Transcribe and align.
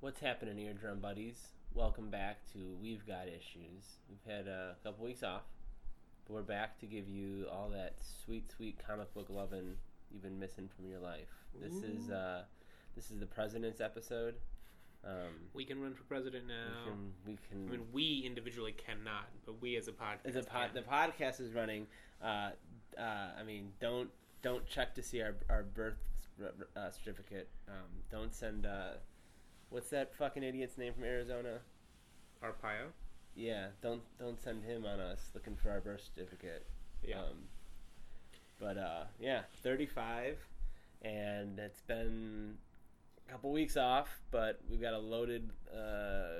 What's 0.00 0.20
happening, 0.20 0.58
eardrum 0.58 1.00
buddies? 1.00 1.48
Welcome 1.74 2.08
back 2.10 2.38
to 2.52 2.76
We've 2.80 3.04
Got 3.06 3.26
Issues. 3.28 3.98
We've 4.08 4.32
had 4.32 4.46
a 4.46 4.76
couple 4.84 5.04
weeks 5.04 5.22
off, 5.22 5.42
but 6.26 6.34
we're 6.34 6.42
back 6.42 6.78
to 6.80 6.86
give 6.86 7.08
you 7.08 7.46
all 7.50 7.68
that 7.70 7.96
sweet, 8.24 8.50
sweet 8.50 8.78
comic 8.86 9.12
book 9.12 9.26
loving 9.28 9.74
you've 10.12 10.22
been 10.22 10.38
missing 10.38 10.68
from 10.74 10.86
your 10.86 11.00
life. 11.00 11.28
This 11.60 11.82
is 11.82 12.10
uh, 12.10 12.42
this 12.94 13.10
is 13.10 13.18
the 13.18 13.26
president's 13.26 13.80
episode. 13.80 14.36
Um, 15.04 15.48
We 15.52 15.64
can 15.64 15.80
run 15.80 15.94
for 15.94 16.04
president 16.04 16.44
we 16.46 16.52
now. 16.52 16.84
can 16.84 17.12
we 17.26 17.38
can. 17.48 17.68
I 17.68 17.70
mean, 17.72 17.86
we 17.92 18.22
individually 18.24 18.72
cannot, 18.72 19.26
but 19.46 19.60
we 19.60 19.76
as 19.76 19.88
a 19.88 19.92
podcast. 19.92 20.32
the 20.32 20.42
pod, 20.42 20.70
can. 20.72 20.74
the 20.74 20.88
podcast 20.88 21.40
is 21.40 21.52
running. 21.52 21.86
Uh, 22.22 22.50
uh, 22.96 23.30
I 23.38 23.42
mean, 23.44 23.72
don't 23.80 24.10
don't 24.42 24.64
check 24.66 24.94
to 24.94 25.02
see 25.02 25.22
our 25.22 25.34
our 25.50 25.64
birth 25.64 25.98
uh, 26.76 26.90
certificate. 26.90 27.48
Um, 27.68 28.02
don't 28.10 28.32
send. 28.34 28.64
Uh, 28.64 28.92
what's 29.70 29.90
that 29.90 30.14
fucking 30.14 30.42
idiot's 30.42 30.78
name 30.78 30.94
from 30.94 31.04
Arizona? 31.04 31.58
Arpaio. 32.42 32.90
Yeah, 33.34 33.68
don't 33.82 34.02
don't 34.18 34.40
send 34.40 34.64
him 34.64 34.84
on 34.84 35.00
us 35.00 35.30
looking 35.34 35.56
for 35.56 35.70
our 35.70 35.80
birth 35.80 36.02
certificate. 36.14 36.66
Yeah. 37.02 37.20
Um, 37.20 37.44
but 38.60 38.76
uh, 38.76 39.04
yeah, 39.20 39.42
35, 39.62 40.36
and 41.02 41.58
it's 41.58 41.80
been 41.82 42.56
a 43.26 43.30
couple 43.30 43.52
weeks 43.52 43.76
off, 43.76 44.08
but 44.32 44.60
we've 44.68 44.80
got 44.80 44.94
a 44.94 44.98
loaded 44.98 45.50
uh, 45.72 46.30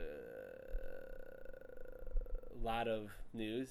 lot 2.60 2.88
of 2.88 3.10
news, 3.32 3.68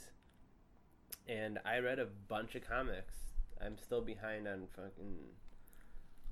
and 1.28 1.60
I 1.66 1.80
read 1.80 2.00
a 2.00 2.06
bunch 2.06 2.56
of 2.56 2.66
comics. 2.66 3.16
I'm 3.62 3.78
still 3.78 4.02
behind 4.02 4.48
on 4.48 4.68
fucking 4.74 5.18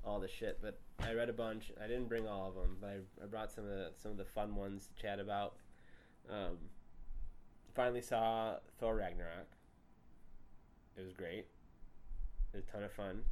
all 0.04 0.20
the 0.20 0.28
shit, 0.28 0.58
but 0.62 0.78
I 1.00 1.12
read 1.12 1.28
a 1.28 1.32
bunch. 1.32 1.70
I 1.82 1.86
didn't 1.86 2.08
bring 2.08 2.26
all 2.26 2.48
of 2.48 2.54
them, 2.54 2.76
but 2.80 2.88
I, 2.90 3.22
I 3.22 3.26
brought 3.26 3.52
some 3.52 3.64
of 3.64 3.70
the 3.70 3.90
some 4.00 4.10
of 4.12 4.16
the 4.16 4.24
fun 4.24 4.54
ones 4.56 4.88
to 4.94 5.02
chat 5.02 5.20
about. 5.20 5.56
Um, 6.30 6.56
finally 7.74 8.00
saw 8.02 8.56
Thor 8.80 8.96
Ragnarok. 8.96 9.46
It 10.96 11.02
was 11.02 11.12
great. 11.12 11.46
It 12.52 12.56
was 12.56 12.64
a 12.68 12.72
ton 12.72 12.82
of 12.82 12.92
fun. 12.92 13.22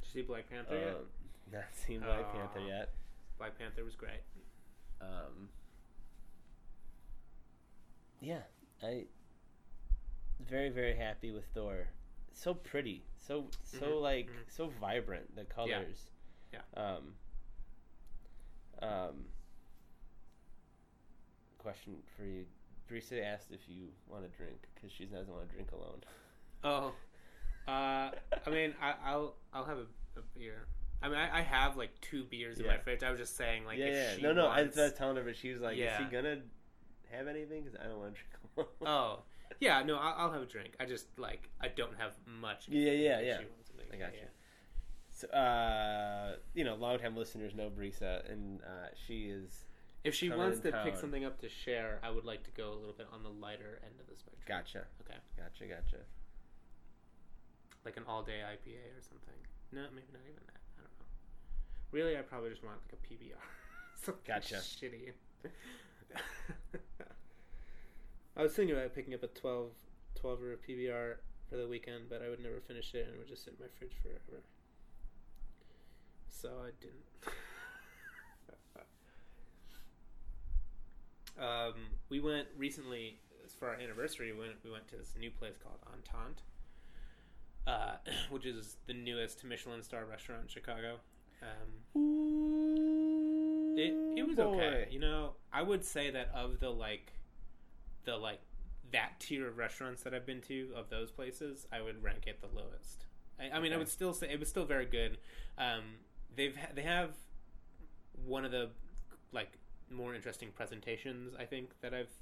Did 0.00 0.06
you 0.14 0.22
see 0.22 0.26
Black 0.26 0.50
Panther 0.50 0.74
yet? 0.76 0.88
Um, 0.88 1.04
not 1.52 1.64
seen 1.72 2.00
Black 2.00 2.26
Aw. 2.26 2.32
Panther 2.36 2.60
yet. 2.66 2.90
Black 3.38 3.56
Panther 3.58 3.84
was 3.84 3.94
great. 3.94 4.22
Um, 5.00 5.48
yeah, 8.20 8.42
I 8.82 9.04
very 10.48 10.70
very 10.70 10.96
happy 10.96 11.30
with 11.30 11.44
Thor. 11.54 11.86
So 12.34 12.54
pretty, 12.54 13.04
so 13.16 13.46
so 13.62 13.86
Mhm, 13.86 14.00
like 14.02 14.26
mhm. 14.28 14.44
so 14.48 14.68
vibrant. 14.80 15.34
The 15.36 15.44
colors. 15.44 16.08
Yeah. 16.52 16.60
Um. 16.76 17.14
Um. 18.82 19.24
Question 21.58 21.94
for 22.16 22.24
you. 22.24 22.44
Teresa 22.88 23.24
asked 23.24 23.52
if 23.52 23.60
you 23.68 23.84
want 24.08 24.30
to 24.30 24.36
drink 24.36 24.58
because 24.74 24.90
she 24.92 25.04
doesn't 25.04 25.32
want 25.32 25.48
to 25.48 25.54
drink 25.54 25.70
alone. 25.72 26.00
Oh, 26.64 26.92
uh, 27.68 28.10
I 28.46 28.50
mean, 28.50 28.74
I, 28.82 28.94
I'll 29.04 29.34
I'll 29.52 29.64
have 29.64 29.78
a, 29.78 29.86
a 30.18 30.22
beer. 30.36 30.66
I 31.02 31.08
mean, 31.08 31.18
I, 31.18 31.38
I 31.38 31.42
have 31.42 31.76
like 31.76 31.90
two 32.00 32.24
beers 32.24 32.58
in 32.58 32.66
my 32.66 32.78
fridge. 32.78 33.02
I 33.02 33.10
was 33.10 33.18
just 33.18 33.36
saying, 33.36 33.64
like, 33.64 33.78
yeah, 33.78 33.86
if 33.86 33.94
yeah. 33.94 34.16
she 34.16 34.22
No, 34.22 34.32
no. 34.32 34.46
I 34.46 34.62
wants... 34.62 34.76
was 34.76 34.92
telling 34.92 35.16
her, 35.16 35.22
but 35.22 35.36
she 35.36 35.52
was 35.52 35.60
like, 35.62 35.74
"Is 35.74 35.80
Yeah. 35.80 35.98
she 35.98 36.04
gonna 36.04 36.38
have 37.10 37.28
anything?" 37.28 37.62
Because 37.62 37.78
I 37.80 37.88
don't 37.88 37.98
want 37.98 38.14
to 38.14 38.20
drink 38.20 38.34
alone. 38.56 38.66
Oh, 38.86 39.22
yeah. 39.60 39.82
No, 39.82 39.96
I'll, 39.96 40.26
I'll 40.26 40.32
have 40.32 40.42
a 40.42 40.46
drink. 40.46 40.74
I 40.78 40.84
just 40.84 41.06
like 41.18 41.48
I 41.60 41.68
don't 41.68 41.96
have 41.98 42.12
much. 42.40 42.66
Yeah, 42.68 42.90
yeah, 42.92 43.20
yeah. 43.20 43.38
she 43.38 43.44
wants 43.44 43.68
something. 43.68 43.86
I 43.92 43.96
got 43.96 44.14
Yeah, 44.14 44.20
you. 44.22 44.26
Uh, 45.24 46.36
you 46.54 46.64
know, 46.64 46.74
longtime 46.74 47.16
listeners 47.16 47.54
know 47.54 47.70
Brisa, 47.70 48.28
and 48.30 48.60
uh, 48.62 48.88
she 49.06 49.24
is 49.26 49.64
If 50.04 50.14
she 50.14 50.30
wants 50.30 50.60
to 50.60 50.72
pick 50.84 50.96
something 50.96 51.24
up 51.24 51.38
to 51.40 51.48
share, 51.48 51.98
I 52.02 52.10
would 52.10 52.24
like 52.24 52.42
to 52.44 52.50
go 52.50 52.70
a 52.72 52.76
little 52.78 52.94
bit 52.96 53.06
on 53.12 53.22
the 53.22 53.28
lighter 53.30 53.80
end 53.84 53.94
of 54.00 54.06
the 54.08 54.16
spectrum. 54.16 54.42
gotcha, 54.46 54.84
Okay, 55.06 55.18
gotcha, 55.36 55.64
gotcha. 55.66 56.02
like 57.84 57.96
an 57.96 58.04
all-day 58.08 58.40
IPA 58.42 58.98
or 58.98 59.02
something. 59.02 59.34
No, 59.72 59.82
maybe 59.94 60.06
not 60.12 60.22
even 60.24 60.42
that. 60.46 60.60
I 60.78 60.82
don't 60.82 60.92
know. 60.98 61.06
Really, 61.92 62.16
I 62.16 62.22
probably 62.22 62.50
just 62.50 62.62
want 62.64 62.78
like 62.84 62.98
a 62.98 63.02
PBR. 63.06 63.40
Something 64.02 64.22
Gotcha. 64.26 64.56
Shitty. 64.56 65.12
I 68.36 68.42
was 68.42 68.52
thinking 68.52 68.74
about 68.74 68.94
picking 68.94 69.14
up 69.14 69.22
a 69.22 69.28
12, 69.28 69.70
12 70.16 70.42
or 70.42 70.52
a 70.54 70.56
PBR 70.56 71.16
for 71.48 71.56
the 71.56 71.68
weekend, 71.68 72.04
but 72.08 72.22
I 72.22 72.28
would 72.28 72.40
never 72.42 72.60
finish 72.60 72.94
it 72.94 73.06
and 73.06 73.14
it 73.14 73.18
would 73.18 73.28
just 73.28 73.44
sit 73.44 73.54
in 73.54 73.60
my 73.64 73.68
fridge 73.78 73.92
forever. 74.02 74.42
So 76.32 76.48
I 76.66 76.70
didn't. 76.80 77.04
um, 81.38 81.74
we 82.08 82.18
went 82.20 82.48
recently 82.56 83.18
for 83.58 83.68
our 83.68 83.74
anniversary. 83.76 84.32
We 84.32 84.40
went, 84.40 84.54
we 84.64 84.70
went 84.70 84.88
to 84.88 84.96
this 84.96 85.14
new 85.18 85.30
place 85.30 85.56
called 85.62 85.78
Entente, 85.86 86.42
uh, 87.66 87.96
which 88.30 88.44
is 88.44 88.76
the 88.86 88.94
newest 88.94 89.44
Michelin 89.44 89.82
star 89.82 90.04
restaurant 90.04 90.42
in 90.42 90.48
Chicago. 90.48 90.96
Um, 91.42 92.00
Ooh, 92.00 93.74
it 93.76 93.94
it 94.18 94.26
was 94.26 94.36
boy. 94.36 94.42
okay. 94.42 94.88
You 94.90 95.00
know, 95.00 95.34
I 95.52 95.62
would 95.62 95.84
say 95.84 96.10
that 96.10 96.30
of 96.34 96.60
the 96.60 96.70
like 96.70 97.12
the 98.04 98.16
like 98.16 98.40
that 98.92 99.20
tier 99.20 99.46
of 99.48 99.58
restaurants 99.58 100.02
that 100.02 100.14
I've 100.14 100.26
been 100.26 100.40
to 100.42 100.70
of 100.76 100.90
those 100.90 101.10
places, 101.10 101.66
I 101.72 101.80
would 101.80 102.02
rank 102.02 102.24
it 102.26 102.40
the 102.40 102.48
lowest. 102.48 103.06
I, 103.40 103.56
I 103.56 103.60
mean, 103.60 103.72
I 103.72 103.76
would 103.76 103.88
still 103.88 104.12
say 104.12 104.28
it 104.30 104.38
was 104.38 104.48
still 104.48 104.64
very 104.64 104.86
good. 104.86 105.18
Um, 105.58 105.82
they've 106.36 106.56
ha- 106.56 106.72
they 106.74 106.82
have 106.82 107.10
one 108.26 108.44
of 108.44 108.50
the 108.50 108.70
like 109.32 109.52
more 109.90 110.14
interesting 110.14 110.48
presentations 110.54 111.34
I 111.38 111.44
think 111.44 111.70
that 111.80 111.92
I've 111.94 112.12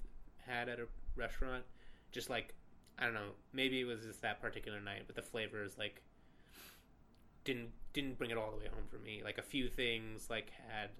had 0.46 0.68
at 0.68 0.78
a 0.78 0.86
restaurant. 1.16 1.64
Just 2.12 2.30
like 2.30 2.54
I 2.98 3.04
don't 3.04 3.14
know, 3.14 3.30
maybe 3.52 3.80
it 3.80 3.84
was 3.84 4.04
just 4.04 4.22
that 4.22 4.40
particular 4.40 4.80
night, 4.80 5.02
but 5.06 5.16
the 5.16 5.22
flavors 5.22 5.78
like 5.78 6.02
didn't 7.44 7.70
didn't 7.92 8.18
bring 8.18 8.30
it 8.30 8.36
all 8.36 8.50
the 8.50 8.58
way 8.58 8.68
home 8.72 8.84
for 8.88 8.98
me. 8.98 9.22
Like 9.24 9.38
a 9.38 9.42
few 9.42 9.68
things 9.68 10.28
like 10.30 10.50
had 10.68 10.90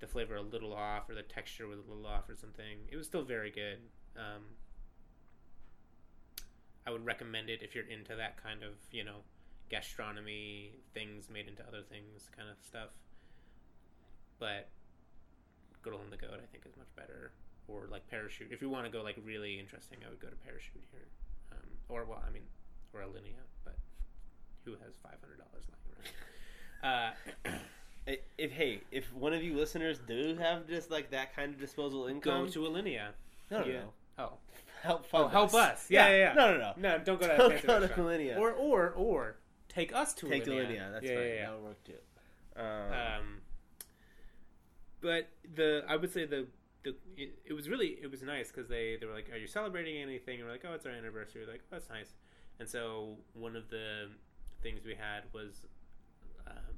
the 0.00 0.06
flavor 0.06 0.36
a 0.36 0.42
little 0.42 0.72
off 0.72 1.08
or 1.08 1.14
the 1.14 1.22
texture 1.22 1.66
was 1.66 1.78
a 1.80 1.82
little 1.82 2.06
off 2.06 2.28
or 2.28 2.36
something. 2.36 2.78
It 2.90 2.96
was 2.96 3.06
still 3.06 3.22
very 3.22 3.50
good. 3.50 3.78
Um, 4.16 4.42
I 6.86 6.90
would 6.90 7.04
recommend 7.04 7.50
it 7.50 7.62
if 7.62 7.74
you're 7.74 7.86
into 7.86 8.14
that 8.16 8.42
kind 8.42 8.62
of, 8.62 8.72
you 8.92 9.04
know, 9.04 9.18
gastronomy, 9.68 10.72
things 10.94 11.28
made 11.32 11.48
into 11.48 11.62
other 11.66 11.82
things 11.82 12.28
kind 12.36 12.48
of 12.48 12.56
stuff. 12.64 12.90
But 14.38 14.68
Girl 15.82 16.00
and 16.02 16.12
the 16.12 16.16
Goat, 16.16 16.40
I 16.42 16.46
think, 16.50 16.64
is 16.66 16.76
much 16.76 16.94
better. 16.96 17.32
Or 17.66 17.86
like 17.90 18.08
Parachute. 18.08 18.48
If 18.50 18.62
you 18.62 18.70
want 18.70 18.86
to 18.86 18.90
go 18.90 19.02
like 19.02 19.16
really 19.24 19.58
interesting, 19.58 19.98
I 20.06 20.08
would 20.08 20.20
go 20.20 20.28
to 20.28 20.36
Parachute 20.36 20.84
here. 20.90 21.08
Um, 21.52 21.68
or 21.88 22.04
well, 22.04 22.22
I 22.26 22.30
mean, 22.32 22.44
or 22.94 23.00
Alinea, 23.00 23.44
but 23.64 23.76
who 24.64 24.72
has 24.72 24.94
five 25.02 25.16
hundred 25.20 25.38
dollars 25.38 25.64
lying 25.68 27.12
around? 27.52 27.54
Uh, 27.54 27.58
If 28.38 28.52
hey, 28.52 28.80
if 28.90 29.12
one 29.12 29.34
of 29.34 29.42
you 29.42 29.54
listeners 29.54 29.98
do 30.06 30.36
have 30.40 30.66
just 30.66 30.90
like 30.90 31.10
that 31.10 31.36
kind 31.36 31.52
of 31.52 31.60
disposable 31.60 32.06
income, 32.06 32.46
go 32.46 32.50
to 32.50 32.60
Alinea. 32.60 33.08
no, 33.50 33.60
no, 33.60 33.66
yeah. 33.66 33.72
no. 33.72 33.84
Oh, 34.18 34.32
help 34.82 35.04
oh, 35.12 35.22
fund 35.22 35.32
help 35.32 35.54
us! 35.54 35.86
Yeah, 35.90 36.08
yeah, 36.08 36.16
yeah. 36.16 36.32
No, 36.32 36.52
no, 36.52 36.58
no. 36.58 36.72
No, 36.76 36.98
don't 37.04 37.20
go 37.20 37.28
to 37.28 37.36
Don't 37.36 37.66
go 37.66 37.80
to. 37.80 37.88
Alinea. 37.88 38.38
Or 38.38 38.52
or 38.52 38.94
or 38.96 39.36
take 39.78 39.94
us 39.94 40.14
to 40.14 40.28
Take 40.28 40.44
Alinea. 40.44 40.66
Alinea. 40.66 40.92
That's 40.92 41.04
yeah, 41.04 41.14
fine. 41.14 41.26
yeah, 41.26 41.34
yeah. 41.34 41.46
That 41.46 41.54
would 41.56 41.64
work 41.64 41.84
too. 41.84 41.92
Um, 42.56 42.92
Um, 42.92 43.26
but 45.00 45.28
the 45.54 45.84
I 45.88 45.96
would 45.96 46.12
say 46.12 46.24
the 46.26 46.46
the 46.84 46.96
it, 47.16 47.38
it 47.44 47.52
was 47.52 47.68
really 47.68 47.98
it 48.02 48.10
was 48.10 48.22
nice 48.22 48.48
because 48.50 48.68
they 48.68 48.96
they 49.00 49.06
were 49.06 49.14
like, 49.14 49.30
"Are 49.32 49.36
you 49.36 49.46
celebrating 49.46 50.00
anything?" 50.02 50.36
And 50.38 50.44
we're 50.46 50.52
like, 50.52 50.64
"Oh, 50.68 50.74
it's 50.74 50.86
our 50.86 50.92
anniversary." 50.92 51.44
We're 51.44 51.52
like, 51.52 51.62
"Oh, 51.66 51.76
that's 51.76 51.88
nice." 51.88 52.14
And 52.60 52.68
so 52.68 53.16
one 53.34 53.54
of 53.56 53.68
the 53.70 54.10
things 54.62 54.84
we 54.84 54.94
had 54.94 55.22
was 55.32 55.66
um, 56.46 56.74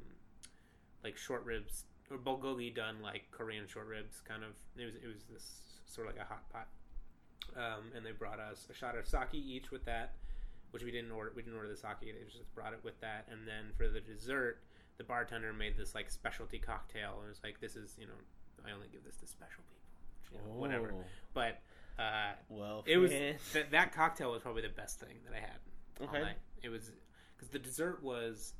like 1.02 1.16
short 1.16 1.44
ribs 1.44 1.84
or 2.10 2.18
bulgogi 2.18 2.74
done 2.74 2.96
like 3.02 3.30
Korean 3.30 3.66
short 3.66 3.86
ribs, 3.86 4.20
kind 4.26 4.42
of. 4.44 4.50
It 4.76 4.84
was 4.84 4.94
it 4.96 5.06
was 5.06 5.24
this 5.32 5.46
sort 5.86 6.08
of 6.08 6.16
like 6.16 6.22
a 6.24 6.28
hot 6.28 6.48
pot. 6.50 6.68
Um, 7.56 7.90
and 7.96 8.06
they 8.06 8.12
brought 8.12 8.38
us 8.38 8.68
a 8.70 8.74
shot 8.74 8.96
of 8.96 9.06
sake 9.08 9.34
each 9.34 9.70
with 9.72 9.84
that, 9.86 10.14
which 10.70 10.82
we 10.82 10.90
didn't 10.90 11.10
order. 11.10 11.32
We 11.34 11.42
didn't 11.42 11.56
order 11.56 11.68
the 11.68 11.76
sake; 11.76 12.00
they 12.00 12.12
just 12.24 12.54
brought 12.54 12.72
it 12.72 12.80
with 12.82 13.00
that. 13.00 13.26
And 13.30 13.46
then 13.46 13.72
for 13.76 13.88
the 13.88 14.00
dessert, 14.00 14.58
the 14.98 15.04
bartender 15.04 15.52
made 15.52 15.76
this 15.76 15.94
like 15.94 16.10
specialty 16.10 16.58
cocktail, 16.58 17.16
and 17.18 17.26
it 17.26 17.28
was 17.28 17.40
like, 17.42 17.60
"This 17.60 17.76
is 17.76 17.96
you 17.98 18.06
know, 18.06 18.14
I 18.66 18.72
only 18.72 18.88
give 18.92 19.04
this 19.04 19.16
to 19.16 19.26
special 19.26 19.62
people, 19.68 20.42
you 20.44 20.52
know, 20.52 20.58
whatever." 20.58 20.92
oh, 20.94 21.04
But 21.34 21.60
uh, 21.98 22.32
Well, 22.48 22.84
it 22.86 22.98
was 22.98 23.10
fan- 23.10 23.66
that 23.70 23.92
cocktail 23.92 24.32
was 24.32 24.42
probably 24.42 24.62
the 24.62 24.68
best 24.68 25.00
thing 25.00 25.18
that 25.24 25.36
I 25.36 25.40
had 25.40 25.58
Okay. 26.02 26.32
It 26.62 26.68
was 26.68 26.92
because 27.36 27.48
the 27.50 27.58
dessert 27.58 28.02
was, 28.02 28.54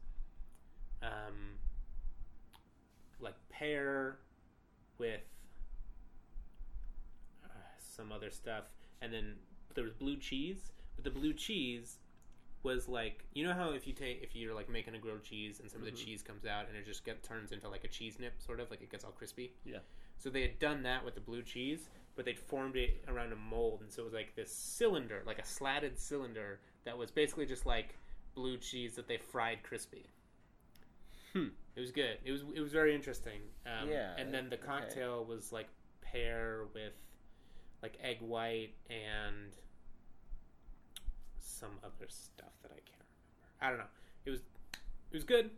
um, 1.03 1.57
like 3.19 3.35
pear 3.51 4.19
with 4.99 5.21
uh, 7.45 7.49
some 7.79 8.13
other 8.13 8.31
stuff, 8.31 8.65
and 9.01 9.13
then 9.13 9.37
there 9.75 9.85
was 9.85 9.93
blue 9.95 10.17
cheese. 10.17 10.73
But 10.97 11.05
the 11.05 11.11
blue 11.11 11.33
cheese 11.33 11.99
was 12.63 12.89
like 12.89 13.25
you 13.33 13.43
know 13.45 13.55
how 13.55 13.71
if 13.73 13.87
you 13.87 13.93
take 13.95 14.23
if 14.23 14.37
you're 14.37 14.55
like 14.55 14.69
making 14.69 14.95
a 14.95 14.99
grilled 14.99 15.23
cheese 15.23 15.61
and 15.61 15.71
some 15.71 15.81
of 15.81 15.89
Mhm. 15.89 15.93
the 15.93 15.97
cheese 15.97 16.23
comes 16.23 16.45
out 16.45 16.69
and 16.69 16.77
it 16.77 16.85
just 16.85 17.05
get 17.05 17.23
turns 17.23 17.53
into 17.53 17.69
like 17.69 17.85
a 17.85 17.89
cheese 17.89 18.19
nip 18.19 18.35
sort 18.39 18.61
of 18.61 18.71
like 18.71 18.83
it 18.83 18.91
gets 18.91 19.03
all 19.05 19.13
crispy. 19.13 19.53
Yeah. 19.65 19.79
So 20.19 20.29
they 20.29 20.43
had 20.43 20.59
done 20.59 20.83
that 20.83 21.03
with 21.05 21.15
the 21.15 21.21
blue 21.23 21.43
cheese, 21.43 21.89
but 22.15 22.27
they'd 22.27 22.39
formed 22.39 22.77
it 22.77 23.03
around 23.09 23.33
a 23.33 23.37
mold, 23.37 23.81
and 23.81 23.91
so 23.91 24.03
it 24.03 24.05
was 24.05 24.13
like 24.13 24.35
this 24.35 24.53
cylinder, 24.55 25.23
like 25.25 25.39
a 25.39 25.45
slatted 25.47 25.99
cylinder 25.99 26.61
that 26.85 26.99
was 26.99 27.11
basically 27.11 27.47
just 27.47 27.65
like 27.65 27.97
blue 28.35 28.59
cheese 28.59 28.95
that 28.97 29.09
they 29.09 29.17
fried 29.17 29.63
crispy. 29.63 30.05
Hmm. 31.33 31.49
It 31.77 31.81
was 31.81 31.93
good. 31.93 32.19
It 32.25 32.33
was 32.33 32.43
it 32.55 32.61
was 32.61 32.73
very 32.73 32.95
interesting. 32.95 33.41
Um, 33.65 33.89
Yeah, 33.89 34.15
And 34.19 34.35
then 34.35 34.51
the 34.51 34.57
okay. 34.57 34.67
cocktail 34.67 35.25
was 35.25 35.53
like 35.53 35.69
pear 36.03 36.67
with 36.75 36.93
like 37.83 37.97
egg 38.03 38.21
white 38.21 38.75
and 38.91 39.57
some 41.61 41.77
other 41.85 42.09
stuff 42.09 42.57
that 42.63 42.73
I 42.73 42.81
can't 42.81 43.05
remember. 43.05 43.61
I 43.61 43.69
don't 43.69 43.79
know. 43.79 43.93
It 44.25 44.31
was 44.31 44.41
it 45.13 45.17
was 45.17 45.25
good. 45.25 45.51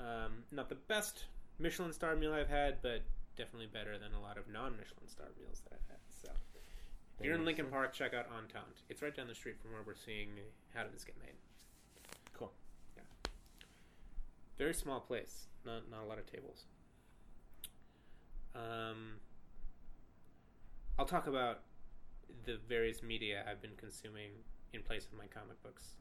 Um, 0.00 0.44
not 0.50 0.68
the 0.68 0.74
best 0.74 1.26
Michelin 1.58 1.92
star 1.92 2.16
meal 2.16 2.32
I've 2.32 2.48
had, 2.48 2.80
but 2.82 3.02
definitely 3.36 3.68
better 3.72 3.98
than 3.98 4.14
a 4.14 4.20
lot 4.20 4.38
of 4.38 4.48
non 4.48 4.72
Michelin 4.72 5.08
star 5.08 5.28
meals 5.38 5.62
that 5.64 5.74
I've 5.76 5.88
had. 5.88 6.00
So 6.08 6.30
if 7.18 7.26
you're 7.26 7.34
in 7.34 7.44
Lincoln. 7.44 7.66
Park, 7.66 7.92
check 7.92 8.14
out 8.14 8.26
Entente. 8.32 8.82
It's 8.88 9.02
right 9.02 9.14
down 9.14 9.28
the 9.28 9.34
street 9.34 9.56
from 9.60 9.72
where 9.72 9.82
we're 9.86 9.94
seeing 9.94 10.28
How 10.74 10.82
Did 10.82 10.94
This 10.94 11.04
Get 11.04 11.16
Made. 11.18 11.36
Cool. 12.32 12.52
Yeah. 12.96 13.02
Very 14.58 14.74
small 14.74 15.00
place. 15.00 15.46
Not 15.64 15.90
not 15.90 16.02
a 16.02 16.06
lot 16.06 16.18
of 16.18 16.30
tables. 16.30 16.64
Um, 18.54 19.20
I'll 20.98 21.04
talk 21.04 21.26
about 21.26 21.60
the 22.46 22.58
various 22.68 23.02
media 23.02 23.44
I've 23.50 23.60
been 23.60 23.76
consuming 23.76 24.30
in 24.76 24.84
place 24.84 25.08
of 25.08 25.16
my 25.16 25.26
comic 25.32 25.56
books 25.64 25.96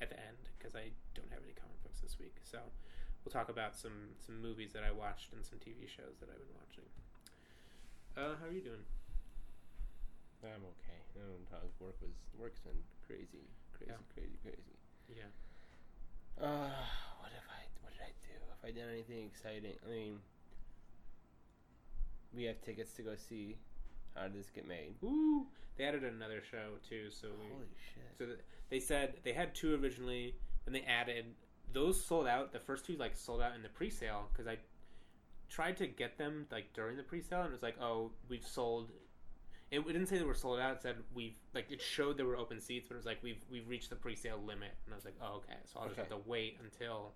at 0.00 0.08
the 0.08 0.16
end 0.16 0.38
because 0.56 0.78
I 0.78 0.94
don't 1.18 1.28
have 1.34 1.42
any 1.42 1.52
comic 1.58 1.76
books 1.82 1.98
this 2.00 2.16
week. 2.22 2.38
So 2.46 2.62
we'll 3.24 3.34
talk 3.34 3.50
about 3.50 3.74
some 3.74 4.14
some 4.22 4.40
movies 4.40 4.72
that 4.72 4.86
I 4.86 4.94
watched 4.94 5.34
and 5.34 5.42
some 5.44 5.58
TV 5.58 5.90
shows 5.90 6.16
that 6.22 6.30
I've 6.30 6.38
been 6.38 6.54
watching. 6.56 6.86
Uh, 8.16 8.38
how 8.40 8.46
are 8.48 8.54
you 8.54 8.62
doing? 8.64 8.86
I'm 10.46 10.62
okay. 10.78 11.00
I 11.18 11.26
don't 11.26 11.42
know. 11.50 11.66
Work 11.82 11.98
was 12.00 12.14
work's 12.38 12.60
been 12.62 12.78
crazy, 13.06 13.50
crazy, 13.74 13.90
Yeah. 13.90 13.98
crazy, 14.14 14.38
crazy. 14.46 14.76
Yeah. 15.10 15.32
Uh, 16.38 16.70
what 17.18 17.32
have 17.34 17.48
I? 17.50 17.66
What 17.82 17.90
did 17.92 18.02
I 18.06 18.12
do? 18.22 18.36
Have 18.38 18.62
I 18.62 18.70
done 18.70 18.88
anything 18.94 19.26
exciting? 19.26 19.74
I 19.84 19.90
mean, 19.90 20.20
we 22.34 22.44
have 22.44 22.60
tickets 22.62 22.92
to 22.94 23.02
go 23.02 23.16
see. 23.16 23.56
How 24.16 24.24
did 24.24 24.34
this 24.34 24.50
get 24.50 24.66
made? 24.66 24.94
Ooh, 25.04 25.46
they 25.76 25.84
added 25.84 26.04
another 26.04 26.42
show 26.50 26.72
too. 26.88 27.10
So 27.10 27.28
we, 27.40 27.46
Holy 27.52 27.66
shit! 27.94 28.18
So 28.18 28.42
they 28.70 28.80
said 28.80 29.14
they 29.24 29.32
had 29.32 29.54
two 29.54 29.74
originally, 29.80 30.34
and 30.66 30.74
they 30.74 30.82
added 30.82 31.26
those 31.72 32.02
sold 32.02 32.26
out. 32.26 32.52
The 32.52 32.60
first 32.60 32.86
two 32.86 32.96
like 32.96 33.14
sold 33.16 33.40
out 33.42 33.54
in 33.54 33.62
the 33.62 33.68
pre-sale 33.68 34.28
because 34.32 34.46
I 34.46 34.56
tried 35.48 35.76
to 35.78 35.86
get 35.86 36.18
them 36.18 36.46
like 36.50 36.72
during 36.72 36.96
the 36.96 37.02
pre-sale, 37.02 37.40
and 37.40 37.48
it 37.48 37.52
was 37.52 37.62
like, 37.62 37.80
oh, 37.80 38.10
we've 38.28 38.46
sold. 38.46 38.90
It, 39.70 39.80
it 39.80 39.86
didn't 39.86 40.06
say 40.06 40.16
they 40.18 40.24
were 40.24 40.32
sold 40.34 40.60
out. 40.60 40.76
It 40.76 40.82
said 40.82 40.96
we've 41.14 41.34
like 41.54 41.70
it 41.70 41.82
showed 41.82 42.16
there 42.16 42.26
were 42.26 42.36
open 42.36 42.60
seats, 42.60 42.86
but 42.88 42.94
it 42.94 42.98
was 42.98 43.06
like 43.06 43.22
we've 43.22 43.44
we've 43.50 43.68
reached 43.68 43.90
the 43.90 43.96
pre-sale 43.96 44.40
limit, 44.44 44.70
and 44.84 44.94
I 44.94 44.96
was 44.96 45.04
like, 45.04 45.16
oh, 45.20 45.36
okay. 45.38 45.58
So 45.64 45.80
I'll 45.80 45.86
just 45.88 45.98
Okay. 45.98 46.08
have 46.08 46.22
to 46.22 46.28
wait 46.28 46.58
until 46.62 47.12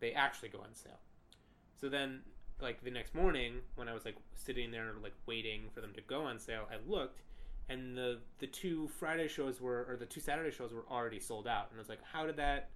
they 0.00 0.12
actually 0.12 0.50
go 0.50 0.58
on 0.58 0.74
sale. 0.74 1.00
So 1.80 1.88
then, 1.88 2.20
like 2.60 2.82
the 2.82 2.90
next 2.90 3.14
morning, 3.14 3.60
when 3.74 3.88
I 3.88 3.94
was 3.94 4.04
like 4.04 4.16
sitting 4.34 4.70
there 4.70 4.86
like 5.02 5.14
waiting 5.26 5.62
for 5.74 5.80
them 5.80 5.92
to 5.94 6.00
go 6.00 6.22
on 6.22 6.38
sale, 6.38 6.68
I 6.70 6.76
looked, 6.88 7.22
and 7.68 7.96
the 7.96 8.18
the 8.38 8.46
two 8.46 8.88
Friday 8.88 9.28
shows 9.28 9.60
were 9.60 9.86
or 9.88 9.96
the 9.96 10.06
two 10.06 10.20
Saturday 10.20 10.50
shows 10.50 10.72
were 10.72 10.84
already 10.90 11.20
sold 11.20 11.46
out, 11.46 11.68
and 11.70 11.78
I 11.78 11.80
was 11.80 11.88
like, 11.88 12.02
how 12.02 12.26
did 12.26 12.36
that? 12.36 12.70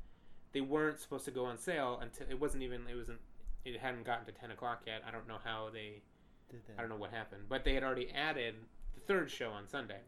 They 0.52 0.60
weren't 0.60 0.98
supposed 0.98 1.24
to 1.26 1.30
go 1.30 1.44
on 1.44 1.56
sale 1.56 1.98
until 2.02 2.26
it 2.28 2.38
wasn't 2.38 2.62
even 2.62 2.82
it 2.90 2.96
wasn't 2.96 3.20
it 3.64 3.78
hadn't 3.78 4.04
gotten 4.04 4.26
to 4.26 4.32
ten 4.32 4.50
o'clock 4.50 4.82
yet. 4.86 5.02
I 5.06 5.10
don't 5.10 5.28
know 5.28 5.38
how 5.44 5.68
they 5.72 6.02
Did 6.50 6.60
that? 6.66 6.74
I 6.78 6.80
don't 6.80 6.90
know 6.90 6.96
what 6.96 7.10
happened, 7.12 7.44
but 7.48 7.64
they 7.64 7.74
had 7.74 7.82
already 7.82 8.10
added 8.10 8.56
the 8.94 9.00
third 9.00 9.30
show 9.30 9.50
on 9.50 9.68
Sunday, 9.68 10.00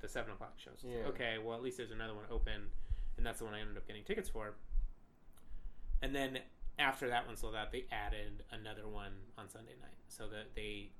the 0.00 0.08
seven 0.08 0.32
o'clock 0.32 0.54
show. 0.56 0.70
So 0.76 0.88
it's 0.88 0.96
like, 0.96 1.14
okay, 1.14 1.36
well 1.44 1.56
at 1.56 1.62
least 1.62 1.76
there's 1.76 1.90
another 1.90 2.14
one 2.14 2.24
open, 2.30 2.70
and 3.16 3.26
that's 3.26 3.40
the 3.40 3.44
one 3.44 3.54
I 3.54 3.60
ended 3.60 3.76
up 3.76 3.86
getting 3.86 4.04
tickets 4.04 4.28
for. 4.28 4.54
And 6.02 6.14
then 6.14 6.38
after 6.80 7.08
that 7.08 7.26
one 7.26 7.36
sold 7.36 7.54
out, 7.54 7.72
they 7.72 7.84
added 7.92 8.42
another 8.50 8.88
one 8.88 9.12
on 9.38 9.48
Sunday 9.48 9.74
night, 9.80 9.98
so 10.08 10.28
that 10.28 10.54
they 10.54 10.90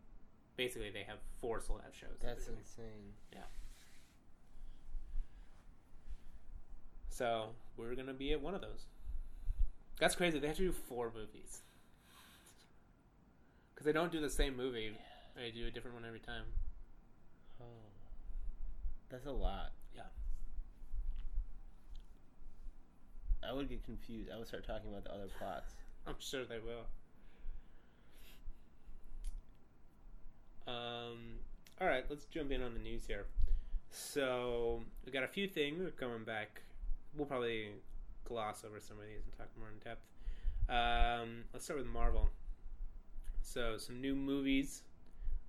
basically 0.56 0.90
they 0.90 1.04
have 1.04 1.18
four 1.40 1.60
sold 1.60 1.80
out 1.84 1.94
shows. 1.94 2.18
That's 2.20 2.48
insane. 2.48 3.14
Yeah. 3.32 3.40
So 7.08 7.50
we're 7.76 7.94
gonna 7.94 8.14
be 8.14 8.32
at 8.32 8.40
one 8.40 8.54
of 8.54 8.60
those. 8.60 8.86
That's 9.98 10.14
crazy. 10.14 10.38
They 10.38 10.46
have 10.46 10.56
to 10.56 10.62
do 10.62 10.72
four 10.72 11.12
movies 11.14 11.62
because 13.74 13.86
they 13.86 13.92
don't 13.92 14.12
do 14.12 14.20
the 14.20 14.30
same 14.30 14.56
movie. 14.56 14.92
They 15.36 15.50
do 15.50 15.66
a 15.66 15.70
different 15.70 15.96
one 15.96 16.04
every 16.06 16.20
time. 16.20 16.44
Oh, 17.60 17.64
that's 19.10 19.26
a 19.26 19.32
lot. 19.32 19.72
Yeah. 19.94 20.02
I 23.48 23.52
would 23.52 23.68
get 23.68 23.84
confused. 23.84 24.30
I 24.34 24.38
would 24.38 24.46
start 24.46 24.66
talking 24.66 24.90
about 24.90 25.04
the 25.04 25.12
other 25.12 25.28
plots. 25.38 25.74
I'm 26.06 26.16
sure 26.18 26.44
they 26.44 26.58
will. 26.58 26.86
Um, 30.66 31.38
all 31.80 31.86
right, 31.88 32.04
let's 32.08 32.24
jump 32.26 32.52
in 32.52 32.62
on 32.62 32.74
the 32.74 32.80
news 32.80 33.06
here. 33.06 33.26
So 33.90 34.82
we 35.04 35.12
got 35.12 35.24
a 35.24 35.28
few 35.28 35.48
things 35.48 35.90
coming 35.98 36.24
back. 36.24 36.62
We'll 37.16 37.26
probably 37.26 37.70
gloss 38.24 38.64
over 38.64 38.78
some 38.78 38.98
of 38.98 39.04
these 39.04 39.24
and 39.24 39.36
talk 39.36 39.48
more 39.58 39.68
in 39.68 39.78
depth. 39.82 40.06
Um, 40.68 41.44
let's 41.52 41.64
start 41.64 41.78
with 41.78 41.88
Marvel. 41.88 42.28
So 43.42 43.78
some 43.78 44.00
new 44.00 44.14
movies. 44.14 44.82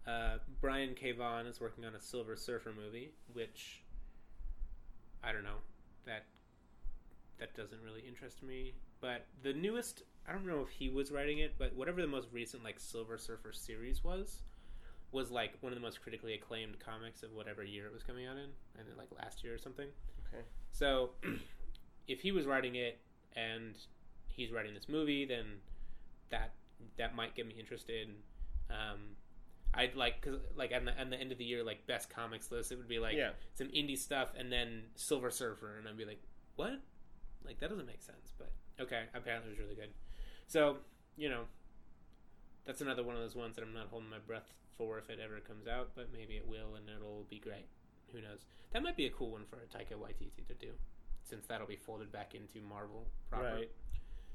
Uh, 0.08 0.38
Brian 0.60 0.96
K. 0.96 1.12
Vaughan 1.12 1.46
is 1.46 1.62
working 1.62 1.86
on 1.86 1.94
a 1.94 2.00
Silver 2.00 2.36
Surfer 2.36 2.72
movie, 2.76 3.12
which 3.34 3.84
I 5.24 5.32
don't 5.32 5.44
know 5.44 5.60
that 6.06 6.26
that 7.42 7.56
doesn't 7.56 7.82
really 7.84 8.02
interest 8.08 8.42
me. 8.44 8.76
But 9.02 9.26
the 9.44 9.52
newest, 9.52 10.04
I 10.30 10.32
don't 10.32 10.46
know 10.46 10.62
if 10.62 10.70
he 10.70 10.90
was 10.90 11.12
writing 11.12 11.40
it, 11.40 11.56
but 11.58 11.76
whatever 11.76 12.00
the 12.00 12.08
most 12.08 12.28
recent 12.32 12.64
like 12.64 12.80
Silver 12.80 13.18
Surfer 13.18 13.52
series 13.52 14.04
was, 14.04 14.44
was 15.12 15.32
like 15.32 15.54
one 15.60 15.74
of 15.74 15.78
the 15.78 15.82
most 15.82 16.02
critically 16.02 16.36
acclaimed 16.36 16.80
comics 16.80 17.24
of 17.24 17.34
whatever 17.34 17.64
year 17.64 17.88
it 17.88 17.94
was 17.94 18.04
coming 18.04 18.28
out 18.28 18.38
in, 18.38 18.50
and 18.80 18.88
like 18.98 19.10
last 19.20 19.44
year 19.44 19.54
or 19.54 19.58
something. 19.58 19.88
Okay. 20.28 20.44
So, 20.72 21.10
if 22.08 22.22
he 22.22 22.32
was 22.32 22.46
writing 22.46 22.76
it 22.76 23.00
and 23.36 23.76
he's 24.28 24.52
writing 24.52 24.74
this 24.74 24.88
movie, 24.88 25.26
then 25.26 25.46
that 26.30 26.54
that 26.98 27.16
might 27.16 27.36
get 27.36 27.48
me 27.48 27.56
interested. 27.60 28.08
Um, 28.70 29.16
I'd 29.74 29.96
like 29.96 30.22
because 30.22 30.40
like 30.56 30.72
at 30.72 30.86
the, 30.86 30.98
at 30.98 31.10
the 31.10 31.20
end 31.20 31.32
of 31.32 31.40
the 31.40 31.44
year, 31.44 31.64
like 31.64 31.88
best 31.88 32.10
comics 32.10 32.52
list, 32.52 32.72
it 32.72 32.78
would 32.78 32.88
be 32.88 33.00
like 33.00 33.18
yeah. 33.18 33.32
some 33.56 33.68
indie 33.70 33.98
stuff 33.98 34.30
and 34.38 34.52
then 34.52 34.84
Silver 34.96 35.32
Surfer, 35.32 35.78
and 35.80 35.88
I'd 35.88 35.98
be 35.98 36.06
like, 36.06 36.22
what? 36.56 36.80
Like 37.46 37.60
that 37.60 37.70
doesn't 37.70 37.88
make 37.88 38.02
sense. 38.02 38.34
But 38.38 38.52
okay, 38.80 39.04
apparently 39.14 39.52
it 39.52 39.58
was 39.58 39.60
really 39.60 39.76
good. 39.76 39.92
So 40.48 40.78
you 41.18 41.30
know, 41.30 41.44
that's 42.66 42.82
another 42.82 43.04
one 43.04 43.16
of 43.16 43.22
those 43.22 43.36
ones 43.36 43.56
that 43.56 43.64
I'm 43.64 43.74
not 43.74 43.88
holding 43.88 44.10
my 44.10 44.20
breath 44.20 44.54
for 44.78 44.98
if 44.98 45.10
it 45.10 45.20
ever 45.24 45.40
comes 45.40 45.68
out, 45.68 45.92
but 45.96 46.10
maybe 46.14 46.36
it 46.36 46.48
will 46.48 46.76
and 46.76 46.90
it'll 46.90 47.26
be 47.30 47.40
great. 47.40 47.68
Who 48.12 48.22
knows? 48.22 48.46
That 48.74 48.84
might 48.84 48.98
be 48.98 49.06
a 49.06 49.10
cool 49.10 49.32
one 49.32 49.46
for 49.50 49.58
Taika 49.76 49.98
Waititi 49.98 50.46
to 50.48 50.54
do, 50.54 50.72
since 51.24 51.46
that'll 51.48 51.68
be 51.68 51.76
folded 51.76 52.12
back 52.12 52.36
into 52.36 52.66
Marvel 52.68 53.08
proper. 53.30 53.46
Right. 53.46 53.72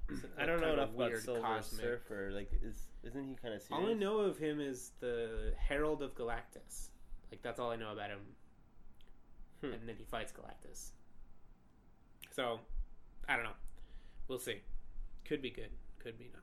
So 0.09 0.29
I 0.39 0.47
don't 0.47 0.61
know 0.61 0.73
enough 0.75 0.95
about 0.95 1.17
Silver 1.19 1.41
cosmic- 1.41 1.85
Surfer. 1.85 2.31
Like, 2.33 2.51
is 2.63 2.89
isn't 3.03 3.25
he 3.25 3.35
kind 3.35 3.55
of 3.55 3.63
serious? 3.63 3.85
All 3.85 3.91
I 3.91 3.93
know 3.93 4.19
of 4.21 4.39
him 4.39 4.61
is 4.61 4.93
the 5.01 5.53
Herald 5.59 6.03
of 6.03 6.15
Galactus. 6.15 6.89
Like 7.31 7.43
that's 7.43 7.59
all 7.59 7.71
I 7.71 7.77
know 7.77 7.93
about 7.93 8.11
him. 8.11 8.21
Hmm. 9.63 9.73
And 9.73 9.89
then 9.89 9.97
he 9.97 10.05
fights 10.05 10.33
Galactus. 10.33 10.91
So, 12.31 12.61
I 13.29 13.35
don't 13.37 13.45
know. 13.45 13.51
We'll 14.29 14.39
see. 14.39 14.61
Could 15.25 15.43
be 15.43 15.51
good. 15.51 15.71
Could 15.99 16.19
be 16.19 16.31
not. 16.33 16.43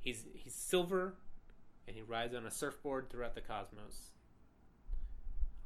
He's 0.00 0.24
he's 0.34 0.54
silver, 0.54 1.14
and 1.86 1.94
he 1.96 2.02
rides 2.02 2.34
on 2.34 2.46
a 2.46 2.50
surfboard 2.50 3.08
throughout 3.10 3.34
the 3.34 3.40
cosmos. 3.40 4.10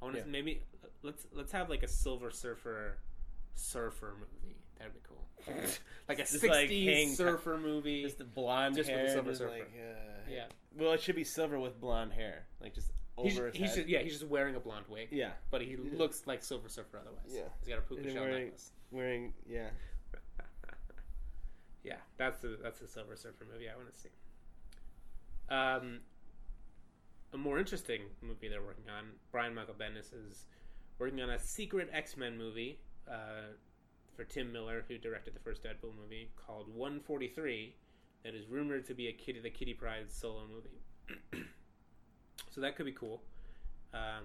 I 0.01 0.05
want 0.05 0.17
to 0.17 0.21
Yeah. 0.23 0.27
maybe 0.29 0.63
let's 1.03 1.27
let's 1.33 1.53
have 1.53 1.71
like 1.71 1.83
a 1.83 1.89
Silver 1.89 2.31
Surfer 2.31 2.99
surfer 3.55 4.15
movie. 4.19 4.57
That'd 4.79 4.93
be 4.93 5.01
cool. 5.09 5.25
like 6.09 6.19
a 6.19 6.23
Just 6.23 6.35
'60s 6.43 6.49
like 6.51 6.71
hang- 6.71 7.15
surfer 7.15 7.57
movie. 7.57 8.03
Just 8.03 8.19
the 8.19 8.25
blonde 8.25 8.77
Just 8.77 8.91
with 8.91 8.97
hair. 8.99 9.07
the 9.07 9.13
Silver 9.13 9.35
Surfer. 9.35 9.51
like, 9.53 9.73
uh, 9.75 10.31
yeah, 10.31 10.45
Well, 10.77 10.93
it 10.93 11.01
should 11.03 11.17
be 11.17 11.25
silver 11.25 11.59
with 11.59 11.81
blonde 11.81 12.13
hair, 12.13 12.47
like 12.61 12.75
just 12.75 12.91
he's, 13.23 13.41
he's 13.53 13.75
just 13.75 13.89
yeah 13.89 14.01
he's 14.01 14.13
just 14.19 14.27
wearing 14.27 14.57
a 14.57 14.61
blonde 14.61 14.87
wig. 14.89 15.09
yeah, 15.11 15.31
but 15.51 15.63
he 15.63 15.77
looks 15.77 16.23
like 16.27 16.43
Silver 16.43 16.69
Surfer 16.69 16.99
otherwise. 17.01 17.25
Yeah. 17.29 17.43
he's 17.61 17.69
got 17.69 17.79
a 17.79 17.83
puka 17.83 18.13
shell 18.13 18.23
wearing- 18.23 18.45
necklace. 18.45 18.73
wearing 18.91 19.33
yeah. 19.49 19.69
yeah, 21.85 21.97
that's 22.19 22.41
the 22.41 22.59
that's 22.63 22.81
the 22.81 22.89
Silver 22.89 23.17
Surfer 23.17 23.47
movie 23.53 23.69
I 23.69 23.77
want 23.77 23.93
to 23.93 23.99
see. 23.99 24.11
Um, 25.49 26.01
a 27.33 27.39
more 27.39 27.59
interesting 27.59 28.03
movie 28.23 28.49
they're 28.49 28.63
working 28.63 28.91
on. 28.91 29.07
Brian 29.31 29.55
Michael 29.55 29.75
Bendis 29.75 30.13
is 30.13 30.47
working 30.99 31.21
on 31.21 31.31
a 31.31 31.39
secret 31.39 31.89
X 31.93 32.17
Men 32.17 32.37
movie. 32.37 32.81
Uh, 33.11 33.53
for 34.17 34.25
Tim 34.25 34.51
Miller, 34.51 34.85
who 34.89 34.97
directed 34.97 35.35
the 35.35 35.41
first 35.41 35.63
Deadpool 35.63 35.95
movie, 35.95 36.31
called 36.37 36.75
143, 36.75 37.75
that 38.25 38.35
is 38.35 38.47
rumored 38.49 38.87
to 38.87 38.95
be 38.95 39.09
a 39.09 39.13
Kitty 39.13 39.41
the 39.41 39.51
Kitty 39.51 39.75
Pryde 39.75 40.11
solo 40.11 40.43
movie. 40.49 41.45
so 42.57 42.63
that 42.63 42.75
could 42.75 42.87
be 42.87 42.93
cool. 42.93 43.21
Um, 43.93 44.25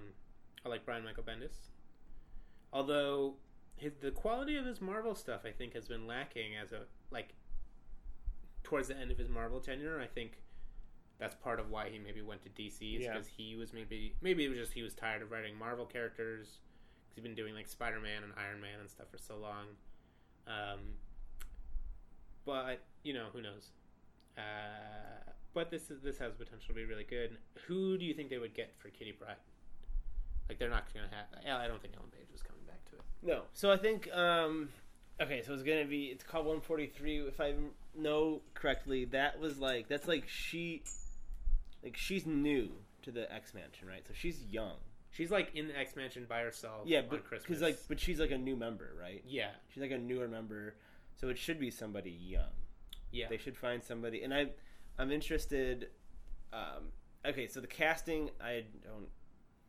I 0.66 0.70
like 0.70 0.86
Brian 0.86 1.04
Michael 1.04 1.24
Bendis, 1.24 1.68
although 2.72 3.34
his, 3.76 3.92
the 4.02 4.12
quality 4.12 4.56
of 4.56 4.66
his 4.66 4.80
Marvel 4.80 5.14
stuff, 5.16 5.42
I 5.46 5.52
think, 5.52 5.74
has 5.74 5.86
been 5.88 6.08
lacking 6.08 6.56
as 6.56 6.72
a 6.72 6.84
like 7.12 7.34
towards 8.64 8.88
the 8.88 8.96
end 8.98 9.12
of 9.12 9.18
his 9.18 9.28
Marvel 9.28 9.60
tenure. 9.60 10.00
I 10.00 10.08
think 10.08 10.42
that's 11.20 11.36
part 11.36 11.60
of 11.60 11.70
why 11.70 11.90
he 11.90 12.00
maybe 12.00 12.22
went 12.22 12.42
to 12.44 12.50
DC 12.50 12.98
is 12.98 13.04
Yeah. 13.04 13.12
because 13.14 13.28
he 13.28 13.58
was 13.58 13.74
maybe 13.74 14.16
maybe 14.22 14.46
it 14.46 14.50
was 14.50 14.58
just 14.58 14.72
he 14.72 14.82
was 14.82 14.94
tired 14.94 15.22
of 15.22 15.30
writing 15.32 15.58
Marvel 15.58 15.86
characters 15.86 16.60
because 17.04 17.16
he's 17.16 17.24
been 17.24 17.36
doing 17.36 17.54
like 17.54 17.68
Spider 17.68 18.00
Man 18.00 18.24
and 18.24 18.32
Iron 18.38 18.62
Man 18.62 18.80
and 18.80 18.90
stuff 18.90 19.08
for 19.12 19.18
so 19.18 19.36
long. 19.38 19.66
Um, 20.48 20.80
but 22.46 22.80
you 23.04 23.14
know 23.14 23.26
who 23.34 23.42
knows. 23.42 23.72
Uh, 24.38 25.32
but 25.54 25.70
this 25.70 25.90
is 25.92 26.02
this 26.02 26.18
has 26.18 26.34
potential 26.34 26.68
to 26.70 26.74
be 26.74 26.86
really 26.86 27.04
good. 27.04 27.38
Who 27.68 27.98
do 27.98 28.06
you 28.06 28.14
think 28.14 28.30
they 28.30 28.38
would 28.38 28.54
get 28.54 28.74
for 28.80 28.90
Kitty 28.90 29.12
Pryde? 29.12 29.36
Like 30.50 30.60
they're 30.60 30.70
not 30.70 30.94
gonna 30.94 31.08
have. 31.10 31.60
I 31.62 31.68
don't 31.68 31.82
think 31.82 31.94
Ellen 31.98 32.10
Page 32.12 32.28
is 32.34 32.42
coming 32.42 32.64
back 32.68 32.84
to 32.92 32.96
it. 32.98 33.02
No. 33.24 33.44
So 33.54 33.72
I 33.72 33.78
think 33.78 34.12
um 34.14 34.70
okay, 35.22 35.42
so 35.46 35.54
it's 35.54 35.64
going 35.64 35.84
to 35.84 35.90
be 35.90 36.06
it's 36.06 36.24
called 36.24 36.46
143 36.48 37.28
if 37.28 37.40
I 37.40 37.54
know 37.96 38.42
correctly. 38.54 39.06
That 39.06 39.40
was 39.40 39.60
like 39.60 39.88
that's 39.88 40.08
like 40.08 40.28
she 40.28 40.82
like 41.84 41.96
she's 41.96 42.26
new 42.26 42.70
to 43.04 43.12
the 43.12 43.32
X 43.34 43.54
Mansion, 43.54 43.88
right? 43.88 44.04
So 44.08 44.14
she's 44.16 44.44
young. 44.46 44.76
She's 45.12 45.30
like 45.32 45.56
in 45.56 45.68
the 45.68 45.78
X 45.78 45.96
Mansion 45.96 46.26
by 46.28 46.42
herself. 46.42 46.82
Yeah, 46.86 47.00
on 47.00 47.06
but 47.10 47.24
Christmas. 47.26 47.48
cuz 47.48 47.62
like 47.62 47.78
but 47.88 48.00
she's 48.00 48.20
like 48.20 48.32
a 48.32 48.38
new 48.38 48.56
member, 48.56 48.94
right? 49.00 49.22
yeah, 49.26 49.52
She's 49.74 49.82
like 49.82 49.92
a 49.92 49.98
newer 49.98 50.28
member. 50.28 50.76
So 51.20 51.30
it 51.30 51.38
should 51.38 51.60
be 51.60 51.70
somebody 51.70 52.12
young. 52.12 52.52
yeah. 53.12 53.28
They 53.30 53.38
should 53.38 53.56
find 53.56 53.84
somebody 53.84 54.24
and 54.24 54.34
I 54.34 54.48
I'm 54.98 55.12
interested 55.12 55.90
um 56.54 56.90
okay, 57.26 57.48
so 57.48 57.60
the 57.62 57.68
casting 57.68 58.30
I 58.42 58.64
don't 58.84 59.08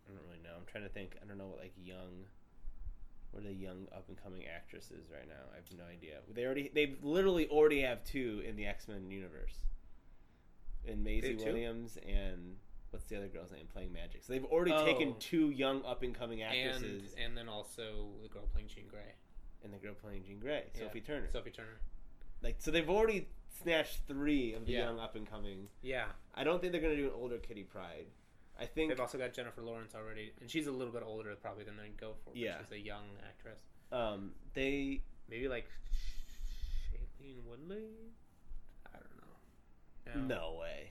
I 0.06 0.10
don't 0.14 0.24
really 0.26 0.42
know. 0.42 0.50
I'm 0.58 0.66
trying 0.66 0.84
to 0.84 0.90
think. 0.90 1.16
I 1.22 1.26
don't 1.26 1.38
know 1.38 1.46
what 1.46 1.58
like 1.58 1.72
young 1.82 2.26
what 3.30 3.44
are 3.44 3.46
the 3.46 3.54
young 3.54 3.86
up 3.96 4.04
and 4.08 4.22
coming 4.22 4.42
actresses 4.46 5.06
right 5.10 5.26
now? 5.26 5.44
I 5.52 5.56
have 5.56 5.64
no 5.78 5.84
idea. 5.90 6.18
They 6.34 6.44
already 6.44 6.70
they 6.74 6.96
literally 7.02 7.48
already 7.48 7.80
have 7.82 8.04
two 8.04 8.42
in 8.46 8.56
the 8.56 8.66
X 8.66 8.88
Men 8.88 9.10
universe. 9.10 9.54
In 10.84 11.02
Maisie? 11.04 11.36
Williams 11.36 11.96
and 12.06 12.56
what's 12.90 13.06
the 13.06 13.16
other 13.16 13.28
girl's 13.28 13.52
name 13.52 13.66
playing 13.72 13.90
Magik. 13.90 14.26
So 14.26 14.32
they've 14.34 14.44
already 14.44 14.72
Oh. 14.72 14.84
taken 14.84 15.14
two 15.18 15.50
young 15.50 15.82
up 15.84 16.02
and 16.02 16.14
coming 16.14 16.42
and 16.42 16.52
actresses 16.54 17.14
and 17.16 17.38
then 17.38 17.48
also 17.48 18.08
the 18.22 18.28
girl 18.28 18.42
playing 18.52 18.68
Jean 18.68 18.86
Grey, 18.88 19.14
and 19.64 19.72
the 19.72 19.78
girl 19.78 19.94
playing 19.94 20.24
Jean 20.24 20.38
Grey, 20.40 20.64
Yeah. 20.74 20.80
Sophie 20.82 21.00
Turner. 21.00 21.28
Sophie 21.30 21.50
Turner. 21.52 21.80
like 22.42 22.56
so 22.58 22.70
they've 22.70 22.90
already 22.90 23.28
snatched 23.62 24.00
three 24.06 24.54
of 24.54 24.66
the 24.66 24.72
Yeah. 24.72 24.84
young 24.84 24.98
up 24.98 25.14
and 25.16 25.28
coming. 25.28 25.68
Yeah, 25.82 26.06
I 26.34 26.44
don't 26.44 26.60
think 26.60 26.72
they're 26.72 26.80
gonna 26.80 26.96
do 26.96 27.06
an 27.08 27.14
older 27.14 27.38
Kitty 27.38 27.64
Pryde. 27.64 28.06
I 28.58 28.66
think 28.66 28.90
they've 28.90 29.00
also 29.00 29.18
got 29.18 29.32
Jennifer 29.32 29.62
Lawrence 29.62 29.94
already, 29.94 30.32
and 30.40 30.50
she's 30.50 30.66
a 30.66 30.72
little 30.72 30.92
bit 30.92 31.02
older 31.02 31.34
probably 31.36 31.64
than 31.64 31.76
they 31.76 31.88
go 31.96 32.14
for. 32.24 32.30
but 32.30 32.36
Yeah. 32.36 32.58
she's 32.60 32.72
a 32.72 32.78
young 32.78 33.06
actress. 33.26 33.60
um, 33.90 34.34
they 34.54 35.02
Maybe 35.28 35.48
like 35.48 35.66
Shailene 36.92 37.42
Woodley. 37.44 37.88
I 38.86 38.98
don't 38.98 40.28
know. 40.28 40.36
no 40.36 40.58
way. 40.60 40.90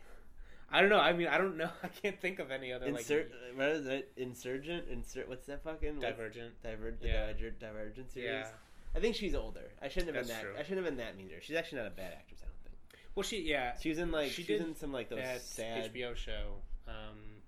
I 0.69 0.79
don't 0.81 0.89
know. 0.89 0.99
I 0.99 1.11
mean, 1.13 1.27
I 1.27 1.37
don't 1.37 1.57
know. 1.57 1.69
I 1.83 1.89
can't 1.89 2.19
think 2.19 2.39
of 2.39 2.49
any 2.49 2.71
other 2.71 2.85
Insert 2.87 3.29
like 3.31 3.57
what 3.57 3.67
is 3.69 3.85
it? 3.87 4.11
Insurgent? 4.17 4.87
Insert 4.87 5.27
what's 5.27 5.45
that 5.47 5.63
fucking 5.63 5.97
what's- 5.97 6.09
Divergent. 6.11 6.61
Diver, 6.63 6.91
the 6.99 7.07
Yeah. 7.07 7.27
Divergent, 7.27 7.59
Divergent 7.59 8.11
series. 8.11 8.29
Yeah. 8.29 8.51
I 8.95 8.99
think 8.99 9.15
she's 9.15 9.35
older. 9.35 9.69
I 9.81 9.87
shouldn't 9.89 10.15
have 10.15 10.25
been 10.25 10.35
that. 10.35 10.41
true. 10.43 10.53
I 10.57 10.63
shouldn't 10.63 10.85
have 10.85 10.95
been 10.95 11.05
that 11.05 11.15
mean 11.17 11.29
to 11.29 11.35
her. 11.35 11.41
She's 11.41 11.55
actually 11.55 11.79
not 11.79 11.87
a 11.87 11.91
bad 11.91 12.13
actress. 12.13 12.41
I 12.41 12.45
don't 12.45 12.55
think. 12.55 12.60
Well, 13.15 13.23
she 13.23 13.41
yeah. 13.41 13.73
She 13.79 13.89
was 13.89 13.97
in 13.99 14.11
like 14.11 14.31
She 14.31 14.43
she, 14.43 14.53
was 14.53 14.61
did 14.61 14.69
in 14.69 14.75
some 14.75 14.91
like 14.93 15.09
those 15.09 15.19
that 15.19 15.41
sad. 15.41 15.93
HBO 15.93 16.15
show. 16.15 16.53
Um, 16.87 17.41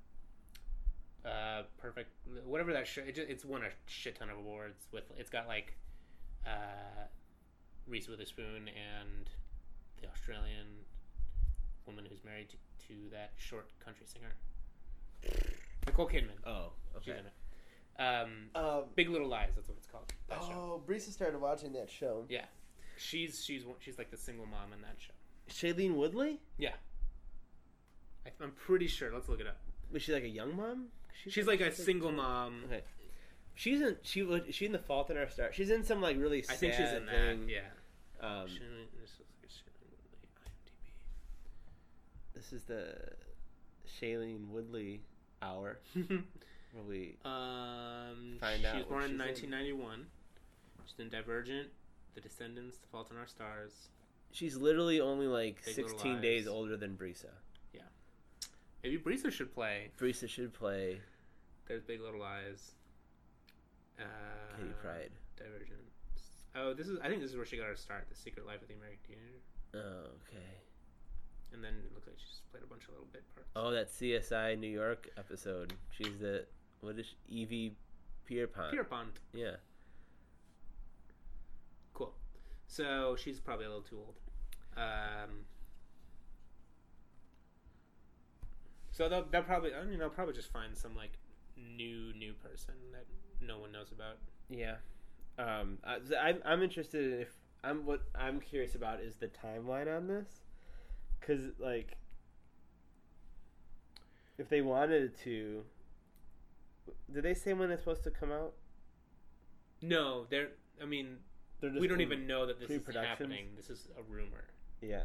uh, 1.26 1.64
perfect. 1.78 2.10
Whatever 2.46 2.74
that 2.74 2.86
show. 2.88 3.02
It 3.02 3.16
just, 3.16 3.30
it's 3.30 3.46
won 3.46 3.62
a 3.64 3.70
shit 3.86 4.16
ton 4.18 4.30
of 4.30 4.38
awards. 4.38 4.88
With 4.92 5.04
it's 5.18 5.30
got 5.30 5.48
like, 5.48 5.74
uh, 6.46 7.06
Reese 7.88 8.08
Witherspoon 8.08 8.68
and 8.70 9.30
the 10.02 10.08
Australian 10.10 10.68
woman 11.86 12.06
who's 12.10 12.24
married 12.26 12.50
to, 12.50 12.56
to 12.88 12.94
that 13.12 13.32
short 13.38 13.68
country 13.84 14.06
singer, 14.06 14.36
Nicole 15.86 16.08
Kidman. 16.08 16.38
Oh, 16.46 16.72
She's 17.02 17.12
okay. 17.14 17.20
in 17.20 17.26
it. 17.26 17.34
Um, 18.00 18.50
Um, 18.56 18.84
Big 18.96 19.10
Little 19.10 19.28
Lies. 19.28 19.52
That's 19.56 19.68
what 19.68 19.78
it's 19.78 19.88
called. 19.88 20.12
That 20.30 20.42
show. 20.42 20.52
oh, 20.52 20.82
Breesa 20.86 21.12
started 21.12 21.40
watching 21.40 21.74
that 21.74 21.90
show. 21.90 22.26
Yeah. 22.30 22.46
She's 22.98 23.44
she's 23.44 23.64
she's 23.80 23.98
like 23.98 24.12
the 24.12 24.18
single 24.18 24.46
mom 24.46 24.74
in 24.74 24.82
that 24.82 24.96
show. 24.98 25.14
Shailene 25.50 25.96
Woodley 25.96 26.40
Yeah. 26.58 26.74
I, 28.26 28.32
I'm 28.42 28.52
pretty 28.52 28.88
sure. 28.88 29.12
Let's 29.14 29.28
look 29.30 29.40
it 29.40 29.48
up. 29.48 29.58
was 29.92 30.02
she 30.02 30.14
like 30.14 30.24
a 30.24 30.30
young 30.30 30.56
mom? 30.56 30.88
She's 31.28 31.48
like 31.48 31.62
a 31.62 31.72
single 31.72 32.12
mom. 32.12 32.64
Okay. 32.66 32.82
She's 33.56 33.82
in. 33.82 33.98
She 34.02 34.24
was. 34.24 34.42
She 34.52 34.66
in 34.66 34.72
the 34.72 34.80
Fault 34.80 35.10
in 35.12 35.18
Our 35.18 35.30
Star. 35.30 35.54
She's 35.54 35.70
in 35.70 35.84
some 35.84 36.02
like 36.02 36.18
really. 36.18 36.42
Sad 36.42 36.54
I 36.54 36.58
think 36.58 36.74
she's 36.74 36.92
in 36.92 37.06
that. 37.06 37.38
Yeah. 37.48 37.60
Um, 38.20 38.46
this 38.46 38.54
is 39.12 39.20
like 39.20 39.50
Shailene 39.50 39.94
this 42.34 42.54
is 42.54 42.64
the 42.64 42.96
Shailene 44.00 44.48
Woodley 44.50 45.02
hour 45.42 45.80
where 45.94 46.84
we. 46.88 47.18
Um, 47.26 48.38
Find 48.40 48.62
she 48.62 48.68
out 48.68 48.76
was 48.76 48.86
born 48.86 49.04
in 49.04 49.10
she's 49.10 49.44
in. 49.44 49.52
1991. 49.52 50.06
She's 50.86 51.00
in 51.00 51.10
Divergent, 51.10 51.68
The 52.16 52.22
Descendants, 52.22 52.78
The 52.78 52.88
Fault 52.88 53.12
in 53.12 53.18
Our 53.18 53.28
Stars. 53.28 53.90
She's 54.34 54.58
literally 54.58 55.00
only 55.00 55.28
like 55.28 55.64
Big 55.64 55.78
Little 55.78 55.92
16 55.92 56.22
days 56.22 56.46
Lies. 56.46 56.54
older 56.54 56.76
than 56.76 56.98
Breesa. 56.98 57.30
Maybe 58.84 58.98
Brisa 58.98 59.32
should 59.32 59.54
play. 59.54 59.92
Brisa 59.98 60.28
should 60.28 60.54
play 60.54 61.00
There's 61.68 61.84
Big 61.84 62.02
Little 62.02 62.20
Lies. 62.20 62.72
Uh, 63.98 64.04
Kitty 64.58 64.74
Pryde. 64.82 65.12
Divergent. 65.38 65.80
Oh, 66.56 66.74
this 66.74 66.88
is. 66.88 67.00
I 67.02 67.08
think 67.08 67.22
this 67.22 67.32
is 67.32 67.38
where 67.38 67.46
she 67.46 67.58
got 67.58 67.68
her 67.68 67.76
start. 67.78 68.08
The 68.10 68.16
Secret 68.16 68.46
Life 68.46 68.62
of 68.62 68.68
the 68.68 68.74
American 68.74 69.00
Teenager. 69.08 69.40
Oh, 69.76 70.10
okay. 70.28 70.60
And 71.54 71.64
then 71.64 71.74
it 71.86 71.94
looks 71.94 72.08
like 72.08 72.18
she's 72.18 72.42
played 72.52 72.64
a 72.64 72.68
bunch 72.68 72.84
of 72.84 72.90
little 72.90 73.08
bit 73.14 73.24
parts. 73.34 73.50
Oh, 73.56 73.72
that 73.72 73.90
CSI 73.90 74.60
New 74.60 74.70
York 74.70 75.10
episode. 75.18 75.74
She's 75.92 76.20
the 76.20 76.46
what 76.82 77.00
is 77.00 77.06
she? 77.06 77.16
Evie 77.30 77.76
Pierpont. 78.26 78.72
Pierpont. 78.72 79.20
Yeah. 79.34 79.56
Cool. 81.94 82.14
So 82.68 83.16
she's 83.18 83.40
probably 83.40 83.66
a 83.66 83.70
little 83.70 83.84
too 83.84 83.98
old. 83.98 84.16
Um, 84.76 85.46
so 88.92 89.10
they'll, 89.10 89.26
they'll 89.32 89.44
probably, 89.44 89.74
I 89.74 89.84
mean, 89.84 90.00
they'll 90.00 90.10
probably 90.10 90.34
just 90.34 90.52
find 90.52 90.76
some 90.78 90.96
like 90.96 91.18
new 91.56 92.14
new 92.14 92.34
person 92.34 92.74
that 92.92 93.06
no 93.46 93.60
one 93.60 93.72
knows 93.72 93.92
about. 93.92 94.18
Yeah. 94.50 94.76
Um, 95.38 95.80
I, 95.84 95.98
I'm 96.20 96.42
I'm 96.46 96.62
interested 96.62 97.14
in 97.14 97.20
if 97.22 97.30
I'm 97.64 97.86
what 97.86 98.02
I'm 98.14 98.40
curious 98.40 98.76
about 98.76 99.00
is 99.00 99.16
the 99.16 99.28
timeline 99.28 99.96
on 99.96 100.08
this, 100.08 100.28
because 101.20 101.52
like, 101.60 101.98
if 104.38 104.50
they 104.50 104.62
wanted 104.62 105.18
to, 105.24 105.64
did 107.12 107.24
they 107.24 107.34
say 107.34 107.54
when 107.54 107.72
it's 107.72 107.82
supposed 107.82 108.04
to 108.04 108.12
come 108.12 108.32
out? 108.32 108.54
No, 109.82 110.26
they're. 110.30 110.50
I 110.82 110.86
mean, 110.86 111.18
They're 111.62 111.72
we 111.72 111.88
don't 111.88 112.02
even 112.02 112.28
know 112.28 112.46
that 112.46 112.60
this 112.60 112.70
is 112.70 112.96
happening. 112.96 113.48
This 113.56 113.70
is 113.70 113.88
a 113.98 114.04
rumor. 114.04 114.46
Yeah. 114.84 115.04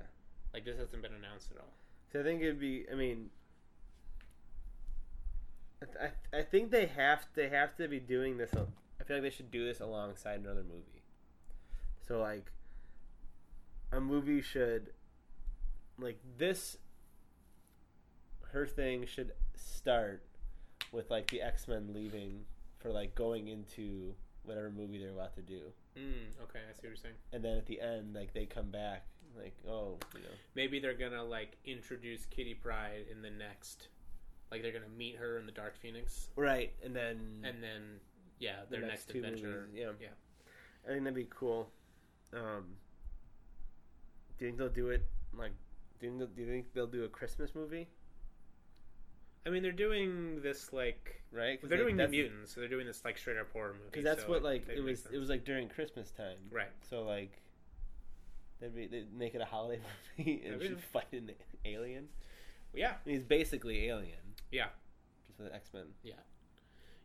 Like 0.53 0.65
this 0.65 0.77
hasn't 0.79 1.03
been 1.03 1.13
announced 1.15 1.51
at 1.53 1.59
all. 1.59 1.73
So 2.13 2.21
I 2.21 2.23
think 2.23 2.43
it'd 2.43 2.59
be. 2.59 2.85
I 2.91 2.95
mean, 2.95 3.31
I, 5.83 5.85
th- 5.87 6.13
I 6.33 6.39
I 6.39 6.43
think 6.43 6.71
they 6.71 6.87
have 6.87 7.27
they 7.35 7.49
have 7.49 7.77
to 7.77 7.87
be 7.89 8.01
doing 8.01 8.37
this. 8.39 8.51
I 8.55 9.05
feel 9.05 9.17
like 9.17 9.23
they 9.23 9.31
should 9.31 9.51
do 9.51 9.65
this 9.65 9.81
alongside 9.81 10.41
another 10.41 10.63
movie. 10.65 11.03
So 12.07 12.21
like, 12.21 12.51
a 13.93 14.01
movie 14.01 14.41
should, 14.43 14.91
like 15.99 16.19
this. 16.39 16.79
Her 18.53 18.67
thing 18.67 19.05
should 19.07 19.33
start 19.55 20.25
with 20.91 21.11
like 21.11 21.31
the 21.31 21.43
X 21.43 21.69
Men 21.69 21.93
leaving 21.93 22.47
for 22.79 22.91
like 22.91 23.15
going 23.15 23.49
into 23.49 24.15
whatever 24.45 24.71
movie 24.71 24.99
they're 24.99 25.11
about 25.13 25.35
to 25.35 25.43
do, 25.43 25.61
Mm, 25.99 26.31
okay, 26.45 26.61
I 26.61 26.73
see 26.73 26.79
what 26.79 26.85
you're 26.85 26.97
saying. 26.97 27.15
and 27.35 27.45
then 27.45 27.59
at 27.59 27.67
the 27.67 27.81
end, 27.83 28.15
like 28.15 28.33
they 28.33 28.47
come 28.47 28.71
back, 28.71 29.05
like 29.38 29.54
oh, 29.68 29.97
you 30.14 30.21
know, 30.21 30.28
Maybe 30.54 30.80
they're 30.80 30.95
gonna 30.95 31.25
like 31.25 31.57
introduce 31.64 32.26
Kitty 32.26 32.54
Pryde 32.54 33.07
in 33.11 33.23
the 33.23 33.30
next. 33.30 33.88
Like 34.50 34.62
they're 34.62 34.73
gonna 34.73 34.87
meet 34.97 35.16
her 35.16 35.38
in 35.38 35.47
the 35.47 35.52
Dark 35.52 35.76
Phoenix, 35.76 36.28
right, 36.37 36.73
and 36.85 36.95
then 36.95 37.45
and 37.45 37.62
then 37.62 38.00
yeah, 38.38 38.61
The 38.68 38.78
their 38.78 38.87
next 38.87 39.09
next, 39.09 39.11
two 39.11 39.18
adventure. 39.18 39.66
movies, 39.68 39.75
yeah. 39.75 39.90
yeah. 40.00 40.09
I 40.87 40.92
think 40.92 41.04
that'd 41.04 41.14
be 41.14 41.28
cool. 41.30 41.68
Um, 42.33 42.64
do 44.38 44.45
you 44.45 44.50
think 44.50 44.59
they'll 44.59 44.68
do 44.68 44.90
it 44.90 45.04
like? 45.37 45.52
Do 46.00 46.07
you 46.07 46.18
think, 46.18 46.37
do 46.37 46.42
you 46.42 46.49
think 46.49 46.73
they'll 46.75 46.87
do 46.87 47.04
a 47.04 47.09
Christmas 47.09 47.54
movie? 47.54 47.88
I 49.47 49.50
mean, 49.50 49.62
they're 49.62 49.73
doing 49.73 50.40
this 50.42 50.73
like 50.73 51.23
right? 51.33 51.59
they're 51.62 51.78
doing 51.78 51.97
that's, 51.97 52.11
Mutants, 52.11 52.54
so 52.54 52.61
they're 52.61 52.68
doing 52.68 52.87
this 52.87 53.04
like 53.04 53.18
straight 53.18 53.38
up 53.38 53.50
horror 53.52 53.73
movie. 53.73 53.85
because 53.90 54.04
that's 54.04 54.23
so 54.23 54.28
what 54.28 54.42
like 54.42 54.68
it 54.68 54.83
was. 54.83 55.02
sense. 55.02 55.14
It 55.14 55.18
was 55.18 55.28
like 55.28 55.45
during 55.45 55.68
Christmas 55.68 56.11
time, 56.11 56.37
right. 56.50 56.68
so 56.88 57.02
like 57.02 57.40
they'd 58.61 58.75
be 58.75 58.87
they'd 58.87 59.12
make 59.12 59.35
it 59.35 59.41
a 59.41 59.45
holiday 59.45 59.81
movie 60.19 60.43
and 60.47 60.61
she'd 60.62 60.81
fight 60.81 61.07
an 61.12 61.31
alien. 61.65 62.09
Yeah, 62.75 62.93
I 63.05 63.09
mean, 63.09 63.17
he's 63.17 63.25
basically 63.25 63.87
alien. 63.88 64.19
Yeah. 64.53 64.67
just 65.27 65.38
with 65.38 65.53
X 65.53 65.71
Men. 65.73 65.85
yeah. 66.03 66.15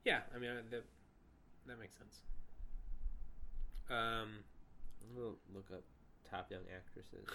Yeah. 0.06 0.20
I 0.36 0.40
mean, 0.40 0.50
uh, 0.52 0.62
that 0.72 0.84
that 1.68 1.80
makes 1.80 1.98
sense. 1.98 2.18
Um, 3.90 4.40
I'm 5.04 5.16
gonna 5.16 5.36
look 5.54 5.68
up 5.74 5.84
top 6.30 6.50
young 6.52 6.64
actresses, 6.76 7.28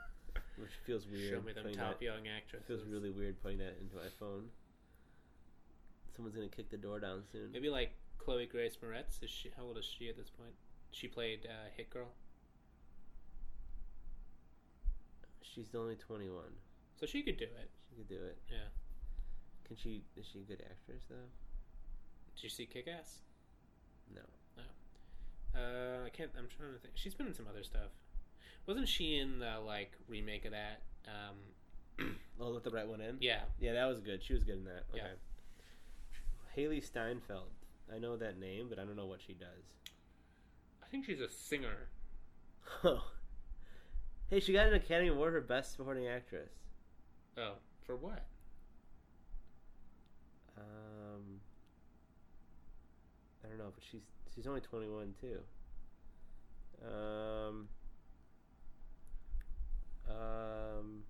which 0.56 0.70
feels 0.86 1.06
weird. 1.06 1.30
show 1.30 1.40
me 1.42 1.52
them 1.52 1.64
putting 1.64 1.78
top 1.78 1.98
that- 1.98 2.04
young 2.04 2.26
actresses. 2.28 2.66
feels 2.66 2.84
really 2.88 3.10
weird 3.10 3.40
putting 3.42 3.58
that 3.58 3.76
into 3.80 3.96
my 3.96 4.08
phone. 4.18 4.44
Someone's 6.14 6.34
gonna 6.36 6.48
kick 6.48 6.70
the 6.70 6.76
door 6.76 6.98
down 7.00 7.22
soon. 7.30 7.52
Maybe 7.52 7.68
like 7.70 7.92
Chloe 8.18 8.46
Grace 8.46 8.76
Moretz. 8.76 9.22
Is 9.22 9.30
she? 9.30 9.50
How 9.56 9.64
old 9.64 9.78
is 9.78 9.84
she 9.84 10.08
at 10.08 10.16
this 10.16 10.30
point? 10.30 10.54
She 10.90 11.06
played 11.06 11.46
uh, 11.46 11.68
Hit 11.76 11.90
Girl, 11.90 12.08
She's 15.66 15.74
only 15.74 15.96
21. 15.96 16.44
so 17.00 17.06
she 17.06 17.22
could 17.22 17.36
do 17.36 17.44
it. 17.44 17.70
She 17.90 17.96
could 17.96 18.08
do 18.08 18.14
it. 18.24 18.38
Yeah. 18.50 18.68
Can 19.66 19.76
she? 19.76 20.02
Is 20.16 20.26
she 20.32 20.40
a 20.40 20.42
good 20.42 20.62
actress 20.70 21.02
though? 21.08 21.16
Did 22.36 22.42
you 22.44 22.48
see 22.48 22.66
Kick 22.66 22.86
Ass? 22.88 23.18
No. 24.14 24.20
Uh, 25.54 26.04
I 26.06 26.10
can't. 26.10 26.30
I'm 26.38 26.46
trying 26.56 26.72
to 26.74 26.78
think. 26.78 26.94
She's 26.96 27.14
been 27.14 27.26
in 27.26 27.34
some 27.34 27.46
other 27.48 27.62
stuff. 27.64 27.90
Wasn't 28.66 28.86
she 28.88 29.16
in 29.18 29.38
the 29.40 29.58
like 29.64 29.92
remake 30.08 30.44
of 30.44 30.52
that? 30.52 30.82
Um, 31.06 32.16
Oh, 32.40 32.50
let 32.50 32.62
the 32.62 32.70
right 32.70 32.86
one 32.86 33.00
in. 33.00 33.16
yeah. 33.20 33.40
Yeah, 33.58 33.72
that 33.72 33.86
was 33.86 34.00
good. 34.00 34.22
She 34.22 34.32
was 34.32 34.44
good 34.44 34.58
in 34.58 34.64
that. 34.64 34.84
Okay. 34.94 35.02
Yeah. 35.02 35.08
Hailee 36.56 36.84
Steinfeld. 36.84 37.50
I 37.92 37.98
know 37.98 38.16
that 38.16 38.38
name, 38.38 38.66
but 38.68 38.78
I 38.78 38.84
don't 38.84 38.94
know 38.96 39.06
what 39.06 39.20
she 39.26 39.32
does. 39.32 39.64
I 40.82 40.86
think 40.86 41.04
she's 41.04 41.20
a 41.20 41.28
singer. 41.28 41.88
Oh. 42.84 43.02
Hey, 44.30 44.40
she 44.40 44.52
got 44.52 44.66
an 44.66 44.74
Academy 44.74 45.08
Award 45.08 45.32
for 45.32 45.40
Best 45.40 45.72
Supporting 45.72 46.06
Actress. 46.06 46.50
Oh, 47.38 47.54
for 47.86 47.96
what? 47.96 48.26
Um, 50.56 51.40
I 53.42 53.48
don't 53.48 53.58
know, 53.58 53.72
but 53.74 53.82
she's 53.90 54.02
she's 54.34 54.46
only 54.46 54.60
21 54.60 55.14
too. 55.20 55.38
Um, 56.84 57.68
um, 60.08 61.02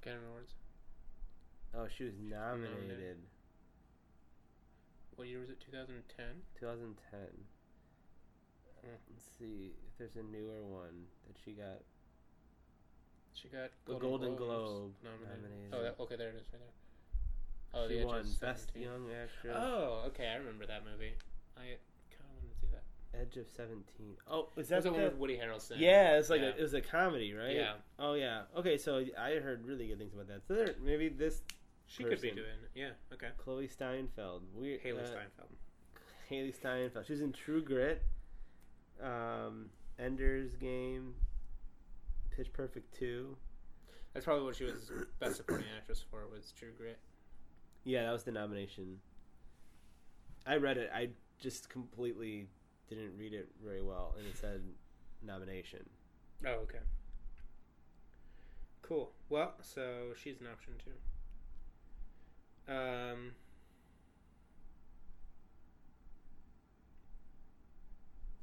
Academy 0.00 0.26
Awards. 0.28 0.54
oh, 1.74 1.86
she 1.96 2.04
was 2.04 2.14
nominated. 2.20 2.78
Nominated. 2.78 3.16
What 5.22 5.28
year 5.28 5.38
was 5.38 5.50
it? 5.50 5.60
2010. 5.60 6.26
2010. 6.58 6.98
Hmm. 8.82 8.88
Let's 8.90 9.22
see 9.38 9.70
if 9.86 9.96
there's 9.96 10.16
a 10.16 10.26
newer 10.26 10.66
one 10.66 11.06
that 11.28 11.36
she 11.44 11.52
got. 11.52 11.78
She 13.32 13.46
got 13.46 13.70
The 13.86 13.94
Golden, 13.94 14.34
Golden 14.34 14.34
Globe 14.34 14.90
nominated. 14.98 15.70
nominated. 15.70 15.74
Oh, 15.78 15.82
that, 15.84 16.02
okay, 16.02 16.16
there 16.16 16.30
it 16.30 16.42
is, 16.42 16.46
right 16.52 16.58
there. 16.58 16.74
Oh, 17.72 17.86
she 17.86 18.00
the 18.00 18.04
won 18.04 18.26
Best 18.40 18.72
Young 18.74 19.06
Actress. 19.14 19.54
Oh, 19.56 20.02
okay, 20.08 20.26
I 20.26 20.34
remember 20.42 20.66
that 20.66 20.82
movie. 20.82 21.14
I 21.56 21.78
kind 22.10 22.26
of 22.26 22.42
wanted 22.42 22.50
to 22.50 22.58
see 22.58 22.66
that. 22.74 22.82
Edge 23.14 23.36
of 23.36 23.46
17. 23.46 24.16
Oh, 24.28 24.48
is 24.56 24.70
That 24.70 24.82
the 24.82 24.90
one 24.90 25.04
with 25.04 25.14
Woody 25.14 25.38
Harrelson. 25.38 25.78
Yeah, 25.78 26.18
it's 26.18 26.30
like 26.30 26.40
Yeah. 26.40 26.48
A, 26.48 26.58
it 26.58 26.62
was 26.62 26.74
a 26.74 26.80
comedy, 26.80 27.32
right? 27.32 27.54
Yeah. 27.54 27.74
Oh 27.96 28.14
yeah. 28.14 28.50
Okay, 28.58 28.76
so 28.76 29.04
I 29.16 29.38
heard 29.38 29.64
really 29.68 29.86
good 29.86 29.98
things 29.98 30.14
about 30.14 30.26
that. 30.26 30.42
So 30.48 30.54
there, 30.54 30.74
maybe 30.82 31.10
this 31.10 31.42
She 31.92 32.04
could 32.04 32.22
be 32.22 32.30
person. 32.30 32.36
doing. 32.36 32.58
Yeah. 32.74 32.90
Okay. 33.12 33.28
Chloe 33.36 33.68
Steinfeld, 33.68 34.44
we 34.56 34.78
Hailee 34.82 35.02
uh, 35.02 35.06
Steinfeld. 35.06 35.50
Hailee 36.30 36.54
Steinfeld. 36.54 37.06
She's 37.06 37.20
in 37.20 37.32
True 37.32 37.62
Grit, 37.62 38.02
um, 39.02 39.66
Ender's 39.98 40.56
Game, 40.56 41.14
Pitch 42.34 42.50
Perfect 42.54 42.94
two. 42.98 43.36
That's 44.14 44.24
probably 44.24 44.44
what 44.44 44.56
she 44.56 44.64
was 44.64 44.90
best 45.20 45.36
supporting 45.36 45.66
actress 45.76 46.02
for 46.10 46.26
was 46.34 46.52
True 46.58 46.72
Grit. 46.78 46.98
Yeah, 47.84 48.04
that 48.04 48.12
was 48.12 48.24
the 48.24 48.32
nomination. 48.32 48.98
I 50.46 50.56
read 50.56 50.78
it. 50.78 50.90
I 50.94 51.10
just 51.40 51.68
completely 51.68 52.48
didn't 52.88 53.18
read 53.18 53.34
it 53.34 53.50
very 53.62 53.82
well, 53.82 54.14
and 54.16 54.26
it 54.26 54.38
said 54.38 54.62
nomination. 55.22 55.86
Oh, 56.46 56.60
okay. 56.62 56.78
Cool. 58.80 59.12
Well, 59.28 59.54
so 59.60 60.14
she's 60.16 60.40
an 60.40 60.46
option 60.50 60.72
too. 60.82 60.92
Um. 62.68 63.32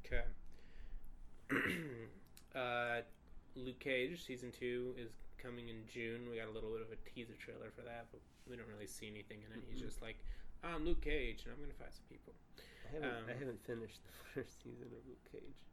Okay. 0.04 0.22
uh, 2.54 3.00
Luke 3.54 3.78
Cage 3.80 4.24
season 4.24 4.52
two 4.52 4.94
is 4.98 5.10
coming 5.38 5.68
in 5.68 5.82
June. 5.92 6.28
We 6.30 6.36
got 6.36 6.48
a 6.48 6.50
little 6.50 6.70
bit 6.70 6.82
of 6.82 6.88
a 6.92 6.96
teaser 7.08 7.34
trailer 7.38 7.70
for 7.74 7.82
that, 7.82 8.06
but 8.10 8.20
we 8.48 8.56
don't 8.56 8.68
really 8.68 8.86
see 8.86 9.06
anything 9.08 9.38
in 9.46 9.56
it. 9.56 9.64
He's 9.70 9.80
Mhm. 9.80 9.86
just 9.86 10.02
like, 10.02 10.16
I'm 10.62 10.84
Luke 10.84 11.00
Cage, 11.00 11.44
and 11.44 11.54
I'm 11.54 11.60
gonna 11.60 11.74
fight 11.74 11.94
some 11.94 12.04
people. 12.08 12.34
I 12.86 12.92
haven't, 12.92 13.28
I 13.28 13.32
Um, 13.32 13.38
haven't 13.38 13.64
finished 13.64 14.00
the 14.04 14.42
first 14.42 14.62
season 14.62 14.86
of 14.86 15.06
Luke 15.06 15.24
Cage. 15.30 15.64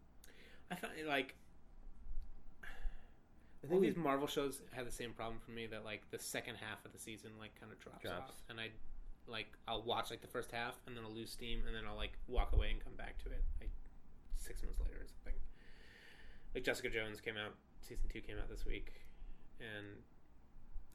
I 0.71 0.75
find 0.75 1.07
like 1.07 1.35
I 3.69 3.73
all 3.73 3.81
think 3.81 3.95
these 3.95 4.03
Marvel 4.03 4.27
shows 4.27 4.61
have 4.71 4.85
the 4.85 4.91
same 4.91 5.13
problem 5.13 5.39
for 5.43 5.51
me 5.51 5.67
that 5.67 5.83
like 5.85 6.01
the 6.11 6.19
second 6.19 6.55
half 6.55 6.83
of 6.85 6.93
the 6.93 6.99
season 6.99 7.31
like 7.39 7.51
kind 7.59 7.71
of 7.71 7.79
drops, 7.79 8.01
Drops. 8.03 8.31
off, 8.31 8.41
and 8.49 8.59
I 8.59 8.69
like 9.27 9.47
I'll 9.67 9.83
watch 9.83 10.09
like 10.09 10.21
the 10.21 10.27
first 10.27 10.51
half 10.51 10.75
and 10.87 10.95
then 10.95 11.03
I'll 11.03 11.13
lose 11.13 11.31
steam 11.31 11.61
and 11.67 11.75
then 11.75 11.83
I'll 11.87 11.97
like 11.97 12.13
walk 12.27 12.53
away 12.53 12.71
and 12.71 12.83
come 12.83 12.93
back 12.95 13.17
to 13.23 13.29
it 13.29 13.43
like 13.59 13.71
six 14.35 14.63
months 14.63 14.79
later 14.79 14.95
or 15.01 15.07
something. 15.07 15.39
Like 16.55 16.63
Jessica 16.63 16.89
Jones 16.89 17.19
came 17.19 17.35
out, 17.37 17.53
season 17.81 18.05
two 18.11 18.21
came 18.21 18.37
out 18.37 18.49
this 18.49 18.65
week, 18.65 18.93
and 19.59 19.85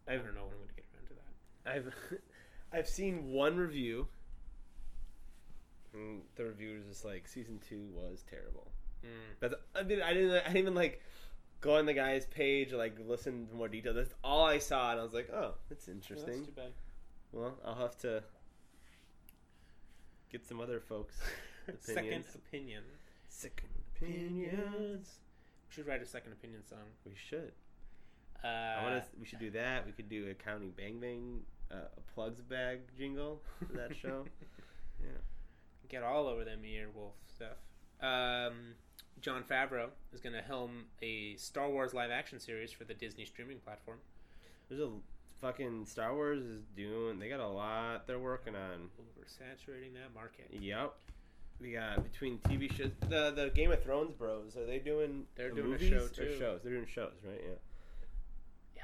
I 0.09 0.15
I've 0.15 0.25
don't 0.25 0.35
know 0.35 0.45
when 0.45 0.53
I'm 0.53 0.59
going 0.59 0.69
to 0.69 0.75
get 0.75 0.87
around 0.95 1.09
to 1.09 1.15
that. 1.15 1.71
I've 1.71 2.19
I've 2.73 2.89
seen 2.89 3.31
one 3.33 3.57
review. 3.57 4.09
And 5.95 6.23
the 6.37 6.47
review 6.47 6.77
was 6.79 6.87
just 6.87 7.05
like 7.05 7.29
season 7.29 7.61
two 7.69 7.85
was 7.93 8.25
terrible. 8.29 8.73
Mm. 9.05 9.37
That's 9.41 9.55
I 9.75 9.83
mean 9.83 10.01
I 10.01 10.15
didn't 10.15 10.31
I 10.31 10.45
didn't 10.45 10.57
even 10.57 10.75
like 10.75 11.03
go 11.63 11.77
on 11.79 11.87
the 11.87 11.95
guy's 11.95 12.27
page 12.27 12.73
like 12.73 12.99
listen 13.09 13.47
to 13.47 13.55
more 13.55 13.69
detail. 13.69 13.95
That's 13.95 14.13
all 14.23 14.45
I 14.45 14.59
saw, 14.59 14.91
and 14.91 15.01
I 15.01 15.03
was 15.03 15.15
like, 15.15 15.31
oh, 15.33 15.55
that's 15.71 15.89
interesting. 15.89 16.27
that's 16.27 16.47
too 16.47 16.53
bad. 16.53 16.73
Well, 17.33 17.55
I'll 17.65 17.77
have 17.77 17.97
to 17.99 18.23
get 20.31 20.47
some 20.47 20.61
other 20.61 20.81
folks. 20.81 21.17
Second 21.81 22.25
opinion. 22.35 22.83
Second 23.29 23.71
Opinions. 23.97 25.21
We 25.69 25.75
should 25.75 25.87
write 25.87 26.03
a 26.03 26.07
second 26.07 26.33
opinion 26.33 26.63
song. 26.67 26.85
We 27.07 27.13
should. 27.15 27.53
Uh, 28.45 28.49
I 28.49 28.83
want 28.83 29.05
to. 29.05 29.11
We 29.19 29.25
should 29.25 29.39
do 29.39 29.51
that. 29.53 29.87
We 29.87 29.93
could 29.93 30.09
do 30.09 30.29
a 30.29 30.35
Comedy 30.35 30.73
Bang 30.77 30.99
Bang, 30.99 31.41
uh, 31.71 31.89
a 31.97 32.15
plugs 32.15 32.43
bag 32.43 32.81
jingle 32.99 33.41
for 33.59 33.73
that 33.75 33.97
show. 33.97 34.25
yeah. 35.01 35.09
get 35.89 36.03
all 36.03 36.27
over 36.27 36.45
them 36.45 36.63
earwolf 36.63 37.13
stuff. 37.27 37.57
Um, 38.01 38.75
Jon 39.21 39.45
Favreau 39.45 39.89
is 40.13 40.21
going 40.21 40.35
to 40.35 40.43
helm 40.43 40.87
a 41.01 41.37
Star 41.37 41.69
Wars 41.69 41.95
live 41.95 42.11
action 42.11 42.41
series 42.41 42.73
for 42.73 42.85
the 42.85 42.95
Disney 42.95 43.25
streaming 43.25 43.59
platform. 43.59 43.99
There's 44.69 44.81
a 44.81 44.91
fucking 45.41 45.87
Star 45.87 46.15
Wars 46.15 46.43
is 46.43 46.63
doing. 46.77 47.19
They 47.19 47.29
got 47.29 47.41
a 47.41 47.47
lot 47.49 48.07
they're 48.07 48.19
working 48.19 48.55
on. 48.55 48.89
Oversaturating 49.01 49.95
that 49.95 50.15
market. 50.15 50.49
Yep. 50.51 50.95
We 51.61 51.73
got 51.73 52.03
between 52.03 52.39
TV 52.39 52.73
shows, 52.73 52.91
the 53.09 53.31
the 53.31 53.51
Game 53.55 53.71
of 53.71 53.83
Thrones 53.85 54.15
bros. 54.15 54.57
Are 54.57 54.67
they 54.67 54.79
doing? 54.79 55.25
They're 55.37 55.51
the 55.51 55.63
doing 55.63 55.75
a 55.75 55.79
show, 55.79 56.09
too. 56.09 56.37
Shows. 56.39 56.61
They're 56.63 56.73
doing 56.73 56.87
shows, 56.93 57.13
right? 57.25 57.41
Yeah. 57.41 57.55
Yeah. 58.75 58.83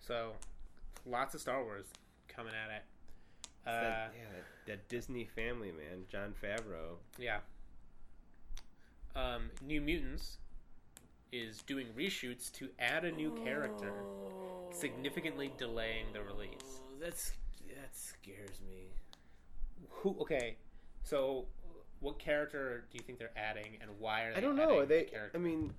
So, 0.00 0.32
lots 1.04 1.34
of 1.34 1.42
Star 1.42 1.62
Wars 1.62 1.84
coming 2.28 2.52
at 2.54 2.74
it. 2.76 2.82
Uh, 3.66 3.72
that, 3.72 4.12
yeah, 4.16 4.24
that, 4.32 4.66
that 4.66 4.88
Disney 4.88 5.28
family 5.34 5.72
man, 5.72 6.04
Jon 6.10 6.32
Favreau. 6.42 6.96
yeah. 7.18 7.38
Um, 9.16 9.50
New 9.66 9.80
Mutants 9.80 10.36
is 11.32 11.62
doing 11.62 11.86
reshoots 11.96 12.52
to 12.52 12.68
add 12.78 13.04
a 13.04 13.10
new 13.10 13.30
character, 13.44 13.92
significantly 14.70 15.52
delaying 15.56 16.06
the 16.12 16.22
release. 16.22 16.82
Oh, 16.82 16.96
That's 17.00 17.32
that 17.68 17.96
scares 17.96 18.60
me. 18.66 18.88
Who? 19.88 20.16
Okay, 20.20 20.56
so 21.02 21.46
what 22.00 22.18
character 22.18 22.84
do 22.90 22.98
you 22.98 23.04
think 23.04 23.18
they're 23.18 23.36
adding, 23.36 23.78
and 23.80 23.90
why 23.98 24.24
are 24.24 24.32
they? 24.32 24.38
I 24.38 24.40
don't 24.40 24.56
know. 24.56 24.80
Are 24.80 24.86
they? 24.86 25.08
I 25.34 25.38
mean, 25.38 25.72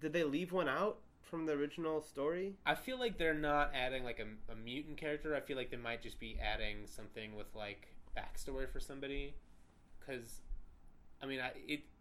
did 0.00 0.12
they 0.12 0.24
leave 0.24 0.52
one 0.52 0.68
out 0.68 0.98
from 1.22 1.46
the 1.46 1.52
original 1.52 2.02
story? 2.02 2.54
I 2.66 2.74
feel 2.74 2.98
like 2.98 3.16
they're 3.16 3.32
not 3.32 3.70
adding 3.74 4.04
like 4.04 4.20
a, 4.20 4.52
a 4.52 4.56
mutant 4.56 4.98
character. 4.98 5.34
I 5.34 5.40
feel 5.40 5.56
like 5.56 5.70
they 5.70 5.78
might 5.78 6.02
just 6.02 6.20
be 6.20 6.36
adding 6.38 6.86
something 6.86 7.34
with 7.34 7.46
like 7.54 7.88
backstory 8.14 8.70
for 8.70 8.78
somebody. 8.78 9.34
Because, 9.98 10.42
I 11.22 11.26
mean, 11.26 11.40
I, 11.40 11.52
it 11.66 11.68
if 11.68 11.80
they're 11.80 11.93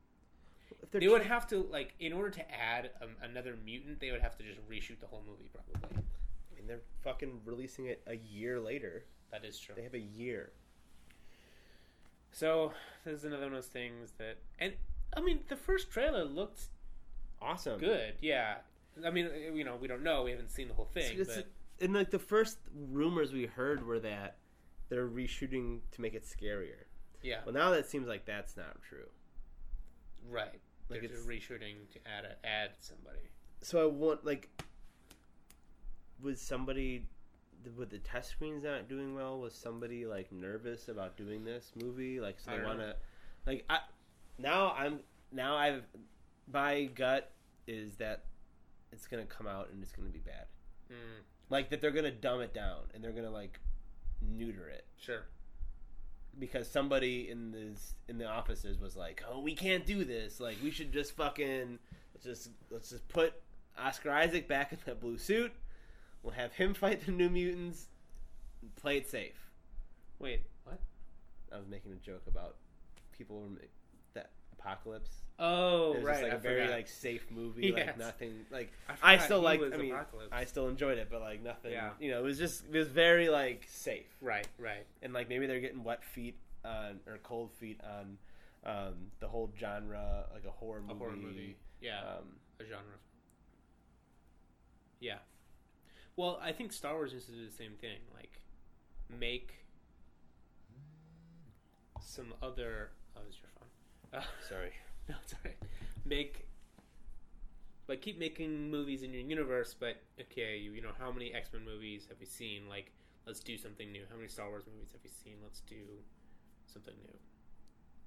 They 0.91 1.07
would 1.07 1.23
have 1.25 1.47
to 1.47 1.67
like 1.71 1.93
in 1.99 2.13
order 2.13 2.29
to 2.31 2.51
add 2.51 2.91
um, 3.01 3.09
another 3.21 3.55
mutant, 3.63 3.99
they 3.99 4.11
would 4.11 4.21
have 4.21 4.37
to 4.37 4.43
just 4.43 4.59
reshoot 4.69 4.99
the 4.99 5.07
whole 5.07 5.23
movie. 5.27 5.49
Probably 5.53 5.97
I 5.97 6.55
mean, 6.55 6.67
they're 6.67 6.81
fucking 7.03 7.41
releasing 7.45 7.85
it 7.87 8.01
a 8.07 8.15
year 8.15 8.59
later. 8.59 9.05
that 9.31 9.43
is 9.45 9.59
true. 9.59 9.75
They 9.75 9.83
have 9.83 9.93
a 9.93 9.99
year. 9.99 10.51
So 12.31 12.73
this 13.05 13.19
is 13.19 13.23
another 13.25 13.43
one 13.43 13.53
of 13.53 13.57
those 13.57 13.67
things 13.67 14.11
that, 14.17 14.37
and 14.59 14.73
I 15.15 15.21
mean, 15.21 15.41
the 15.49 15.55
first 15.55 15.91
trailer 15.91 16.23
looked 16.23 16.61
Awesome. 17.41 17.79
good. 17.79 18.15
Yeah, 18.21 18.55
I 19.05 19.09
mean, 19.11 19.27
uh, 19.27 19.53
you 19.53 19.63
know, 19.63 19.75
we 19.75 19.87
don't 19.87 20.03
know. 20.03 20.23
We 20.23 20.31
haven't 20.31 20.49
seen 20.51 20.67
the 20.67 20.73
whole 20.73 20.85
thing, 20.85 21.19
It's- 21.19 21.35
but 21.35 21.47
and 21.79 21.93
like 21.93 22.09
the 22.11 22.19
first 22.19 22.59
rumors 22.73 23.31
we 23.33 23.45
heard 23.45 23.85
were 23.85 23.99
that 23.99 24.37
they're 24.89 25.07
reshooting 25.07 25.81
to 25.91 26.01
make 26.01 26.13
it 26.13 26.23
scarier. 26.23 26.85
yeah, 27.21 27.41
Well, 27.45 27.53
now 27.53 27.69
that 27.71 27.87
seems 27.87 28.07
like 28.07 28.25
that's 28.25 28.55
not 28.57 28.81
true. 28.81 29.09
right. 30.29 30.59
Like 31.01 31.09
They're 31.11 31.19
reshooting 31.19 31.89
to 31.93 31.99
add 32.07 32.25
a, 32.25 32.45
add 32.45 32.71
somebody. 32.79 33.29
So 33.61 33.81
I 33.83 33.85
want 33.91 34.25
like, 34.25 34.49
was 36.21 36.39
somebody 36.41 37.05
with 37.77 37.89
the 37.89 37.99
test 37.99 38.29
screens 38.31 38.63
not 38.63 38.87
doing 38.89 39.15
well? 39.15 39.39
Was 39.39 39.53
somebody 39.53 40.05
like 40.05 40.31
nervous 40.31 40.87
about 40.89 41.17
doing 41.17 41.43
this 41.43 41.71
movie? 41.81 42.19
Like, 42.19 42.39
so 42.39 42.51
I 42.51 42.57
they 42.57 42.63
want 42.63 42.79
to, 42.79 42.95
like, 43.45 43.65
I 43.69 43.79
now 44.37 44.73
I'm 44.77 44.99
now 45.31 45.55
I've 45.55 45.83
my 46.51 46.85
gut 46.85 47.31
is 47.67 47.95
that 47.95 48.25
it's 48.91 49.07
gonna 49.07 49.25
come 49.25 49.47
out 49.47 49.69
and 49.71 49.81
it's 49.81 49.91
gonna 49.91 50.09
be 50.09 50.19
bad. 50.19 50.45
Mm, 50.91 51.21
Like 51.49 51.69
that 51.69 51.81
they're 51.81 51.91
gonna 51.91 52.11
dumb 52.11 52.41
it 52.41 52.53
down 52.53 52.81
and 52.93 53.03
they're 53.03 53.11
gonna 53.11 53.29
like 53.31 53.59
neuter 54.21 54.67
it. 54.67 54.85
sure. 54.97 55.23
Because 56.39 56.69
somebody 56.69 57.29
in 57.29 57.51
this 57.51 57.95
in 58.07 58.17
the 58.17 58.27
offices 58.27 58.79
was 58.79 58.95
like, 58.95 59.23
"Oh, 59.29 59.39
we 59.39 59.55
can't 59.55 59.85
do 59.85 60.03
this. 60.03 60.39
Like, 60.39 60.57
we 60.63 60.71
should 60.71 60.91
just 60.91 61.15
fucking 61.15 61.79
let's 62.13 62.25
just 62.25 62.49
let's 62.69 62.89
just 62.89 63.07
put 63.07 63.33
Oscar 63.77 64.11
Isaac 64.11 64.47
back 64.47 64.71
in 64.71 64.79
that 64.85 64.99
blue 64.99 65.17
suit. 65.17 65.51
We'll 66.21 66.33
have 66.33 66.53
him 66.53 66.73
fight 66.73 67.05
the 67.05 67.11
New 67.11 67.29
Mutants. 67.29 67.87
And 68.61 68.75
play 68.75 68.97
it 68.97 69.09
safe." 69.09 69.49
Wait, 70.19 70.43
what? 70.63 70.79
I 71.51 71.57
was 71.57 71.67
making 71.67 71.91
a 71.91 71.95
joke 71.95 72.23
about 72.27 72.55
people 73.11 73.49
that 74.13 74.31
apocalypse. 74.57 75.22
Oh, 75.39 75.93
it 75.93 75.95
was 75.97 76.03
right. 76.05 76.11
just 76.13 76.23
like 76.23 76.31
I 76.31 76.35
a 76.35 76.39
very 76.39 76.61
forgot. 76.61 76.75
like 76.77 76.87
safe 76.87 77.25
movie, 77.31 77.67
Yes. 77.75 77.87
like 77.87 77.97
nothing 77.97 78.45
like 78.51 78.71
I, 79.01 79.15
I 79.15 79.17
still 79.17 79.41
like- 79.41 79.61
I 79.61 79.77
mean, 79.77 79.91
Apocalypse. 79.91 80.29
I 80.31 80.45
still 80.45 80.67
enjoyed 80.69 80.97
it, 80.99 81.07
but 81.11 81.21
like 81.21 81.41
nothing. 81.43 81.71
Yeah. 81.71 81.89
You 81.99 82.11
know, 82.11 82.19
it 82.19 82.23
was 82.23 82.37
just 82.37 82.63
it 82.71 82.77
was 82.77 82.87
very 82.87 83.29
like 83.29 83.65
safe. 83.69 84.05
right, 84.21 84.47
right. 84.59 84.85
and 85.01 85.11
like 85.13 85.29
maybe 85.29 85.47
they're 85.47 85.59
getting 85.59 85.83
wet 85.83 86.03
feet 86.03 86.37
on 86.63 86.99
or 87.07 87.17
cold 87.23 87.51
feet 87.53 87.81
on 87.83 88.17
um, 88.65 88.93
the 89.19 89.27
whole 89.27 89.51
genre, 89.59 90.25
like 90.33 90.45
a 90.45 90.51
horror 90.51 90.81
movie. 90.81 90.93
A 90.93 90.97
horror 90.97 91.15
movie. 91.17 91.55
Yeah, 91.81 91.99
Um, 91.99 92.37
a 92.59 92.63
genre. 92.63 92.95
Yeah. 95.01 95.17
Well, 96.15 96.39
I 96.41 96.51
think 96.53 96.71
Star 96.71 96.93
Wars 96.93 97.11
needs 97.11 97.25
to 97.25 97.31
do 97.31 97.43
the 97.45 97.51
same 97.51 97.73
thing. 97.81 97.97
Like, 98.15 98.39
make 99.09 99.65
some 101.99 102.33
other. 102.41 102.91
Oh, 103.17 103.21
is 103.29 103.35
your 103.41 103.49
phone? 103.59 104.21
Uh, 104.21 104.23
sorry. 104.49 104.71
no, 105.09 105.15
it's 105.23 105.33
alright. 105.33 105.57
Make. 106.05 106.47
Like, 107.89 108.01
keep 108.01 108.17
making 108.17 108.71
movies 108.71 109.03
in 109.03 109.11
your 109.11 109.21
universe, 109.23 109.75
but 109.77 109.97
okay, 110.19 110.57
you, 110.57 110.71
you 110.71 110.81
know, 110.81 110.95
how 110.97 111.11
many 111.11 111.33
X 111.33 111.49
Men 111.51 111.65
movies 111.65 112.05
have 112.09 112.17
we 112.19 112.25
seen? 112.25 112.69
Like, 112.69 112.91
let's 113.27 113.41
do 113.41 113.57
something 113.57 113.91
new. 113.91 114.03
How 114.09 114.15
many 114.15 114.29
Star 114.29 114.47
Wars 114.49 114.63
movies 114.71 114.89
have 114.93 115.01
we 115.03 115.09
seen? 115.09 115.35
Let's 115.43 115.59
do 115.61 115.75
something 116.65 116.93
new 117.03 117.17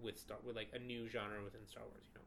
with 0.00 0.18
Star 0.18 0.38
with 0.44 0.56
like 0.56 0.68
a 0.74 0.78
new 0.78 1.08
genre 1.08 1.42
within 1.44 1.66
Star 1.66 1.82
Wars. 1.92 2.04
You 2.08 2.20
know, 2.20 2.24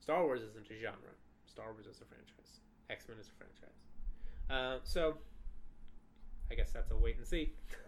Star 0.00 0.24
Wars 0.24 0.42
isn't 0.42 0.66
a 0.66 0.80
genre. 0.82 1.14
Star 1.46 1.72
Wars 1.72 1.86
is 1.86 2.00
a 2.00 2.04
franchise. 2.04 2.58
X 2.90 3.06
Men 3.08 3.18
is 3.20 3.28
a 3.28 3.36
franchise. 3.38 3.78
Uh, 4.50 4.78
so, 4.82 5.18
I 6.50 6.54
guess 6.54 6.72
that's 6.72 6.90
a 6.90 6.96
wait 6.96 7.16
and 7.18 7.26
see. 7.26 7.52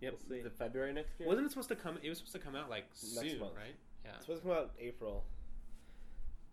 Yep. 0.00 0.18
We'll 0.28 0.38
see. 0.38 0.42
The 0.42 0.50
February 0.50 0.92
next 0.92 1.18
year. 1.18 1.26
Wasn't 1.28 1.46
it 1.46 1.50
supposed 1.50 1.68
to 1.70 1.76
come? 1.76 1.96
It 2.02 2.08
was 2.10 2.18
supposed 2.18 2.34
to 2.34 2.38
come 2.40 2.54
out 2.56 2.68
like 2.68 2.84
Next 2.90 3.14
soon, 3.30 3.38
month. 3.38 3.52
right? 3.56 3.74
Yeah. 4.04 4.10
It's 4.16 4.26
supposed 4.26 4.42
to 4.42 4.48
come 4.48 4.56
out 4.56 4.70
in 4.78 4.86
April, 4.86 5.24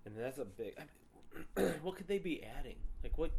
and 0.06 0.16
that's 0.18 0.38
a 0.38 0.46
big. 0.46 0.74
I 0.78 1.62
mean, 1.62 1.74
what 1.82 1.96
could 1.96 2.08
they 2.08 2.20
be 2.20 2.44
adding? 2.60 2.78
Like 3.04 3.18
what? 3.18 3.32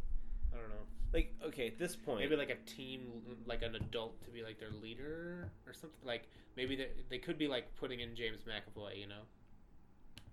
I 0.53 0.57
don't 0.57 0.69
know. 0.69 0.75
Like 1.13 1.33
okay, 1.45 1.67
at 1.67 1.77
this 1.77 1.95
point, 1.95 2.19
Maybe 2.21 2.35
like 2.35 2.49
a 2.49 2.69
team, 2.69 3.01
like 3.45 3.61
an 3.61 3.75
adult 3.75 4.23
to 4.23 4.31
be 4.31 4.41
like 4.43 4.59
their 4.59 4.71
leader 4.71 5.51
or 5.67 5.73
something. 5.73 5.99
Like 6.05 6.23
maybe 6.57 6.75
they 6.75 6.89
they 7.09 7.17
could 7.19 7.37
be 7.37 7.47
like 7.47 7.75
putting 7.75 7.99
in 7.99 8.15
James 8.15 8.41
McAvoy, 8.43 8.99
you 8.99 9.07
know, 9.07 9.21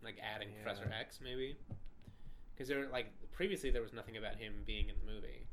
like 0.02 0.16
adding 0.22 0.48
Yeah. 0.48 0.62
Professor 0.62 0.90
X 0.98 1.20
maybe. 1.22 1.56
Because 2.54 2.68
there 2.68 2.86
like 2.88 3.12
previously 3.32 3.70
there 3.70 3.82
was 3.82 3.92
nothing 3.92 4.16
about 4.16 4.36
him 4.36 4.54
being 4.66 4.88
in 4.88 4.94
the 5.04 5.12
movie. 5.12 5.46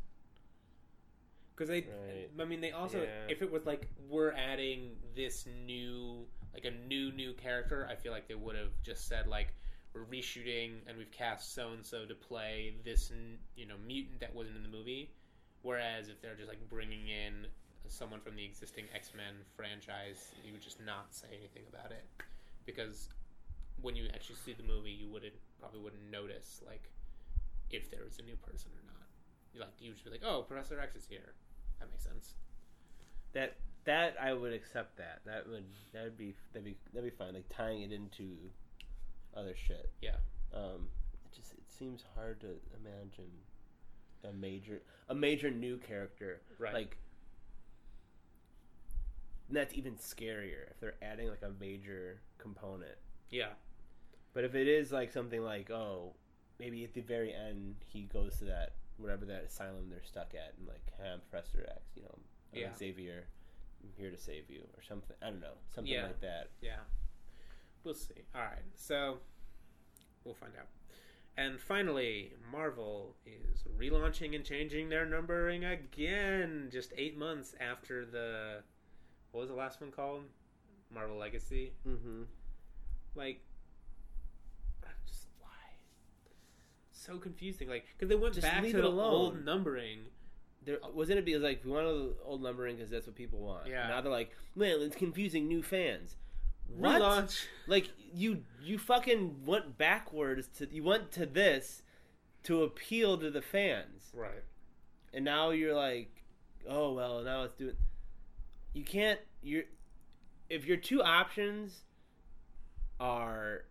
Because 1.55 1.69
they, 1.69 1.81
Right. 1.81 2.29
I 2.39 2.45
mean, 2.45 2.61
they 2.61 2.71
also 2.71 3.01
Yeah. 3.01 3.27
if 3.29 3.41
it 3.41 3.51
was 3.51 3.65
like 3.65 3.87
we're 4.07 4.31
adding 4.31 4.95
this 5.15 5.45
new 5.65 6.25
like 6.53 6.65
a 6.65 6.71
new 6.87 7.11
new 7.11 7.33
character, 7.33 7.87
I 7.89 7.95
feel 7.95 8.11
like 8.11 8.27
they 8.27 8.35
would 8.35 8.55
have 8.55 8.71
just 8.83 9.07
said 9.07 9.27
like 9.27 9.53
we're 9.93 10.05
reshooting 10.05 10.81
and 10.87 10.97
we've 10.97 11.11
cast 11.11 11.53
so 11.55 11.71
and 11.71 11.85
so 11.85 12.05
to 12.05 12.13
play 12.15 12.75
this 12.83 13.11
you 13.55 13.65
know 13.65 13.75
mutant 13.85 14.19
that 14.19 14.33
wasn't 14.35 14.57
in 14.57 14.63
the 14.63 14.69
movie. 14.69 15.11
Whereas 15.61 16.09
if 16.09 16.21
they're 16.21 16.35
just 16.35 16.47
like 16.47 16.67
bringing 16.69 17.07
in 17.09 17.47
someone 17.87 18.19
from 18.19 18.35
the 18.35 18.45
existing 18.45 18.85
X 18.93 19.11
Men 19.15 19.35
franchise, 19.55 20.35
you 20.43 20.51
would 20.53 20.61
just 20.61 20.79
not 20.85 21.13
say 21.13 21.27
anything 21.37 21.63
about 21.71 21.91
it 21.91 22.05
because 22.65 23.09
when 23.81 23.95
you 23.95 24.07
actually 24.13 24.35
see 24.37 24.53
the 24.53 24.63
movie, 24.63 24.91
you 24.91 25.07
wouldn't 25.09 25.33
probably 25.59 25.79
wouldn't 25.79 26.09
notice 26.11 26.61
like 26.65 26.89
if 27.69 27.89
there 27.91 28.03
was 28.03 28.19
a 28.19 28.23
new 28.23 28.35
person 28.37 28.71
or 28.73 28.83
not. 28.87 29.07
You 29.53 29.61
like 29.61 29.73
you 29.79 29.89
would 29.89 29.95
just 29.95 30.05
be 30.05 30.11
like, 30.11 30.23
oh, 30.25 30.43
Professor 30.43 30.79
X 30.79 30.95
is 30.95 31.05
here. 31.07 31.33
That 31.79 31.89
makes 31.91 32.03
sense. 32.03 32.33
that 33.33 33.57
that 33.87 34.15
I 34.21 34.33
would 34.33 34.53
accept 34.53 34.97
that. 34.97 35.21
That 35.25 35.47
would 35.49 35.65
that 35.93 36.03
would 36.03 36.17
be 36.17 36.35
that'd 36.53 36.63
be 36.65 36.77
that'd 36.93 37.09
be 37.11 37.15
fine. 37.17 37.33
Like 37.33 37.49
tying 37.49 37.81
it 37.81 37.91
into 37.91 38.35
other 39.35 39.55
shit. 39.55 39.89
Yeah. 40.01 40.17
Um, 40.53 40.87
it 41.25 41.35
just 41.35 41.53
it 41.53 41.63
seems 41.67 42.03
hard 42.15 42.39
to 42.41 42.47
imagine 42.79 43.31
a 44.23 44.31
major 44.33 44.81
a 45.09 45.15
major 45.15 45.49
new 45.51 45.77
character 45.77 46.41
Right. 46.59 46.73
like. 46.73 46.97
and 49.47 49.55
That's 49.57 49.73
even 49.73 49.95
scarier 49.95 50.69
if 50.71 50.79
they're 50.79 50.95
adding 51.01 51.29
like 51.29 51.41
a 51.43 51.51
major 51.59 52.21
component. 52.37 52.97
yeah. 53.29 53.53
But 54.33 54.43
if 54.43 54.53
it 54.53 54.67
is 54.67 54.91
like 54.91 55.11
something 55.11 55.41
like, 55.41 55.71
oh, 55.71 56.13
maybe 56.59 56.83
at 56.83 56.93
the 56.93 57.01
very 57.01 57.33
end 57.33 57.75
he 57.85 58.03
goes 58.03 58.37
to 58.39 58.45
that 58.45 58.73
whatever 58.97 59.25
that 59.25 59.45
asylum 59.45 59.89
they're 59.89 60.03
stuck 60.03 60.33
at, 60.35 60.53
and 60.57 60.67
like, 60.67 60.81
hey, 60.99 61.09
I'm 61.13 61.21
Professor 61.29 61.65
X, 61.69 61.81
you 61.95 62.03
know, 62.03 62.15
I'm 62.53 62.59
Yeah. 62.59 62.75
Xavier, 62.75 63.27
I'm 63.95 64.01
here 64.01 64.11
to 64.11 64.17
save 64.17 64.49
you, 64.49 64.61
or 64.75 64.83
something. 64.83 65.15
I 65.21 65.29
don't 65.29 65.39
know, 65.39 65.53
something 65.73 65.91
Yeah. 65.93 66.03
like 66.07 66.21
that. 66.21 66.49
Yeah. 66.61 66.79
We'll 67.83 67.93
see. 67.93 68.23
All 68.35 68.41
right. 68.41 68.63
So 68.75 69.19
we'll 70.23 70.33
find 70.35 70.53
out. 70.59 70.67
And 71.37 71.59
finally, 71.59 72.33
Marvel 72.51 73.15
is 73.25 73.63
relaunching 73.79 74.35
and 74.35 74.43
changing 74.43 74.89
their 74.89 75.05
numbering 75.05 75.63
again. 75.63 76.69
Just 76.71 76.91
eight 76.97 77.17
months 77.17 77.55
after 77.59 78.05
the 78.05 78.63
what 79.31 79.41
was 79.41 79.49
the 79.49 79.55
last 79.55 79.79
one 79.79 79.91
called? 79.91 80.23
Marvel 80.91 81.17
Legacy. 81.17 81.73
Mm-hmm. 81.87 82.23
Like, 83.15 83.41
just 85.05 85.27
why? 85.39 85.47
So 86.91 87.17
confusing. 87.19 87.69
Like, 87.69 87.85
because 87.95 88.09
they 88.09 88.15
went 88.15 88.33
Just 88.33 88.47
back 88.47 88.63
leave 88.63 88.73
to 88.73 88.79
it 88.79 88.81
the 88.81 88.87
alone. 88.87 89.13
old 89.13 89.45
numbering. 89.45 89.99
There 90.67 90.79
wasn't 90.93 91.19
it 91.19 91.25
because 91.25 91.41
like 91.41 91.63
we 91.63 91.71
want 91.71 91.87
the 91.87 92.13
old 92.25 92.43
numbering 92.43 92.75
because 92.75 92.91
that's 92.91 93.07
what 93.07 93.15
people 93.15 93.39
want. 93.39 93.67
Yeah. 93.67 93.87
Now 93.87 94.01
they're 94.01 94.11
like, 94.11 94.31
man, 94.53 94.81
it's 94.81 94.97
confusing 94.97 95.47
new 95.47 95.63
fans. 95.63 96.17
What? 96.67 97.01
Relaunch. 97.01 97.45
Like 97.67 97.89
you 98.13 98.43
you 98.61 98.77
fucking 98.77 99.45
went 99.45 99.77
backwards 99.77 100.49
to 100.57 100.67
you 100.69 100.83
went 100.83 101.13
to 101.13 101.25
this 101.25 101.83
to 102.43 102.63
appeal 102.63 103.17
to 103.17 103.31
the 103.31 103.41
fans. 103.41 104.11
Right. 104.13 104.43
and 105.13 105.23
now 105.23 105.51
you're 105.51 105.73
like, 105.73 106.23
oh 106.67 106.91
well, 106.91 107.21
now 107.23 107.41
let's 107.41 107.55
do 107.55 107.69
it. 107.69 107.77
You 108.73 108.83
can't. 108.83 109.21
You're 109.41 109.63
if 110.49 110.65
your 110.65 110.77
two 110.77 111.01
options 111.01 111.83
are 112.99 113.63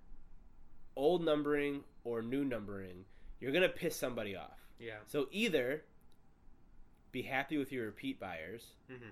old 0.96 1.22
numbering 1.22 1.82
or 2.04 2.22
new 2.22 2.42
numbering, 2.42 3.04
you're 3.38 3.52
gonna 3.52 3.68
piss 3.68 3.94
somebody 3.94 4.34
off. 4.34 4.58
Yeah. 4.78 4.94
So 5.06 5.26
either 5.30 5.82
be 7.12 7.22
happy 7.22 7.56
with 7.58 7.72
your 7.72 7.86
repeat 7.86 8.20
buyers, 8.20 8.74
hmm 8.88 9.08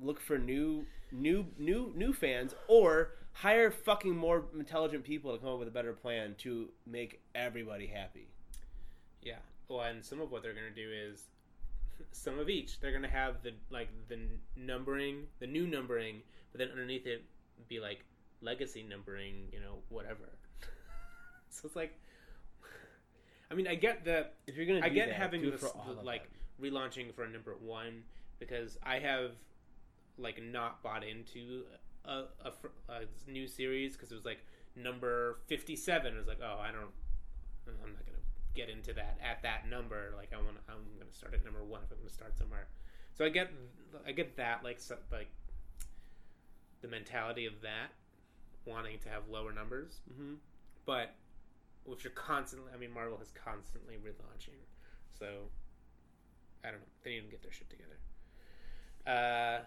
look 0.00 0.20
for 0.20 0.38
new, 0.38 0.84
new, 1.10 1.46
new, 1.58 1.92
new 1.94 2.12
fans, 2.12 2.54
or 2.68 3.12
hire 3.32 3.70
fucking 3.70 4.16
more 4.16 4.44
intelligent 4.58 5.04
people 5.04 5.32
to 5.32 5.38
come 5.38 5.48
up 5.48 5.58
with 5.58 5.68
a 5.68 5.72
better 5.72 5.92
plan 5.92 6.34
to 6.38 6.68
make 6.86 7.20
everybody 7.34 7.86
happy. 7.86 8.28
Yeah. 9.22 9.38
Well, 9.68 9.82
and 9.82 10.04
some 10.04 10.20
of 10.20 10.30
what 10.30 10.42
they're 10.42 10.54
going 10.54 10.72
to 10.74 10.74
do 10.74 10.90
is 10.90 11.24
some 12.12 12.38
of 12.38 12.48
each. 12.48 12.80
They're 12.80 12.90
going 12.90 13.02
to 13.02 13.08
have 13.08 13.42
the 13.42 13.52
like 13.70 13.88
the 14.08 14.18
numbering, 14.56 15.26
the 15.38 15.46
new 15.46 15.66
numbering, 15.66 16.22
but 16.50 16.58
then 16.58 16.68
underneath 16.70 17.06
it 17.06 17.24
be 17.68 17.80
like 17.80 18.04
legacy 18.40 18.82
numbering, 18.82 19.46
you 19.52 19.60
know, 19.60 19.76
whatever. 19.88 20.28
so 21.48 21.66
it's 21.66 21.76
like, 21.76 21.94
I 23.52 23.54
mean, 23.54 23.66
I 23.68 23.74
get 23.74 24.04
the 24.04 24.28
If 24.46 24.56
you're 24.56 24.66
gonna, 24.66 24.80
I 24.82 24.88
get 24.88 25.08
that, 25.08 25.16
having 25.16 25.42
do 25.42 25.50
the, 25.50 25.58
for 25.58 25.68
all 25.68 25.92
of 25.92 26.02
like 26.04 26.28
relaunching 26.60 27.14
for 27.14 27.26
number 27.28 27.54
one 27.60 28.02
because 28.38 28.78
I 28.82 28.98
have 28.98 29.32
like 30.18 30.42
not 30.42 30.82
bought 30.82 31.04
into 31.04 31.64
a, 32.04 32.24
a, 32.44 32.52
a 32.88 33.30
new 33.30 33.46
series 33.46 33.92
because 33.94 34.10
it 34.10 34.14
was 34.14 34.24
like 34.24 34.38
number 34.74 35.38
fifty 35.48 35.76
seven. 35.76 36.14
It 36.14 36.18
was 36.18 36.26
like, 36.28 36.40
oh, 36.42 36.58
I 36.60 36.72
don't, 36.72 36.90
I'm 37.68 37.92
not 37.92 38.06
gonna 38.06 38.18
get 38.54 38.70
into 38.70 38.94
that 38.94 39.18
at 39.22 39.42
that 39.42 39.68
number. 39.68 40.14
Like 40.16 40.32
I 40.32 40.36
want, 40.36 40.56
I'm 40.68 40.98
gonna 40.98 41.12
start 41.12 41.34
at 41.34 41.44
number 41.44 41.62
one 41.62 41.82
if 41.84 41.92
I'm 41.92 41.98
gonna 41.98 42.10
start 42.10 42.38
somewhere. 42.38 42.68
So 43.14 43.24
I 43.26 43.28
get, 43.28 43.50
I 44.06 44.12
get 44.12 44.36
that 44.38 44.64
like 44.64 44.80
so, 44.80 44.96
like 45.10 45.28
the 46.80 46.88
mentality 46.88 47.44
of 47.46 47.60
that 47.62 47.92
wanting 48.64 48.98
to 49.00 49.08
have 49.10 49.28
lower 49.28 49.52
numbers, 49.52 50.00
Mhm. 50.10 50.36
but 50.86 51.14
if 51.90 52.04
you're 52.04 52.12
constantly, 52.12 52.70
I 52.74 52.78
mean, 52.78 52.92
Marvel 52.92 53.18
is 53.20 53.32
constantly 53.32 53.96
relaunching, 53.96 54.60
so 55.18 55.26
I 56.64 56.70
don't 56.70 56.80
know. 56.80 56.86
They 57.04 57.10
need 57.12 57.22
to 57.22 57.30
get 57.30 57.42
their 57.42 57.52
shit 57.52 57.68
together. 57.70 57.98
Uh, 59.06 59.64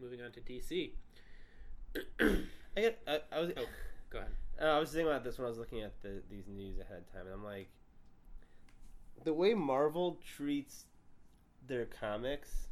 moving 0.00 0.20
on 0.22 0.32
to 0.32 0.40
DC. 0.40 0.90
I, 2.76 2.80
get, 2.80 2.98
I, 3.06 3.20
I 3.32 3.40
was. 3.40 3.52
Oh. 3.56 3.66
Go 4.10 4.18
ahead. 4.18 4.30
Uh, 4.60 4.64
I 4.64 4.78
was 4.78 4.90
thinking 4.90 5.08
about 5.08 5.24
this 5.24 5.38
when 5.38 5.46
I 5.46 5.48
was 5.48 5.58
looking 5.58 5.82
at 5.82 6.00
the, 6.02 6.22
these 6.30 6.46
news 6.48 6.78
ahead 6.78 6.98
of 6.98 7.12
time, 7.12 7.26
and 7.26 7.34
I'm 7.34 7.44
like, 7.44 7.68
the 9.24 9.32
way 9.32 9.54
Marvel 9.54 10.18
treats 10.36 10.86
their 11.66 11.84
comics 11.84 12.68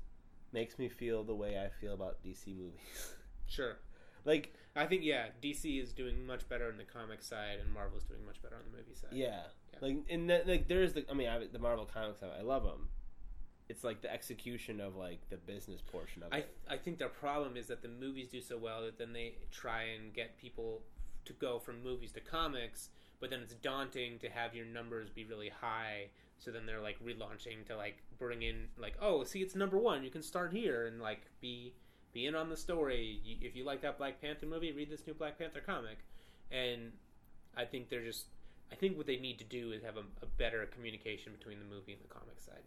makes 0.53 0.79
me 0.79 0.89
feel 0.89 1.25
the 1.25 1.35
way 1.35 1.59
I 1.59 1.69
feel 1.81 1.95
about 1.95 2.23
DC 2.25 2.57
movies. 2.57 3.15
Sure. 3.47 3.77
like, 4.25 4.55
I 4.77 4.87
think 4.87 5.05
yeah, 5.05 5.27
DC 5.43 5.81
is 5.83 5.93
doing 5.93 6.27
much 6.27 6.49
better 6.49 6.69
on 6.69 6.77
the 6.77 6.85
comic 6.85 7.23
side, 7.23 7.59
and 7.63 7.73
Marvel's 7.73 8.05
doing 8.05 8.25
much 8.27 8.43
better 8.43 8.57
on 8.57 8.63
the 8.71 8.77
movie 8.77 8.95
side. 8.95 9.11
yeah, 9.13 9.43
Yeah. 9.73 9.79
like, 9.81 9.97
and 10.11 10.29
that, 10.31 10.49
like, 10.49 10.69
there's 10.69 10.93
the. 10.95 11.05
I 11.11 11.15
mean, 11.15 11.29
I, 11.29 11.47
the 11.51 11.59
Marvel 11.59 11.87
comics, 11.87 12.23
I 12.23 12.43
love 12.43 12.65
them. 12.65 12.89
It's 13.69 13.85
like 13.85 14.03
the 14.03 14.13
execution 14.13 14.81
of 14.81 14.95
like 14.95 15.21
the 15.31 15.37
business 15.39 15.81
portion 15.81 16.23
of 16.23 16.33
I 16.33 16.39
it. 16.39 16.57
I 16.69 16.77
think 16.77 16.99
their 16.99 17.09
problem 17.09 17.57
is 17.57 17.67
that 17.69 17.81
the 17.83 17.89
movies 17.89 18.29
do 18.29 18.43
so 18.43 18.59
well 18.59 18.83
that 18.83 18.99
then 18.99 19.13
they 19.13 19.37
try 19.51 19.85
and 19.85 20.13
get 20.13 20.37
people 20.37 20.83
to 21.25 21.33
go 21.33 21.59
from 21.59 21.83
movies 21.83 22.13
to 22.13 22.21
comics, 22.21 22.91
but 23.21 23.31
then 23.31 23.41
it's 23.41 23.55
daunting 23.55 24.19
to 24.19 24.29
have 24.29 24.55
your 24.55 24.67
numbers 24.67 25.09
be 25.09 25.25
really 25.25 25.49
high. 25.49 26.09
So 26.39 26.51
then 26.51 26.67
they're 26.67 26.83
like 26.83 26.99
relaunching 27.03 27.65
to 27.69 27.77
like 27.77 28.03
bring 28.19 28.43
in 28.43 28.69
like 28.77 28.97
oh 29.01 29.25
see 29.25 29.41
it's 29.41 29.55
number 29.55 29.79
one 29.79 30.05
you 30.05 30.11
can 30.11 30.23
start 30.23 30.53
here 30.53 30.87
and 30.87 31.01
like 31.01 31.23
be 31.41 31.73
be 32.15 32.27
in 32.27 32.35
on 32.35 32.49
the 32.49 32.57
story. 32.57 33.21
If 33.43 33.55
you 33.55 33.65
like 33.65 33.83
that 33.83 33.99
Black 33.99 34.23
Panther 34.23 34.47
movie, 34.47 34.73
read 34.73 34.89
this 34.89 35.07
new 35.07 35.13
Black 35.15 35.39
Panther 35.39 35.61
comic, 35.61 35.99
and 36.51 36.93
I 37.57 37.65
think 37.65 37.91
they're 37.91 38.05
just 38.05 38.27
I 38.73 38.77
think 38.77 38.97
what 38.97 39.07
they 39.07 39.19
need 39.19 39.39
to 39.39 39.45
do 39.45 39.73
is 39.73 39.83
have 39.83 39.97
a, 39.97 40.05
a 40.23 40.27
better 40.39 40.65
communication 40.67 41.33
between 41.33 41.59
the 41.59 41.65
movie 41.67 41.93
and 41.93 42.03
the 42.03 42.09
comic 42.09 42.41
side, 42.41 42.63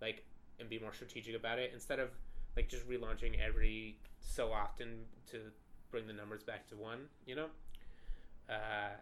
like 0.00 0.24
and 0.58 0.68
be 0.68 0.78
more 0.78 0.94
strategic 0.94 1.36
about 1.36 1.58
it 1.58 1.72
instead 1.74 1.98
of 1.98 2.10
like 2.56 2.68
just 2.68 2.88
relaunching 2.88 3.38
every 3.38 3.96
so 4.20 4.52
often 4.52 5.00
to 5.30 5.38
bring 5.90 6.06
the 6.06 6.12
numbers 6.12 6.42
back 6.42 6.66
to 6.68 6.76
one, 6.76 7.06
you 7.26 7.34
know. 7.34 7.46
Uh, 8.48 8.96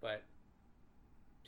but 0.00 0.22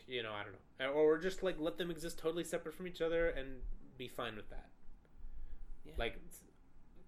you 0.07 0.23
know, 0.23 0.33
I 0.33 0.43
don't 0.45 0.55
know, 0.95 0.95
or 0.95 1.19
just 1.19 1.43
like 1.43 1.57
let 1.59 1.79
them 1.79 1.91
exist 1.91 2.19
totally 2.19 2.45
separate 2.45 2.75
from 2.75 2.87
each 2.87 3.01
other 3.01 3.29
and 3.29 3.61
be 3.99 4.09
fine 4.09 4.37
with 4.37 4.49
that. 4.51 4.69
Yeah. 5.85 5.93
Like, 5.99 6.19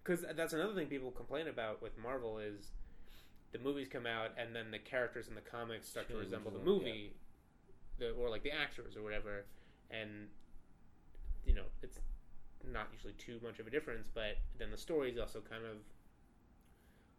because 0.08 0.24
that's 0.34 0.54
another 0.54 0.74
thing 0.74 0.86
people 0.86 1.10
complain 1.10 1.48
about 1.48 1.82
with 1.82 1.92
Marvel 1.98 2.38
is 2.38 2.72
the 3.52 3.58
movies 3.58 3.88
come 3.90 4.06
out 4.06 4.30
and 4.38 4.56
then 4.56 4.70
the 4.70 4.78
characters 4.78 5.28
in 5.28 5.34
the 5.34 5.42
comics 5.42 5.86
start 5.86 6.08
to 6.08 6.16
resemble 6.16 6.50
the 6.50 6.64
movie, 6.64 7.12
the, 7.98 8.12
or 8.12 8.30
like 8.30 8.42
the 8.42 8.50
actors 8.50 8.96
or 8.96 9.02
whatever, 9.02 9.44
and 9.90 10.28
you 11.44 11.52
know 11.54 11.64
it's 11.82 11.98
not 12.72 12.88
usually 12.92 13.12
too 13.14 13.38
much 13.42 13.58
of 13.58 13.66
a 13.66 13.70
difference, 13.70 14.08
but 14.12 14.38
then 14.58 14.70
the 14.70 14.78
stories 14.78 15.18
also 15.18 15.40
kind 15.40 15.64
of 15.64 15.76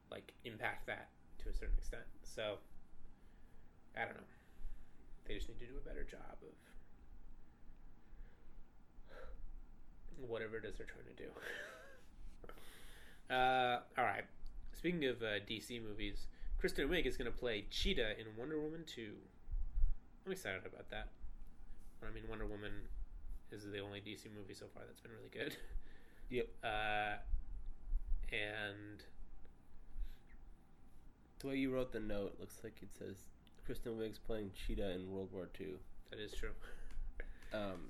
like 0.09 0.33
impact 0.43 0.87
that 0.87 1.09
to 1.43 1.49
a 1.49 1.53
certain 1.53 1.77
extent. 1.77 2.03
So 2.23 2.57
I 3.95 4.01
don't 4.01 4.15
know. 4.15 4.29
They 5.27 5.35
just 5.35 5.47
need 5.47 5.59
to 5.59 5.65
do 5.65 5.77
a 5.77 5.87
better 5.87 6.03
job 6.03 6.41
of 6.41 6.55
whatever 10.27 10.57
it 10.57 10.65
is 10.65 10.77
they're 10.77 10.87
trying 10.87 11.05
to 11.15 11.23
do. 11.23 11.29
uh, 13.29 13.79
all 13.97 14.03
right. 14.05 14.23
Speaking 14.77 15.05
of 15.05 15.21
uh, 15.21 15.39
DC 15.49 15.81
movies, 15.83 16.27
Kristen 16.57 16.87
Wiig 16.89 17.05
is 17.05 17.17
going 17.17 17.31
to 17.31 17.37
play 17.37 17.65
Cheetah 17.69 18.19
in 18.19 18.25
Wonder 18.37 18.59
Woman 18.59 18.83
2. 18.85 19.11
I'm 20.25 20.31
excited 20.31 20.61
about 20.65 20.89
that. 20.89 21.09
I 22.01 22.13
mean, 22.13 22.23
Wonder 22.29 22.45
Woman 22.45 22.71
is 23.51 23.63
the 23.63 23.79
only 23.79 23.99
DC 23.99 24.25
movie 24.35 24.53
so 24.53 24.65
far 24.73 24.83
that's 24.85 25.01
been 25.01 25.11
really 25.11 25.31
good. 25.31 25.55
Yep. 26.31 26.47
Uh, 26.63 27.15
and 28.31 29.01
the 31.39 31.47
way 31.47 31.55
you 31.55 31.73
wrote 31.73 31.91
the 31.91 31.99
note 31.99 32.35
looks 32.39 32.59
like 32.63 32.75
it 32.83 32.89
says 32.99 33.15
Kristen 33.65 33.93
Wiig's 33.93 34.19
playing 34.19 34.51
Cheetah 34.53 34.91
in 34.91 35.09
World 35.09 35.29
War 35.33 35.49
II. 35.59 35.69
that 36.11 36.19
is 36.19 36.33
true. 36.33 36.51
Um, 37.51 37.89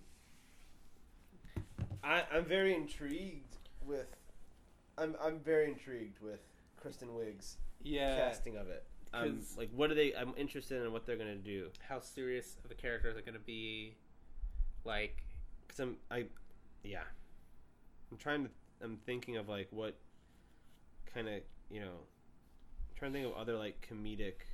I, 2.02 2.23
I'm 2.34 2.45
very 2.45 2.73
intrigued 2.75 3.58
with. 3.86 4.08
I'm 4.99 5.15
I'm 5.21 5.39
very 5.39 5.67
intrigued 5.69 6.19
with 6.21 6.41
Kristen 6.77 7.09
Wiig's 7.09 7.57
Yeah. 7.81 8.17
casting 8.17 8.57
of 8.57 8.67
it. 8.69 8.83
Um, 9.12 9.39
like, 9.57 9.69
what 9.73 9.89
are 9.89 9.95
they? 9.95 10.13
I'm 10.13 10.33
interested 10.38 10.83
in 10.85 10.91
what 10.91 11.05
they're 11.05 11.17
gonna 11.17 11.35
do. 11.35 11.69
How 11.88 11.99
serious 11.99 12.57
are 12.63 12.67
the 12.67 12.75
characters 12.75 13.17
are 13.17 13.21
going 13.21 13.33
to 13.33 13.39
be? 13.39 13.95
Like, 14.85 15.23
Cause 15.67 15.79
I'm 15.79 15.97
I, 16.12 16.25
yeah. 16.83 17.03
I'm 18.12 18.17
trying 18.17 18.45
to. 18.45 18.51
I'm 18.81 18.97
thinking 19.05 19.38
of 19.38 19.49
like 19.49 19.67
what 19.71 19.95
kind 21.13 21.27
of 21.27 21.41
you 21.71 21.79
know. 21.81 21.88
I'm 22.91 22.95
trying 22.97 23.13
to 23.13 23.19
think 23.19 23.33
of 23.33 23.39
other 23.39 23.55
like 23.57 23.88
comedic 23.89 24.45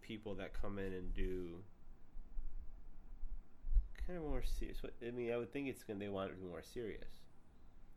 people 0.00 0.34
that 0.36 0.52
come 0.60 0.78
in 0.78 0.92
and 0.92 1.12
do 1.14 1.62
kind 4.06 4.18
of 4.18 4.24
more 4.24 4.42
serious. 4.42 4.78
I 5.06 5.10
mean, 5.10 5.32
I 5.32 5.36
would 5.36 5.52
think 5.52 5.68
it's 5.68 5.82
gonna 5.82 5.98
they 5.98 6.08
want 6.08 6.30
it 6.30 6.34
to 6.36 6.40
be 6.40 6.46
more 6.48 6.62
serious. 6.62 7.25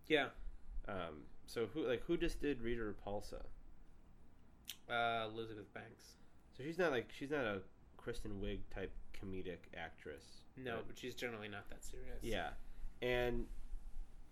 Yeah. 0.09 0.27
Um, 0.87 1.23
so 1.45 1.67
who 1.73 1.87
like 1.87 2.03
who 2.05 2.17
just 2.17 2.41
did 2.41 2.61
Rita 2.61 2.81
Repulsa? 2.81 3.41
Uh, 4.89 5.27
Elizabeth 5.31 5.71
Banks. 5.73 6.15
So 6.57 6.63
she's 6.63 6.77
not 6.77 6.91
like 6.91 7.09
she's 7.17 7.29
not 7.31 7.45
a 7.45 7.61
Kristen 7.97 8.41
Wiig 8.43 8.59
type 8.73 8.91
comedic 9.13 9.59
actress. 9.77 10.23
No, 10.57 10.77
But- 10.77 10.87
but 10.89 10.97
she's 10.97 11.15
generally 11.15 11.47
not 11.47 11.69
that 11.69 11.83
serious. 11.83 12.21
Yeah, 12.21 12.49
and 13.01 13.45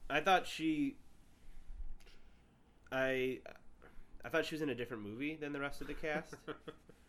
I 0.10 0.20
thought 0.20 0.46
she, 0.48 0.98
I, 2.92 3.40
I 4.24 4.30
thought 4.30 4.46
she 4.46 4.56
was 4.56 4.62
in 4.62 4.70
a 4.70 4.76
different 4.76 5.04
movie 5.04 5.36
than 5.36 5.54
the 5.54 5.60
rest 5.60 5.82
of 5.82 5.88
the 5.88 5.94
cast, 5.94 6.36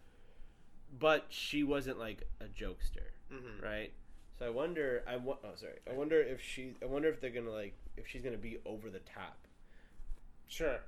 but 0.99 1.27
she 1.29 1.63
wasn't 1.63 1.99
like 1.99 2.23
a 2.41 2.45
jokester, 2.45 3.11
hmm 3.33 3.63
right? 3.65 3.93
So 4.39 4.47
I 4.47 4.51
wonder. 4.51 5.03
I 5.09 5.17
wa- 5.17 5.39
oh 5.45 5.55
sorry. 5.57 5.79
I 5.91 5.95
wonder 5.95 6.21
if 6.21 6.41
she. 6.41 6.75
I 6.83 6.87
wonder 6.87 7.09
if 7.09 7.21
they're 7.21 7.31
gonna 7.31 7.51
like 7.51 7.75
if 7.99 8.07
she's 8.07 8.23
gonna 8.23 8.37
be 8.37 8.59
over 8.65 8.91
the 8.91 9.01
top. 9.01 9.37
Sure. 10.49 10.79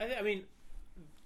I, 0.00 0.06
th- 0.06 0.18
I 0.18 0.22
mean, 0.22 0.44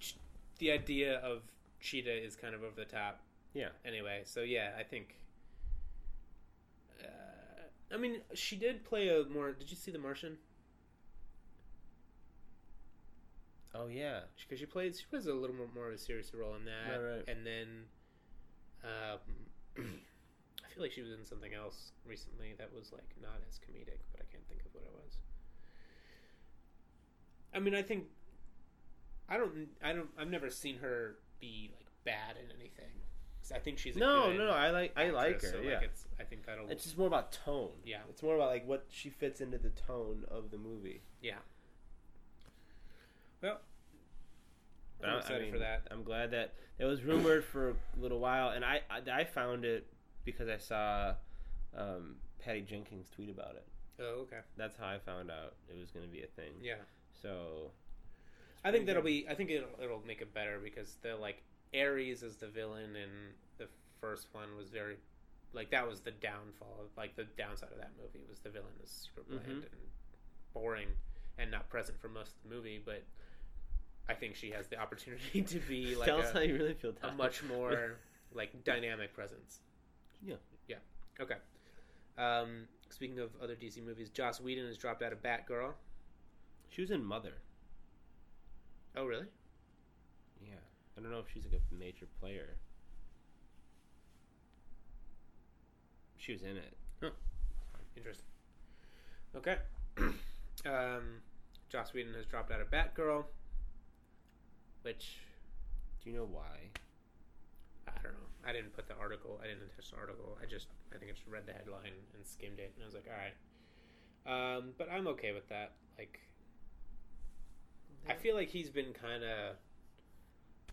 ch- 0.00 0.16
the 0.58 0.70
idea 0.72 1.18
of 1.18 1.42
Cheetah 1.80 2.24
is 2.24 2.36
kind 2.36 2.54
of 2.54 2.62
over 2.62 2.74
the 2.76 2.84
top. 2.84 3.20
Yeah. 3.54 3.68
Anyway, 3.84 4.22
so 4.24 4.42
yeah, 4.42 4.70
I 4.78 4.82
think. 4.82 5.16
Uh, 7.02 7.94
I 7.94 7.96
mean, 7.96 8.20
she 8.34 8.56
did 8.56 8.84
play 8.84 9.08
a 9.08 9.24
more. 9.28 9.52
Did 9.52 9.70
you 9.70 9.76
see 9.76 9.90
The 9.90 9.98
Martian? 9.98 10.38
Oh 13.74 13.86
yeah. 13.86 14.20
Because 14.36 14.58
she 14.58 14.66
plays, 14.66 15.00
she 15.00 15.06
plays 15.06 15.26
a 15.26 15.32
little 15.32 15.56
more, 15.56 15.66
more 15.74 15.88
of 15.88 15.94
a 15.94 15.98
serious 15.98 16.32
role 16.34 16.54
in 16.56 16.64
that. 16.66 17.00
Right, 17.00 17.16
right. 17.16 17.24
And 17.28 17.46
then, 17.46 17.66
um, 18.84 19.84
feel 20.72 20.82
like 20.82 20.92
she 20.92 21.02
was 21.02 21.12
in 21.12 21.24
something 21.24 21.52
else 21.54 21.92
recently 22.06 22.54
that 22.58 22.72
was 22.74 22.92
like 22.92 23.14
not 23.20 23.40
as 23.48 23.56
comedic, 23.58 24.00
but 24.12 24.20
I 24.20 24.26
can't 24.32 24.46
think 24.48 24.62
of 24.64 24.74
what 24.74 24.84
it 24.84 24.92
was. 24.92 25.16
I 27.54 27.58
mean, 27.58 27.74
I 27.74 27.82
think 27.82 28.04
I 29.28 29.36
don't, 29.36 29.68
I 29.82 29.92
don't, 29.92 30.08
I've 30.18 30.30
never 30.30 30.50
seen 30.50 30.78
her 30.78 31.16
be 31.40 31.70
like 31.76 31.86
bad 32.04 32.36
in 32.42 32.50
anything. 32.58 32.90
I 33.54 33.58
think 33.58 33.78
she's 33.78 33.96
No, 33.96 34.32
no, 34.32 34.46
no. 34.46 34.52
I 34.52 34.70
like 34.70 34.92
I 34.96 35.10
like 35.10 35.42
her. 35.42 35.48
so, 35.48 35.60
yeah. 35.60 35.74
like, 35.74 35.84
it's, 35.84 36.04
I 36.18 36.22
think 36.22 36.46
that'll. 36.46 36.70
It's 36.70 36.84
just 36.84 36.96
more 36.96 37.08
about 37.08 37.32
tone. 37.32 37.70
Yeah. 37.84 37.98
It's 38.08 38.22
more 38.22 38.36
about 38.36 38.48
like 38.48 38.66
what 38.66 38.86
she 38.88 39.10
fits 39.10 39.40
into 39.40 39.58
the 39.58 39.70
tone 39.70 40.24
of 40.30 40.50
the 40.50 40.58
movie. 40.58 41.02
Yeah. 41.20 41.38
Well, 43.42 43.60
I'm 45.02 45.10
I- 45.10 45.14
I 45.14 45.18
excited 45.18 45.52
for 45.52 45.58
that. 45.58 45.88
I'm 45.90 46.04
glad 46.04 46.30
that 46.30 46.54
it 46.78 46.84
was 46.84 47.02
rumored 47.02 47.44
for 47.44 47.70
a 47.70 47.74
little 48.00 48.20
while, 48.20 48.50
and 48.50 48.64
I 48.64 48.80
I, 48.88 49.20
I 49.20 49.24
found 49.24 49.64
it 49.64 49.86
because 50.24 50.48
I 50.48 50.56
saw 50.58 51.14
um, 51.76 52.16
Patty 52.38 52.60
Jenkins 52.62 53.08
tweet 53.10 53.30
about 53.30 53.56
it. 53.56 53.66
Oh, 54.00 54.22
okay. 54.22 54.38
That's 54.56 54.76
how 54.76 54.86
I 54.88 54.98
found 54.98 55.30
out 55.30 55.54
it 55.68 55.78
was 55.78 55.90
going 55.90 56.04
to 56.06 56.10
be 56.12 56.22
a 56.22 56.26
thing. 56.26 56.52
Yeah. 56.62 56.74
So 57.20 57.70
I 58.64 58.72
think 58.72 58.86
that'll 58.86 59.02
be. 59.02 59.26
I 59.28 59.34
think 59.34 59.50
it'll 59.50 59.68
it'll 59.82 60.02
make 60.06 60.20
it 60.20 60.32
better 60.34 60.58
because 60.62 60.96
the 61.02 61.16
like 61.16 61.42
Ares 61.74 62.22
as 62.22 62.36
the 62.36 62.48
villain 62.48 62.96
in 62.96 63.10
the 63.58 63.66
first 64.00 64.26
one 64.32 64.56
was 64.56 64.68
very 64.70 64.96
like 65.52 65.70
that 65.70 65.86
was 65.88 66.00
the 66.00 66.10
downfall 66.10 66.76
of 66.80 66.86
like 66.96 67.14
the 67.16 67.24
downside 67.36 67.70
of 67.72 67.78
that 67.78 67.90
movie 68.02 68.24
was 68.28 68.38
the 68.40 68.48
villain 68.50 68.72
was 68.80 68.90
super 68.90 69.22
bland 69.28 69.44
Mhm. 69.46 69.56
and 69.70 69.80
boring 70.54 70.88
and 71.38 71.50
not 71.50 71.68
present 71.68 72.00
for 72.00 72.08
most 72.08 72.32
of 72.36 72.48
the 72.50 72.54
movie, 72.56 72.80
but 72.84 73.02
I 74.08 74.14
think 74.14 74.34
she 74.36 74.50
has 74.50 74.66
the 74.68 74.78
opportunity 74.78 75.42
to 75.46 75.58
be 75.60 75.94
like 75.94 76.08
tell 76.08 76.20
us 76.20 76.32
how 76.32 76.40
you 76.40 76.54
really 76.54 76.74
feel. 76.74 76.92
a 77.02 77.12
much 77.12 77.42
more 77.44 77.96
like 78.34 78.64
dynamic 78.64 79.12
presence. 79.14 79.60
Yeah. 80.24 80.36
Yeah. 80.68 80.76
Okay. 81.20 81.36
Um, 82.18 82.68
speaking 82.90 83.18
of 83.18 83.30
other 83.42 83.54
DC 83.54 83.84
movies, 83.84 84.10
Joss 84.10 84.40
Whedon 84.40 84.66
has 84.66 84.76
dropped 84.76 85.02
out 85.02 85.12
of 85.12 85.22
Batgirl. 85.22 85.72
She 86.70 86.80
was 86.80 86.90
in 86.90 87.04
Mother. 87.04 87.34
Oh, 88.96 89.04
really? 89.04 89.26
Yeah, 90.42 90.54
I 90.96 91.00
don't 91.00 91.10
know 91.10 91.18
if 91.18 91.26
she's 91.32 91.44
like 91.44 91.54
a 91.54 91.74
major 91.74 92.06
player. 92.20 92.56
She 96.18 96.32
was 96.32 96.42
in 96.42 96.56
it. 96.56 96.74
Interesting. 97.96 98.26
Okay. 99.36 99.56
um, 100.66 101.20
Joss 101.68 101.92
Whedon 101.92 102.14
has 102.14 102.26
dropped 102.26 102.50
out 102.50 102.60
of 102.60 102.70
Batgirl, 102.70 103.24
which 104.82 105.18
Do 106.02 106.10
you 106.10 106.16
know 106.16 106.28
why? 106.30 106.70
I 108.44 108.52
don't 108.52 108.54
know. 108.54 108.58
I 108.58 108.62
didn't 108.62 108.72
put 108.74 108.88
the 108.88 108.96
article. 108.96 109.40
I 109.42 109.46
didn't 109.46 109.62
attach 109.62 109.90
the 109.90 109.96
article. 109.96 110.38
I 110.42 110.46
just 110.46 110.68
I 110.94 110.98
think 110.98 111.10
I 111.10 111.14
just 111.14 111.26
read 111.26 111.46
the 111.46 111.52
headline 111.52 111.94
and 112.14 112.26
skimmed 112.26 112.58
it, 112.58 112.72
and 112.74 112.82
I 112.82 112.86
was 112.86 112.94
like, 112.94 113.06
all 113.08 113.16
right. 113.18 113.36
Um, 114.24 114.74
but 114.78 114.88
I'm 114.90 115.06
okay 115.08 115.32
with 115.32 115.48
that. 115.48 115.72
Like, 115.98 116.20
I 118.08 118.14
feel 118.14 118.34
like 118.34 118.48
he's 118.48 118.70
been 118.70 118.92
kind 118.92 119.24
of 119.24 119.56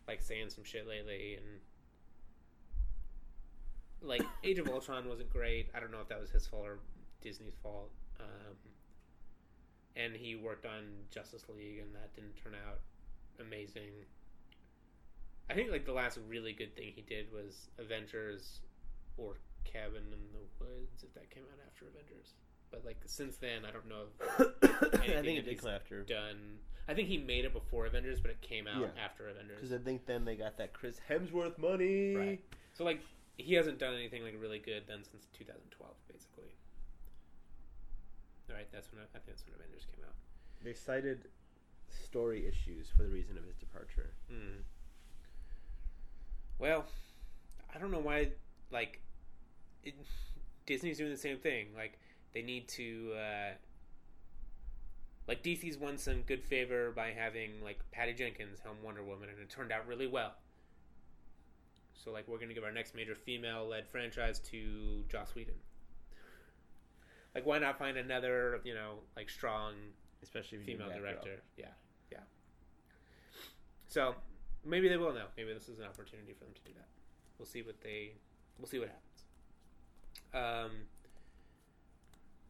like 0.08 0.22
saying 0.22 0.50
some 0.50 0.64
shit 0.64 0.88
lately, 0.88 1.36
and 1.38 1.62
like 4.02 4.24
Age 4.44 4.60
of 4.60 4.68
Ultron 4.68 5.08
wasn't 5.08 5.30
great. 5.30 5.70
I 5.76 5.80
don't 5.80 5.92
know 5.92 6.02
if 6.02 6.10
that 6.10 6.20
was 6.22 6.30
his 6.30 6.48
fault 6.48 6.66
or 6.66 6.80
Disney's 7.22 7.56
fault. 7.62 7.92
Um, 8.20 8.56
and 9.96 10.16
he 10.16 10.36
worked 10.36 10.66
on 10.66 10.84
Justice 11.12 11.46
League, 11.50 11.80
and 11.80 11.94
that 11.96 12.14
didn't 12.14 12.36
turn 12.36 12.54
out 12.54 12.80
amazing. 13.40 13.92
I 15.50 15.54
think 15.56 15.72
like 15.72 15.86
the 15.86 15.94
last 15.94 16.20
really 16.28 16.54
good 16.54 16.76
thing 16.76 16.92
he 16.96 17.02
did 17.02 17.32
was 17.34 17.70
Avengers 17.80 18.60
or 19.18 19.38
Cabin 19.66 20.04
in 20.14 20.20
the 20.32 20.46
Woods, 20.64 21.04
if 21.04 21.14
that 21.16 21.30
came 21.32 21.44
out 21.52 21.60
after 21.68 21.86
Avengers. 21.88 22.34
But 22.72 22.86
like 22.86 22.98
since 23.06 23.38
then, 23.38 23.66
I 23.66 23.72
don't 23.72 23.88
know 23.90 24.04
if 24.20 24.94
I 25.02 25.22
think 25.22 25.40
it 25.40 25.46
did 25.46 25.60
come 25.60 25.72
after. 25.72 26.04
done. 26.04 26.60
I 26.88 26.94
think 26.94 27.08
he 27.08 27.18
made 27.18 27.46
it 27.46 27.54
before 27.54 27.86
Avengers, 27.86 28.20
but 28.20 28.32
it 28.32 28.42
came 28.42 28.68
out 28.68 28.82
Yeah. 28.82 29.04
after 29.04 29.28
Avengers. 29.28 29.58
Because 29.62 29.74
I 29.74 29.78
think 29.84 30.06
then 30.06 30.26
they 30.26 30.36
got 30.36 30.58
that 30.58 30.74
Chris 30.74 31.00
Hemsworth 31.10 31.58
money. 31.58 32.16
Right. 32.16 32.40
So 32.74 32.84
like 32.84 33.02
he 33.38 33.54
hasn't 33.56 33.80
done 33.80 33.94
anything 33.96 34.22
like 34.24 34.36
really 34.40 34.60
good 34.60 34.84
then 34.88 35.04
since 35.04 35.28
2012, 35.38 35.94
basically. 36.12 36.54
All 38.50 38.56
right, 38.56 38.68
that's 38.72 38.92
when 38.92 39.02
I, 39.02 39.06
I 39.06 39.20
think 39.22 39.28
that's 39.28 39.46
when 39.46 39.56
Avengers 39.56 39.86
came 39.94 40.04
out. 40.06 40.16
They 40.64 40.74
cited 40.74 41.30
story 41.90 42.48
issues 42.48 42.90
for 42.96 43.04
the 43.04 43.10
reason 43.10 43.38
of 43.38 43.46
his 43.46 43.56
departure. 43.56 44.14
Hmm. 44.30 44.62
Well, 46.60 46.86
I 47.74 47.80
don't 47.80 47.92
know 47.92 48.00
why. 48.00 48.32
Like, 48.72 49.02
it, 49.84 49.96
Disney's 50.66 50.98
doing 50.98 51.12
the 51.12 51.18
same 51.18 51.38
thing. 51.38 51.68
Like, 51.76 52.00
they 52.34 52.42
need 52.42 52.68
to. 52.70 53.14
Uh, 53.16 53.54
like 55.28 55.44
DC's 55.44 55.78
won 55.78 55.98
some 55.98 56.24
good 56.24 56.44
favor 56.44 56.92
by 56.92 57.12
having 57.12 57.62
like 57.64 57.80
Patty 57.92 58.14
Jenkins 58.14 58.60
helm 58.60 58.78
Wonder 58.84 59.04
Woman, 59.04 59.30
and 59.30 59.38
it 59.38 59.50
turned 59.50 59.72
out 59.72 59.86
really 59.88 60.08
well. 60.08 60.34
So 61.94 62.12
like, 62.12 62.28
we're 62.28 62.40
gonna 62.40 62.56
give 62.56 62.64
our 62.64 62.72
next 62.72 62.96
major 62.96 63.14
female-led 63.14 63.88
franchise 63.88 64.40
to 64.52 65.04
Joss 65.08 65.36
Whedon. 65.36 65.54
Like, 67.36 67.46
why 67.46 67.60
not 67.60 67.78
find 67.78 67.96
another, 67.98 68.60
you 68.64 68.74
know, 68.74 69.00
like 69.16 69.30
strong 69.30 69.74
Especially 70.22 70.58
if 70.58 70.68
you 70.68 70.74
do 70.76 70.84
female 70.84 70.98
director. 70.98 71.42
Yeah, 71.58 71.66
yeah. 72.12 72.20
So 73.88 74.16
maybe 74.66 74.88
they 74.90 74.98
will 74.98 75.14
now. 75.14 75.26
Maybe 75.38 75.54
this 75.54 75.70
is 75.70 75.80
an 75.80 75.86
opportunity 75.86 76.34
for 76.34 76.46
them 76.46 76.54
to 76.54 76.62
do 76.72 76.74
that. 76.78 76.88
We'll 77.38 77.46
see 77.48 77.62
what 77.62 77.82
they. 77.82 78.14
We'll 78.58 78.68
see 78.68 78.80
what 78.80 78.90
happens. 78.90 79.06
Um, 80.34 80.72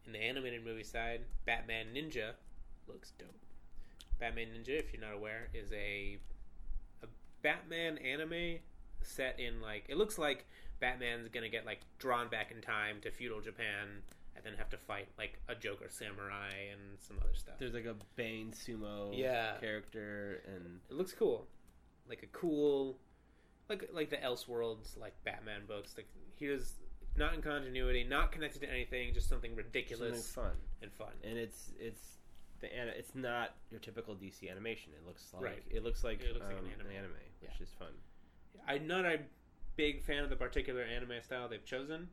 in 0.05 0.13
the 0.13 0.19
animated 0.19 0.65
movie 0.65 0.83
side, 0.83 1.21
Batman 1.45 1.87
Ninja 1.95 2.31
looks 2.87 3.11
dope. 3.17 3.29
Batman 4.19 4.47
Ninja, 4.47 4.69
if 4.79 4.91
you're 4.93 5.01
not 5.01 5.13
aware, 5.13 5.49
is 5.53 5.71
a 5.71 6.17
a 7.03 7.07
Batman 7.41 7.97
anime 7.99 8.59
set 9.01 9.39
in 9.39 9.61
like 9.61 9.85
it 9.87 9.97
looks 9.97 10.17
like 10.17 10.45
Batman's 10.79 11.29
gonna 11.29 11.49
get 11.49 11.65
like 11.65 11.79
drawn 11.99 12.27
back 12.27 12.51
in 12.51 12.61
time 12.61 12.97
to 13.01 13.11
feudal 13.11 13.39
Japan 13.39 14.01
and 14.35 14.43
then 14.43 14.53
have 14.57 14.69
to 14.69 14.77
fight 14.77 15.07
like 15.17 15.39
a 15.47 15.55
Joker 15.55 15.85
samurai 15.89 16.49
and 16.71 16.97
some 16.99 17.17
other 17.21 17.33
stuff. 17.33 17.55
There's 17.59 17.73
like 17.73 17.85
a 17.85 17.95
Bane 18.15 18.51
sumo 18.51 19.17
Yeah. 19.17 19.57
character, 19.59 20.41
and 20.47 20.79
It 20.89 20.95
looks 20.95 21.13
cool, 21.13 21.47
like 22.09 22.23
a 22.23 22.27
cool, 22.27 22.97
like 23.69 23.89
like 23.93 24.09
the 24.09 24.17
Elseworlds 24.17 24.97
like 24.99 25.13
Batman 25.23 25.61
books. 25.67 25.93
Like 25.95 26.07
here's 26.35 26.73
not 27.17 27.33
in 27.33 27.41
continuity, 27.41 28.03
not 28.03 28.31
connected 28.31 28.61
to 28.61 28.69
anything, 28.69 29.13
just 29.13 29.29
something 29.29 29.51
something 29.51 29.65
ridiculous 29.65 30.31
fun. 30.31 30.51
and 30.81 30.91
fun. 30.91 31.11
And 31.23 31.37
it's 31.37 31.71
it's 31.79 32.17
the 32.61 32.73
ana- 32.75 32.93
it's 32.97 33.15
not 33.15 33.51
your 33.71 33.79
typical 33.79 34.15
DC 34.15 34.49
animation. 34.49 34.91
It 34.99 35.05
looks 35.07 35.31
like 35.33 35.43
Right. 35.43 35.63
it 35.69 35.83
looks 35.83 36.03
like 36.03 36.21
It 36.21 36.33
looks 36.33 36.45
like 36.47 36.57
an 36.57 36.65
um, 36.81 36.91
anime. 36.91 37.11
which 37.41 37.51
Yeah. 37.57 37.63
is 37.63 37.69
fun. 37.79 37.93
I'm 38.67 38.87
not 38.87 39.05
a 39.05 39.19
big 39.75 40.01
fan 40.03 40.23
of 40.23 40.29
the 40.29 40.35
particular 40.35 40.81
anime 40.83 41.21
style 41.21 41.47
they've 41.47 41.63
chosen. 41.65 42.09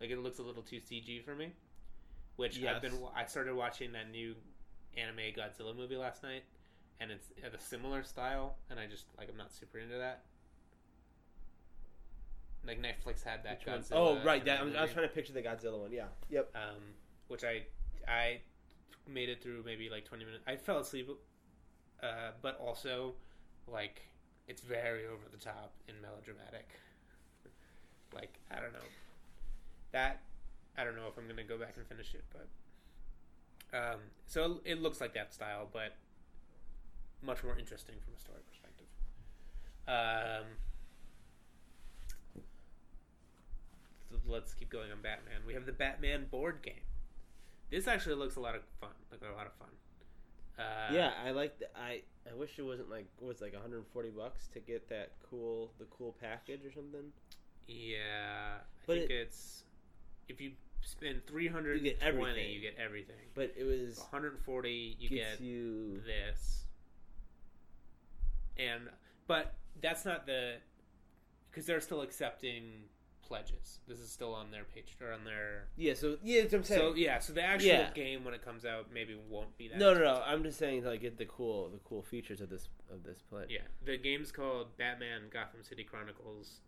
Like 0.00 0.10
it 0.10 0.18
looks 0.18 0.38
a 0.38 0.42
little 0.42 0.62
too 0.62 0.80
CG 0.80 1.22
for 1.24 1.34
me. 1.34 1.52
Which 2.36 2.62
I've 2.62 2.82
been 2.82 2.92
I 3.14 3.24
started 3.24 3.54
watching 3.54 3.92
that 3.92 4.10
new 4.10 4.34
anime 4.96 5.32
Godzilla 5.34 5.74
movie 5.74 5.96
last 5.96 6.22
night, 6.22 6.44
and 7.00 7.10
it's 7.10 7.30
of 7.44 7.54
a 7.54 7.60
similar 7.60 8.02
style, 8.02 8.56
and 8.70 8.78
I 8.80 8.86
just 8.86 9.06
like 9.18 9.28
I'm 9.30 9.36
not 9.36 9.52
super 9.52 9.78
into 9.78 9.98
that. 9.98 10.24
Like 12.66 12.80
Netflix 12.80 13.22
had 13.22 13.44
that 13.44 13.60
Which 13.64 13.66
one? 13.68 13.84
Oh, 13.92 14.18
right. 14.24 14.44
That, 14.44 14.60
I, 14.60 14.62
was, 14.64 14.74
I 14.74 14.82
was 14.82 14.90
trying 14.90 15.08
to 15.08 15.14
picture 15.14 15.32
the 15.32 15.42
Godzilla 15.42 15.78
one. 15.78 15.92
Yeah. 15.92 16.06
Yep. 16.30 16.50
um, 16.56 16.82
which 17.28 17.44
I 17.44 17.62
I 18.08 18.40
made 19.08 19.28
it 19.28 19.42
through 19.42 19.62
maybe 19.64 19.88
like 19.88 20.04
twenty 20.04 20.24
minutes. 20.24 20.44
I 20.46 20.56
fell 20.56 20.78
asleep, 20.78 21.08
uh, 22.02 22.30
but 22.42 22.58
also 22.60 23.14
like 23.68 24.02
it's 24.48 24.62
very 24.62 25.06
over 25.06 25.28
the 25.30 25.38
top 25.38 25.74
and 25.88 26.00
melodramatic. 26.00 26.68
like 28.14 28.38
I 28.50 28.56
don't 28.60 28.72
know 28.72 28.78
that 29.92 30.22
I 30.76 30.84
don't 30.84 30.96
know 30.96 31.06
if 31.08 31.16
I'm 31.16 31.28
gonna 31.28 31.44
go 31.44 31.58
back 31.58 31.74
and 31.76 31.86
finish 31.86 32.14
it, 32.14 32.24
but 32.32 32.48
um, 33.76 34.00
so 34.26 34.60
it 34.64 34.80
looks 34.80 35.00
like 35.00 35.14
that 35.14 35.32
style, 35.32 35.68
but 35.72 35.94
much 37.22 37.42
more 37.44 37.56
interesting 37.58 37.96
from 38.04 38.14
a 38.14 38.20
story 38.20 38.40
perspective. 38.48 38.86
Um, 39.88 40.46
let's 44.28 44.54
keep 44.54 44.70
going 44.70 44.90
on 44.92 44.98
Batman. 45.02 45.40
We 45.46 45.54
have 45.54 45.66
the 45.66 45.72
Batman 45.72 46.26
board 46.30 46.62
game. 46.62 46.74
This 47.70 47.88
actually 47.88 48.14
looks 48.16 48.36
a 48.36 48.40
lot 48.40 48.54
of 48.54 48.62
fun. 48.80 48.90
Like 49.10 49.20
a 49.22 49.36
lot 49.36 49.46
of 49.46 49.52
fun. 49.54 49.68
Uh, 50.58 50.92
yeah, 50.92 51.10
I 51.24 51.32
like. 51.32 51.58
The, 51.58 51.66
I 51.78 52.00
I 52.30 52.34
wish 52.34 52.58
it 52.58 52.62
wasn't 52.62 52.90
like 52.90 53.06
was 53.20 53.40
like 53.40 53.52
140 53.52 54.10
bucks 54.10 54.48
to 54.54 54.60
get 54.60 54.88
that 54.88 55.10
cool 55.28 55.70
the 55.78 55.84
cool 55.86 56.14
package 56.20 56.64
or 56.64 56.72
something. 56.72 57.12
Yeah, 57.66 57.96
I 58.58 58.60
But 58.86 58.98
think 58.98 59.10
it- 59.10 59.14
it's 59.14 59.64
if 60.28 60.40
you 60.40 60.52
spend 60.82 61.26
three 61.26 61.48
hundred 61.48 61.78
You 61.82 61.90
get 61.90 61.98
everything. 62.00 62.50
you 62.50 62.60
get 62.60 62.76
everything. 62.78 63.16
But 63.34 63.52
it 63.56 63.64
was 63.64 63.98
One 63.98 64.08
hundred 64.10 64.38
forty, 64.44 64.96
you 64.98 65.08
gets 65.10 65.38
get 65.38 65.40
you. 65.40 66.00
this. 66.06 66.65
And 68.58 68.82
but 69.26 69.54
that's 69.80 70.04
not 70.04 70.26
the 70.26 70.54
because 71.50 71.66
they're 71.66 71.80
still 71.80 72.02
accepting 72.02 72.84
pledges. 73.22 73.80
This 73.88 73.98
is 73.98 74.10
still 74.10 74.32
on 74.34 74.50
their 74.52 74.64
page 74.64 74.96
or 75.00 75.12
on 75.12 75.24
their. 75.24 75.64
Yeah. 75.76 75.94
So 75.94 76.16
yeah, 76.22 76.42
that's 76.42 76.52
what 76.52 76.58
I'm 76.58 76.64
saying. 76.64 76.80
So 76.80 76.94
yeah, 76.94 77.18
so 77.18 77.32
the 77.32 77.42
actual 77.42 77.68
Yeah. 77.68 77.90
game 77.92 78.24
when 78.24 78.34
it 78.34 78.42
comes 78.44 78.64
out 78.64 78.86
maybe 78.92 79.16
won't 79.28 79.56
be 79.58 79.68
that. 79.68 79.78
no, 79.78 79.92
no, 79.94 80.00
no. 80.00 80.22
I'm 80.24 80.42
just 80.42 80.58
saying 80.58 80.84
like 80.84 81.00
get 81.00 81.18
the 81.18 81.24
cool 81.26 81.68
the 81.70 81.78
cool 81.78 82.02
features 82.02 82.40
of 82.40 82.50
this 82.50 82.68
of 82.92 83.02
this 83.02 83.20
play. 83.22 83.44
Yeah, 83.48 83.62
the 83.84 83.96
game's 83.98 84.30
called 84.32 84.76
Batman 84.76 85.22
Gotham 85.32 85.62
City 85.62 85.82
Chronicles 85.84 86.60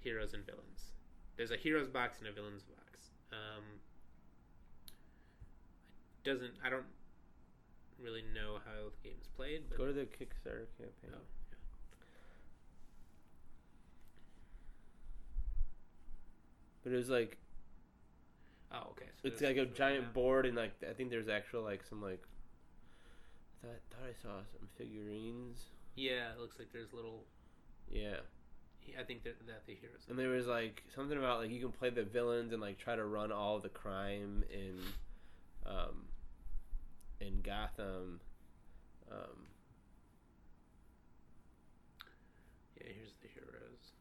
Heroes 0.00 0.32
and 0.34 0.44
Villains. 0.46 0.92
There's 1.36 1.50
a 1.50 1.56
heroes 1.56 1.88
box 1.88 2.18
and 2.18 2.26
a 2.28 2.32
villains 2.32 2.62
box. 2.62 3.10
Um, 3.32 3.62
doesn't 6.24 6.52
I 6.64 6.70
don't 6.70 6.84
really 8.02 8.24
know 8.34 8.58
how 8.64 8.90
the 8.90 9.08
game 9.08 9.18
is 9.20 9.28
played, 9.28 9.62
but 9.68 9.78
Go 9.78 9.86
to 9.86 9.92
the 9.92 10.02
Kickstarter 10.02 10.66
campaign. 10.78 11.12
Oh, 11.14 11.18
But 16.82 16.92
it 16.92 16.96
was 16.96 17.10
like 17.10 17.38
oh 18.72 18.88
okay. 18.90 19.06
So 19.22 19.28
it's 19.28 19.40
like 19.40 19.56
a 19.56 19.66
giant 19.66 20.04
yeah. 20.04 20.12
board 20.14 20.46
and 20.46 20.56
like 20.56 20.72
I 20.88 20.92
think 20.92 21.10
there's 21.10 21.28
actual 21.28 21.62
like 21.62 21.84
some 21.84 22.02
like 22.02 22.22
thought, 23.62 23.78
thought 23.90 24.08
I 24.08 24.12
saw 24.20 24.42
some 24.58 24.68
figurines. 24.76 25.66
Yeah, 25.94 26.32
it 26.32 26.40
looks 26.40 26.58
like 26.58 26.72
there's 26.72 26.92
little. 26.92 27.24
Yeah, 27.90 28.16
I 28.98 29.02
think 29.04 29.22
that 29.24 29.46
that 29.46 29.66
the 29.66 29.74
heroes. 29.74 30.00
and 30.08 30.18
there 30.18 30.30
was 30.30 30.46
like 30.46 30.82
something 30.94 31.16
about 31.16 31.40
like 31.40 31.50
you 31.50 31.60
can 31.60 31.70
play 31.72 31.90
the 31.90 32.02
villains 32.02 32.52
and 32.52 32.60
like 32.60 32.78
try 32.78 32.96
to 32.96 33.04
run 33.04 33.30
all 33.30 33.58
the 33.58 33.68
crime 33.68 34.42
in, 34.52 34.80
um, 35.66 36.06
in 37.22 37.40
Gotham. 37.42 38.20
Um, 39.10 39.46
Yeah, 42.76 42.92
here's 42.94 43.14
the 43.22 43.28
heroes. 43.28 43.92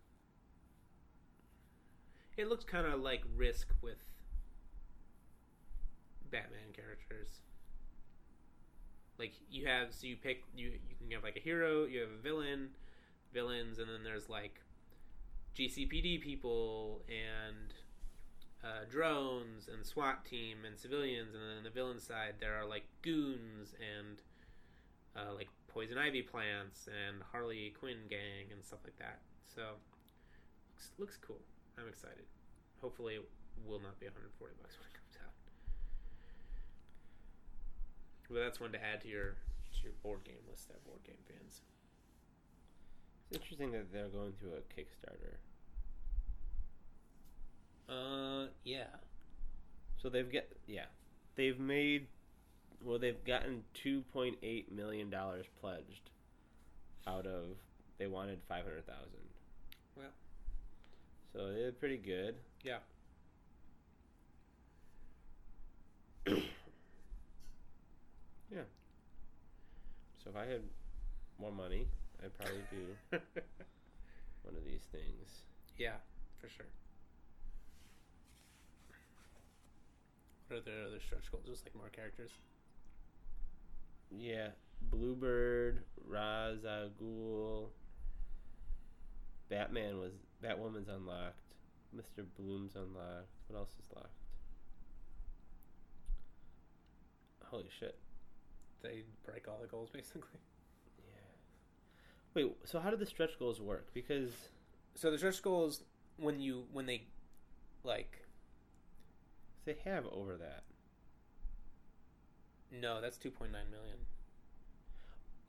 It 2.35 2.47
looks 2.49 2.65
kind 2.65 2.85
of 2.87 2.99
like 2.99 3.23
Risk 3.37 3.69
with 3.81 3.99
Batman 6.31 6.73
characters. 6.73 7.41
Like 9.17 9.33
you 9.49 9.67
have, 9.67 9.93
so 9.93 10.07
you 10.07 10.17
pick 10.17 10.43
you 10.55 10.69
you 10.69 10.95
can 10.97 11.11
have 11.11 11.23
like 11.23 11.35
a 11.37 11.39
hero, 11.39 11.85
you 11.85 11.99
have 12.01 12.09
a 12.09 12.21
villain, 12.21 12.69
villains, 13.33 13.77
and 13.77 13.87
then 13.89 14.03
there's 14.03 14.29
like 14.29 14.61
GCPD 15.55 16.17
people 16.21 17.03
and 17.07 17.73
drones 18.91 19.67
and 19.71 19.85
SWAT 19.85 20.25
team 20.25 20.59
and 20.67 20.77
civilians, 20.77 21.33
and 21.33 21.41
then 21.41 21.57
on 21.57 21.63
the 21.63 21.69
villain 21.69 21.99
side 21.99 22.35
there 22.39 22.53
are 22.59 22.65
like 22.65 22.83
goons 23.01 23.73
and 23.79 24.21
uh, 25.15 25.33
like 25.33 25.49
poison 25.67 25.97
ivy 25.97 26.21
plants 26.21 26.87
and 26.87 27.23
Harley 27.31 27.73
Quinn 27.79 28.07
gang 28.09 28.51
and 28.51 28.63
stuff 28.63 28.79
like 28.83 28.97
that. 28.99 29.19
So 29.47 29.79
looks 30.75 30.91
looks 30.99 31.17
cool. 31.17 31.41
I'm 31.77 31.87
excited. 31.87 32.27
Hopefully, 32.81 33.15
it 33.15 33.25
will 33.65 33.79
not 33.79 33.99
be 33.99 34.07
140 34.07 34.55
bucks 34.61 34.75
when 34.77 34.87
it 34.89 34.95
comes 34.97 35.15
out. 35.21 35.33
But 38.29 38.39
that's 38.43 38.59
one 38.59 38.71
to 38.71 38.81
add 38.83 39.01
to 39.01 39.07
your 39.07 39.37
to 39.75 39.79
your 39.83 39.93
board 40.03 40.23
game 40.23 40.43
list. 40.49 40.67
That 40.67 40.83
board 40.85 41.03
game 41.03 41.21
fans. 41.27 41.61
it's 43.29 43.39
interesting 43.39 43.71
that 43.71 43.91
they're 43.93 44.09
going 44.09 44.33
through 44.39 44.59
a 44.59 44.63
Kickstarter. 44.73 45.39
Uh, 47.91 48.47
yeah. 48.63 48.85
So 50.01 50.09
they've 50.09 50.31
get 50.31 50.49
yeah, 50.65 50.85
they've 51.35 51.59
made 51.59 52.07
well 52.83 52.97
they've 52.97 53.23
gotten 53.25 53.63
two 53.73 54.01
point 54.13 54.37
eight 54.41 54.71
million 54.71 55.09
dollars 55.09 55.45
pledged 55.59 56.09
out 57.05 57.25
of 57.25 57.57
they 57.99 58.07
wanted 58.07 58.39
five 58.47 58.63
hundred 58.63 58.87
thousand. 58.87 59.19
Well. 59.97 60.07
so 61.33 61.51
they're 61.51 61.73
pretty 61.73 61.97
good. 61.97 62.35
Yeah. 62.63 62.77
yeah. 66.27 66.35
So 70.23 70.29
if 70.29 70.37
I 70.37 70.45
had 70.45 70.61
more 71.39 71.51
money, 71.51 71.87
I'd 72.23 72.37
probably 72.37 72.61
do 72.71 72.95
one 74.43 74.55
of 74.55 74.63
these 74.65 74.83
things. 74.91 75.43
yeah, 75.77 75.95
for 76.39 76.47
sure. 76.47 76.67
What 80.51 80.57
are 80.57 80.63
the 80.63 80.85
other 80.85 80.99
stretch 80.99 81.31
goals? 81.31 81.45
Just 81.47 81.65
like 81.65 81.75
more 81.75 81.87
characters. 81.87 82.31
Yeah, 84.13 84.49
Bluebird, 84.81 85.83
Ra's 86.05 86.65
al 86.65 86.89
Ghul, 87.01 87.69
Batman 89.49 89.97
was 89.97 90.11
Batwoman's 90.43 90.89
unlocked. 90.89 91.39
Mr. 91.95 92.25
Bloom's 92.37 92.75
unlocked. 92.75 93.31
What 93.47 93.59
else 93.59 93.69
is 93.81 93.89
locked? 93.95 94.09
Holy 97.45 97.69
shit! 97.79 97.97
They 98.83 99.03
break 99.23 99.47
all 99.47 99.59
the 99.61 99.67
goals 99.67 99.89
basically. 99.93 100.41
Yeah. 100.99 101.13
Wait, 102.33 102.57
so 102.65 102.81
how 102.81 102.89
do 102.89 102.97
the 102.97 103.05
stretch 103.05 103.39
goals 103.39 103.61
work? 103.61 103.87
Because 103.93 104.31
So 104.95 105.11
the 105.11 105.17
stretch 105.17 105.41
goals 105.41 105.83
when 106.17 106.41
you 106.41 106.65
when 106.73 106.87
they 106.87 107.03
like 107.85 108.20
they 109.65 109.75
have 109.85 110.05
over 110.07 110.37
that. 110.37 110.63
no, 112.71 113.01
that's 113.01 113.17
2.9 113.17 113.49
million. 113.51 113.97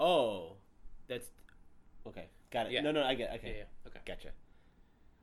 Oh, 0.01 0.57
that's 1.09 1.29
okay. 2.07 2.27
Got 2.51 2.67
it. 2.67 2.73
Yeah. 2.73 2.81
No, 2.83 2.91
no, 2.93 3.03
I 3.05 3.15
get. 3.15 3.31
It. 3.33 3.37
Okay, 3.39 3.49
Yeah, 3.51 3.57
yeah. 3.59 3.89
Okay. 3.89 4.01
gotcha. 4.07 4.29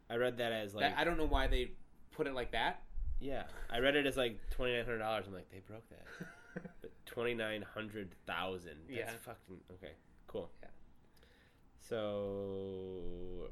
I 0.09 0.15
read 0.15 0.37
that 0.37 0.51
as 0.51 0.73
like 0.73 0.83
That- 0.91 0.97
I 0.97 1.03
don't 1.03 1.17
know 1.17 1.25
why 1.27 1.47
they 1.47 1.71
put 2.11 2.25
it 2.27 2.33
like 2.33 2.51
that. 2.51 2.81
yeah. 3.19 3.43
I 3.69 3.79
read 3.79 3.95
it 3.95 4.05
as 4.05 4.15
like 4.17 4.39
twenty 4.49 4.73
nine 4.75 4.85
hundred 4.85 4.99
dollars. 4.99 5.25
I'm 5.27 5.33
like 5.33 5.49
they 5.51 5.59
broke 5.59 5.87
that. 5.89 6.05
But 6.81 6.91
twenty 7.05 7.33
nine 7.35 7.61
hundred 7.61 8.15
thousand. 8.25 8.77
That's 8.87 8.97
Yeah. 8.97 9.11
fucking 9.21 9.59
okay. 9.73 9.91
Cool. 10.27 10.49
Yeah. 10.63 10.69
So 11.87 13.51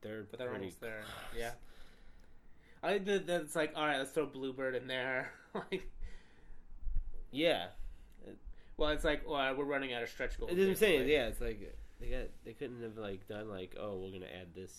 they're 0.00 0.22
but 0.24 0.38
they're 0.38 0.48
pretty 0.48 0.64
almost 0.66 0.80
there. 0.80 1.02
Yeah. 1.36 1.52
I 2.86 2.92
think 2.92 3.06
that 3.06 3.26
that's 3.26 3.56
like 3.56 3.72
all 3.74 3.84
right. 3.84 3.98
Let's 3.98 4.12
throw 4.12 4.26
Bluebird 4.26 4.76
in 4.76 4.86
there. 4.86 5.32
like, 5.54 5.88
Yeah. 7.32 7.66
well, 8.76 8.90
it's 8.90 9.04
like 9.04 9.28
well, 9.28 9.56
we're 9.56 9.64
running 9.64 9.92
out 9.92 10.02
of 10.02 10.08
stretch 10.08 10.38
goals. 10.38 10.52
It 10.52 10.58
is 10.58 10.78
saying 10.78 11.08
yeah. 11.08 11.26
It's 11.26 11.40
like 11.40 11.76
they 12.00 12.06
got 12.08 12.28
they 12.44 12.52
couldn't 12.52 12.82
have 12.82 12.96
like 12.96 13.26
done 13.26 13.48
like 13.48 13.74
oh 13.80 13.96
we're 13.96 14.12
gonna 14.12 14.30
add 14.32 14.54
this. 14.54 14.72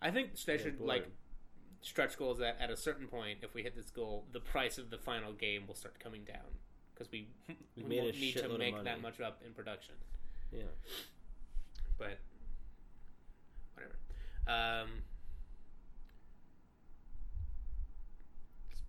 I 0.00 0.12
think 0.12 0.40
they 0.44 0.56
should 0.56 0.78
board. 0.78 0.88
like 0.88 1.08
stretch 1.80 2.16
goals 2.16 2.38
that 2.38 2.56
at 2.60 2.70
a 2.70 2.76
certain 2.76 3.08
point, 3.08 3.38
if 3.42 3.54
we 3.54 3.62
hit 3.62 3.74
this 3.74 3.90
goal, 3.90 4.24
the 4.32 4.40
price 4.40 4.78
of 4.78 4.90
the 4.90 4.98
final 4.98 5.32
game 5.32 5.66
will 5.66 5.74
start 5.74 5.98
coming 5.98 6.22
down 6.24 6.46
because 6.94 7.10
we 7.10 7.28
We 7.48 7.56
we 7.76 7.82
made 7.84 8.02
won't 8.02 8.20
need 8.20 8.36
to 8.36 8.58
make 8.58 8.84
that 8.84 9.02
much 9.02 9.20
up 9.20 9.42
in 9.44 9.52
production. 9.52 9.94
Yeah. 10.52 10.62
But 11.98 12.18
whatever. 13.74 13.96
Um, 14.46 14.88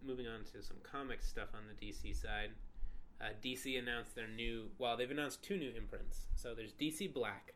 moving 0.06 0.28
on 0.28 0.44
to 0.54 0.64
some 0.64 0.78
comic 0.84 1.22
stuff 1.22 1.50
on 1.54 1.62
the 1.68 1.86
DC 1.86 2.16
side. 2.20 2.52
Uh, 3.22 3.30
DC 3.44 3.78
announced 3.78 4.16
their 4.16 4.28
new. 4.28 4.70
Well, 4.78 4.96
they've 4.96 5.12
announced 5.12 5.44
two 5.44 5.58
new 5.58 5.72
imprints. 5.76 6.28
So 6.36 6.56
there's 6.56 6.74
DC 6.74 7.14
Black, 7.14 7.54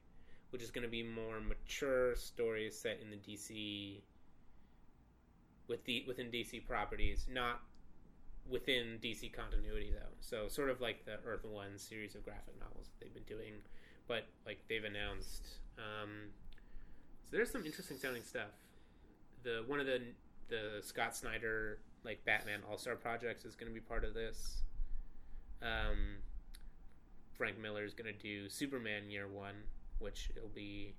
which 0.50 0.62
is 0.62 0.72
going 0.72 0.84
to 0.84 0.92
be 0.92 1.04
more 1.04 1.40
mature 1.40 2.16
stories 2.16 2.78
set 2.78 3.00
in 3.02 3.10
the 3.10 3.18
DC 3.18 4.02
with 5.68 5.84
the 5.86 6.04
within 6.08 6.28
DC 6.28 6.66
properties, 6.66 7.28
not 7.32 7.62
within 8.50 9.00
DC 9.02 9.32
continuity 9.32 9.92
though. 9.94 10.14
So 10.20 10.48
sort 10.48 10.70
of 10.70 10.82
like 10.82 11.06
the 11.06 11.18
Earth 11.26 11.46
One 11.46 11.78
series 11.78 12.16
of 12.16 12.24
graphic 12.24 12.60
novels 12.60 12.88
that 12.88 13.06
they've 13.06 13.14
been 13.14 13.24
doing, 13.24 13.54
but 14.08 14.26
like 14.46 14.60
they've 14.68 14.84
announced. 14.84 15.48
Um, 15.78 16.30
so 17.24 17.38
there's 17.38 17.52
some 17.52 17.66
interesting 17.66 17.98
sounding 17.98 18.24
stuff. 18.24 18.52
The 19.44 19.64
one 19.66 19.80
of 19.80 19.86
the 19.86 20.02
the 20.50 20.82
Scott 20.82 21.16
Snyder 21.16 21.80
like 22.04 22.24
Batman 22.26 22.62
All 22.70 22.78
Star 22.78 22.96
projects 22.96 23.46
is 23.46 23.56
going 23.56 23.72
to 23.72 23.74
be 23.74 23.80
part 23.80 24.04
of 24.04 24.14
this. 24.14 24.62
Um, 25.62 26.18
Frank 27.38 27.60
Miller 27.60 27.84
is 27.84 27.94
going 27.94 28.14
to 28.14 28.20
do 28.20 28.50
Superman 28.50 29.10
Year 29.10 29.28
One, 29.28 29.56
which 30.00 30.32
will 30.42 30.52
be 30.54 30.96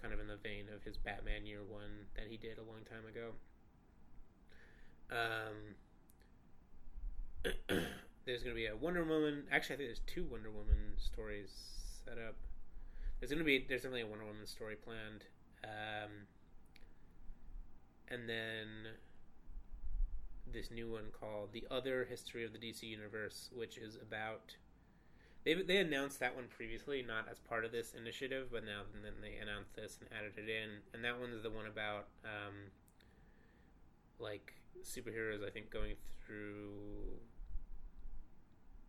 kind 0.00 0.12
of 0.12 0.20
in 0.20 0.26
the 0.26 0.36
vein 0.36 0.66
of 0.74 0.82
his 0.82 0.96
Batman 0.96 1.46
Year 1.46 1.60
One 1.68 2.06
that 2.16 2.26
he 2.28 2.36
did 2.36 2.58
a 2.58 2.62
long 2.62 2.80
time 2.88 3.06
ago. 3.08 3.32
Um, 5.10 5.74
there's 8.26 8.42
going 8.42 8.54
to 8.54 8.60
be 8.60 8.66
a 8.66 8.76
Wonder 8.76 9.04
Woman. 9.04 9.44
Actually, 9.50 9.74
I 9.74 9.78
think 9.78 9.88
there's 9.88 10.00
two 10.06 10.24
Wonder 10.30 10.50
Woman 10.50 10.96
stories 10.98 11.50
set 12.04 12.18
up. 12.18 12.34
There's 13.20 13.30
going 13.30 13.38
to 13.38 13.44
be 13.44 13.64
there's 13.68 13.82
definitely 13.82 14.02
a 14.02 14.06
Wonder 14.06 14.24
Woman 14.24 14.46
story 14.46 14.74
planned, 14.74 15.24
um, 15.64 16.10
and 18.08 18.28
then 18.28 18.66
this 20.50 20.70
new 20.70 20.90
one 20.90 21.10
called 21.18 21.52
"The 21.52 21.66
Other 21.70 22.04
History 22.04 22.44
of 22.44 22.52
the 22.52 22.58
DC 22.58 22.82
Universe," 22.82 23.50
which 23.54 23.76
is 23.78 23.96
about. 23.96 24.56
They 25.44 25.54
they 25.54 25.78
announced 25.78 26.20
that 26.20 26.36
one 26.36 26.46
previously, 26.48 27.02
not 27.02 27.26
as 27.30 27.38
part 27.38 27.64
of 27.64 27.72
this 27.72 27.94
initiative, 27.94 28.48
but 28.52 28.64
now 28.64 28.82
and 28.94 29.04
then 29.04 29.14
they 29.20 29.36
announced 29.36 29.74
this 29.74 29.98
and 30.00 30.08
added 30.16 30.32
it 30.36 30.48
in, 30.48 30.80
and 30.94 31.04
that 31.04 31.18
one's 31.18 31.42
the 31.42 31.50
one 31.50 31.66
about 31.66 32.06
um, 32.24 32.70
like 34.18 34.54
superheroes. 34.82 35.44
I 35.46 35.50
think 35.50 35.70
going 35.70 35.94
through, 36.24 37.18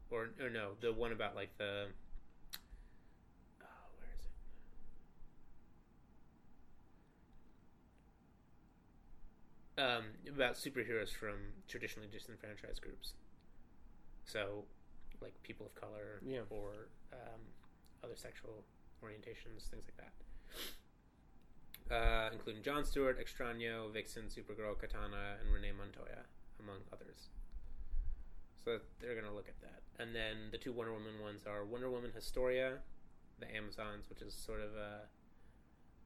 or 0.09 0.29
or 0.41 0.49
no, 0.49 0.71
the 0.81 0.93
one 0.93 1.11
about 1.11 1.35
like 1.35 1.57
the. 1.57 1.87
Oh, 3.61 3.65
where 3.97 4.09
is 4.17 4.25
it? 4.25 4.31
Um, 9.77 10.03
about 10.27 10.55
superheroes 10.55 11.09
from 11.13 11.35
traditionally 11.67 12.07
disenfranchised 12.11 12.81
groups. 12.81 13.13
So, 14.25 14.65
like 15.21 15.33
people 15.43 15.65
of 15.65 15.75
color 15.75 16.19
Yeah. 16.25 16.41
or 16.49 16.87
um, 17.11 17.41
other 18.03 18.15
sexual 18.15 18.63
orientations, 19.03 19.69
things 19.69 19.85
like 19.87 19.97
that. 19.97 20.13
Uh, 21.91 22.29
including 22.31 22.63
John 22.63 22.85
Stewart, 22.85 23.19
Extraño, 23.19 23.91
Vixen, 23.91 24.23
Supergirl, 24.25 24.79
Katana, 24.79 25.35
and 25.41 25.53
Renee 25.53 25.73
Montoya, 25.77 26.23
among 26.59 26.77
others. 26.93 27.29
So 28.63 28.79
they're 28.99 29.19
gonna 29.19 29.33
look 29.33 29.49
at 29.49 29.59
that. 29.61 29.81
And 29.99 30.15
then 30.15 30.49
the 30.51 30.57
two 30.57 30.71
Wonder 30.71 30.93
Woman 30.93 31.19
ones 31.21 31.41
are 31.45 31.65
Wonder 31.65 31.89
Woman 31.89 32.11
Historia, 32.15 32.79
the 33.39 33.53
Amazons, 33.53 34.09
which 34.09 34.21
is 34.21 34.33
sort 34.33 34.61
of 34.61 34.75
a 34.75 35.01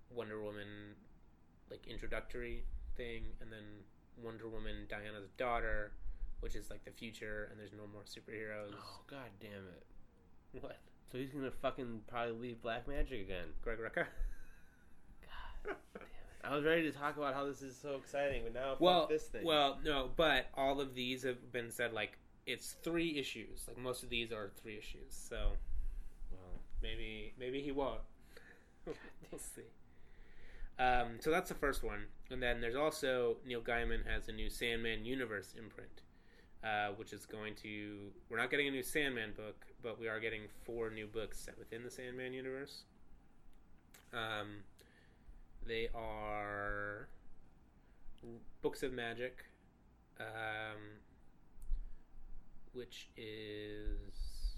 Wonder 0.09 0.41
Woman 0.41 0.95
like 1.70 1.86
introductory 1.88 2.63
thing, 2.97 3.23
and 3.41 3.51
then 3.51 3.63
Wonder 4.21 4.49
Woman 4.49 4.87
Diana's 4.89 5.29
daughter, 5.37 5.91
which 6.41 6.55
is 6.55 6.69
like 6.69 6.83
the 6.83 6.91
future, 6.91 7.47
and 7.51 7.59
there's 7.59 7.73
no 7.73 7.87
more 7.91 8.03
superheroes. 8.03 8.73
Oh 8.73 8.99
god 9.09 9.29
damn 9.39 9.51
it! 9.51 10.61
What? 10.61 10.77
So 11.11 11.17
he's 11.17 11.31
gonna 11.31 11.51
fucking 11.51 12.01
probably 12.07 12.33
leave 12.33 12.61
Black 12.61 12.87
Magick 12.87 13.21
again. 13.21 13.47
Greg 13.63 13.77
Rucka? 13.77 13.95
God 15.65 15.75
damn 15.93 16.01
it! 16.01 16.07
I 16.43 16.55
was 16.55 16.63
ready 16.63 16.83
to 16.83 16.91
talk 16.91 17.17
about 17.17 17.33
how 17.33 17.45
this 17.45 17.61
is 17.61 17.75
so 17.75 17.95
exciting, 17.95 18.43
but 18.43 18.53
now 18.53 18.71
fuck 18.71 18.81
well, 18.81 19.07
this 19.07 19.23
thing. 19.23 19.43
well, 19.43 19.77
no, 19.83 20.09
but 20.15 20.47
all 20.55 20.79
of 20.79 20.95
these 20.95 21.23
have 21.23 21.51
been 21.51 21.71
said 21.71 21.93
like 21.93 22.17
it's 22.45 22.77
three 22.83 23.17
issues. 23.17 23.65
Like 23.67 23.77
most 23.77 24.03
of 24.03 24.09
these 24.09 24.31
are 24.31 24.51
three 24.61 24.77
issues. 24.77 25.11
So 25.11 25.51
Well, 26.31 26.61
maybe 26.81 27.33
maybe 27.37 27.61
he 27.61 27.71
won't. 27.71 28.01
we'll 28.85 29.39
see. 29.39 29.63
Um, 30.79 31.17
so 31.19 31.31
that's 31.31 31.49
the 31.49 31.55
first 31.55 31.83
one, 31.83 32.05
and 32.32 32.41
then 32.41 32.61
there's 32.61 32.75
also 32.75 33.38
Neil 33.45 33.61
Gaiman 33.61 34.05
has 34.05 34.28
a 34.28 34.32
new 34.32 34.49
Sandman 34.49 35.05
universe 35.05 35.53
imprint, 35.57 36.01
uh, 36.63 36.89
which 36.95 37.13
is 37.13 37.25
going 37.25 37.55
to. 37.55 38.11
We're 38.30 38.38
not 38.38 38.51
getting 38.51 38.67
a 38.67 38.71
new 38.71 38.84
Sandman 38.84 39.34
book, 39.36 39.65
but 39.82 39.99
we 39.99 40.07
are 40.07 40.19
getting 40.19 40.41
four 40.65 40.89
new 40.89 41.07
books 41.07 41.39
set 41.39 41.57
within 41.57 41.84
the 41.84 41.91
Sandman 41.91 42.34
universe. 42.34 42.84
Um, 44.13 44.63
they 45.65 45.89
are 45.93 47.07
books 48.61 48.84
of 48.84 48.93
magic, 48.93 49.45
um, 50.19 50.99
which 52.73 53.09
is 53.17 54.57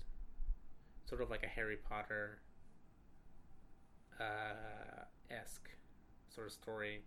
sort 1.06 1.22
of 1.22 1.30
like 1.30 1.44
a 1.44 1.48
Harry 1.48 1.78
Potter 1.78 2.40
uh, 4.20 5.06
esque 5.32 5.70
sort 6.34 6.48
of 6.48 6.54
story. 6.54 7.02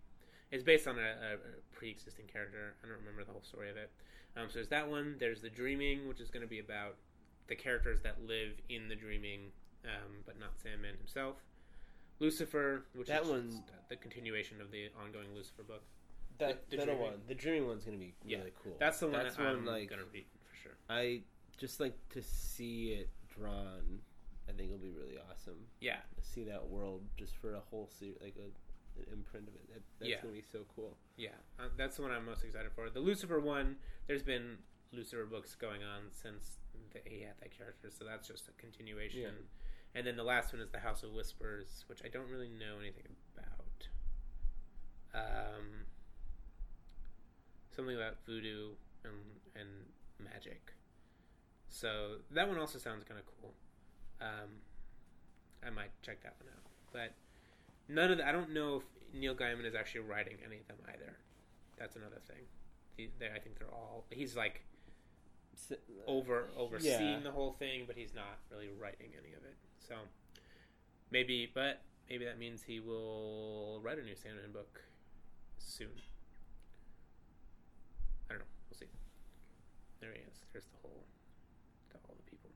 It's 0.53 0.63
based 0.63 0.87
on 0.87 0.99
a, 0.99 1.01
a, 1.01 1.37
pre-existing 1.75 2.25
character. 2.31 2.75
I 2.83 2.87
don't 2.87 2.99
remember 2.99 3.23
the 3.23 3.31
whole 3.31 3.41
story 3.41 3.71
of 3.71 3.75
it. 3.75 3.89
Um, 4.37 4.45
so 4.49 4.55
there's 4.55 4.67
that 4.69 4.87
one. 4.87 5.15
There's 5.19 5.41
the 5.41 5.49
Dreaming, 5.49 6.07
which 6.07 6.19
is 6.21 6.29
going 6.29 6.43
to 6.43 6.47
be 6.47 6.59
about 6.59 6.95
the 7.47 7.55
characters 7.55 8.01
that 8.03 8.21
live 8.27 8.51
in 8.69 8.87
the 8.87 8.95
Dreaming, 8.95 9.51
um, 9.85 10.21
but 10.27 10.39
not 10.39 10.51
Sandman 10.61 10.95
himself. 10.95 11.37
Lucifer, 12.19 12.85
which 12.93 13.07
That 13.07 13.23
is 13.23 13.29
one- 13.29 13.63
the 13.89 13.95
continuation 13.95 14.61
of 14.61 14.69
the 14.69 14.89
ongoing 15.03 15.33
Lucifer 15.35 15.63
book. 15.63 15.81
that 16.37 16.69
the 16.69 16.77
middle 16.77 16.97
one, 16.97 17.21
the 17.27 17.35
dreaming 17.35 17.67
one's 17.67 17.83
gonna 17.85 17.97
be 17.97 18.13
Yeah, 18.23 18.39
really 18.39 18.53
cool. 18.63 18.75
That's 18.79 18.99
the 18.99 19.07
one 19.07 19.23
That's 19.23 19.35
that 19.35 19.43
one, 19.43 19.55
I'm 19.57 19.65
like- 19.65 19.89
gonna 19.89 20.05
read 20.05 20.25
for 20.45 20.55
sure. 20.55 20.77
I 20.89 21.23
just 21.57 21.79
like 21.79 21.93
to 22.09 22.21
see 22.23 22.93
it 22.93 23.09
drawn. 23.29 24.01
I 24.47 24.51
think 24.51 24.69
it'll 24.71 24.77
be 24.81 24.89
really 24.91 25.17
awesome. 25.17 25.67
Yeah, 25.79 26.01
To 26.15 26.21
see 26.23 26.43
that 26.45 26.65
world 26.67 27.07
just 27.17 27.35
for 27.37 27.53
a 27.53 27.59
whole 27.59 27.87
series, 27.87 28.19
like 28.21 28.35
a, 28.37 28.49
an 28.97 29.05
imprint 29.11 29.47
of 29.47 29.55
it. 29.55 29.67
That, 29.73 29.81
that's 29.99 30.09
Yeah. 30.09 30.21
gonna 30.21 30.33
be 30.33 30.41
so 30.41 30.65
cool. 30.75 30.97
yeah, 31.17 31.29
uh, 31.59 31.69
that's 31.77 31.95
the 31.97 32.01
one 32.03 32.11
I'm 32.11 32.25
most 32.25 32.43
excited 32.43 32.71
for. 32.73 32.89
The 32.89 32.99
Lucifer 32.99 33.39
one, 33.39 33.77
there's 34.07 34.23
been 34.23 34.57
Lucifer 34.91 35.25
books 35.25 35.55
going 35.55 35.83
on 35.83 36.11
since 36.11 36.57
the, 36.91 36.99
he 37.09 37.21
had 37.21 37.33
that 37.41 37.51
character, 37.57 37.89
so 37.89 38.05
that's 38.05 38.27
just 38.27 38.47
a 38.47 38.51
continuation. 38.53 39.21
Yeah. 39.21 39.29
And 39.95 40.07
then 40.07 40.15
the 40.15 40.23
last 40.23 40.53
one 40.53 40.61
is 40.61 40.69
the 40.71 40.79
House 40.79 41.03
of 41.03 41.11
Whispers, 41.11 41.85
which 41.87 42.01
I 42.03 42.07
don't 42.07 42.29
really 42.29 42.49
know 42.49 42.79
anything 42.79 43.15
about. 43.37 43.87
Um, 45.13 45.85
something 47.75 47.95
about 47.95 48.17
voodoo 48.25 48.71
and 49.03 49.13
and 49.55 49.69
magic. 50.19 50.73
So 51.69 52.17
that 52.31 52.47
one 52.47 52.57
also 52.57 52.77
sounds 52.79 53.03
kind 53.03 53.19
of 53.19 53.25
cool. 53.39 53.53
Um, 54.21 54.61
I 55.65 55.69
might 55.69 55.91
check 56.01 56.21
that 56.23 56.35
one 56.39 56.49
out. 56.53 56.63
But 56.91 57.13
none 57.93 58.11
of 58.11 58.17
the, 58.17 58.27
I 58.27 58.31
don't 58.31 58.51
know 58.53 58.77
if 58.77 58.83
Neil 59.13 59.35
Gaiman 59.35 59.65
is 59.65 59.75
actually 59.75 60.01
writing 60.01 60.37
any 60.45 60.57
of 60.57 60.67
them 60.67 60.77
either. 60.89 61.13
That's 61.77 61.95
another 61.95 62.19
thing. 62.27 62.43
He, 62.97 63.09
they, 63.19 63.27
I 63.27 63.39
think 63.39 63.57
they're 63.59 63.67
all. 63.71 64.05
He's 64.09 64.35
like 64.35 64.61
uh, 65.71 65.75
over 66.07 66.49
overseeing 66.57 67.17
Yeah. 67.17 67.19
the 67.23 67.31
whole 67.31 67.53
thing, 67.53 67.83
but 67.87 67.95
he's 67.95 68.13
not 68.13 68.37
really 68.51 68.69
writing 68.79 69.07
any 69.17 69.33
of 69.33 69.43
it. 69.43 69.55
So 69.87 69.95
maybe, 71.11 71.49
but 71.53 71.81
maybe 72.09 72.25
that 72.25 72.37
means 72.39 72.63
he 72.63 72.79
will 72.79 73.79
write 73.83 73.97
a 73.97 74.03
new 74.03 74.15
Sandman 74.15 74.51
book 74.51 74.81
soon. 75.57 75.89
I 78.29 78.33
don't 78.33 78.39
know. 78.39 78.45
We'll 78.69 78.77
see. 78.79 78.85
There 80.01 80.11
he 80.11 80.19
is. 80.19 80.35
There's 80.51 80.65
the 80.65 80.77
whole, 80.81 81.03
the, 81.91 81.97
all 82.07 82.15
the 82.15 82.29
people. 82.29 82.49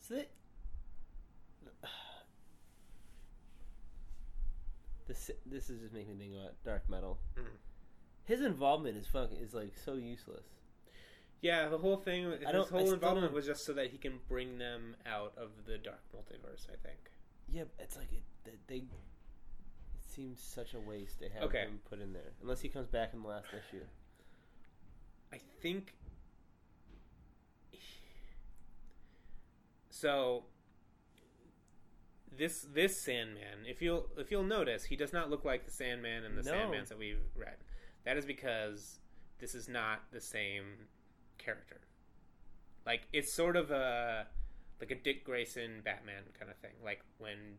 So 0.00 0.14
that 0.14 0.30
this 5.10 5.28
this 5.44 5.68
is 5.70 5.80
just 5.80 5.92
making 5.92 6.16
me 6.16 6.26
think 6.26 6.34
about 6.40 6.54
dark 6.64 6.88
metal. 6.88 7.18
Mhm. 7.36 7.46
His 8.24 8.40
involvement 8.42 8.96
is 8.96 9.08
fucking 9.08 9.38
is 9.38 9.52
like 9.54 9.76
so 9.76 9.94
useless. 9.94 10.46
Yeah, 11.40 11.68
the 11.68 11.78
whole 11.78 11.96
thing. 11.96 12.30
His 12.30 12.44
I 12.46 12.50
I 12.50 12.52
whole 12.52 12.64
still 12.66 12.92
involvement 12.94 13.32
was 13.32 13.44
just 13.46 13.64
so 13.64 13.72
that 13.72 13.90
he 13.90 13.98
can 13.98 14.20
bring 14.28 14.58
them 14.58 14.94
out 15.04 15.36
of 15.36 15.64
the 15.66 15.78
dark 15.78 16.02
multiverse. 16.14 16.70
I 16.70 16.76
think. 16.86 17.10
Yeah, 17.48 17.64
it's 17.80 17.96
like 17.96 18.12
it 18.12 18.22
they- 18.44 18.58
they. 18.68 18.76
It 18.76 20.04
seems 20.06 20.40
such 20.40 20.74
a 20.74 20.80
waste 20.80 21.18
to 21.20 21.28
have 21.30 21.42
Okay. 21.44 21.62
him 21.62 21.80
put 21.88 21.98
in 22.00 22.12
there, 22.12 22.32
unless 22.40 22.60
he 22.60 22.68
comes 22.68 22.86
back 22.88 23.12
in 23.12 23.22
the 23.22 23.28
last 23.28 23.48
issue. 23.52 23.84
I 25.32 25.38
think 25.60 25.94
so. 29.90 30.44
This 32.36 32.66
this 32.72 33.00
Sandman, 33.00 33.66
if 33.66 33.82
you'll 33.82 34.06
if 34.16 34.30
you'll 34.30 34.44
notice, 34.44 34.84
he 34.84 34.96
does 34.96 35.12
not 35.12 35.30
look 35.30 35.44
like 35.44 35.64
the 35.64 35.70
Sandman 35.70 36.24
and 36.24 36.38
the 36.38 36.42
No. 36.42 36.52
Sandmans 36.52 36.88
that 36.88 36.98
we've 36.98 37.18
read. 37.36 37.56
That 38.04 38.16
is 38.16 38.24
because 38.24 39.00
this 39.38 39.54
is 39.54 39.68
not 39.68 40.00
the 40.12 40.20
same 40.20 40.86
character. 41.38 41.80
Like 42.86 43.02
it's 43.12 43.32
sort 43.32 43.56
of 43.56 43.70
a 43.70 44.26
like 44.80 44.90
a 44.90 44.94
Dick 44.94 45.24
Grayson 45.24 45.80
Batman 45.84 46.22
kind 46.38 46.50
of 46.50 46.56
thing. 46.58 46.72
Like 46.84 47.02
when 47.18 47.58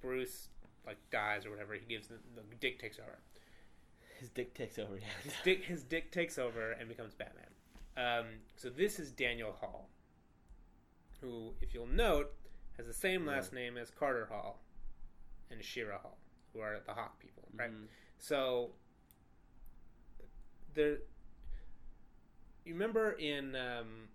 Bruce 0.00 0.48
like 0.86 0.98
dies 1.10 1.44
or 1.44 1.50
whatever, 1.50 1.74
he 1.74 1.86
gives 1.86 2.08
the, 2.08 2.16
the 2.34 2.42
Dick 2.60 2.78
takes 2.80 2.98
over. 2.98 3.18
His 4.18 4.30
dick 4.30 4.54
takes 4.54 4.78
over. 4.78 4.96
Yeah. 4.96 5.06
His 5.22 5.32
dick, 5.44 5.64
his 5.64 5.82
dick 5.84 6.10
takes 6.10 6.38
over 6.38 6.72
and 6.72 6.88
becomes 6.88 7.14
Batman. 7.14 7.44
Um, 7.96 8.26
so 8.56 8.68
this 8.68 8.98
is 8.98 9.12
Daniel 9.12 9.52
Hall, 9.52 9.88
who, 11.20 11.52
if 11.60 11.72
you'll 11.72 11.86
note, 11.86 12.32
has 12.78 12.86
the 12.86 12.94
same 12.94 13.26
last 13.26 13.52
name 13.52 13.76
as 13.76 13.90
Carter 13.90 14.26
Hall 14.30 14.60
and 15.50 15.60
Shiera 15.60 16.00
Hall, 16.00 16.16
who 16.52 16.60
are 16.60 16.78
the 16.86 16.92
Hawk 16.94 17.18
people, 17.18 17.44
right? 17.54 17.70
Mhm. 17.70 17.88
So 18.18 18.70
there, 20.74 20.98
you 22.64 22.72
remember 22.74 23.12
in 23.12 23.54
um, 23.56 24.08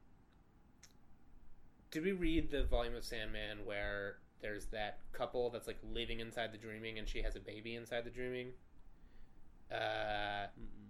did 1.92 2.04
we 2.04 2.12
read 2.12 2.50
the 2.52 2.64
volume 2.64 2.96
of 2.96 3.04
Sandman 3.04 3.66
where 3.66 4.18
there's 4.42 4.66
that 4.68 5.00
couple 5.12 5.50
that's 5.50 5.68
like 5.68 5.80
living 5.94 6.20
inside 6.20 6.52
the 6.52 6.58
dreaming 6.58 6.98
and 7.00 7.08
she 7.08 7.22
has 7.22 7.36
a 7.36 7.40
baby 7.40 7.76
inside 7.76 8.04
the 8.04 8.10
dreaming? 8.10 8.52
Uh, 9.72 10.48
Mm-mm. 10.60 10.90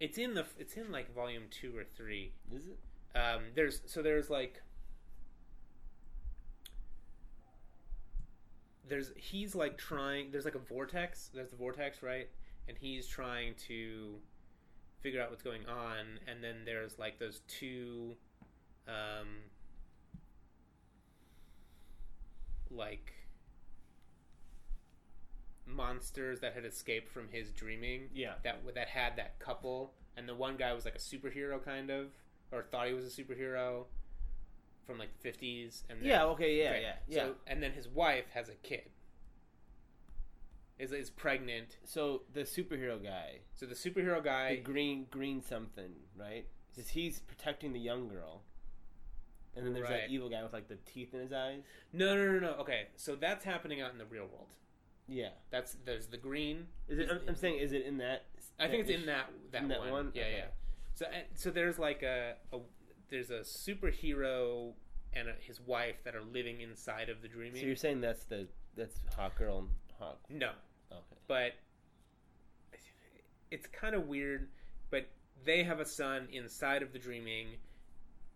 it's 0.00 0.18
in 0.18 0.34
the 0.34 0.44
it's 0.58 0.74
in 0.74 0.90
like 0.90 1.14
volume 1.14 1.44
two 1.50 1.76
or 1.76 1.84
three. 1.84 2.32
Is 2.54 2.62
it? 2.66 2.78
Um, 3.18 3.42
there's 3.54 3.80
so 3.86 4.02
there's 4.02 4.30
like 4.30 4.62
there's 8.88 9.12
he's 9.16 9.54
like 9.54 9.76
trying 9.78 10.30
there's 10.30 10.44
like 10.44 10.54
a 10.54 10.60
vortex 10.60 11.30
there's 11.34 11.50
the 11.50 11.56
vortex 11.56 12.02
right? 12.02 12.28
And 12.68 12.76
he's 12.78 13.06
trying 13.06 13.54
to 13.68 14.16
figure 15.00 15.22
out 15.22 15.30
what's 15.30 15.42
going 15.42 15.66
on 15.66 16.18
and 16.26 16.42
then 16.42 16.56
there's 16.64 16.98
like 16.98 17.18
those 17.18 17.40
two 17.48 18.16
um 18.86 19.28
like 22.70 23.12
monsters 25.66 26.40
that 26.40 26.54
had 26.54 26.64
escaped 26.64 27.10
from 27.10 27.28
his 27.30 27.50
dreaming. 27.52 28.08
Yeah. 28.14 28.34
that 28.44 28.60
that 28.74 28.88
had 28.88 29.16
that 29.16 29.38
couple, 29.38 29.92
and 30.16 30.28
the 30.28 30.34
one 30.34 30.56
guy 30.56 30.72
was 30.72 30.84
like 30.84 30.94
a 30.94 30.98
superhero 30.98 31.62
kind 31.62 31.90
of, 31.90 32.06
or 32.52 32.62
thought 32.62 32.88
he 32.88 32.94
was 32.94 33.04
a 33.06 33.22
superhero 33.22 33.84
from 34.88 34.98
like 34.98 35.12
the 35.12 35.18
fifties, 35.20 35.84
and 35.90 36.00
then, 36.00 36.08
Yeah. 36.08 36.24
Okay. 36.24 36.56
Yeah. 36.58 36.70
okay, 36.70 36.82
Yeah. 36.82 36.92
Yeah. 37.08 37.22
So, 37.26 37.34
and 37.46 37.62
then 37.62 37.72
his 37.72 37.86
wife 37.88 38.24
has 38.34 38.48
a 38.48 38.54
kid. 38.54 38.88
Is 40.78 40.92
is 40.92 41.10
pregnant. 41.10 41.76
So 41.84 42.22
the 42.32 42.40
superhero 42.42 43.02
guy, 43.02 43.40
So 43.54 43.66
the 43.66 43.74
superhero 43.74 44.16
the 44.22 44.28
guy, 44.28 44.56
green 44.56 45.06
green 45.10 45.42
something, 45.42 45.90
right? 46.16 46.46
Because 46.70 46.90
he's 46.90 47.18
protecting 47.20 47.72
the 47.72 47.80
young 47.80 48.08
girl, 48.08 48.42
and 49.56 49.66
then 49.66 49.72
there's 49.74 49.88
Right. 49.90 50.02
that 50.02 50.10
evil 50.10 50.28
guy 50.30 50.40
with 50.42 50.52
like 50.52 50.68
the 50.68 50.76
teeth 50.76 51.14
in 51.14 51.20
his 51.20 51.32
eyes. 51.32 51.62
no, 51.92 52.16
no, 52.16 52.32
no, 52.32 52.38
no. 52.38 52.52
Okay, 52.60 52.86
so 52.96 53.16
that's 53.16 53.44
happening 53.44 53.80
out 53.80 53.90
in 53.92 53.98
the 53.98 54.06
real 54.06 54.26
world. 54.26 54.46
Yeah. 55.08 55.30
That's 55.50 55.76
there's 55.84 56.06
the 56.06 56.16
green. 56.16 56.68
Is 56.88 56.98
it? 57.00 57.10
I'm, 57.10 57.20
I'm 57.28 57.34
saying, 57.34 57.58
is 57.58 57.72
it 57.72 57.84
in 57.84 57.98
that? 57.98 58.26
I 58.60 58.68
think 58.68 58.82
it's 58.88 58.90
in 59.00 59.06
that 59.06 59.30
that, 59.50 59.62
in 59.62 59.68
that 59.68 59.80
one. 59.80 59.90
one? 59.90 60.12
Yeah, 60.14 60.22
Okay. 60.22 60.36
yeah. 60.36 60.44
So 60.94 61.06
so 61.34 61.50
there's 61.50 61.78
like 61.78 62.02
a, 62.04 62.34
a 62.52 62.58
there's 63.10 63.30
a 63.30 63.40
superhero 63.40 64.72
and 65.12 65.28
a, 65.28 65.32
his 65.40 65.60
wife 65.60 65.96
that 66.04 66.14
are 66.14 66.22
living 66.22 66.60
inside 66.60 67.08
of 67.08 67.22
the 67.22 67.28
dreaming. 67.28 67.60
So 67.60 67.66
you're 67.66 67.76
saying 67.76 68.00
that's 68.00 68.24
the 68.24 68.46
that's 68.76 69.00
Hawk 69.16 69.36
Girl 69.38 69.58
and 69.58 69.68
Hawk? 69.98 70.20
no, 70.28 70.50
Okay. 70.92 71.16
but 71.26 71.52
it's 73.50 73.66
kind 73.66 73.94
of 73.94 74.06
weird. 74.06 74.48
But 74.90 75.08
they 75.44 75.62
have 75.64 75.80
a 75.80 75.84
son 75.86 76.28
inside 76.32 76.82
of 76.82 76.92
the 76.92 76.98
dreaming, 76.98 77.56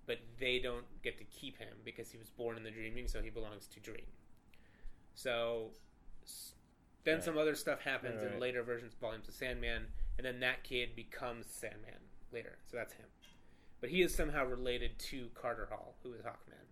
but 0.06 0.18
they 0.40 0.58
don't 0.58 0.84
get 1.02 1.18
to 1.18 1.24
keep 1.24 1.58
him 1.58 1.76
because 1.84 2.10
he 2.10 2.18
was 2.18 2.30
born 2.30 2.56
in 2.56 2.62
the 2.62 2.70
dreaming, 2.70 3.08
so 3.08 3.20
he 3.22 3.30
belongs 3.30 3.66
to 3.68 3.80
Dream. 3.80 4.06
So 5.14 5.70
then 7.04 7.16
Right. 7.16 7.24
some 7.24 7.36
other 7.38 7.54
stuff 7.54 7.80
happens 7.80 8.22
Right, 8.22 8.32
in 8.32 8.40
later 8.40 8.62
versions, 8.62 8.94
volumes 8.94 9.28
of 9.28 9.34
Sandman, 9.34 9.86
and 10.18 10.24
then 10.26 10.40
that 10.40 10.62
kid 10.64 10.94
becomes 10.96 11.46
Sandman 11.50 12.00
later. 12.32 12.58
So 12.66 12.76
that's 12.76 12.94
him. 12.94 13.06
But 13.83 13.91
he 13.91 14.01
is 14.01 14.14
somehow 14.14 14.47
related 14.47 14.99
to 15.11 15.28
Carter 15.35 15.66
Hall, 15.70 15.97
who 16.03 16.14
is 16.14 16.22
Hawkman. 16.22 16.64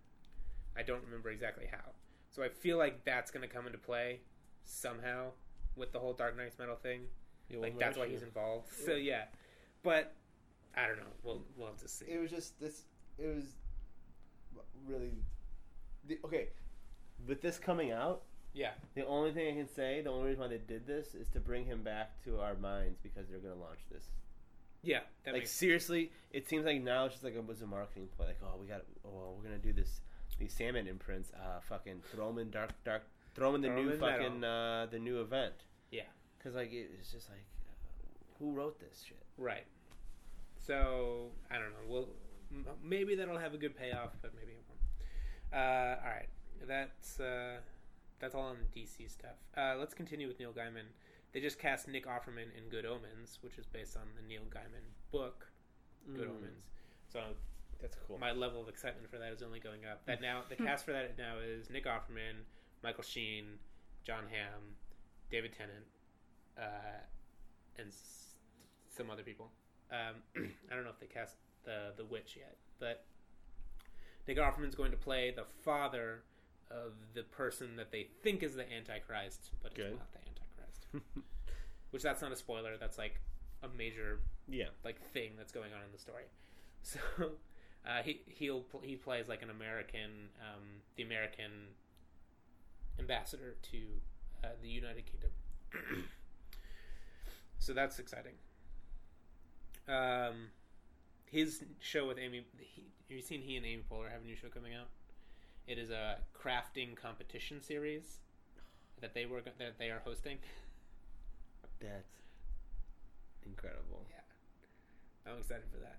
I 0.75 0.81
don't 0.81 1.03
remember 1.03 1.29
exactly 1.29 1.67
how. 1.69 1.91
So 2.31 2.41
I 2.41 2.47
feel 2.49 2.77
like 2.79 3.03
that's 3.05 3.29
going 3.29 3.47
to 3.47 3.53
come 3.53 3.67
into 3.67 3.77
play 3.77 4.21
somehow 4.63 5.31
with 5.75 5.91
the 5.91 5.99
whole 5.99 6.13
Dark 6.13 6.37
Nights 6.37 6.57
Metal 6.57 6.77
thing. 6.77 7.01
Yeah, 7.49 7.59
Like 7.59 7.77
that's 7.77 7.97
more 7.97 8.05
why 8.05 8.09
he's 8.11 8.19
issue. 8.21 8.27
involved. 8.27 8.69
So 8.85 8.93
yeah, 8.93 9.25
but 9.83 10.15
I 10.75 10.87
don't 10.87 10.97
know. 10.97 11.11
We'll 11.21 11.43
we'll 11.57 11.67
have 11.67 11.77
to 11.81 11.87
see. 11.89 12.05
It 12.07 12.19
was 12.21 12.31
just 12.31 12.57
this. 12.61 12.83
It 13.19 13.35
was 13.35 13.43
really. 14.87 15.11
The, 16.07 16.17
okay, 16.25 16.47
with 17.27 17.41
this 17.41 17.59
coming 17.59 17.91
out, 17.91 18.21
Yeah, 18.53 18.71
the 18.95 19.05
only 19.05 19.33
thing 19.33 19.49
I 19.53 19.57
can 19.57 19.67
say, 19.67 20.01
the 20.01 20.09
only 20.09 20.29
reason 20.29 20.41
why 20.41 20.47
they 20.47 20.57
did 20.65 20.87
this 20.87 21.13
is 21.13 21.27
to 21.29 21.39
bring 21.41 21.65
him 21.65 21.83
back 21.83 22.23
to 22.23 22.39
our 22.39 22.55
minds 22.55 22.97
because 23.03 23.27
they're 23.29 23.39
gonna 23.39 23.55
launch 23.61 23.81
this. 23.91 24.05
Yeah. 24.83 25.01
Like 25.33 25.47
seriously, 25.47 26.11
it 26.31 26.47
seems 26.47 26.65
like 26.65 26.81
now 26.81 27.05
it's 27.05 27.13
just 27.15 27.23
like 27.23 27.35
it 27.35 27.45
was 27.45 27.61
a 27.61 27.67
marketing 27.67 28.07
play. 28.17 28.27
Like, 28.27 28.39
oh, 28.43 28.57
we 28.59 28.67
got, 28.67 28.81
oh, 29.05 29.35
we're 29.37 29.43
gonna 29.43 29.57
do 29.59 29.73
this, 29.73 30.01
these 30.39 30.53
Sandman 30.53 30.87
imprints. 30.87 31.31
Uh, 31.33 31.59
fucking 31.61 32.01
throw 32.13 32.27
them 32.27 32.39
in 32.39 32.49
dark, 32.49 32.71
dark, 32.83 33.03
throw 33.35 33.51
them 33.51 33.63
in 33.63 33.69
the 33.69 33.75
Throw 33.75 33.83
new 33.83 33.91
in 33.91 33.99
fucking 33.99 34.43
uh, 34.43 34.87
the 34.89 34.99
new 34.99 35.21
event. 35.21 35.53
Yeah. 35.91 36.03
Because 36.37 36.55
like 36.55 36.71
it- 36.71 36.89
it's 36.99 37.11
just 37.11 37.29
like, 37.29 37.45
uh, 37.67 38.37
who 38.39 38.51
wrote 38.53 38.79
this 38.79 39.03
shit? 39.07 39.21
right. 39.37 39.65
So 40.65 41.31
I 41.49 41.55
don't 41.55 41.71
know. 41.71 41.85
We'll 41.87 42.09
m- 42.51 42.65
maybe 42.83 43.15
that'll 43.15 43.37
have 43.37 43.53
a 43.53 43.57
good 43.57 43.75
payoff, 43.75 44.11
but 44.21 44.31
maybe 44.35 44.51
it 44.51 44.63
won't. 44.67 44.79
Uh, 45.53 45.97
all 46.03 46.09
right, 46.11 46.29
that's 46.67 47.19
uh, 47.19 47.57
that's 48.19 48.35
all 48.35 48.43
on 48.43 48.57
the 48.73 48.79
DC 48.79 49.09
stuff. 49.09 49.37
Uh, 49.57 49.75
let's 49.79 49.93
continue 49.93 50.27
with 50.27 50.39
Neil 50.39 50.51
Gaiman. 50.53 50.85
They 51.33 51.39
just 51.39 51.59
cast 51.59 51.87
Nick 51.87 52.05
Offerman 52.07 52.47
in 52.57 52.69
Good 52.69 52.85
Omens, 52.85 53.39
which 53.41 53.57
is 53.57 53.65
based 53.65 53.95
on 53.95 54.03
the 54.15 54.27
Neil 54.27 54.43
Gaiman 54.49 54.83
book 55.11 55.47
Good 56.15 56.27
Mm, 56.27 56.31
Omens. 56.37 56.63
So 57.11 57.21
That's 57.81 57.95
cool. 58.07 58.17
my 58.17 58.31
level 58.31 58.61
of 58.61 58.67
excitement 58.67 59.09
for 59.09 59.17
that 59.17 59.31
is 59.31 59.41
only 59.41 59.59
going 59.59 59.85
up. 59.85 60.05
That 60.05 60.21
now 60.21 60.41
the 60.49 60.55
cast 60.67 60.85
for 60.85 60.91
that 60.91 61.17
now 61.17 61.35
is 61.43 61.69
Nick 61.69 61.85
Offerman, 61.85 62.43
Michael 62.83 63.03
Sheen, 63.03 63.45
Jon 64.03 64.23
Hamm, 64.29 64.75
David 65.29 65.53
Tennant, 65.57 65.85
uh, 66.57 66.99
and 67.77 67.87
s- 67.87 68.35
some 68.95 69.09
other 69.09 69.23
people. 69.23 69.51
Um, 69.91 70.15
I 70.71 70.75
don't 70.75 70.83
know 70.83 70.89
if 70.89 70.99
they 70.99 71.07
cast 71.07 71.35
the 71.63 71.93
the 71.95 72.05
witch 72.05 72.35
yet, 72.37 72.57
but 72.79 73.05
Nick 74.27 74.37
Offerman's 74.37 74.75
going 74.75 74.91
to 74.91 74.97
play 74.97 75.31
the 75.35 75.45
father 75.63 76.23
of 76.69 76.93
the 77.13 77.23
person 77.23 77.75
that 77.75 77.91
they 77.91 78.07
think 78.23 78.43
is 78.43 78.55
the 78.55 78.71
Antichrist, 78.71 79.51
but 79.61 79.73
Good. 79.75 79.87
it's 79.87 79.97
not 79.99 80.11
the 80.11 80.17
Antichrist. 80.19 80.20
Which 81.91 82.03
that's 82.03 82.21
not 82.21 82.31
a 82.31 82.35
spoiler. 82.35 82.77
That's 82.77 82.97
like 82.97 83.19
a 83.63 83.67
major 83.69 84.19
yeah. 84.47 84.65
like 84.83 85.01
thing 85.11 85.31
that's 85.37 85.51
going 85.51 85.73
on 85.73 85.79
in 85.85 85.91
the 85.91 85.99
story. 85.99 86.23
So 86.83 86.99
uh, 87.85 88.01
he 88.03 88.21
he'll 88.25 88.63
he 88.81 88.95
plays 88.95 89.27
like 89.27 89.43
an 89.43 89.51
American, 89.51 90.29
um, 90.39 90.63
the 90.95 91.03
American 91.03 91.51
ambassador 92.97 93.55
to 93.71 93.77
uh, 94.43 94.47
the 94.63 94.67
United 94.67 95.03
Kingdom. 95.05 95.29
so 97.59 97.73
that's 97.73 97.99
exciting. 97.99 98.33
Um, 99.87 100.49
his 101.25 101.63
show 101.79 102.07
with 102.07 102.17
Amy, 102.17 102.45
he, 102.59 102.85
have 103.09 103.17
you 103.17 103.21
seen 103.21 103.41
he 103.41 103.57
and 103.57 103.65
Amy 103.65 103.83
Poehler 103.89 104.11
have 104.11 104.21
a 104.21 104.25
new 104.25 104.35
show 104.35 104.47
coming 104.49 104.73
out? 104.73 104.87
It 105.67 105.77
is 105.77 105.89
a 105.89 106.17
crafting 106.37 106.95
competition 106.95 107.61
series 107.61 108.17
that 109.01 109.13
they 109.13 109.25
were 109.25 109.41
that 109.41 109.77
they 109.79 109.89
are 109.89 110.01
hosting. 110.03 110.37
That's 111.81 112.21
incredible. 113.45 114.05
Yeah, 114.09 115.31
I'm 115.31 115.39
excited 115.39 115.63
for 115.71 115.79
that. 115.79 115.97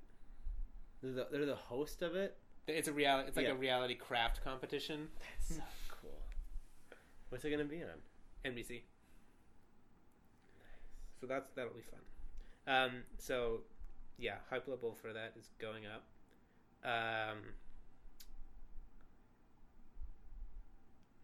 They're 1.03 1.13
the, 1.13 1.27
they're 1.31 1.47
the 1.47 1.55
host 1.57 2.03
of 2.03 2.15
it. 2.15 2.37
It's 2.69 2.87
a 2.89 2.93
reality. 2.93 3.29
It's 3.29 3.37
like 3.37 3.47
Yeah. 3.47 3.53
a 3.53 3.57
reality 3.57 3.95
craft 3.97 4.43
competition. 4.45 5.09
That's 5.19 5.57
so 5.57 5.63
cool. 5.89 6.23
What's 7.29 7.45
it 7.45 7.51
gonna 7.51 7.65
be 7.65 7.83
on? 7.83 8.01
NBC. 8.45 8.71
Nice. 8.71 8.83
So 11.21 11.27
that's 11.27 11.51
that'll 11.57 11.73
be 11.75 11.81
fun. 11.83 12.01
Um, 12.73 13.03
so 13.19 13.63
yeah, 14.19 14.37
hype 14.51 14.69
level 14.69 14.95
for 14.95 15.13
that 15.13 15.33
is 15.37 15.51
going 15.59 15.83
up. 15.87 16.05
Um, 16.85 17.39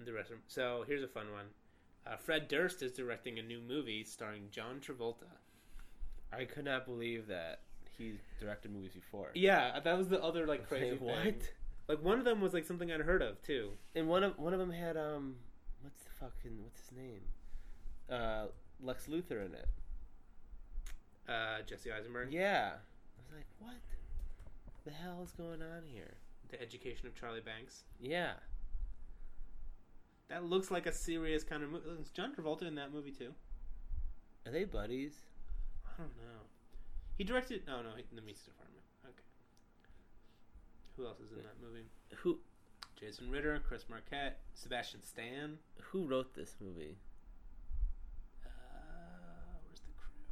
the 0.04 0.12
rest 0.12 0.30
of 0.30 0.38
so 0.48 0.84
here's 0.86 1.02
a 1.02 1.08
fun 1.08 1.30
one. 1.32 1.46
Uh, 2.10 2.16
Fred 2.16 2.48
Durst 2.48 2.82
is 2.82 2.92
directing 2.92 3.38
a 3.38 3.42
new 3.42 3.60
movie 3.60 4.02
starring 4.04 4.44
John 4.50 4.80
Travolta. 4.80 5.26
I 6.32 6.44
could 6.44 6.64
not 6.64 6.86
believe 6.86 7.26
that 7.28 7.60
he 7.98 8.14
directed 8.40 8.72
movies 8.72 8.92
before. 8.94 9.30
Yeah, 9.34 9.78
that 9.80 9.98
was 9.98 10.08
the 10.08 10.22
other 10.22 10.46
like 10.46 10.66
crazy 10.68 10.92
Like, 10.92 11.00
what? 11.00 11.16
thing. 11.22 11.34
Like 11.88 12.02
one 12.02 12.18
of 12.18 12.24
them 12.24 12.40
was 12.40 12.52
like 12.54 12.64
something 12.64 12.90
I'd 12.92 13.00
heard 13.00 13.22
of 13.22 13.42
too. 13.42 13.70
And 13.94 14.08
one 14.08 14.22
of 14.22 14.38
one 14.38 14.52
of 14.52 14.58
them 14.58 14.70
had 14.70 14.96
um, 14.96 15.36
what's 15.82 16.02
the 16.04 16.10
fucking 16.20 16.62
what's 16.62 16.80
his 16.80 16.92
name? 16.96 17.20
Uh, 18.10 18.46
Lex 18.82 19.06
Luthor 19.06 19.44
in 19.44 19.54
it. 19.54 19.68
Uh, 21.28 21.62
Jesse 21.66 21.92
Eisenberg, 21.92 22.32
Yeah. 22.32 22.72
I 22.74 23.20
was 23.20 23.36
like, 23.36 23.46
what? 23.58 23.74
The 24.86 24.92
hell 24.92 25.20
is 25.22 25.32
going 25.32 25.60
on 25.60 25.82
here? 25.92 26.14
The 26.50 26.60
Education 26.62 27.06
of 27.06 27.14
Charlie 27.14 27.40
Banks. 27.42 27.82
Yeah. 28.00 28.32
That 30.28 30.44
looks 30.44 30.70
like 30.70 30.86
a 30.86 30.92
serious 30.92 31.42
kind 31.42 31.62
of 31.62 31.70
movie. 31.70 31.88
Is 32.00 32.10
John 32.10 32.34
Travolta 32.34 32.62
in 32.62 32.74
that 32.74 32.92
movie 32.92 33.12
too? 33.12 33.32
Are 34.46 34.52
they 34.52 34.64
buddies? 34.64 35.14
I 35.86 36.02
don't 36.02 36.16
know. 36.16 36.44
He 37.16 37.24
directed. 37.24 37.62
No, 37.66 37.82
no, 37.82 37.90
in 37.96 38.14
the 38.14 38.22
Meats 38.22 38.42
Department. 38.42 38.84
Okay. 39.04 39.24
Who 40.96 41.06
else 41.06 41.18
is 41.20 41.32
in 41.32 41.38
that 41.38 41.56
movie? 41.62 41.86
Who 42.22 42.38
Jason 42.98 43.30
Ritter, 43.30 43.60
Chris 43.66 43.84
Marquette, 43.88 44.40
Sebastian 44.54 45.02
Stan. 45.02 45.58
who 45.80 46.04
wrote 46.06 46.34
this 46.34 46.56
movie? 46.60 46.96
Uh, 48.44 48.48
where's 49.66 49.80
the 49.80 49.92
crew? 49.96 50.24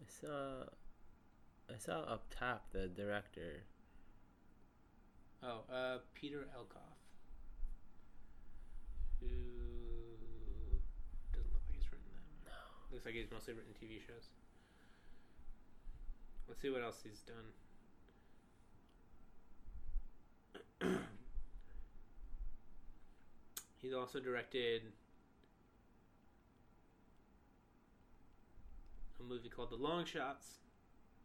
I 0.00 0.06
saw 0.08 0.64
I 1.72 1.78
saw 1.78 2.00
up 2.12 2.24
top 2.30 2.66
the 2.72 2.86
director. 2.86 3.64
Oh, 5.42 5.60
uh, 5.72 5.98
Peter 6.14 6.46
Elkoff. 6.54 7.00
Who 9.20 9.26
doesn't 11.32 11.52
look 11.52 11.62
like 11.68 11.76
he's 11.76 11.90
written 11.90 12.12
that. 12.12 12.50
No. 12.50 12.56
Looks 12.92 13.06
like 13.06 13.14
he's 13.14 13.30
mostly 13.32 13.54
written 13.54 13.72
TV 13.72 14.00
shows. 14.06 14.28
Let's 16.48 16.60
see 16.60 16.68
what 16.68 16.82
else 16.82 17.02
he's 17.02 17.22
done. 17.22 17.46
he's 23.80 23.94
also 23.94 24.20
directed 24.20 24.82
a 29.20 29.22
movie 29.22 29.48
called 29.48 29.70
The 29.70 29.76
Long 29.76 30.04
Shots 30.04 30.58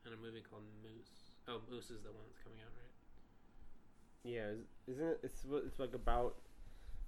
and 0.05 0.13
a 0.13 0.17
movie 0.17 0.43
called 0.47 0.63
Moose. 0.83 1.35
Oh, 1.47 1.61
Moose 1.71 1.89
is 1.89 2.03
the 2.03 2.11
one 2.11 2.23
that's 2.29 2.43
coming 2.43 2.59
out, 2.61 2.71
right? 2.77 2.84
Yeah, 4.25 4.47
is- 4.49 4.65
isn't 4.87 5.05
it? 5.07 5.19
It's 5.23 5.45
it's 5.65 5.79
like 5.79 5.93
about. 5.93 6.35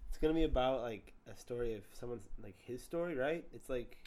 It's 0.09 0.17
gonna 0.19 0.33
be 0.35 0.43
about 0.43 0.81
like 0.81 1.13
a 1.29 1.35
story 1.35 1.73
of 1.73 1.83
someone's 1.91 2.27
like 2.41 2.55
his 2.61 2.81
story, 2.81 3.15
right? 3.15 3.43
It's 3.53 3.69
like 3.69 3.97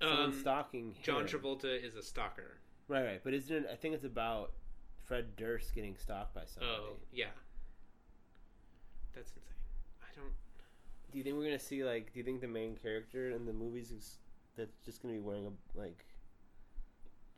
someone 0.00 0.26
Um, 0.26 0.32
stalking 0.40 0.94
John. 1.02 1.26
Travolta 1.26 1.64
is 1.66 1.96
a 1.96 2.02
stalker. 2.02 2.58
Right, 2.88 3.04
right. 3.04 3.20
But 3.22 3.34
isn't 3.34 3.64
it? 3.64 3.68
I 3.70 3.74
think 3.74 3.94
it's 3.94 4.04
about 4.04 4.52
Fred 5.04 5.36
Durst 5.36 5.74
getting 5.74 5.96
stalked 5.96 6.34
by 6.34 6.44
somebody. 6.44 6.72
Oh, 6.80 6.96
yeah. 7.12 7.30
That's 9.14 9.30
insane. 9.30 9.42
I 10.00 10.14
don't. 10.14 10.32
Do 11.10 11.18
you 11.18 11.24
think 11.24 11.36
we're 11.36 11.44
gonna 11.44 11.58
see 11.58 11.84
like? 11.84 12.12
Do 12.12 12.18
you 12.20 12.24
think 12.24 12.40
the 12.40 12.48
main 12.48 12.76
character 12.76 13.30
in 13.30 13.44
the 13.46 13.52
movies 13.52 13.90
is 13.90 14.18
that's 14.54 14.76
just 14.84 15.02
gonna 15.02 15.14
be 15.14 15.20
wearing 15.20 15.46
a 15.46 15.78
like 15.78 16.06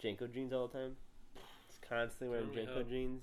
JNCO 0.02 0.30
jeans 0.32 0.52
all 0.52 0.68
the 0.68 0.78
time? 0.78 0.96
It's 1.68 1.78
constantly 1.78 2.28
wearing 2.28 2.50
JNCO 2.50 2.88
jeans 2.88 3.22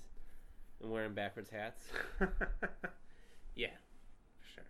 and 0.82 0.90
wearing 0.90 1.14
backwards 1.14 1.50
hats. 1.50 1.82
yeah, 3.54 3.68
for 4.40 4.46
sure. 4.54 4.64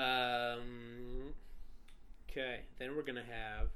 Um. 0.00 1.34
Okay, 2.30 2.60
then 2.78 2.94
we're 2.94 3.02
gonna 3.02 3.24
have 3.28 3.68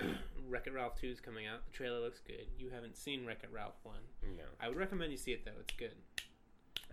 Wreck 0.48 0.66
It 0.68 0.72
Ralph 0.72 0.94
2 1.00 1.08
is 1.08 1.20
coming 1.20 1.46
out. 1.46 1.66
The 1.66 1.72
trailer 1.76 1.98
looks 2.00 2.20
good. 2.26 2.46
You 2.58 2.70
haven't 2.70 2.96
seen 2.96 3.26
Wreck 3.26 3.40
It 3.42 3.50
Ralph 3.52 3.74
1. 3.82 3.96
No, 4.36 4.44
I 4.60 4.68
would 4.68 4.76
recommend 4.78 5.10
you 5.10 5.18
see 5.18 5.32
it, 5.32 5.44
though. 5.44 5.50
It's 5.60 5.74
good. 5.76 5.94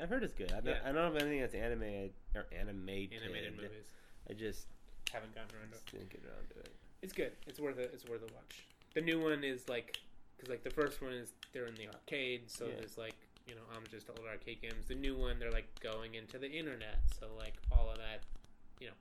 I've 0.01 0.09
heard 0.09 0.23
it's 0.23 0.33
good. 0.33 0.51
I 0.51 0.55
don't, 0.61 0.65
Yeah. 0.65 0.79
I 0.83 0.91
don't 0.91 0.95
know 0.95 1.15
if 1.15 1.21
anything 1.21 1.41
that's 1.41 1.53
animated 1.53 2.11
or 2.33 2.47
animated. 2.57 3.21
Animated 3.23 3.55
movies. 3.55 3.85
I 4.29 4.33
just 4.33 4.65
Haven't 5.13 5.33
gotten 5.35 5.55
around 5.55 5.71
to 5.71 5.77
it. 5.77 5.85
didn't 5.91 6.09
get 6.09 6.21
around 6.25 6.49
to 6.49 6.59
it. 6.61 6.73
It's 7.03 7.13
good. 7.13 7.31
It's 7.45 7.59
worth 7.59 7.77
it. 7.77 7.91
It's 7.93 8.03
worth 8.05 8.23
a 8.23 8.33
watch. 8.33 8.65
The 8.95 9.01
new 9.01 9.21
one 9.21 9.43
is 9.43 9.69
like, 9.69 9.97
because 10.35 10.49
like 10.49 10.63
the 10.63 10.69
first 10.69 11.01
one 11.01 11.13
is 11.13 11.33
they're 11.53 11.67
in 11.67 11.75
the 11.75 11.87
arcade, 11.87 12.49
so 12.49 12.65
Yeah. 12.65 12.75
there's 12.79 12.97
like 12.97 13.15
you 13.47 13.55
know 13.55 13.61
homages 13.71 14.03
to 14.05 14.11
old 14.11 14.27
arcade 14.27 14.61
games. 14.61 14.87
The 14.87 14.95
new 14.95 15.15
one 15.15 15.39
they're 15.39 15.51
like 15.51 15.67
going 15.79 16.15
into 16.15 16.37
the 16.37 16.49
internet, 16.51 16.99
so 17.19 17.27
like 17.37 17.53
all 17.71 17.89
of 17.91 17.97
that, 17.97 18.21
you 18.79 18.87
know, 18.87 18.93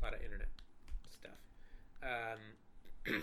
a 0.00 0.04
lot 0.04 0.14
of 0.14 0.22
internet 0.22 0.48
stuff. 1.10 1.38
Um, 2.02 3.22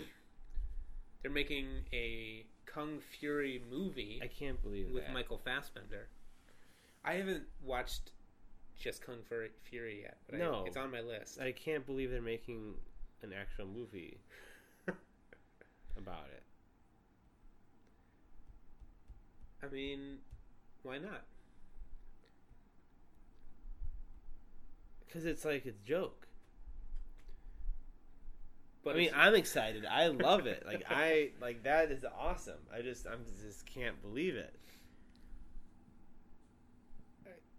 they're 1.22 1.30
making 1.30 1.66
a 1.92 2.44
Kung 2.66 2.98
Fury 3.18 3.62
movie 3.70 4.20
I 4.22 4.26
can't 4.26 4.60
believe 4.62 4.90
with 4.92 5.04
that. 5.04 5.12
Michael 5.14 5.38
Fassbender. 5.38 6.08
I 7.04 7.14
haven't 7.14 7.44
watched 7.62 8.10
just 8.78 9.02
Kung 9.02 9.18
Fury, 9.28 10.02
yet, 10.02 10.16
but 10.28 10.38
No. 10.38 10.62
I, 10.64 10.66
it's 10.66 10.76
on 10.76 10.90
my 10.90 11.00
list. 11.00 11.38
I 11.40 11.52
can't 11.52 11.84
believe 11.86 12.10
they're 12.10 12.20
making 12.22 12.74
an 13.22 13.32
actual 13.32 13.66
movie 13.66 14.18
about 15.96 16.26
it. 16.32 16.42
I 19.64 19.72
mean, 19.72 20.18
why 20.82 20.98
not? 20.98 21.22
Because 25.06 25.24
it's 25.26 25.44
like 25.44 25.64
it's 25.66 25.78
a 25.78 25.86
joke. 25.88 26.26
But 28.82 28.96
I 28.96 28.98
mean, 28.98 29.10
I'm 29.14 29.34
excited. 29.34 29.86
I 29.86 30.08
love 30.08 30.46
it. 30.46 30.64
Like 30.66 30.84
I 30.90 31.30
like 31.40 31.62
that 31.62 31.90
is 31.90 32.04
awesome. 32.18 32.58
I 32.74 32.82
just 32.82 33.06
I'm 33.06 33.20
just 33.42 33.64
can't 33.66 34.00
believe 34.02 34.34
it. 34.34 34.54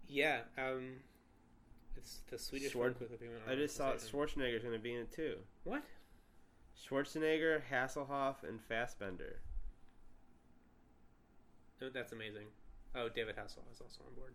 yeah, 0.08 0.40
um, 0.56 0.92
it's 1.96 2.20
the 2.30 2.38
Swedish 2.38 2.72
Schwar- 2.72 2.80
one 2.80 2.94
quickly 2.94 3.16
came 3.16 3.28
out. 3.28 3.52
I 3.52 3.56
just 3.56 3.76
saw. 3.76 3.92
Schwarzenegger's 3.94 4.62
going 4.62 4.74
to 4.74 4.80
be 4.80 4.94
in 4.94 5.00
it 5.00 5.12
too. 5.12 5.36
What? 5.64 5.82
Schwarzenegger, 6.88 7.62
Hasselhoff, 7.72 8.44
and 8.48 8.60
Fassbender. 8.60 9.40
That's 11.80 12.12
amazing. 12.12 12.46
Oh, 12.94 13.08
David 13.08 13.36
Hasselhoff 13.36 13.70
is 13.72 13.80
also 13.80 14.00
on 14.06 14.14
board. 14.14 14.34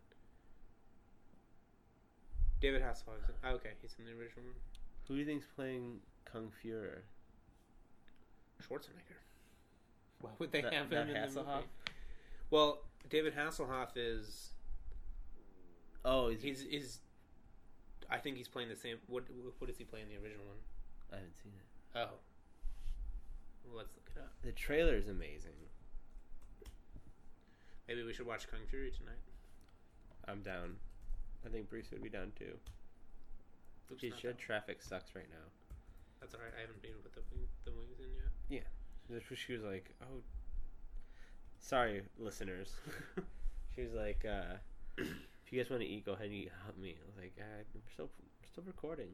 David 2.62 2.82
Hasselhoff. 2.84 3.18
Is 3.30 3.36
oh, 3.44 3.50
okay, 3.56 3.72
he's 3.82 3.96
in 3.98 4.06
the 4.06 4.12
original 4.12 4.46
one. 4.46 4.56
Who 5.08 5.16
do 5.16 5.20
you 5.20 5.26
think's 5.26 5.48
playing 5.56 6.00
Kung 6.26 6.52
Führer? 6.64 7.00
Schwarzenegger. 8.62 9.18
Why 10.20 10.30
would 10.38 10.52
they 10.52 10.62
Not- 10.62 10.74
have 10.74 10.92
him 10.92 11.08
in 11.08 11.14
the 11.14 11.20
Hasselhoff? 11.20 11.56
movie? 11.56 11.68
Well, 12.52 12.84
David 13.10 13.36
Hasselhoff 13.36 13.90
is 13.96 14.52
Oh, 16.04 16.30
he's, 16.30 16.42
he's 16.42 16.62
is. 16.64 17.00
I 18.10 18.18
think 18.18 18.38
he's 18.38 18.48
playing 18.48 18.70
the 18.70 18.76
same. 18.76 18.98
What 19.08 19.24
what 19.60 19.68
does 19.68 19.78
he 19.78 19.84
play 19.84 20.02
in 20.02 20.10
the 20.10 20.16
original 20.16 20.46
one? 20.46 20.58
I 21.12 21.16
haven't 21.16 21.38
seen 21.42 21.54
it. 21.56 21.98
Oh, 21.98 22.10
let's 23.76 23.94
look 23.96 24.10
it 24.16 24.20
up. 24.20 24.32
The 24.44 24.52
trailer 24.52 24.96
is 24.96 25.08
amazing. 25.08 25.54
Maybe 27.92 28.04
we 28.04 28.14
should 28.14 28.26
watch 28.26 28.50
Kung 28.50 28.62
Fury 28.70 28.90
tonight. 28.90 29.20
I'm 30.26 30.42
down. 30.44 30.78
I 31.46 31.50
think 31.50 31.70
Bruce 31.70 31.92
would 31.92 32.02
be 32.02 32.08
down 32.08 32.32
too. 32.40 32.56
Not 33.90 34.00
said 34.00 34.14
that 34.24 34.40
traffic 34.40 34.82
sucks 34.82 35.14
right 35.14 35.28
now. 35.30 35.76
That's 36.22 36.34
alright. 36.34 36.54
I 36.58 36.62
haven't 36.62 36.82
been 36.82 36.94
with 37.04 37.14
the 37.14 37.22
the 37.66 37.72
movies 37.72 38.00
in 38.00 38.08
yet. 38.16 38.64
That's 39.10 39.30
what 39.30 39.38
She 39.38 39.52
was 39.52 39.64
like, 39.64 39.94
"Oh, 40.02 40.22
sorry, 41.60 42.04
listeners." 42.18 42.72
She 43.76 43.82
was 43.82 43.94
like, 43.94 44.26
uh, 44.26 44.56
"If 44.98 45.52
you 45.52 45.62
guys 45.62 45.70
want 45.70 45.82
to 45.82 45.88
eat, 45.88 46.06
go 46.06 46.14
ahead 46.14 46.28
and 46.28 46.36
eat. 46.36 46.52
Help 46.64 46.78
me." 46.78 46.96
I 47.02 47.06
was 47.08 47.18
like, 47.18 47.34
"We're 47.74 47.82
still, 47.94 48.10
still 48.50 48.64
recording." 48.66 49.10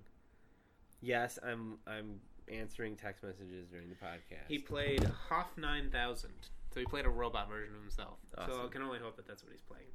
Yes, 1.02 1.40
I'm. 1.44 1.80
I'm 1.88 2.20
answering 2.48 2.96
text 2.96 3.24
messages 3.24 3.68
during 3.72 3.90
the 3.90 3.96
podcast. 3.96 4.48
He 4.50 4.60
played 4.60 5.04
Hoff 5.30 5.58
9000. 5.58 6.32
So 6.78 6.82
he 6.82 6.86
played 6.86 7.08
a 7.08 7.10
robot 7.10 7.50
version 7.50 7.74
of 7.74 7.82
himself. 7.82 8.20
So 8.46 8.68
I 8.68 8.72
can 8.72 8.84
only 8.84 9.00
hope 9.00 9.16
that 9.16 9.26
that's 9.26 9.42
what 9.42 9.52
he's 9.52 9.64
playing. 9.64 9.90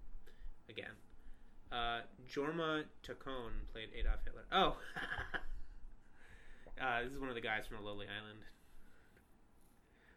Again. 0.68 0.90
Uh, 1.70 2.00
Jorma 2.28 2.82
Taccone 3.06 3.70
played 3.72 3.90
Adolf 3.96 4.18
Hitler. 4.24 4.42
Oh! 4.50 4.74
uh, 6.82 7.02
this 7.04 7.12
is 7.12 7.20
one 7.20 7.28
of 7.28 7.36
the 7.36 7.40
guys 7.40 7.68
from 7.68 7.76
The 7.76 7.84
Lonely 7.84 8.06
Island. 8.06 8.40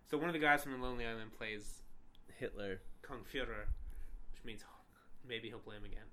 So 0.10 0.18
one 0.18 0.26
of 0.26 0.34
the 0.34 0.40
guys 0.40 0.64
from 0.64 0.72
The 0.72 0.80
Lonely 0.80 1.06
Island 1.06 1.38
plays 1.38 1.84
Hitler. 2.40 2.82
Kung 3.04 3.20
Führer, 3.32 3.70
which 4.34 4.44
means 4.44 4.64
maybe 5.30 5.50
he'll 5.50 5.60
play 5.60 5.76
him 5.76 5.86
again. 5.86 6.10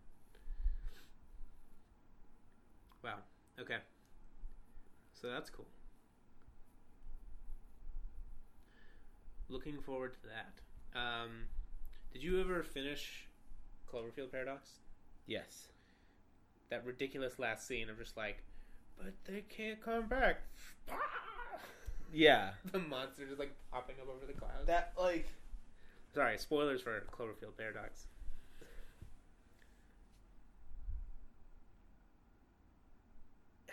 Wow. 3.03 3.21
Okay. 3.59 3.79
So 5.15 5.31
that's 5.31 5.49
cool. 5.49 5.65
Looking 9.53 9.79
forward 9.83 10.15
to 10.15 10.21
that. 10.29 10.99
Um, 10.99 11.31
did 12.11 12.23
you 12.23 12.41
ever 12.41 12.63
finish 12.63 13.27
Cloverfield 13.93 14.33
Paradox? 14.33 14.71
Yes. 15.27 15.69
That 16.71 16.87
ridiculous 16.87 17.39
last 17.39 17.67
scene 17.67 17.91
of 17.91 17.99
just 17.99 18.17
like, 18.17 18.43
but 18.97 19.13
they 19.27 19.43
can't 19.43 19.83
come 19.83 20.07
back. 20.07 20.43
Yeah. 22.15 22.51
the 22.71 22.79
monster 22.79 23.25
just 23.25 23.39
like 23.39 23.55
popping 23.71 23.97
up 23.99 24.07
over 24.07 24.27
the 24.27 24.35
clouds. 24.39 24.67
That 24.67 24.93
like 25.01 25.27
Sorry, 26.15 26.37
spoilers 26.37 26.83
for 26.83 27.03
Cloverfield 27.11 27.57
Paradox. 27.57 28.07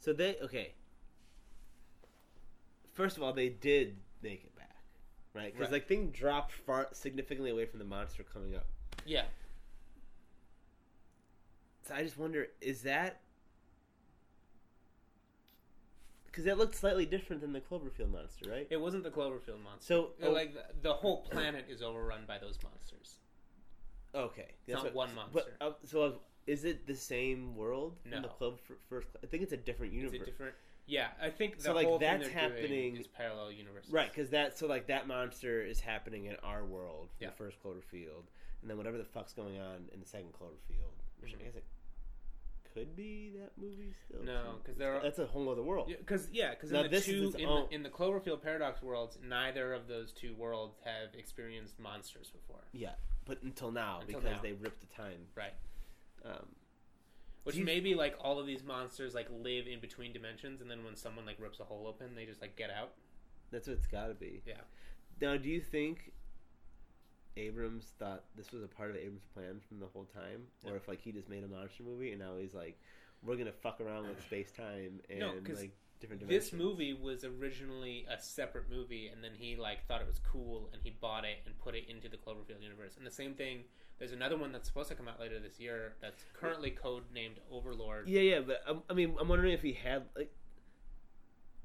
So 0.00 0.14
they 0.14 0.36
okay. 0.42 0.72
First 2.98 3.16
of 3.16 3.22
all, 3.22 3.32
they 3.32 3.48
did 3.48 3.96
make 4.22 4.42
it 4.42 4.56
back, 4.56 4.82
right? 5.32 5.52
Because 5.52 5.66
Right. 5.66 5.74
like 5.74 5.86
thing 5.86 6.10
dropped 6.10 6.50
far 6.50 6.88
significantly 6.90 7.48
away 7.48 7.64
from 7.64 7.78
the 7.78 7.84
monster 7.84 8.24
coming 8.24 8.56
up. 8.56 8.66
Yeah. 9.06 9.26
So 11.84 11.94
I 11.94 12.02
just 12.02 12.18
wonder, 12.18 12.48
is 12.60 12.82
that 12.82 13.20
because 16.26 16.44
that 16.46 16.58
looked 16.58 16.74
slightly 16.74 17.06
different 17.06 17.40
than 17.40 17.52
the 17.52 17.60
Cloverfield 17.60 18.10
monster, 18.10 18.50
right? 18.50 18.66
It 18.68 18.80
wasn't 18.80 19.04
the 19.04 19.10
Cloverfield 19.10 19.62
monster. 19.62 19.86
So 19.86 20.10
oh, 20.20 20.32
like 20.32 20.54
the, 20.54 20.64
the 20.82 20.92
whole 20.92 21.18
planet 21.18 21.66
is 21.68 21.82
overrun 21.82 22.24
by 22.26 22.38
those 22.38 22.58
monsters. 22.64 23.20
okay, 24.12 24.54
not 24.66 24.92
one 24.92 25.14
monster. 25.14 25.44
But 25.60 25.64
uh, 25.64 25.72
so 25.84 26.02
uh, 26.02 26.12
is 26.48 26.64
it 26.64 26.84
the 26.88 26.96
same 26.96 27.54
world? 27.54 27.94
No. 28.04 28.22
the 28.22 28.28
Clover 28.28 28.58
first. 28.88 29.06
I 29.22 29.26
think 29.26 29.44
it's 29.44 29.52
a 29.52 29.56
different 29.56 29.92
universe. 29.92 30.14
It's 30.14 30.22
a 30.24 30.26
different. 30.26 30.54
Yeah, 30.88 31.08
I 31.20 31.28
think 31.30 31.60
So, 31.60 31.74
like, 31.74 31.86
that's 32.00 32.28
happening- 32.28 32.96
is 32.96 33.06
parallel 33.06 33.52
universes. 33.52 33.92
Right, 33.92 34.10
because 34.10 34.30
that 34.30 34.56
so 34.56 34.66
like 34.66 34.86
that 34.86 35.06
monster 35.06 35.60
is 35.62 35.80
happening 35.80 36.24
in 36.24 36.36
our 36.36 36.64
world, 36.64 37.10
Yeah. 37.20 37.28
the 37.30 37.36
first 37.36 37.62
Cloverfield, 37.62 38.24
and 38.62 38.70
then 38.70 38.78
whatever 38.78 38.96
the 38.96 39.04
fuck's 39.04 39.34
going 39.34 39.58
on 39.60 39.88
in 39.92 40.00
the 40.00 40.06
second 40.06 40.32
Cloverfield, 40.32 40.94
which 41.20 41.32
Mhm. 41.32 41.40
I 41.40 41.44
guess 41.44 41.56
it 41.56 41.64
could 42.72 42.96
be 42.96 43.30
that 43.30 43.56
movie 43.58 43.92
still. 43.92 44.22
No, 44.22 44.60
because 44.62 44.78
there 44.78 44.94
are- 44.96 45.02
that's 45.02 45.18
a 45.18 45.26
whole 45.26 45.48
other 45.50 45.62
world. 45.62 45.88
Because 45.88 46.30
yeah, 46.30 46.50
because 46.54 46.70
Now, 46.72 46.82
in 46.84 46.90
the 46.90 47.00
two 47.00 47.34
in, 47.36 47.46
own- 47.46 47.68
the, 47.68 47.74
in 47.74 47.82
the 47.82 47.90
Cloverfield 47.90 48.40
paradox 48.40 48.80
worlds, 48.80 49.18
neither 49.22 49.74
of 49.74 49.88
those 49.88 50.10
two 50.12 50.34
worlds 50.36 50.78
have 50.84 51.14
experienced 51.14 51.78
monsters 51.78 52.30
before. 52.30 52.64
Yeah, 52.72 52.94
but 53.26 53.42
until 53.42 53.70
now 53.72 54.00
Until 54.00 54.20
because 54.20 54.36
now. 54.36 54.42
they 54.42 54.52
ripped 54.54 54.80
the 54.80 54.86
time. 54.86 55.28
Right. 55.34 55.54
Um, 56.24 56.54
Which 57.48 57.56
you- 57.56 57.64
maybe 57.64 57.94
like 57.94 58.14
all 58.20 58.38
of 58.38 58.46
these 58.46 58.62
monsters 58.62 59.14
like 59.14 59.28
live 59.30 59.66
in 59.66 59.80
between 59.80 60.12
dimensions, 60.12 60.60
and 60.60 60.70
then 60.70 60.84
when 60.84 60.94
someone 60.96 61.26
like 61.26 61.40
rips 61.40 61.60
a 61.60 61.64
hole 61.64 61.86
open, 61.86 62.14
they 62.14 62.24
just 62.26 62.40
like 62.40 62.56
get 62.56 62.70
out. 62.70 62.92
that's 63.50 63.66
what 63.66 63.76
it's 63.78 63.86
got 63.86 64.08
to 64.08 64.14
be. 64.14 64.42
Yeah. 64.46 64.60
Now, 65.20 65.36
do 65.38 65.48
you 65.48 65.60
think 65.60 66.12
Abrams 67.36 67.92
thought 67.98 68.24
this 68.36 68.52
was 68.52 68.62
a 68.62 68.66
part 68.68 68.90
of 68.90 68.96
Abrams' 68.96 69.24
plan 69.32 69.60
from 69.66 69.78
the 69.78 69.86
whole 69.86 70.04
time, 70.04 70.42
or 70.66 70.76
if 70.76 70.88
like 70.88 71.00
he 71.00 71.12
just 71.12 71.28
made 71.28 71.44
a 71.44 71.48
monster 71.48 71.82
movie 71.82 72.10
and 72.10 72.20
now 72.20 72.36
he's 72.38 72.52
like, 72.54 72.78
we're 73.22 73.36
gonna 73.36 73.52
fuck 73.52 73.80
around 73.80 74.08
with 74.08 74.20
space 74.22 74.50
time 74.50 75.00
and 75.10 75.18
No, 75.20 75.32
like 75.54 75.72
different 76.00 76.20
dimensions? 76.20 76.50
This 76.50 76.52
movie 76.52 76.92
was 76.94 77.24
originally 77.24 78.06
a 78.10 78.20
separate 78.20 78.68
movie, 78.70 79.08
and 79.08 79.22
then 79.22 79.32
he 79.34 79.56
like 79.56 79.86
thought 79.86 80.00
it 80.00 80.06
was 80.06 80.18
cool, 80.20 80.68
and 80.72 80.82
he 80.82 80.90
bought 80.90 81.24
it 81.24 81.38
and 81.46 81.56
put 81.58 81.74
it 81.74 81.88
into 81.88 82.08
the 82.08 82.16
Cloverfield 82.16 82.62
universe. 82.62 82.96
And 82.96 83.06
the 83.06 83.10
same 83.10 83.34
thing. 83.34 83.64
There's 83.98 84.12
another 84.12 84.36
one 84.36 84.52
that's 84.52 84.68
supposed 84.68 84.88
to 84.90 84.94
come 84.94 85.08
out 85.08 85.18
later 85.18 85.40
this 85.40 85.58
year. 85.58 85.94
That's 86.00 86.24
currently 86.32 86.70
code 86.70 87.04
named 87.12 87.36
Overlord. 87.50 88.08
Yeah, 88.08 88.20
yeah, 88.20 88.40
but 88.40 88.62
um, 88.66 88.82
I 88.88 88.94
mean, 88.94 89.16
I'm 89.20 89.28
wondering 89.28 89.52
if 89.52 89.62
he 89.62 89.72
had 89.72 90.04
like 90.16 90.32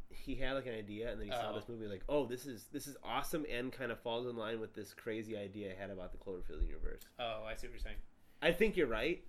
he 0.09 0.35
had 0.35 0.53
like 0.53 0.65
an 0.65 0.73
idea, 0.75 1.11
and 1.11 1.19
then 1.19 1.27
he 1.27 1.33
saw 1.33 1.51
Oh. 1.51 1.55
this 1.59 1.67
movie, 1.67 1.87
like, 1.87 2.03
oh, 2.07 2.25
this 2.25 2.45
is 2.45 2.65
this 2.71 2.87
is 2.87 2.95
awesome, 3.03 3.45
and 3.51 3.71
kind 3.71 3.91
of 3.91 3.99
falls 3.99 4.25
in 4.27 4.35
line 4.35 4.59
with 4.59 4.73
this 4.73 4.93
crazy 4.93 5.37
idea 5.37 5.71
I 5.71 5.79
had 5.79 5.89
about 5.89 6.11
the 6.11 6.17
Cloverfield 6.17 6.65
universe. 6.65 7.01
Oh, 7.19 7.43
I 7.45 7.55
see 7.55 7.67
what 7.67 7.73
you're 7.73 7.79
saying. 7.79 7.97
I 8.41 8.51
think 8.51 8.77
you're 8.77 8.87
right. 8.87 9.23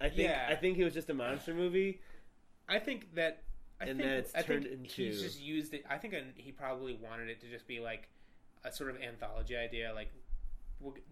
I 0.00 0.08
think 0.08 0.28
Yeah. 0.28 0.46
I 0.48 0.54
think 0.54 0.78
it 0.78 0.84
was 0.84 0.94
just 0.94 1.10
a 1.10 1.14
monster 1.14 1.54
movie. 1.54 2.00
I 2.68 2.78
think 2.78 3.14
that 3.14 3.42
I 3.80 3.84
and 3.86 3.98
think, 3.98 4.08
then 4.08 4.18
it's 4.18 4.34
I 4.34 4.42
turned 4.42 4.64
think 4.64 4.74
into 4.84 5.02
he's 5.02 5.22
just 5.22 5.40
used 5.40 5.74
it. 5.74 5.84
I 5.88 5.98
think 5.98 6.14
he 6.36 6.50
probably 6.52 6.94
wanted 6.94 7.28
it 7.28 7.40
to 7.42 7.48
just 7.48 7.66
be 7.66 7.80
like 7.80 8.08
a 8.64 8.72
sort 8.72 8.90
of 8.90 8.96
anthology 9.00 9.56
idea. 9.56 9.92
Like 9.94 10.12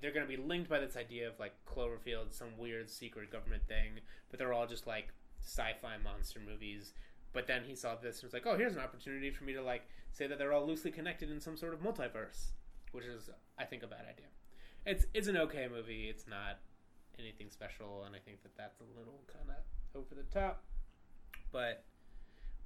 they're 0.00 0.12
going 0.12 0.26
to 0.26 0.36
be 0.36 0.42
linked 0.42 0.68
by 0.68 0.78
this 0.78 0.96
idea 0.96 1.28
of 1.28 1.38
like 1.38 1.52
Cloverfield, 1.66 2.32
some 2.32 2.58
weird 2.58 2.90
secret 2.90 3.30
government 3.30 3.66
thing, 3.66 4.00
but 4.30 4.38
they're 4.38 4.52
all 4.52 4.66
just 4.66 4.86
like 4.86 5.08
sci-fi 5.40 5.96
monster 6.02 6.40
movies. 6.40 6.92
But 7.32 7.46
then 7.46 7.62
he 7.66 7.74
saw 7.74 7.96
this 7.96 8.16
and 8.18 8.24
was 8.24 8.32
like, 8.32 8.46
"Oh, 8.46 8.56
here's 8.56 8.74
an 8.74 8.80
opportunity 8.82 9.30
for 9.30 9.44
me 9.44 9.54
to 9.54 9.62
like 9.62 9.82
say 10.12 10.26
that 10.26 10.38
they're 10.38 10.52
all 10.52 10.66
loosely 10.66 10.90
connected 10.90 11.30
in 11.30 11.40
some 11.40 11.56
sort 11.56 11.74
of 11.74 11.80
multiverse," 11.80 12.52
which 12.92 13.04
is, 13.04 13.28
I 13.58 13.64
think, 13.64 13.82
a 13.82 13.86
bad 13.88 14.06
idea. 14.08 14.26
It's 14.86 15.06
it's 15.14 15.28
an 15.28 15.36
okay 15.38 15.66
movie. 15.68 16.08
It's 16.08 16.26
not 16.28 16.58
anything 17.18 17.50
special, 17.50 18.04
and 18.04 18.14
I 18.14 18.18
think 18.18 18.42
that 18.42 18.56
that's 18.56 18.80
a 18.80 18.98
little 18.98 19.20
kind 19.32 19.50
of 19.50 20.00
over 20.00 20.14
the 20.14 20.22
top. 20.32 20.64
But 21.50 21.84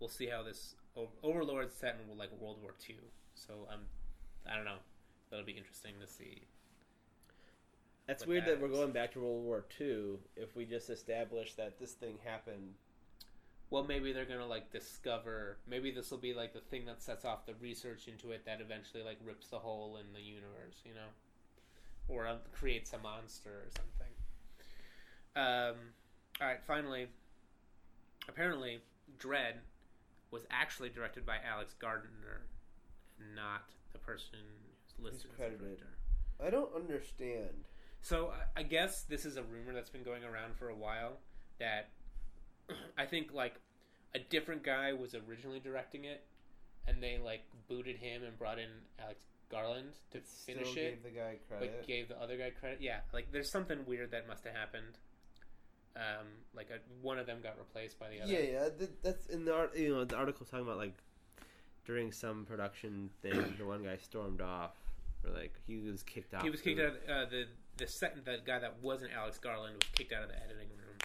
we'll 0.01 0.09
see 0.09 0.27
how 0.27 0.43
this 0.43 0.75
o- 0.97 1.09
Overlord's 1.23 1.75
set 1.75 1.97
in 2.03 2.19
like 2.19 2.31
World 2.39 2.59
War 2.61 2.75
II. 2.89 2.97
So 3.35 3.67
um, 3.73 3.81
I 4.51 4.57
don't 4.57 4.65
know. 4.65 4.79
That'll 5.31 5.47
be 5.47 5.53
interesting 5.53 5.95
to 6.01 6.07
see. 6.07 6.43
That's 8.09 8.27
weird 8.27 8.47
that 8.47 8.53
that 8.53 8.61
we're 8.61 8.75
going 8.75 8.91
back 8.93 9.13
to 9.13 9.21
World 9.21 9.45
War 9.45 9.65
II 9.79 10.17
if 10.35 10.57
we 10.57 10.65
just 10.65 10.89
established 10.89 11.59
that 11.59 11.79
this 11.79 11.93
thing 11.93 12.19
happened. 12.25 12.73
Well, 13.71 13.85
maybe 13.85 14.13
they're 14.13 14.25
gonna 14.25 14.47
like 14.47 14.73
discover. 14.73 15.59
Maybe 15.69 15.91
this 15.91 16.11
will 16.11 16.19
be 16.19 16.33
like 16.33 16.55
the 16.55 16.61
thing 16.61 16.87
that 16.87 17.03
sets 17.03 17.27
off 17.27 17.45
the 17.45 17.55
research 17.61 18.09
into 18.09 18.31
it 18.31 18.47
that 18.47 18.63
eventually 18.63 19.03
like 19.03 19.19
rips 19.23 19.49
the 19.49 19.59
hole 19.59 19.99
in 20.01 20.11
the 20.15 20.23
universe, 20.23 20.81
you 20.87 20.95
know, 20.95 21.11
or 22.09 22.27
um, 22.27 22.39
creates 22.51 22.95
a 22.95 22.99
monster 22.99 23.51
or 23.51 23.69
something. 23.77 24.15
Um, 25.37 25.77
all 26.41 26.47
right. 26.47 26.65
Finally, 26.67 27.09
apparently, 28.27 28.81
Dredd 29.19 29.55
was 30.31 30.47
actually 30.51 30.89
directed 30.89 31.27
by 31.27 31.37
Alex 31.47 31.75
Gardner, 31.79 32.41
not 33.37 33.65
the 33.93 33.99
person 33.99 34.39
who's 34.97 35.05
listed 35.05 35.31
as 35.31 35.37
the 35.37 35.37
credited. 35.37 35.61
director. 35.61 35.87
I 36.43 36.49
don't 36.51 36.75
understand. 36.75 37.65
So 38.03 38.29
I- 38.57 38.61
I 38.61 38.63
guess 38.63 39.03
this 39.03 39.25
is 39.25 39.37
a 39.37 39.43
rumor 39.43 39.73
that's 39.73 39.91
been 39.91 40.03
going 40.03 40.25
around 40.25 40.57
for 40.57 40.69
a 40.69 40.75
while 40.75 41.19
that 41.59 41.91
I 42.99 43.07
think 43.07 43.33
like 43.33 43.55
a 44.15 44.19
different 44.19 44.63
guy 44.63 44.93
was 44.93 45.15
originally 45.15 45.61
directing 45.61 46.05
it, 46.05 46.25
and 46.87 47.03
they 47.03 47.19
like 47.19 47.43
booted 47.69 47.97
him 47.97 48.23
and 48.25 48.39
brought 48.39 48.59
in 48.59 48.69
Alex 49.03 49.21
Garland 49.51 49.93
to 50.13 50.21
finish 50.21 50.77
it, 50.77 51.03
gave 51.03 51.03
the 51.03 51.11
guy 51.19 51.37
credit. 51.49 51.73
but 51.81 51.87
gave 51.87 52.09
the 52.09 52.21
other 52.21 52.37
guy 52.37 52.51
credit. 52.51 52.79
Yeah, 52.81 53.01
like 53.13 53.31
there's 53.33 53.51
something 53.51 53.79
weird 53.87 54.11
that 54.13 54.27
must 54.29 54.45
have 54.45 54.55
happened. 54.55 54.99
Um, 55.97 56.27
like 56.55 56.69
a, 56.71 56.79
one 57.05 57.19
of 57.19 57.27
them 57.27 57.39
got 57.43 57.59
replaced 57.59 57.99
by 57.99 58.09
the 58.09 58.21
other. 58.23 58.33
yeah, 58.33 58.39
yeah. 58.39 58.87
That's 59.03 59.27
in 59.27 59.45
the 59.45 59.55
art. 59.55 59.77
You 59.77 59.95
know, 59.95 60.05
the 60.05 60.17
article 60.17 60.47
talking 60.47 60.65
about 60.65 60.79
like 60.79 60.95
during 61.85 62.13
some 62.13 62.45
production 62.45 63.11
thing, 63.23 63.55
the 63.59 63.65
one 63.67 63.83
guy 63.83 63.97
stormed 63.97 64.41
off, 64.41 64.77
or 65.25 65.31
like 65.33 65.55
he 65.67 65.79
was 65.79 66.03
kicked 66.05 66.35
out. 66.35 66.43
He 66.43 66.51
was 66.51 66.61
kicked 66.61 66.79
out. 66.81 66.89
Of, 66.89 66.97
uh, 67.11 67.31
the 67.31 67.45
the 67.79 67.87
second 67.87 68.24
the 68.24 68.39
guy 68.45 68.59
that 68.59 68.76
wasn't 68.83 69.12
Alex 69.12 69.39
Garland 69.39 69.74
was 69.76 69.89
kicked 69.95 70.12
out 70.12 70.22
of 70.22 70.29
the 70.29 70.37
editing 70.37 70.68
room. 70.68 70.97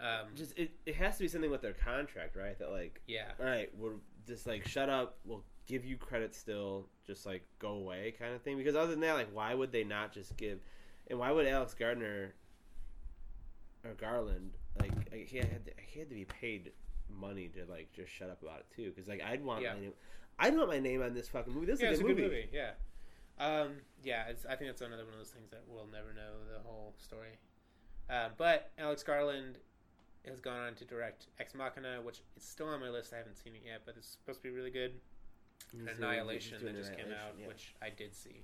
Um, 0.00 0.28
Just 0.34 0.58
it, 0.58 0.70
it 0.86 0.94
has 0.94 1.18
to 1.18 1.24
be 1.24 1.28
something 1.28 1.50
with 1.50 1.60
their 1.60 1.74
contract, 1.74 2.34
right? 2.36 2.58
That 2.58 2.70
like, 2.70 3.02
yeah, 3.06 3.32
all 3.38 3.44
right, 3.46 3.68
we're 3.78 3.92
just 4.26 4.46
like 4.46 4.66
shut 4.66 4.88
up. 4.88 5.18
We'll 5.26 5.44
give 5.66 5.84
you 5.84 5.96
credit 5.98 6.34
still. 6.34 6.86
Just 7.06 7.26
like 7.26 7.42
go 7.58 7.72
away, 7.72 8.14
kind 8.18 8.32
of 8.34 8.40
thing. 8.42 8.56
Because 8.56 8.76
other 8.76 8.92
than 8.92 9.00
that, 9.00 9.14
like, 9.14 9.28
why 9.34 9.52
would 9.54 9.72
they 9.72 9.84
not 9.84 10.12
just 10.12 10.36
give? 10.36 10.60
And 11.08 11.18
why 11.18 11.30
would 11.32 11.46
Alex 11.46 11.74
Gardner 11.74 12.32
or 13.84 13.92
Garland 13.94 14.52
like 14.78 14.92
he 15.12 15.38
had 15.38 15.64
to, 15.66 15.72
he 15.86 15.98
had 15.98 16.08
to 16.08 16.14
be 16.14 16.24
paid 16.24 16.72
money 17.20 17.48
to 17.48 17.64
like 17.70 17.92
just 17.92 18.10
shut 18.12 18.30
up 18.30 18.42
about 18.42 18.60
it 18.60 18.66
too? 18.74 18.90
Because 18.94 19.08
like 19.08 19.20
I'd 19.22 19.44
want 19.44 19.62
Yeah. 19.62 19.74
my 19.74 19.80
name. 19.80 19.92
I'd 20.38 20.56
want 20.56 20.68
my 20.70 20.78
name 20.78 21.02
on 21.02 21.12
this 21.12 21.28
fucking 21.28 21.52
movie. 21.52 21.66
This 21.66 21.82
yeah, 21.82 21.90
is 21.90 22.00
a 22.00 22.04
a 22.04 22.06
good 22.06 22.16
good 22.16 22.22
movie. 22.24 22.36
movie. 22.36 22.48
Yeah, 22.52 22.70
um, 23.40 23.72
yeah. 24.04 24.28
It's, 24.28 24.44
I 24.46 24.54
think 24.54 24.70
it's 24.70 24.80
another 24.80 25.04
one 25.04 25.14
of 25.14 25.18
those 25.18 25.30
things 25.30 25.50
that 25.50 25.62
we'll 25.66 25.88
never 25.90 26.12
know 26.14 26.44
the 26.52 26.60
whole 26.62 26.94
story. 26.98 27.38
Uh, 28.08 28.28
but 28.36 28.70
Alex 28.78 29.02
Garland 29.02 29.58
has 30.26 30.40
gone 30.40 30.58
on 30.60 30.74
to 30.74 30.84
direct 30.84 31.26
Ex 31.38 31.54
Machina, 31.54 32.00
which 32.02 32.20
is 32.36 32.42
still 32.44 32.68
on 32.68 32.80
my 32.80 32.88
list. 32.88 33.12
I 33.12 33.16
haven't 33.18 33.36
seen 33.36 33.54
it 33.54 33.62
yet, 33.64 33.82
but 33.86 33.94
it's 33.96 34.08
supposed 34.08 34.42
to 34.42 34.48
be 34.48 34.54
really 34.54 34.70
good. 34.70 34.92
He's 35.72 35.82
doing- 35.82 35.96
Annihilation 35.98 36.64
that 36.64 36.74
just 36.76 36.96
came 36.96 37.06
out, 37.12 37.34
yeah. 37.40 37.46
which 37.46 37.74
I 37.80 37.90
did 37.90 38.14
see. 38.14 38.42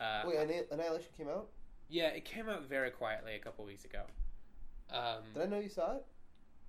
Uh, 0.00 0.22
Wait, 0.26 0.36
Anni- 0.36 0.62
Annihilation 0.70 1.10
came 1.16 1.28
out. 1.28 1.48
yeah, 1.88 2.08
it 2.08 2.24
came 2.24 2.48
out 2.48 2.62
very 2.68 2.90
quietly 2.90 3.34
a 3.34 3.38
couple 3.38 3.64
weeks 3.64 3.84
ago. 3.84 4.02
Um, 4.90 5.22
Did 5.34 5.42
I 5.42 5.46
know 5.46 5.58
you 5.60 5.68
saw 5.68 5.96
it? 5.96 6.04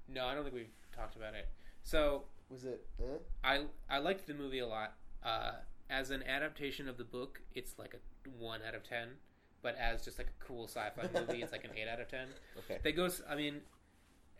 no, 0.07 0.25
I 0.25 0.33
don't 0.33 0.43
think 0.43 0.55
we've 0.55 0.71
talked 0.95 1.15
about 1.15 1.33
it. 1.33 1.47
So 1.83 2.23
Was 2.49 2.65
it? 2.65 2.85
Eh? 2.99 3.17
I 3.43 3.65
I 3.89 3.99
liked 3.99 4.25
the 4.27 4.33
movie 4.33 4.59
a 4.59 4.67
lot. 4.67 4.93
Uh, 5.23 5.53
as 5.89 6.11
an 6.11 6.23
adaptation 6.23 6.87
of 6.87 6.97
the 6.97 7.03
book, 7.03 7.41
it's 7.55 7.77
like 7.77 7.93
a 7.93 8.29
one 8.29 8.61
out 8.67 8.75
of 8.75 8.83
ten. 8.83 9.09
But 9.61 9.75
as 9.77 10.03
just 10.03 10.17
like 10.17 10.27
a 10.27 10.45
cool 10.45 10.67
sci-fi 10.67 11.07
movie, 11.19 11.41
it's 11.41 11.51
like 11.51 11.65
an 11.65 11.71
eight 11.75 11.87
out 11.87 11.99
of 11.99 12.07
ten. 12.07 12.27
Okay. 12.57 12.79
They 12.83 12.91
goes, 12.91 13.21
I 13.29 13.35
mean, 13.35 13.61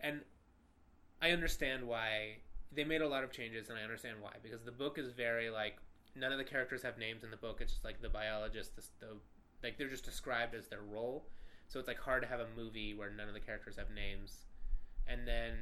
and 0.01 0.21
I 1.21 1.31
understand 1.31 1.87
why 1.87 2.37
they 2.71 2.83
made 2.83 3.01
a 3.01 3.07
lot 3.07 3.23
of 3.23 3.31
changes, 3.31 3.69
and 3.69 3.77
I 3.77 3.83
understand 3.83 4.17
why 4.21 4.33
because 4.43 4.61
the 4.63 4.71
book 4.71 4.97
is 4.97 5.11
very 5.11 5.49
like 5.49 5.77
none 6.15 6.31
of 6.31 6.37
the 6.37 6.43
characters 6.43 6.81
have 6.83 6.97
names 6.97 7.23
in 7.23 7.31
the 7.31 7.37
book. 7.37 7.59
It's 7.61 7.73
just 7.73 7.85
like 7.85 8.01
the 8.01 8.09
biologist, 8.09 8.75
the, 8.75 8.83
the 8.99 9.13
like 9.63 9.77
they're 9.77 9.89
just 9.89 10.05
described 10.05 10.53
as 10.55 10.67
their 10.67 10.81
role. 10.81 11.27
So 11.69 11.79
it's 11.79 11.87
like 11.87 11.99
hard 11.99 12.21
to 12.23 12.27
have 12.27 12.39
a 12.39 12.47
movie 12.55 12.93
where 12.93 13.09
none 13.09 13.27
of 13.27 13.33
the 13.33 13.39
characters 13.39 13.75
have 13.77 13.89
names, 13.93 14.45
and 15.07 15.27
then 15.27 15.53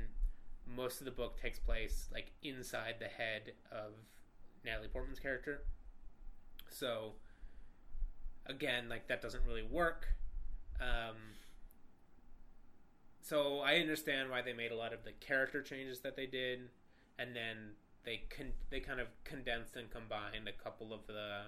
most 0.68 1.00
of 1.00 1.06
the 1.06 1.12
book 1.12 1.40
takes 1.40 1.60
place 1.60 2.08
like 2.12 2.32
inside 2.44 2.96
the 3.00 3.06
head 3.06 3.54
of 3.72 3.94
Natalie 4.64 4.88
Portman's 4.88 5.20
character. 5.20 5.62
So 6.70 7.14
again, 8.46 8.90
like 8.90 9.08
that 9.08 9.22
doesn't 9.22 9.44
really 9.46 9.64
work. 9.64 10.08
Um, 10.82 11.16
so 13.22 13.60
I 13.60 13.76
understand 13.78 14.30
why 14.30 14.42
they 14.42 14.54
made 14.54 14.72
a 14.72 14.76
lot 14.76 14.94
of 14.94 15.04
the 15.04 15.12
character 15.14 15.62
changes 15.62 16.02
that 16.02 16.16
they 16.16 16.26
did, 16.28 16.70
and 17.18 17.36
then 17.36 17.72
they 18.04 18.24
con- 18.30 18.52
they 18.70 18.80
kind 18.80 19.00
of 19.00 19.08
condensed 19.24 19.76
and 19.78 19.90
combined 19.90 20.48
a 20.48 20.52
couple 20.64 20.94
of 20.94 21.08
the 21.08 21.44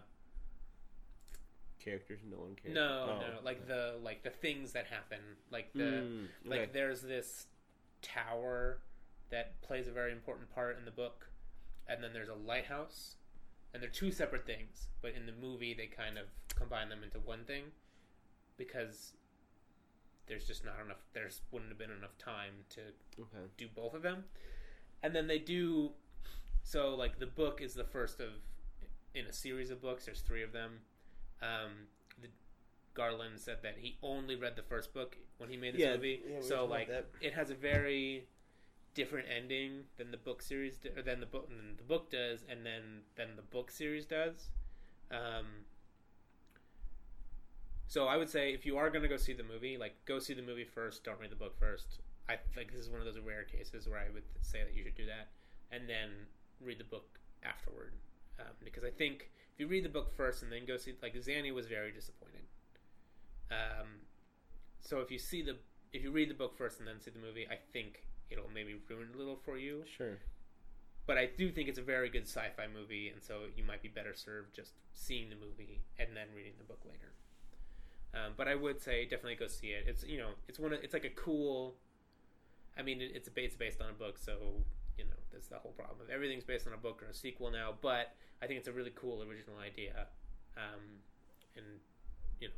Characters, 1.80 2.20
no 2.30 2.38
one 2.39 2.55
cares. 2.55 2.74
no 2.74 2.82
Oh. 3.11 3.20
no 3.20 3.39
like 3.45 3.68
the 3.68 3.95
like 4.03 4.24
the 4.24 4.30
things 4.32 4.72
that 4.74 4.88
happen 4.88 5.20
like 5.51 5.72
the 5.74 5.84
Mm, 5.84 6.28
like 6.43 6.74
there's 6.74 7.01
this 7.01 7.45
tower 8.01 8.80
that 9.30 9.61
plays 9.61 9.88
a 9.88 9.91
very 9.91 10.11
important 10.11 10.49
part 10.53 10.78
in 10.78 10.84
the 10.86 10.91
book 10.91 11.30
and 11.88 12.03
then 12.03 12.11
there's 12.13 12.28
a 12.30 12.34
lighthouse 12.34 13.15
and 13.74 13.82
they're 13.82 13.89
two 13.89 14.11
separate 14.11 14.45
things 14.45 14.88
but 15.01 15.13
in 15.13 15.26
the 15.26 15.32
movie 15.32 15.74
they 15.74 15.86
kind 15.88 16.18
of 16.18 16.26
combine 16.55 16.89
them 16.89 17.03
into 17.03 17.20
one 17.20 17.43
thing 17.45 17.63
because 18.57 19.13
there's 20.28 20.45
just 20.45 20.65
not 20.65 20.76
enough 20.84 20.97
there's 21.13 21.41
wouldn't 21.51 21.72
have 21.72 21.78
been 21.78 21.91
enough 21.91 22.18
time 22.18 22.53
to 22.70 22.82
okay. 23.20 23.45
do 23.57 23.68
both 23.74 23.93
of 23.93 24.01
them. 24.01 24.26
And 25.01 25.15
then 25.15 25.28
they 25.28 25.39
do 25.39 25.91
so 26.63 26.95
like 26.95 27.20
the 27.20 27.26
book 27.26 27.61
is 27.61 27.74
the 27.74 27.86
first 27.86 28.20
of 28.20 28.30
in 29.15 29.26
a 29.26 29.34
series 29.34 29.72
of 29.72 29.82
books 29.82 30.05
there's 30.05 30.22
three 30.22 30.43
of 30.43 30.51
them. 30.51 30.80
Um, 31.41 31.88
the 32.22 32.28
garland 32.93 33.39
said 33.39 33.59
that 33.63 33.76
he 33.80 33.97
only 34.03 34.36
read 34.36 34.55
the 34.55 34.63
first 34.63 34.93
book 34.93 35.18
when 35.38 35.49
he 35.49 35.55
made 35.57 35.76
this 35.76 35.82
Yeah, 35.82 35.95
movie. 35.95 36.22
yeah, 36.30 36.41
so 36.41 36.65
like 36.65 36.89
it 37.22 37.34
has 37.34 37.49
a 37.49 37.55
very 37.55 38.28
different 38.98 39.28
ending 39.30 39.84
than 39.98 40.12
the 40.12 40.18
book 40.18 40.41
series 40.41 40.80
or 40.95 41.04
than 41.04 41.20
the 41.20 41.26
book 41.26 41.48
than 41.48 41.78
the 41.78 41.84
book 41.84 42.10
does 42.12 42.43
and 42.50 42.66
then 42.66 42.82
than 43.16 43.36
the 43.36 43.43
book 43.43 43.70
series 43.72 44.06
does 44.06 44.50
um, 45.12 45.45
so 47.88 48.08
I 48.08 48.18
would 48.18 48.30
say 48.30 48.54
if 48.54 48.66
you 48.66 48.78
are 48.78 48.89
going 48.89 49.04
to 49.04 49.08
go 49.08 49.18
see 49.18 49.34
the 49.34 49.43
movie, 49.43 49.78
like 49.78 49.95
go 50.06 50.20
see 50.20 50.34
the 50.34 50.41
movie 50.41 50.66
first. 50.66 51.04
Don't 51.06 51.20
read 51.20 51.32
the 51.32 51.38
book 51.38 51.58
first. 51.58 52.02
I 52.28 52.36
think 52.54 52.72
this 52.72 52.82
is 52.82 52.89
one 52.89 53.00
of 53.00 53.06
those 53.06 53.20
rare 53.20 53.43
cases 53.43 53.88
where 53.88 54.00
I 54.00 54.12
would 54.14 54.24
say 54.41 54.60
that 54.64 54.76
you 54.76 54.84
should 54.84 54.95
do 54.95 55.06
that, 55.06 55.30
and 55.72 55.88
then 55.88 56.10
read 56.60 56.80
the 56.80 56.84
book 56.84 57.20
afterward. 57.43 57.93
Um, 58.39 58.54
because 58.64 58.84
I 58.84 58.89
think 58.89 59.30
if 59.54 59.60
you 59.60 59.68
read 59.68 59.86
the 59.86 59.89
book 59.89 60.14
first 60.16 60.43
and 60.43 60.52
then 60.52 60.66
go 60.68 60.76
see, 60.76 60.93
like 61.02 61.16
Zanny 61.16 61.54
was 61.54 61.68
very 61.68 61.91
disappointed. 61.91 62.43
Um, 63.50 63.88
so 64.82 65.00
if 65.00 65.10
you 65.10 65.18
see 65.18 65.41
the 65.41 65.56
if 65.93 66.04
you 66.04 66.12
read 66.12 66.30
the 66.30 66.34
book 66.34 66.58
first 66.58 66.80
and 66.80 66.88
then 66.88 67.00
see 67.00 67.12
the 67.12 67.20
movie, 67.20 67.48
I 67.50 67.58
think 67.72 68.04
it'll 68.30 68.50
maybe 68.54 68.76
ruin 68.90 69.10
a 69.14 69.18
little 69.18 69.36
for 69.36 69.58
you. 69.58 69.84
Sure. 69.98 70.18
But 71.06 71.18
I 71.18 71.30
do 71.38 71.52
think 71.52 71.70
it's 71.70 71.80
a 71.80 71.84
very 71.84 72.10
good 72.10 72.24
sci-fi 72.28 72.68
movie, 72.68 73.08
and 73.10 73.24
so 73.24 73.44
you 73.56 73.64
might 73.64 73.82
be 73.82 73.88
better 73.88 74.14
served 74.14 74.54
just 74.54 74.74
seeing 74.94 75.30
the 75.30 75.36
movie 75.36 75.82
and 75.98 76.10
then 76.16 76.28
reading 76.36 76.54
the 76.58 76.66
book 76.66 76.82
later. 76.86 77.14
Um, 78.14 78.34
but 78.36 78.48
I 78.48 78.56
would 78.56 78.82
say 78.82 79.04
definitely 79.04 79.36
go 79.36 79.48
see 79.48 79.68
it. 79.68 79.86
It's 79.88 80.04
you 80.04 80.18
know 80.18 80.30
it's 80.48 80.60
one 80.60 80.74
of, 80.74 80.84
it's 80.84 80.94
like 80.94 81.06
a 81.06 81.10
cool. 81.10 81.76
I 82.78 82.82
mean 82.82 83.02
it, 83.02 83.12
it's 83.14 83.30
ba- 83.30 83.46
it's 83.46 83.56
based 83.56 83.82
on 83.82 83.90
a 83.90 83.94
book, 83.94 84.18
so 84.18 84.34
you 84.98 85.06
know 85.06 85.20
that's 85.32 85.48
the 85.48 85.58
whole 85.58 85.72
problem. 85.72 86.02
of 86.02 86.10
Everything's 86.10 86.44
based 86.44 86.68
on 86.68 86.74
a 86.74 86.78
book 86.78 87.02
or 87.04 87.10
a 87.10 87.14
sequel 87.14 87.52
now, 87.52 87.74
but 87.82 88.14
I 88.42 88.48
think 88.48 88.60
it's 88.60 88.68
a 88.68 88.74
really 88.74 88.94
cool 88.96 89.24
original 89.24 89.58
idea, 89.60 90.08
um, 90.58 90.82
and 91.56 91.66
you 92.40 92.48
know 92.50 92.54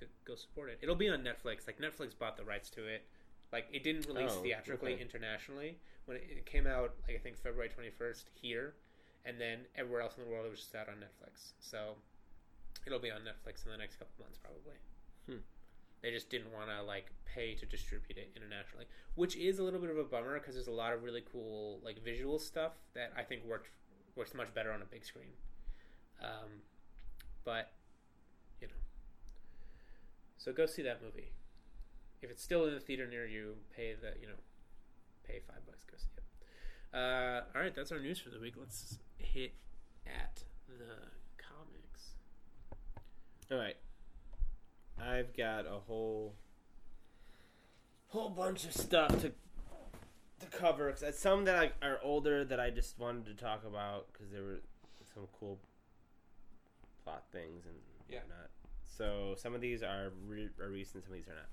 go, 0.00 0.06
go 0.24 0.34
support 0.34 0.70
it. 0.70 0.78
It'll 0.82 0.94
be 0.94 1.08
on 1.08 1.20
Netflix. 1.20 1.66
Like 1.66 1.78
Netflix 1.78 2.18
bought 2.18 2.36
the 2.36 2.44
rights 2.44 2.70
to 2.70 2.86
it. 2.86 3.04
Like 3.52 3.66
it 3.72 3.82
didn't 3.82 4.06
release 4.06 4.32
Oh, 4.32 4.42
theatrically 4.42 4.94
okay. 4.94 5.02
internationally 5.02 5.78
when 6.06 6.16
it, 6.16 6.24
it 6.30 6.46
came 6.46 6.66
out. 6.66 6.94
Like 7.06 7.16
I 7.16 7.18
think 7.18 7.36
February 7.36 7.68
twenty 7.68 7.90
first 7.90 8.30
here, 8.34 8.74
and 9.24 9.40
then 9.40 9.60
everywhere 9.76 10.02
else 10.02 10.16
in 10.16 10.24
the 10.24 10.30
world 10.30 10.46
it 10.46 10.50
was 10.50 10.60
just 10.60 10.74
out 10.74 10.88
on 10.88 10.96
Netflix. 10.96 11.52
So 11.60 11.96
it'll 12.86 12.98
be 13.00 13.10
on 13.10 13.20
Netflix 13.20 13.64
in 13.66 13.72
the 13.72 13.78
next 13.78 13.96
couple 13.96 14.14
months 14.20 14.38
probably. 14.38 14.76
Hmm. 15.26 15.42
They 16.02 16.10
just 16.10 16.30
didn't 16.30 16.52
want 16.52 16.68
to 16.70 16.82
like 16.82 17.06
pay 17.26 17.54
to 17.56 17.66
distribute 17.66 18.16
it 18.16 18.30
internationally, 18.34 18.86
which 19.16 19.36
is 19.36 19.58
a 19.58 19.62
little 19.62 19.80
bit 19.80 19.90
of 19.90 19.98
a 19.98 20.04
bummer 20.04 20.38
because 20.38 20.54
there's 20.54 20.66
a 20.68 20.72
lot 20.72 20.92
of 20.92 21.02
really 21.02 21.22
cool 21.30 21.80
like 21.84 22.02
visual 22.02 22.38
stuff 22.38 22.72
that 22.94 23.12
I 23.16 23.22
think 23.22 23.44
worked 23.44 23.68
works 24.16 24.32
much 24.34 24.52
better 24.54 24.72
on 24.72 24.80
a 24.82 24.86
big 24.86 25.04
screen. 25.04 25.32
Um, 26.22 26.62
but 27.44 27.72
you 28.60 28.68
know, 28.68 28.74
so 30.38 30.52
go 30.52 30.66
see 30.66 30.82
that 30.82 31.02
movie. 31.02 31.32
If 32.22 32.30
it's 32.30 32.42
still 32.42 32.66
in 32.66 32.74
the 32.74 32.80
theater 32.80 33.06
near 33.06 33.26
you, 33.26 33.54
pay 33.74 33.94
the 33.94 34.12
you 34.20 34.26
know, 34.26 34.34
pay 35.26 35.40
five 35.46 35.64
bucks. 35.66 35.84
Go 35.84 35.96
see 35.96 36.08
it. 36.16 36.96
Uh, 36.96 37.42
all 37.54 37.62
right, 37.62 37.74
that's 37.74 37.92
our 37.92 38.00
news 38.00 38.18
for 38.18 38.30
the 38.30 38.40
week. 38.40 38.54
Let's 38.58 38.98
hit 39.16 39.54
at 40.06 40.42
the 40.68 40.84
comics. 41.38 42.14
All 43.50 43.58
right. 43.58 43.76
I've 45.00 45.34
got 45.36 45.66
a 45.66 45.78
whole 45.86 46.34
whole 48.08 48.28
bunch 48.30 48.64
of 48.64 48.72
stuff 48.74 49.08
to 49.22 49.32
to 50.40 50.46
cover. 50.50 50.90
'cause 50.92 51.18
some 51.18 51.44
that 51.44 51.54
I, 51.82 51.86
are 51.86 52.00
older 52.02 52.44
that 52.44 52.58
I 52.60 52.70
just 52.70 52.98
wanted 52.98 53.26
to 53.26 53.34
talk 53.34 53.64
about 53.64 54.12
because 54.12 54.30
there 54.30 54.42
were 54.42 54.60
some 55.14 55.26
cool 55.38 55.58
plot 57.04 57.24
things 57.32 57.64
and 57.66 57.76
Yeah. 58.08 58.20
whatnot. 58.20 58.50
So 58.84 59.34
some 59.38 59.54
of 59.54 59.60
these 59.60 59.82
are, 59.82 60.10
re- 60.26 60.50
are 60.60 60.68
recent, 60.68 61.04
some 61.04 61.12
of 61.12 61.18
these 61.18 61.28
are 61.28 61.34
not. 61.34 61.48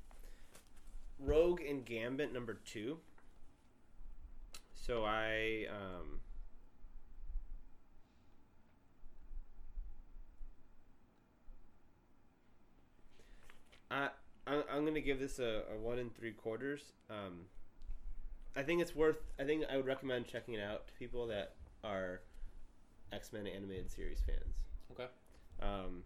Rogue 1.19 1.61
and 1.61 1.85
Gambit 1.85 2.33
number 2.33 2.53
two. 2.53 2.99
So 4.73 5.03
I 5.03 5.65
um, 5.69 6.21
I 13.91 14.09
I'm, 14.45 14.85
gonna 14.85 15.01
give 15.01 15.19
this 15.19 15.39
a, 15.39 15.63
a 15.73 15.77
one 15.77 15.99
and 15.99 16.15
three 16.15 16.31
quarters. 16.31 16.93
Um, 17.09 17.45
I 18.55 18.63
think 18.63 18.81
it's 18.81 18.95
worth. 18.95 19.17
I 19.39 19.43
think 19.43 19.65
I 19.69 19.77
would 19.77 19.85
recommend 19.85 20.27
checking 20.27 20.53
it 20.53 20.61
out 20.61 20.87
to 20.87 20.93
people 20.93 21.27
that 21.27 21.55
are 21.83 22.21
X 23.11 23.33
Men 23.33 23.47
animated 23.47 23.91
series 23.91 24.19
fans. 24.25 24.55
Okay. 24.91 25.07
Um, 25.61 26.03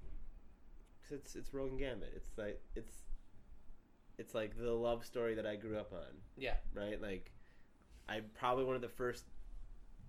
'cause 1.03 1.11
it's 1.19 1.35
it's 1.35 1.53
Rogue 1.53 1.71
and 1.71 1.79
Gambit. 1.79 2.13
It's 2.15 2.37
like 2.37 2.61
it's 2.75 3.03
it's 4.21 4.33
like 4.35 4.57
the 4.57 4.71
love 4.71 5.05
story 5.05 5.35
that 5.35 5.45
I 5.45 5.55
grew 5.55 5.77
up 5.77 5.91
on. 5.93 6.13
Yeah. 6.37 6.55
Right. 6.73 7.01
Like 7.01 7.31
I 8.07 8.21
probably 8.37 8.63
one 8.65 8.75
of 8.75 8.81
the 8.81 8.89
first 8.89 9.25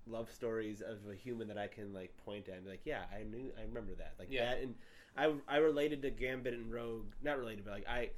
love 0.07 0.31
stories 0.31 0.81
of 0.83 0.99
a 1.11 1.15
human 1.15 1.49
that 1.49 1.59
I 1.59 1.67
can 1.69 1.93
like 1.95 2.17
point 2.25 2.49
at 2.49 2.55
and 2.57 2.65
be 2.65 2.71
like, 2.71 2.83
yeah, 2.85 3.03
I 3.19 3.23
knew, 3.25 3.51
I 3.59 3.63
remember 3.63 3.95
that. 3.95 4.15
Like 4.19 4.29
Yeah. 4.31 4.47
that, 4.51 4.63
and 4.63 4.75
I 5.17 5.33
I 5.49 5.57
related 5.59 6.03
to 6.03 6.11
Gambit 6.11 6.55
and 6.55 6.73
Rogue, 6.73 7.13
not 7.23 7.39
related, 7.39 7.65
but 7.65 7.75
like 7.75 7.89
I. 7.89 8.11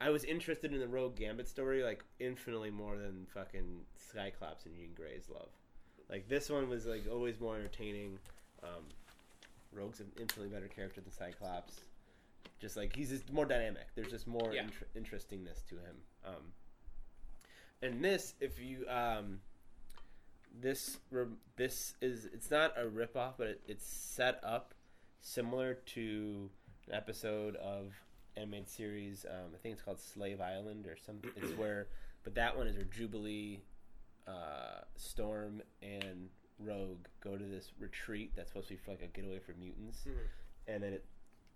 I 0.00 0.10
was 0.10 0.22
interested 0.22 0.72
in 0.72 0.78
the 0.78 0.86
Rogue 0.86 1.16
Gambit 1.16 1.48
story 1.48 1.82
like 1.82 2.04
infinitely 2.20 2.70
more 2.70 2.96
than 2.96 3.26
fucking 3.34 3.80
Cyclops 3.96 4.64
and 4.64 4.76
Jean 4.76 4.90
Grey's 4.94 5.28
love. 5.28 5.48
Like 6.08 6.28
this 6.28 6.48
one 6.48 6.68
was 6.68 6.86
like 6.86 7.06
always 7.10 7.40
more 7.40 7.56
entertaining. 7.56 8.20
Um, 8.62 8.84
Rogue's 9.72 9.98
an 9.98 10.06
infinitely 10.16 10.50
better 10.54 10.68
character 10.68 11.00
than 11.00 11.10
Cyclops. 11.10 11.80
Just 12.58 12.76
like 12.76 12.94
he's 12.96 13.10
just 13.10 13.32
more 13.32 13.44
dynamic. 13.44 13.86
There's 13.94 14.10
just 14.10 14.26
more 14.26 14.52
Yeah. 14.52 14.62
inter- 14.62 14.86
interestingness 14.94 15.62
to 15.68 15.76
him. 15.76 15.96
Um, 16.24 16.52
and 17.82 18.04
this, 18.04 18.34
if 18.40 18.58
you 18.60 18.84
um, 18.88 19.40
this 20.60 20.98
this 21.56 21.94
is 22.00 22.24
it's 22.26 22.50
not 22.50 22.72
a 22.76 22.84
ripoff, 22.86 23.34
but 23.38 23.46
it, 23.46 23.60
it's 23.68 23.86
set 23.86 24.40
up 24.42 24.74
similar 25.20 25.74
to 25.74 26.50
an 26.88 26.94
episode 26.94 27.54
of 27.56 27.92
animated 28.36 28.68
series. 28.68 29.24
Um, 29.28 29.52
I 29.54 29.58
think 29.58 29.74
it's 29.74 29.82
called 29.82 30.00
Slave 30.00 30.40
Island 30.40 30.86
or 30.86 30.96
something. 30.96 31.30
It's 31.36 31.52
where, 31.58 31.88
but 32.24 32.34
that 32.34 32.56
one 32.56 32.66
is 32.66 32.74
where 32.76 32.84
Jubilee, 32.86 33.60
uh, 34.26 34.80
Storm, 34.96 35.62
and 35.82 36.28
Rogue 36.58 37.06
go 37.20 37.36
to 37.36 37.44
this 37.44 37.70
retreat 37.78 38.32
that's 38.34 38.50
supposed 38.50 38.68
to 38.68 38.74
be 38.74 38.80
for 38.84 38.90
like 38.92 39.02
a 39.02 39.06
getaway 39.06 39.38
for 39.38 39.52
mutants, 39.54 40.04
Mhm. 40.08 40.18
and 40.66 40.82
then 40.82 40.92
it 40.94 41.04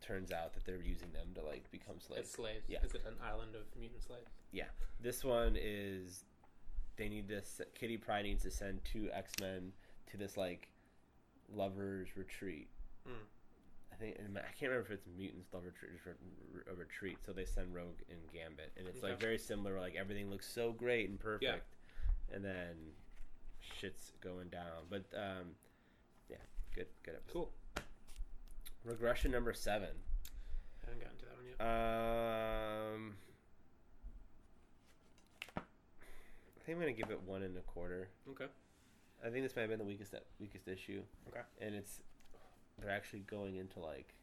turns 0.03 0.33
out 0.33 0.53
that 0.55 0.65
they're 0.65 0.83
using 0.83 1.13
them 1.13 1.29
to 1.35 1.43
like 1.43 1.71
become 1.71 1.97
As 1.99 2.05
slaves. 2.05 2.31
slaves. 2.31 2.65
Yeah. 2.69 2.79
Is 2.85 2.95
it 2.95 3.03
an 3.07 3.15
island 3.25 3.55
of 3.55 3.63
mutant 3.79 4.03
slaves? 4.03 4.31
Yeah. 4.53 4.65
This 5.01 5.25
one 5.25 5.57
is 5.61 6.25
they 6.97 7.09
need 7.09 7.29
to 7.29 7.43
Kitty 7.75 7.97
Pryde 7.97 8.25
needs 8.25 8.43
to 8.43 8.51
send 8.51 8.85
two 8.85 9.09
X 9.13 9.33
Men 9.41 9.73
to 10.11 10.17
this 10.17 10.37
like 10.37 10.69
lovers 11.55 12.09
retreat. 12.17 12.69
Mm. 13.09 13.13
I 13.93 13.97
think 13.97 14.17
I 14.19 14.41
can't 14.59 14.71
remember 14.73 14.81
if 14.87 14.91
it's 14.91 15.07
mutants 15.17 15.49
love 15.53 15.65
retreat 15.65 15.93
or 16.67 16.75
retreat. 16.75 17.19
So 17.25 17.33
they 17.33 17.45
send 17.45 17.75
Rogue 17.75 18.01
and 18.11 18.19
Gambit, 18.33 18.73
and 18.77 18.87
it's 18.89 19.03
like 19.03 19.21
very 19.21 19.39
similar. 19.39 19.79
Like 19.81 19.95
everything 19.97 20.31
looks 20.31 20.49
so 20.49 20.73
great 20.73 21.09
and 21.09 21.19
perfect, 21.21 21.43
Yeah. 21.45 22.35
and 22.35 22.45
then 22.45 22.75
shit's 23.81 24.13
going 24.21 24.49
down. 24.49 24.87
But 24.91 25.05
um, 25.17 25.51
yeah, 26.29 26.37
good, 26.75 26.87
good 27.05 27.15
episode. 27.17 27.33
Cool. 27.33 27.51
Regression 28.85 29.31
number 29.31 29.53
seven. 29.53 29.89
I 30.83 30.87
haven't 30.91 31.01
gotten 31.03 31.19
to 31.19 31.25
that 31.27 31.37
one 31.37 31.47
yet. 31.47 31.61
Um, 32.97 33.15
I 35.57 36.65
think 36.65 36.77
I'm 36.77 36.81
gonna 36.81 36.93
give 36.93 37.11
it 37.11 37.21
one 37.23 37.43
and 37.43 37.57
a 37.57 37.61
quarter. 37.61 38.09
Okay. 38.31 38.47
I 39.25 39.31
think 39.31 39.45
this 39.45 39.55
might 39.55 39.63
have 39.63 39.71
been 39.71 39.79
the 39.79 39.85
weakest 39.85 40.15
weakest 40.41 40.67
issue. 40.67 41.03
Okay. 41.29 41.41
And 41.61 41.75
it's 41.75 42.01
they're 42.81 42.91
actually 42.91 43.21
going 43.21 43.57
into 43.57 43.79
like 43.79 44.15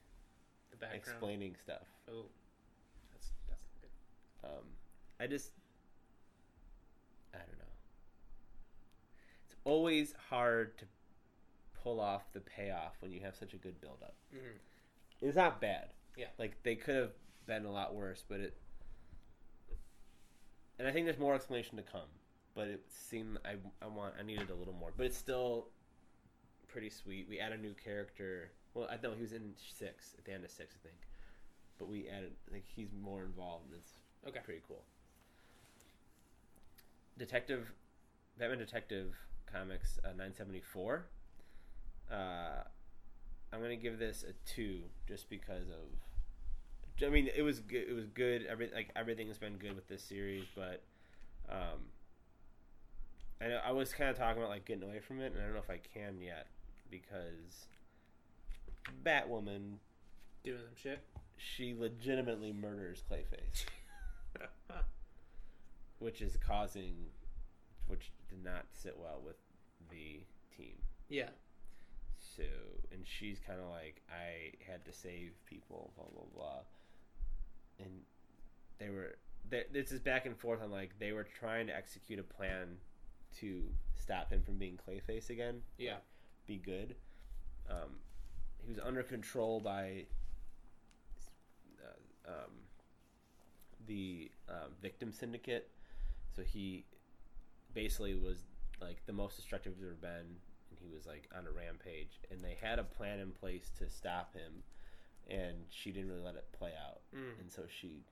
The 0.72 0.78
background. 0.78 1.02
explaining 1.04 1.56
stuff. 1.64 1.88
Oh, 2.12 2.26
that's 3.14 3.32
that's 3.48 3.62
not 3.72 3.82
good. 3.82 4.50
Um, 4.58 4.66
I 5.22 5.28
just 5.28 5.52
I 7.34 7.38
don't 7.38 7.58
know. 7.60 7.66
It's 9.48 9.56
always 9.64 10.14
hard 10.30 10.78
to 10.80 10.86
pull 11.84 12.00
off 12.00 12.32
the 12.34 12.40
payoff 12.42 12.96
when 13.00 13.12
you 13.12 13.22
have 13.22 13.36
such 13.36 13.54
a 13.54 13.58
good 13.58 13.80
build 13.82 13.98
up. 14.02 14.16
Mm-hmm. 14.36 15.26
It's 15.28 15.36
not 15.36 15.60
bad. 15.62 15.90
Yeah. 16.18 16.28
Like 16.38 16.62
they 16.64 16.76
could 16.76 16.96
have 16.96 17.12
been 17.46 17.66
a 17.66 17.72
lot 17.72 17.94
worse, 17.96 18.24
but 18.28 18.40
it. 18.40 18.58
And 20.78 20.88
I 20.88 20.92
think 20.92 21.06
there's 21.06 21.20
more 21.20 21.36
explanation 21.36 21.76
to 21.78 21.84
come, 21.84 22.08
but 22.56 22.68
it 22.68 22.84
seemed 22.90 23.38
I 23.46 23.56
I 23.82 23.88
want 23.88 24.14
I 24.20 24.24
needed 24.24 24.50
a 24.50 24.56
little 24.56 24.74
more, 24.74 24.92
but 24.96 25.06
it's 25.06 25.18
still 25.18 25.68
pretty 26.68 26.90
sweet. 26.90 27.28
We 27.28 27.40
add 27.40 27.52
a 27.52 27.58
new 27.58 27.74
character. 27.74 28.52
Well, 28.74 28.88
I 28.90 28.98
know 29.02 29.14
he 29.14 29.22
was 29.22 29.34
in 29.34 29.54
six 29.58 30.14
at 30.18 30.26
the 30.26 30.32
end 30.32 30.44
of 30.46 30.52
six, 30.52 30.76
I 30.76 30.88
think, 30.88 31.00
but 31.78 31.90
we 31.90 32.08
added 32.08 32.32
like 32.52 32.64
he's 32.66 32.90
more 33.02 33.24
involved. 33.24 33.66
And 33.72 33.76
it's 33.82 33.92
Okay. 34.28 34.40
pretty 34.44 34.62
cool. 34.68 34.84
Detective, 37.18 37.72
Batman 38.38 38.60
Detective 38.60 39.16
Comics 39.52 39.98
uh, 40.04 40.10
974. 40.10 41.06
Uh, 42.12 42.64
I'm 43.52 43.62
gonna 43.62 43.76
give 43.76 44.00
this 44.00 44.24
a 44.28 44.34
two 44.50 44.82
just 45.08 45.30
because 45.30 45.68
of. 45.70 47.06
I 47.06 47.10
mean, 47.10 47.30
it 47.34 47.42
was 47.44 47.60
good. 47.62 47.88
It 47.90 47.94
was 47.94 48.08
good. 48.08 48.46
Every 48.46 48.70
like 48.74 48.90
everything 48.96 49.28
has 49.28 49.38
been 49.38 49.58
good 49.58 49.76
with 49.76 49.88
this 49.88 50.04
series, 50.04 50.46
but 50.56 50.84
um, 51.50 51.80
I 53.42 53.48
know 53.48 53.60
I 53.66 53.72
was 53.72 53.94
kind 53.94 54.10
of 54.10 54.18
talking 54.18 54.38
about 54.42 54.50
like 54.50 54.66
getting 54.66 54.84
away 54.84 55.00
from 55.00 55.22
it, 55.22 55.32
and 55.32 55.42
I 55.42 55.46
don't 55.46 55.54
know 55.54 55.60
if 55.60 55.70
I 55.70 55.80
can 55.94 56.20
yet 56.22 56.48
because 56.92 57.68
Batwoman 59.04 59.78
Doing 60.44 60.60
some 60.60 60.76
shit. 60.76 61.00
she 61.38 61.74
legitimately 61.78 62.52
murders 62.54 63.04
Clayface, 63.10 63.66
which 66.00 66.22
is 66.22 66.38
causing, 66.46 66.96
which 67.88 68.12
did 68.30 68.44
not 68.44 68.66
sit 68.74 68.98
well 68.98 69.22
with 69.26 69.36
the 69.90 70.22
team. 70.56 70.76
yeah. 71.10 71.30
So, 72.40 72.46
and 72.94 73.06
she's 73.06 73.38
kind 73.46 73.60
of 73.60 73.68
like, 73.70 74.02
I 74.10 74.54
had 74.72 74.86
to 74.86 74.94
save 74.94 75.32
people, 75.46 75.92
blah 75.98 76.06
blah 76.06 76.24
blah, 76.34 76.60
and 77.80 78.02
they 78.80 78.90
were. 78.90 79.18
They, 79.50 79.64
this 79.74 79.92
is 79.92 80.00
back 80.00 80.26
and 80.26 80.38
forth 80.38 80.62
on 80.62 80.72
like 80.72 80.92
they 81.00 81.12
were 81.12 81.24
trying 81.24 81.68
to 81.68 81.76
execute 81.76 82.20
a 82.20 82.24
plan 82.24 82.78
to 83.40 83.64
stop 83.96 84.32
him 84.32 84.42
from 84.42 84.56
being 84.58 84.78
Clayface 84.78 85.30
again. 85.30 85.62
Yeah. 85.78 85.98
be 86.48 86.58
good. 86.58 86.96
Um, 87.70 87.98
he 88.64 88.70
was 88.70 88.80
under 88.80 89.04
control 89.04 89.60
by 89.60 90.06
uh, 91.84 92.30
um, 92.30 92.52
the 93.88 94.32
um, 94.48 94.72
victim 94.82 95.12
syndicate, 95.12 95.70
so 96.36 96.42
he 96.42 96.86
basically 97.74 98.16
was 98.16 98.38
like 98.82 99.06
the 99.06 99.14
most 99.14 99.36
destructive 99.36 99.74
he's 99.76 99.84
ever 99.84 99.94
been, 99.94 100.38
he 100.82 100.88
was 100.94 101.06
like 101.06 101.30
on 101.38 101.46
a 101.48 101.52
rampage. 101.52 102.20
And 102.32 102.42
they 102.44 102.58
had 102.62 102.80
a 102.80 102.84
plan 102.84 103.20
in 103.20 103.32
place 103.32 103.72
to 103.80 103.90
stop 103.90 104.34
him, 104.34 104.64
and 105.30 105.66
she 105.70 105.92
didn't 105.92 106.10
really 106.10 106.24
let 106.24 106.36
it 106.36 106.52
play 106.52 106.72
out, 106.88 107.02
Mm. 107.14 107.40
and 107.40 107.52
so 107.52 107.64
she 107.68 108.04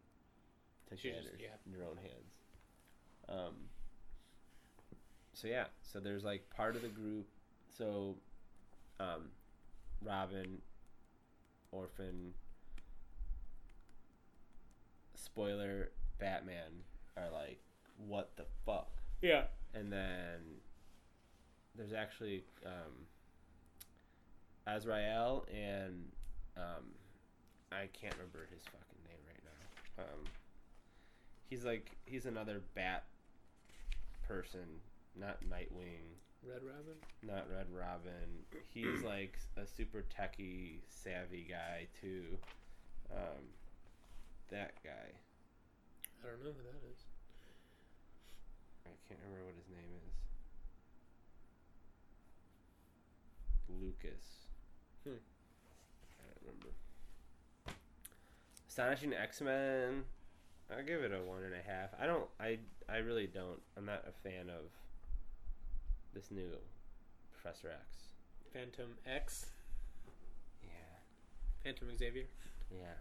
took 0.89 0.99
She 0.99 1.09
it 1.09 1.22
just- 1.24 1.30
her, 1.34 1.38
yeah. 1.41 1.55
in 1.65 1.74
her 1.74 1.84
own 1.86 1.97
hands. 1.97 2.34
Um, 3.30 3.70
so 5.34 5.47
yeah, 5.47 5.68
so 5.82 5.99
there's 5.99 6.24
like 6.24 6.49
part 6.49 6.76
of 6.76 6.82
the 6.82 6.88
group. 6.89 7.28
So, 7.78 8.18
um, 8.99 9.32
Robin, 10.01 10.61
Orphan, 11.72 12.34
spoiler, 15.15 15.91
Batman 16.20 16.84
are 17.15 17.30
like, 17.32 17.59
what 17.97 18.36
the 18.38 18.45
fuck? 18.65 18.91
Yeah. 19.22 19.45
and 19.74 19.91
then 19.91 20.56
there's 21.78 21.93
actually 21.93 22.43
um, 22.65 23.05
Azrael 24.65 25.45
and 25.53 26.03
um, 26.57 26.86
I 27.71 27.88
can't 27.93 28.13
remember 28.15 28.47
his 28.51 28.63
fucking 28.63 29.03
name 29.05 29.21
right 29.28 29.43
now. 29.45 30.03
Um, 30.03 30.23
he's 31.49 31.63
like 31.63 31.95
he's 32.05 32.25
another 32.25 32.61
bat 32.75 33.03
person, 34.28 34.82
not 35.15 35.38
Nightwing, 35.43 36.17
Red 36.43 36.63
Robin. 36.63 36.97
not 37.23 37.45
Red 37.49 37.67
Robin. 37.71 38.45
He's 38.73 39.01
like 39.05 39.38
a 39.55 39.65
super 39.67 40.03
techie 40.17 40.80
savvy 40.89 41.45
guy 41.49 41.88
too. 42.01 42.38
Um, 43.11 43.53
that 44.49 44.73
guy. 44.84 45.13
I 46.23 46.28
don't 46.28 46.43
know 46.43 46.51
who 46.51 46.63
that 46.65 46.82
is. 46.91 47.05
I 48.86 48.89
can't 49.07 49.19
remember 49.23 49.45
what 49.45 49.55
his 49.55 49.69
name 49.69 49.91
is. 50.07 50.26
Lucas. 53.70 54.47
Hmm. 55.03 55.22
I 56.20 56.24
don't 56.26 56.41
remember. 56.45 56.70
Astonishing 58.68 59.13
X 59.13 59.41
Men. 59.41 60.03
I'll 60.70 60.84
give 60.84 61.01
it 61.01 61.11
a 61.11 61.22
one 61.24 61.43
and 61.43 61.53
a 61.53 61.70
half. 61.70 61.89
I 61.99 62.05
don't. 62.05 62.26
I. 62.39 62.59
I 62.89 62.97
really 62.97 63.28
don't. 63.28 63.61
I'm 63.78 63.86
not 63.86 64.03
a 64.07 64.11
fan 64.28 64.49
of 64.49 64.65
this 66.13 66.30
new 66.32 66.49
Professor 67.32 67.70
X. 67.70 67.97
Phantom 68.53 68.95
X. 69.05 69.47
Yeah. 70.63 70.70
Phantom 71.63 71.88
Xavier. 71.97 72.26
Yeah. 72.72 72.95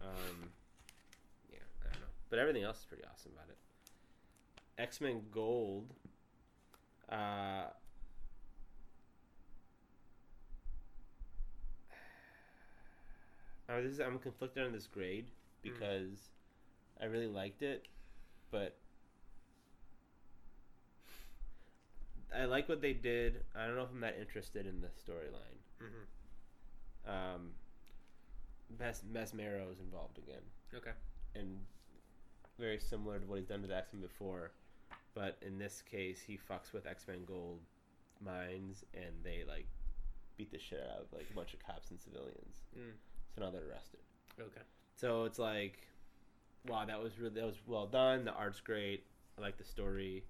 Um. 0.00 0.50
Yeah. 1.50 1.58
I 1.82 1.92
don't 1.92 2.00
know. 2.00 2.06
But 2.30 2.38
everything 2.38 2.62
else 2.64 2.78
is 2.78 2.84
pretty 2.84 3.04
awesome 3.04 3.32
about 3.34 3.48
it. 3.50 3.58
X 4.80 5.00
Men 5.00 5.22
Gold. 5.30 5.92
Uh. 7.10 7.64
I 13.68 13.80
was, 13.80 14.00
I'm 14.00 14.18
conflicted 14.18 14.64
on 14.64 14.72
this 14.72 14.86
grade 14.86 15.26
because 15.62 16.30
I 17.00 17.04
really 17.06 17.26
liked 17.26 17.62
it, 17.62 17.86
but 18.50 18.76
I 22.34 22.44
like 22.46 22.68
what 22.68 22.80
they 22.80 22.92
did. 22.92 23.42
I 23.54 23.66
don't 23.66 23.76
know 23.76 23.82
if 23.82 23.90
I'm 23.92 24.00
that 24.00 24.16
interested 24.20 24.66
in 24.66 24.80
the 24.80 24.88
storyline. 24.88 25.58
Mm-hmm. 25.82 27.10
Um, 27.10 27.50
Mes- 28.78 29.02
Mesmero 29.12 29.70
is 29.72 29.80
involved 29.80 30.18
again, 30.18 30.42
Okay. 30.74 30.90
and 31.34 31.58
very 32.58 32.78
similar 32.78 33.18
to 33.18 33.26
what 33.26 33.38
he's 33.38 33.46
done 33.48 33.62
to 33.62 33.66
the 33.68 33.76
X 33.76 33.92
Men 33.92 34.02
before, 34.02 34.50
but 35.14 35.36
in 35.46 35.58
this 35.58 35.82
case, 35.90 36.20
he 36.26 36.36
fucks 36.38 36.72
with 36.72 36.86
X 36.86 37.06
Men 37.08 37.24
Gold 37.26 37.60
minds, 38.24 38.84
and 38.94 39.12
they 39.22 39.44
like 39.48 39.66
beat 40.36 40.50
the 40.52 40.58
shit 40.58 40.80
out 40.80 41.00
of 41.02 41.06
like 41.14 41.26
a 41.30 41.34
bunch 41.34 41.54
of 41.54 41.60
cops 41.64 41.90
and 41.90 42.00
civilians. 42.00 42.56
Mm. 42.78 42.92
So 43.38 43.44
now 43.44 43.50
they're 43.50 43.68
arrested. 43.70 44.00
Okay. 44.40 44.60
So 44.96 45.24
it's 45.24 45.38
like, 45.38 45.78
wow, 46.66 46.84
that 46.84 47.00
was 47.00 47.18
really 47.18 47.34
that 47.34 47.44
was 47.44 47.54
well 47.66 47.86
done. 47.86 48.24
The 48.24 48.32
art's 48.32 48.60
great. 48.60 49.04
I 49.38 49.40
like 49.40 49.56
the 49.58 49.64
story. 49.64 50.24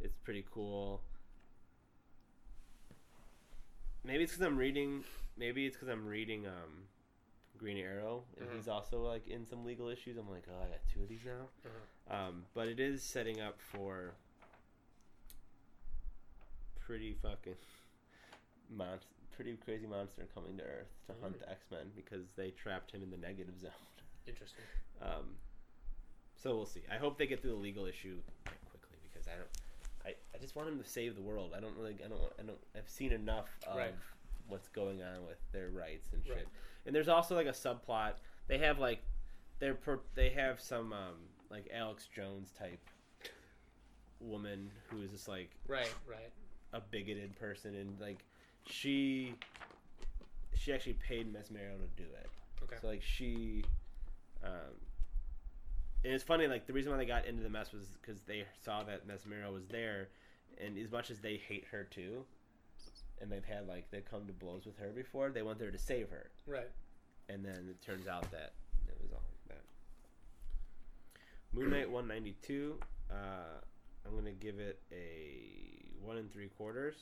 It's 0.00 0.16
pretty 0.24 0.44
cool. 0.50 1.00
Maybe 4.04 4.24
it's 4.24 4.32
because 4.32 4.46
I'm 4.46 4.56
reading. 4.56 5.04
Maybe 5.36 5.66
it's 5.66 5.76
because 5.76 5.88
I'm 5.88 6.06
reading 6.06 6.46
um, 6.46 6.84
Green 7.58 7.76
Arrow, 7.76 8.24
and 8.40 8.48
Mhm. 8.48 8.56
he's 8.56 8.68
also 8.68 9.00
like 9.06 9.28
in 9.28 9.46
some 9.46 9.64
legal 9.64 9.88
issues. 9.88 10.16
I'm 10.16 10.28
like, 10.30 10.44
oh, 10.50 10.58
I 10.64 10.68
got 10.68 10.80
two 10.92 11.02
of 11.02 11.08
these 11.08 11.24
now. 11.24 11.48
Uh-huh. 11.64 12.14
Um, 12.28 12.46
but 12.54 12.66
it 12.66 12.80
is 12.80 13.02
setting 13.02 13.40
up 13.40 13.60
for 13.60 14.14
pretty 16.80 17.14
fucking 17.22 17.54
mon- 18.70 18.98
pretty 19.34 19.56
crazy 19.64 19.86
monster 19.86 20.26
coming 20.34 20.56
to 20.58 20.62
Earth 20.64 20.88
to 21.06 21.14
hunt 21.22 21.36
Mm. 21.36 21.40
the 21.40 21.50
X 21.50 21.66
Men 21.70 21.90
because 21.96 22.26
they 22.36 22.50
trapped 22.50 22.90
him 22.92 23.02
in 23.02 23.10
the 23.10 23.16
negative 23.16 23.58
zone. 23.60 23.70
Interesting. 24.26 24.64
Um, 25.02 25.36
so 26.36 26.54
we'll 26.56 26.66
see. 26.66 26.82
I 26.92 26.96
hope 26.98 27.16
they 27.16 27.26
get 27.26 27.40
through 27.40 27.52
the 27.52 27.56
legal 27.56 27.86
issue 27.86 28.18
quickly 28.44 28.98
because 29.02 29.26
I 29.26 29.30
don't. 29.32 29.48
I, 30.04 30.14
I 30.34 30.38
just 30.38 30.54
want 30.56 30.68
him 30.68 30.78
to 30.78 30.86
save 30.86 31.14
the 31.16 31.22
world. 31.22 31.54
I 31.56 31.60
don't 31.60 31.74
really. 31.74 31.96
I 32.04 32.08
don't. 32.08 32.20
I 32.38 32.42
don't. 32.42 32.58
I've 32.76 32.88
seen 32.88 33.12
enough 33.12 33.48
of 33.66 33.76
Right. 33.78 33.94
what's 34.48 34.68
going 34.68 35.02
on 35.02 35.24
with 35.26 35.38
their 35.52 35.70
rights 35.70 36.12
and 36.12 36.22
shit. 36.24 36.34
Right. 36.36 36.46
And 36.84 36.94
there's 36.94 37.08
also 37.08 37.34
like 37.34 37.46
a 37.46 37.50
subplot. 37.52 38.14
They 38.46 38.58
have 38.58 38.78
like, 38.78 39.00
they're 39.58 39.72
per, 39.74 40.00
they 40.14 40.28
have 40.30 40.60
some 40.60 40.92
um 40.92 41.14
like 41.50 41.70
Alex 41.72 42.06
Jones 42.14 42.52
type 42.58 42.78
woman 44.20 44.70
who 44.90 45.00
is 45.02 45.10
just 45.12 45.28
like 45.28 45.50
Right. 45.66 45.92
Right. 46.06 46.30
a 46.74 46.80
bigoted 46.80 47.36
person 47.38 47.74
and 47.74 47.98
like 48.00 48.24
she 48.66 49.34
she 50.56 50.72
actually 50.72 50.94
paid 50.94 51.32
Mesmero 51.32 51.76
to 51.78 52.02
do 52.02 52.08
it. 52.20 52.28
Okay. 52.62 52.76
So 52.80 52.88
like 52.88 53.02
she, 53.02 53.64
um, 54.44 54.50
and 56.04 56.12
it's 56.12 56.24
funny. 56.24 56.46
Like 56.46 56.66
the 56.66 56.72
reason 56.72 56.92
why 56.92 56.98
they 56.98 57.06
got 57.06 57.26
into 57.26 57.42
the 57.42 57.48
mess 57.48 57.72
was 57.72 57.84
because 58.00 58.20
they 58.22 58.44
saw 58.64 58.82
that 58.84 59.06
Mesmero 59.08 59.52
was 59.52 59.66
there, 59.68 60.08
and 60.62 60.76
as 60.78 60.90
much 60.90 61.10
as 61.10 61.20
they 61.20 61.36
hate 61.36 61.64
her 61.70 61.84
too, 61.84 62.24
and 63.20 63.30
they've 63.32 63.44
had 63.44 63.66
like 63.66 63.90
they've 63.90 64.04
come 64.08 64.26
to 64.26 64.32
blows 64.32 64.66
with 64.66 64.76
her 64.78 64.88
before, 64.88 65.30
they 65.30 65.42
went 65.42 65.58
there 65.58 65.70
to 65.70 65.78
save 65.78 66.10
her, 66.10 66.30
Right. 66.46 66.68
and 67.28 67.44
then 67.44 67.66
it 67.70 67.80
turns 67.84 68.06
out 68.06 68.30
that 68.30 68.52
it 68.88 68.96
was 69.00 69.12
all 69.12 69.22
that. 69.48 69.62
Moon 71.52 71.70
Knight 71.70 71.90
one 71.90 72.06
ninety 72.06 72.36
two. 72.42 72.78
Uh, 73.10 73.60
I'm 74.06 74.14
gonna 74.14 74.32
give 74.32 74.58
it 74.58 74.80
a 74.92 76.04
one 76.04 76.16
and 76.18 76.30
three 76.32 76.48
quarters. 76.48 76.94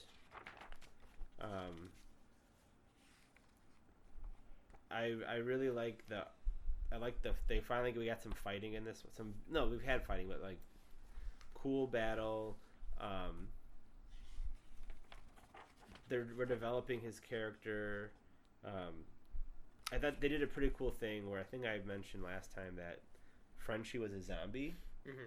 Um, 1.41 1.91
I 4.91 5.15
I 5.29 5.37
really 5.37 5.71
like 5.71 6.03
the 6.09 6.25
I 6.93 6.97
like 6.97 7.21
the 7.23 7.35
they 7.47 7.61
finally 7.61 7.93
we 7.97 8.07
got 8.07 8.23
some 8.23 8.33
fighting 8.33 8.75
in 8.75 8.85
this 8.85 9.03
some 9.17 9.35
no 9.51 9.67
we've 9.67 9.83
had 9.83 10.05
fighting 10.05 10.29
but 10.29 10.43
like 10.43 10.59
cool 11.55 11.87
battle 11.87 12.57
um 13.01 13.49
they're 16.09 16.27
we're 16.37 16.47
developing 16.47 17.01
his 17.01 17.21
character 17.21 18.13
um 18.65 18.95
I 19.93 19.99
thought 19.99 20.21
they 20.21 20.29
did 20.29 20.43
a 20.43 20.47
pretty 20.47 20.73
cool 20.77 20.91
thing 20.91 21.31
where 21.31 21.41
I 21.41 21.45
think 21.45 21.65
I 21.65 21.79
mentioned 21.87 22.23
last 22.23 22.55
time 22.55 22.77
that 22.77 23.01
Frenchie 23.59 23.99
was 23.99 24.13
a 24.13 24.21
zombie 24.23 24.75
Mm-hmm. 25.09 25.25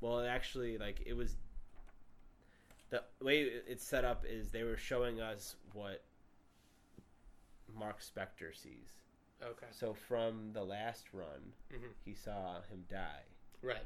well, 0.00 0.20
actually, 0.26 0.76
like 0.78 1.02
it 1.06 1.12
was 1.16 1.36
the 2.90 3.02
way 3.20 3.42
it's 3.66 3.84
set 3.84 4.04
up 4.04 4.24
is 4.28 4.50
they 4.50 4.62
were 4.62 4.76
showing 4.76 5.20
us 5.20 5.56
what 5.72 6.02
Mark 7.78 7.98
Spector 8.00 8.54
sees. 8.54 8.90
Okay. 9.42 9.66
So 9.70 9.92
from 9.92 10.52
the 10.52 10.62
last 10.62 11.06
run, 11.12 11.52
Mm-hmm. 11.74 11.86
he 12.04 12.14
saw 12.14 12.60
him 12.70 12.84
die, 12.90 13.22
Right. 13.62 13.84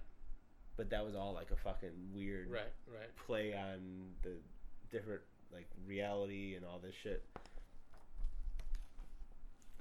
but 0.76 0.90
that 0.90 1.04
was 1.04 1.14
all 1.16 1.32
like 1.32 1.50
a 1.50 1.56
fucking 1.56 1.90
weird 2.14 2.50
Right. 2.50 2.72
Right. 2.86 3.16
play 3.26 3.54
on 3.54 4.10
the 4.22 4.34
different 4.90 5.22
like 5.52 5.66
reality 5.86 6.54
and 6.54 6.64
all 6.64 6.78
this 6.78 6.94
shit. 6.94 7.24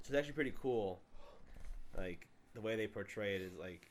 So 0.02 0.08
it's 0.08 0.14
actually 0.14 0.32
pretty 0.32 0.54
cool. 0.60 1.00
Like 1.96 2.26
the 2.54 2.60
way 2.60 2.74
they 2.76 2.86
portray 2.88 3.36
it 3.36 3.42
is 3.42 3.52
like 3.58 3.90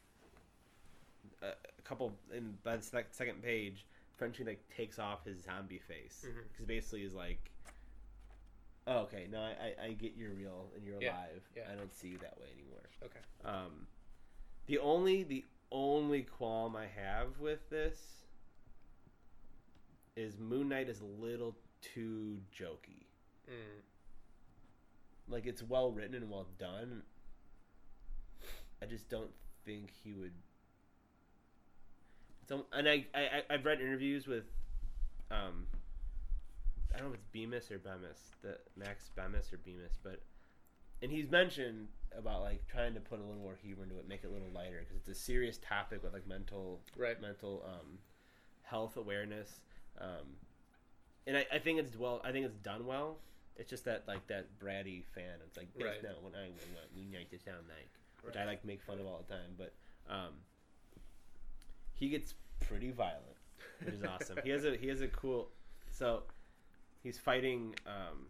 a, 1.42 1.48
a 1.48 1.82
couple 1.84 2.12
in 2.36 2.58
by 2.64 2.76
the 2.76 2.84
sec- 2.84 3.14
second 3.14 3.42
page, 3.42 3.86
Frenchie 4.20 4.44
like 4.44 4.60
takes 4.76 5.00
off 5.00 5.26
his 5.26 5.42
zombie 5.44 5.80
face 5.88 6.26
because 6.52 6.66
basically 6.66 7.04
is 7.04 7.14
like, 7.14 7.50
oh, 8.86 9.00
okay, 9.00 9.28
no, 9.32 9.40
I, 9.40 9.74
I, 9.84 9.86
I 9.88 9.92
get 9.94 10.12
you're 10.18 10.34
real 10.34 10.68
and 10.76 10.86
you're 10.86 11.02
Yeah, 11.02 11.14
alive. 11.14 11.42
yeah. 11.56 11.64
I 11.72 11.76
don't 11.76 11.94
see 11.96 12.10
you 12.10 12.18
that 12.20 12.38
way 12.40 12.48
anymore. 12.54 12.84
Okay. 13.04 13.20
Um, 13.46 13.88
the 14.68 14.78
only 14.80 15.24
the 15.24 15.46
only 15.72 16.24
qualm 16.24 16.76
I 16.76 16.86
have 16.86 17.40
with 17.40 17.68
this 17.70 17.98
is 20.16 20.38
Moon 20.38 20.68
Knight 20.70 20.90
is 20.90 21.00
a 21.02 21.24
little 21.26 21.56
too 21.82 22.38
jokey. 22.54 23.06
Mm. 23.50 23.82
Like 25.30 25.46
it's 25.46 25.64
well 25.64 25.92
written 25.92 26.16
and 26.16 26.30
well 26.30 26.48
done. 26.60 27.04
I 28.82 28.86
just 28.86 29.10
don't 29.10 29.32
think 29.66 29.92
he 30.04 30.14
would. 30.14 30.34
So, 32.50 32.66
and 32.74 32.90
I, 32.90 33.06
I 33.14 33.44
I've 33.52 33.64
read 33.64 33.80
interviews 33.80 34.26
with, 34.26 34.46
um, 35.30 35.68
I 36.94 36.98
don't 36.98 37.10
know 37.10 37.14
if 37.14 37.20
it's 37.20 37.28
Bemis 37.32 37.70
or 37.70 37.78
Bemis, 37.78 38.18
the 38.42 38.58
Max 38.76 39.12
Bemis 39.16 39.54
or 39.54 39.58
Bemis, 39.58 40.00
but 40.02 40.20
and 41.04 41.12
he's 41.12 41.30
mentioned 41.30 41.90
about 42.18 42.42
like 42.42 42.66
trying 42.68 42.96
to 42.96 43.00
put 43.00 43.20
a 43.20 43.22
little 43.22 43.40
more 43.40 43.56
humor 43.62 43.84
into 43.84 44.00
it, 44.00 44.08
make 44.10 44.24
it 44.24 44.28
a 44.28 44.32
little 44.32 44.48
lighter 44.54 44.80
because 44.80 44.96
it's 44.98 45.08
a 45.10 45.14
serious 45.14 45.60
topic 45.60 46.02
with 46.04 46.12
like 46.12 46.28
mental 46.28 46.80
Right. 46.98 47.22
mental 47.22 47.64
um, 47.68 48.00
health 48.64 48.98
awareness. 48.98 49.60
Um, 50.02 50.26
and 51.28 51.38
I, 51.38 51.46
I 51.54 51.60
think 51.60 51.78
it's 51.80 51.96
well. 51.96 52.20
I 52.24 52.32
think 52.32 52.48
it's 52.48 52.58
done 52.58 52.88
well. 52.88 53.18
It's 53.58 53.70
just 53.70 53.86
that 53.86 54.06
like 54.08 54.26
that 54.26 54.48
bratty 54.60 55.04
fan. 55.14 55.38
It's 55.46 55.56
like 55.56 55.68
Right. 55.80 56.02
not 56.02 56.24
when 56.24 56.34
I 56.34 56.48
when 56.48 56.78
I- 56.82 56.98
you 57.00 57.16
like 57.16 57.30
to 57.30 57.38
sound 57.38 57.68
like, 57.70 57.90
which 58.24 58.36
I 58.36 58.46
like 58.46 58.66
make 58.66 58.82
fun 58.82 59.00
of 59.00 59.06
all 59.06 59.24
the 59.28 59.32
time. 59.36 59.54
But 59.56 59.72
um, 60.10 60.34
he 62.00 62.10
gets 62.10 62.34
pretty 62.62 62.92
violent, 62.92 63.24
which 63.84 63.96
is 63.96 64.04
awesome. 64.04 64.40
he 64.44 64.50
has 64.50 64.66
a 64.66 64.76
he 64.78 64.88
has 64.88 65.02
a 65.02 65.08
cool. 65.08 65.50
So 65.92 66.24
he's 67.04 67.18
fighting 67.18 67.76
um, 67.86 68.28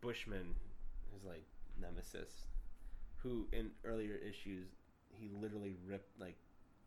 Bushman, 0.00 0.54
who's 1.12 1.24
like 1.24 1.44
nemesis, 1.80 2.46
who 3.18 3.46
in 3.52 3.70
earlier 3.84 4.14
issues 4.14 4.68
he 5.10 5.28
literally 5.40 5.74
ripped 5.86 6.18
like 6.20 6.36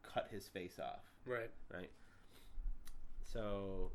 cut 0.03 0.27
his 0.31 0.47
face 0.47 0.80
off 0.80 1.01
Right. 1.26 1.49
right? 1.73 1.89
So, 3.34 3.91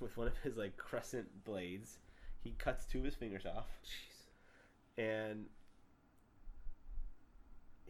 with 0.00 0.16
one 0.16 0.26
of 0.26 0.36
his 0.38 0.56
like 0.56 0.76
crescent 0.76 1.44
blades, 1.44 1.98
he 2.42 2.54
cuts 2.58 2.84
two 2.86 2.98
of 2.98 3.04
his 3.04 3.14
fingers 3.14 3.44
off, 3.46 3.68
Jeez. 3.84 5.02
and 5.02 5.46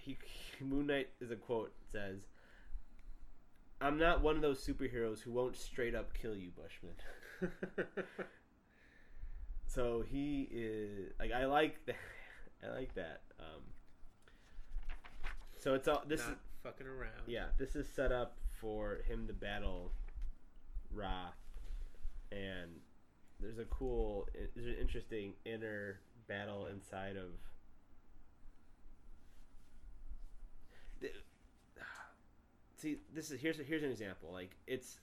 he 0.07 0.65
Moon 0.65 0.87
Knight 0.87 1.09
is 1.21 1.31
a 1.31 1.37
quote 1.37 1.73
says, 1.93 2.21
"I'm 3.81 3.99
not 3.99 4.23
one 4.23 4.37
of 4.37 4.43
those 4.43 4.65
superheroes 4.65 5.21
who 5.21 5.33
won't 5.33 5.57
straight 5.57 5.95
up 5.95 6.15
kill 6.15 6.35
you, 6.35 6.51
Bushman." 6.51 6.95
so 9.67 10.03
he 10.09 10.49
is 10.51 11.13
like 11.19 11.33
I 11.33 11.45
like 11.47 11.85
that. 11.87 11.97
I 12.65 12.71
like 12.71 12.95
that. 12.95 13.21
Um, 13.39 13.63
so 15.59 15.75
it's 15.75 15.89
all 15.89 16.03
this 16.07 16.21
Not 16.21 16.31
is 16.31 16.37
fucking 16.63 16.87
around. 16.87 17.27
yeah, 17.27 17.47
this 17.59 17.77
is 17.77 17.87
set 17.89 18.13
up 18.13 18.37
for 18.61 19.01
him 19.09 19.27
to 19.27 19.33
battle 19.35 19.93
Ra, 20.91 21.27
and 22.33 22.71
there's 23.41 23.59
a 23.59 23.65
cool, 23.65 24.29
there's 24.55 24.67
an 24.67 24.77
interesting 24.81 25.35
inner 25.45 26.01
battle 26.29 26.67
inside 26.67 27.17
of. 27.17 27.31
The- 31.01 31.11
See, 32.77 32.99
this 33.15 33.31
is 33.31 33.41
here's 33.41 33.59
here's 33.59 33.83
an 33.83 33.91
example. 33.91 34.31
Like 34.33 34.51
it's. 34.67 34.99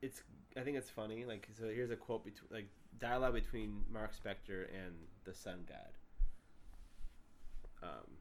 It's. 0.00 0.22
I 0.56 0.60
think 0.60 0.76
it's 0.76 0.90
funny. 0.90 1.24
Like 1.24 1.48
so, 1.58 1.68
here's 1.68 1.90
a 1.90 1.96
quote 1.96 2.24
between 2.24 2.48
like 2.50 2.68
dialogue 3.00 3.34
between 3.34 3.82
Mark 3.92 4.12
Spector 4.12 4.66
and 4.72 4.94
the 5.24 5.34
Sun 5.34 5.64
God 5.68 5.92
um, 7.82 8.16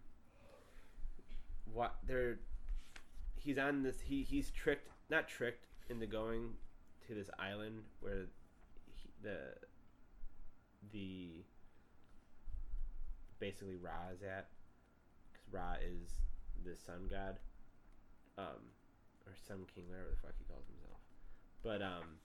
what 1.74 1.96
they're 2.08 2.40
he's 3.40 3.58
on 3.58 3.84
this 3.84 4.02
he 4.02 4.24
he's 4.24 4.52
tricked 4.52 4.88
not 5.10 5.28
tricked 5.28 5.66
into 5.90 6.06
going 6.06 6.50
to 7.08 7.14
this 7.14 7.30
island 7.40 7.84
where 8.00 8.26
he, 8.96 9.10
the 9.22 9.38
the 10.92 11.30
basically 13.40 13.76
Ra 13.76 14.12
is 14.14 14.22
at 14.24 14.48
Ra 15.52 15.76
is 15.82 16.22
the 16.64 16.76
sun 16.76 17.08
god 17.10 17.38
um 18.38 18.62
or 19.26 19.34
sun 19.48 19.66
king 19.74 19.86
whatever 19.90 20.10
the 20.10 20.22
fuck 20.22 20.34
he 20.38 20.46
calls 20.46 20.66
himself 20.68 21.02
but 21.64 21.82
um 21.82 22.22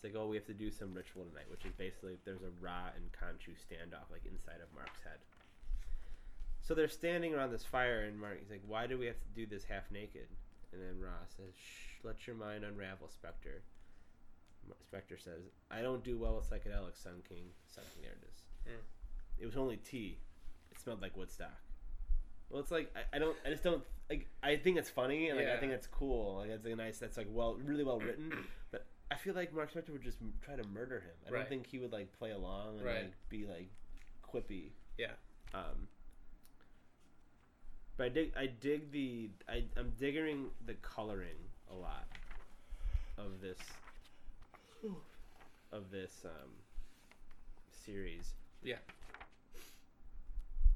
He's 0.00 0.14
like, 0.14 0.20
oh, 0.20 0.28
we 0.28 0.36
have 0.36 0.46
to 0.46 0.54
do 0.54 0.70
some 0.70 0.94
ritual 0.94 1.24
tonight, 1.24 1.44
which 1.50 1.64
is 1.66 1.72
basically 1.76 2.16
there's 2.24 2.40
a 2.40 2.52
Ra 2.60 2.88
and 2.96 3.12
Khonshu 3.12 3.52
standoff 3.52 4.08
like 4.10 4.24
inside 4.24 4.64
of 4.64 4.72
Mark's 4.74 5.02
head. 5.04 5.20
So 6.62 6.74
they're 6.74 6.88
standing 6.88 7.34
around 7.34 7.50
this 7.50 7.64
fire, 7.64 8.00
and 8.02 8.18
Mark 8.18 8.38
he's 8.40 8.50
like, 8.50 8.62
why 8.66 8.86
do 8.86 8.96
we 8.96 9.06
have 9.06 9.20
to 9.20 9.28
do 9.34 9.44
this 9.44 9.64
half 9.64 9.90
naked? 9.90 10.28
And 10.72 10.80
then 10.80 11.00
Ra 11.00 11.20
says, 11.36 11.52
shh, 11.54 12.00
let 12.04 12.26
your 12.26 12.36
mind 12.36 12.64
unravel, 12.64 13.08
Spector. 13.08 13.60
Spector 14.88 15.22
says, 15.22 15.42
I 15.70 15.82
don't 15.82 16.04
do 16.04 16.16
well 16.16 16.36
with 16.36 16.48
psychedelics, 16.48 17.02
Sun 17.02 17.20
King. 17.28 17.44
Sun 17.66 17.84
King, 17.94 18.04
there 18.04 18.12
it 18.12 18.24
is. 18.24 18.72
Mm. 18.72 19.42
It 19.42 19.46
was 19.46 19.56
only 19.56 19.76
tea. 19.78 20.16
Smelled 20.82 21.02
like 21.02 21.16
Woodstock. 21.16 21.58
Well, 22.48 22.60
it's 22.60 22.70
like 22.70 22.92
I, 22.96 23.16
I 23.16 23.18
don't, 23.18 23.36
I 23.46 23.50
just 23.50 23.62
don't 23.62 23.82
like. 24.08 24.26
I 24.42 24.56
think 24.56 24.76
it's 24.76 24.90
funny, 24.90 25.28
and 25.28 25.38
like 25.38 25.46
I 25.46 25.50
Yeah. 25.52 25.60
think 25.60 25.72
it's 25.72 25.86
cool. 25.86 26.38
Like 26.38 26.50
it's 26.50 26.64
like 26.64 26.72
a 26.74 26.76
nice. 26.76 26.98
That's 26.98 27.16
like 27.16 27.28
well, 27.30 27.54
really 27.62 27.84
well 27.84 27.98
written. 28.00 28.32
But 28.70 28.86
I 29.10 29.16
feel 29.16 29.34
like 29.34 29.52
Mark 29.54 29.72
Spector 29.72 29.90
would 29.90 30.02
just 30.02 30.18
m- 30.20 30.32
try 30.42 30.56
to 30.56 30.66
murder 30.68 31.00
him. 31.00 31.12
I 31.26 31.30
Right. 31.30 31.38
don't 31.40 31.48
think 31.48 31.66
he 31.66 31.78
would 31.78 31.92
like 31.92 32.12
play 32.18 32.30
along 32.30 32.76
and 32.78 32.84
Right. 32.86 33.02
like 33.04 33.12
be 33.28 33.46
like 33.46 33.68
quippy. 34.26 34.70
Yeah. 34.98 35.12
Um. 35.54 35.88
But 37.96 38.06
I 38.06 38.08
dig. 38.08 38.32
I 38.36 38.46
dig 38.46 38.90
the. 38.90 39.30
I 39.48 39.64
I'm 39.76 39.92
digging 39.98 40.50
the 40.66 40.74
coloring 40.74 41.36
a 41.70 41.74
lot 41.74 42.06
of 43.18 43.40
this. 43.40 43.58
Of 45.72 45.90
this 45.92 46.22
um. 46.24 46.50
Series. 47.84 48.34
Yeah. 48.62 48.76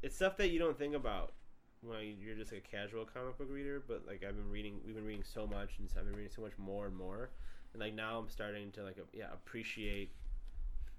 It's 0.05 0.15
stuff 0.15 0.37
that 0.37 0.51
you 0.51 0.59
don't 0.59 0.79
think 0.79 0.95
about 0.95 1.33
when 1.81 2.17
you're 2.21 2.35
just 2.35 2.53
a 2.53 2.61
casual 2.61 3.07
comic 3.07 3.39
book 3.39 3.49
reader. 3.51 3.83
But 3.89 4.03
like 4.07 4.23
I've 4.23 4.37
been 4.37 4.51
reading, 4.51 4.79
we've 4.85 4.95
been 4.95 5.07
reading 5.07 5.25
so 5.25 5.47
much, 5.47 5.79
and 5.79 5.89
so 5.91 5.99
I've 5.99 6.05
been 6.05 6.15
reading 6.15 6.31
so 6.37 6.43
much 6.43 6.53
more 6.59 6.85
and 6.87 6.95
more, 6.95 7.31
and 7.73 7.81
like 7.81 7.95
now 7.95 8.19
I'm 8.19 8.29
starting 8.29 8.71
to 8.73 8.83
like 8.83 8.99
yeah 9.15 9.33
appreciate 9.33 10.11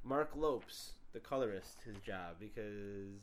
Mark 0.03 0.31
Lopes, 0.35 0.93
the 1.13 1.19
colorist, 1.19 1.81
his 1.85 1.97
job 1.99 2.37
because 2.39 3.21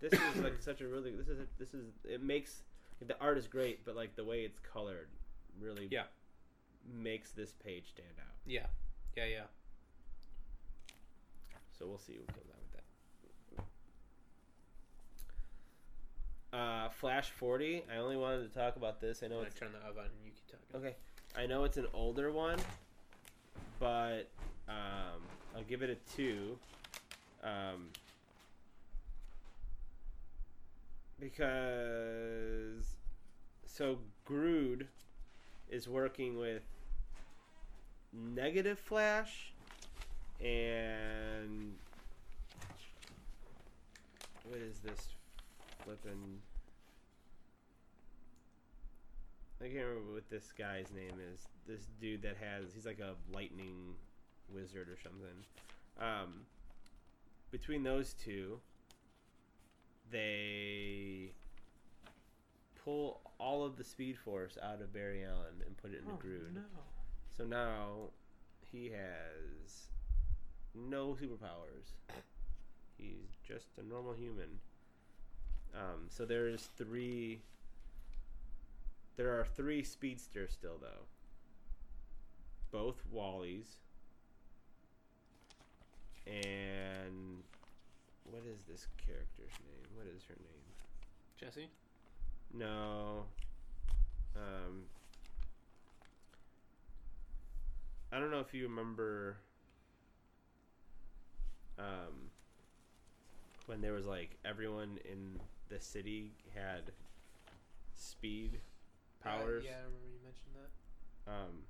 this 0.00 0.12
is 0.12 0.36
like 0.36 0.54
such 0.60 0.80
a 0.80 0.86
really 0.86 1.10
this 1.10 1.26
is 1.26 1.40
a, 1.40 1.46
this 1.58 1.74
is 1.74 1.86
it 2.08 2.22
makes 2.22 2.62
the 3.04 3.18
art 3.20 3.36
is 3.36 3.48
great, 3.48 3.84
but 3.84 3.96
like 3.96 4.14
the 4.14 4.24
way 4.24 4.42
it's 4.42 4.60
colored 4.60 5.08
really 5.60 5.88
Yeah. 5.90 6.04
makes 6.88 7.32
this 7.32 7.52
page 7.64 7.88
stand 7.88 8.14
out. 8.20 8.36
Yeah. 8.46 8.66
Yeah. 9.16 9.24
Yeah. 9.24 9.40
So 11.76 11.88
we'll 11.88 11.98
see 11.98 12.12
what 12.12 12.28
comes 12.28 12.48
out 12.48 12.58
with 12.60 12.72
that. 12.74 13.64
Uh, 16.52 16.88
Flash 16.88 17.30
40. 17.30 17.84
I 17.92 17.98
only 17.98 18.16
wanted 18.16 18.52
to 18.52 18.58
talk 18.58 18.76
about 18.76 19.00
this. 19.00 19.22
I 19.22 19.28
know 19.28 19.40
it's 19.40 19.54
gonna 19.58 19.72
turn 19.72 19.80
the 19.80 19.88
oven 19.88 20.04
and 20.04 20.24
you 20.24 20.32
keep 20.32 20.46
talking. 20.46 20.88
okay. 20.88 20.96
I 21.36 21.46
know 21.46 21.62
it's 21.62 21.76
an 21.76 21.86
older 21.94 22.32
one, 22.32 22.58
but 23.78 24.28
um, 24.68 25.22
I'll 25.54 25.62
give 25.68 25.82
it 25.82 25.90
a 25.90 26.16
two. 26.16 26.58
Um, 27.44 27.88
because 31.20 32.96
so 33.64 33.98
Grodd 34.28 34.86
is 35.70 35.88
working 35.88 36.36
with 36.36 36.62
Negative 38.12 38.78
Flash 38.78 39.52
and 40.40 41.74
what 44.44 44.58
is 44.58 44.80
this 44.80 45.08
flippin' 45.90 46.38
I 49.60 49.64
can't 49.64 49.86
remember 49.86 50.14
what 50.14 50.30
this 50.30 50.52
guy's 50.56 50.90
name 50.94 51.18
is. 51.34 51.46
This 51.66 51.86
dude 52.00 52.22
that 52.22 52.36
has 52.38 52.72
he's 52.74 52.86
like 52.86 53.00
a 53.00 53.14
lightning 53.34 53.94
wizard 54.48 54.88
or 54.88 54.96
something. 55.02 55.44
Um, 56.00 56.46
between 57.50 57.82
those 57.82 58.14
two, 58.14 58.58
they 60.10 61.32
pull 62.82 63.20
all 63.38 63.64
of 63.64 63.76
the 63.76 63.84
Speed 63.84 64.16
Force 64.16 64.56
out 64.62 64.80
of 64.80 64.94
Barry 64.94 65.24
Allen 65.24 65.62
and 65.66 65.76
put 65.76 65.90
it 65.92 65.98
into 65.98 66.12
Grodd. 66.12 66.52
Oh, 66.52 66.54
no. 66.54 66.60
So 67.36 67.44
now 67.44 68.10
he 68.72 68.86
has 68.86 69.88
no 70.74 71.08
superpowers. 71.20 71.92
He's 72.96 73.36
just 73.46 73.66
a 73.78 73.86
normal 73.86 74.14
human. 74.14 74.60
Um, 75.74 76.06
so 76.08 76.24
there's 76.24 76.68
three. 76.76 77.40
There 79.16 79.38
are 79.38 79.44
three 79.44 79.82
speedsters 79.82 80.52
still, 80.52 80.78
though. 80.80 81.06
Both 82.70 83.02
Wallies. 83.14 83.78
And 86.26 87.42
what 88.24 88.42
is 88.46 88.62
this 88.68 88.86
character's 89.04 89.52
name? 89.64 89.86
What 89.96 90.06
is 90.06 90.22
her 90.28 90.36
name? 90.38 90.60
Jesse. 91.38 91.68
No. 92.54 93.24
Um, 94.36 94.84
I 98.12 98.18
don't 98.18 98.30
know 98.30 98.40
if 98.40 98.52
you 98.54 98.64
remember 98.64 99.36
um, 101.78 102.30
when 103.66 103.80
there 103.80 103.92
was 103.92 104.06
like 104.06 104.36
everyone 104.44 104.98
in 105.04 105.40
the 105.70 105.80
city 105.80 106.32
had 106.54 106.92
speed 107.94 108.60
powers. 109.22 109.64
yeah, 109.64 109.72
I 109.72 109.84
remember 109.84 110.08
you 110.12 110.20
mentioned 110.24 110.54
that. 110.56 111.32
Um, 111.32 111.62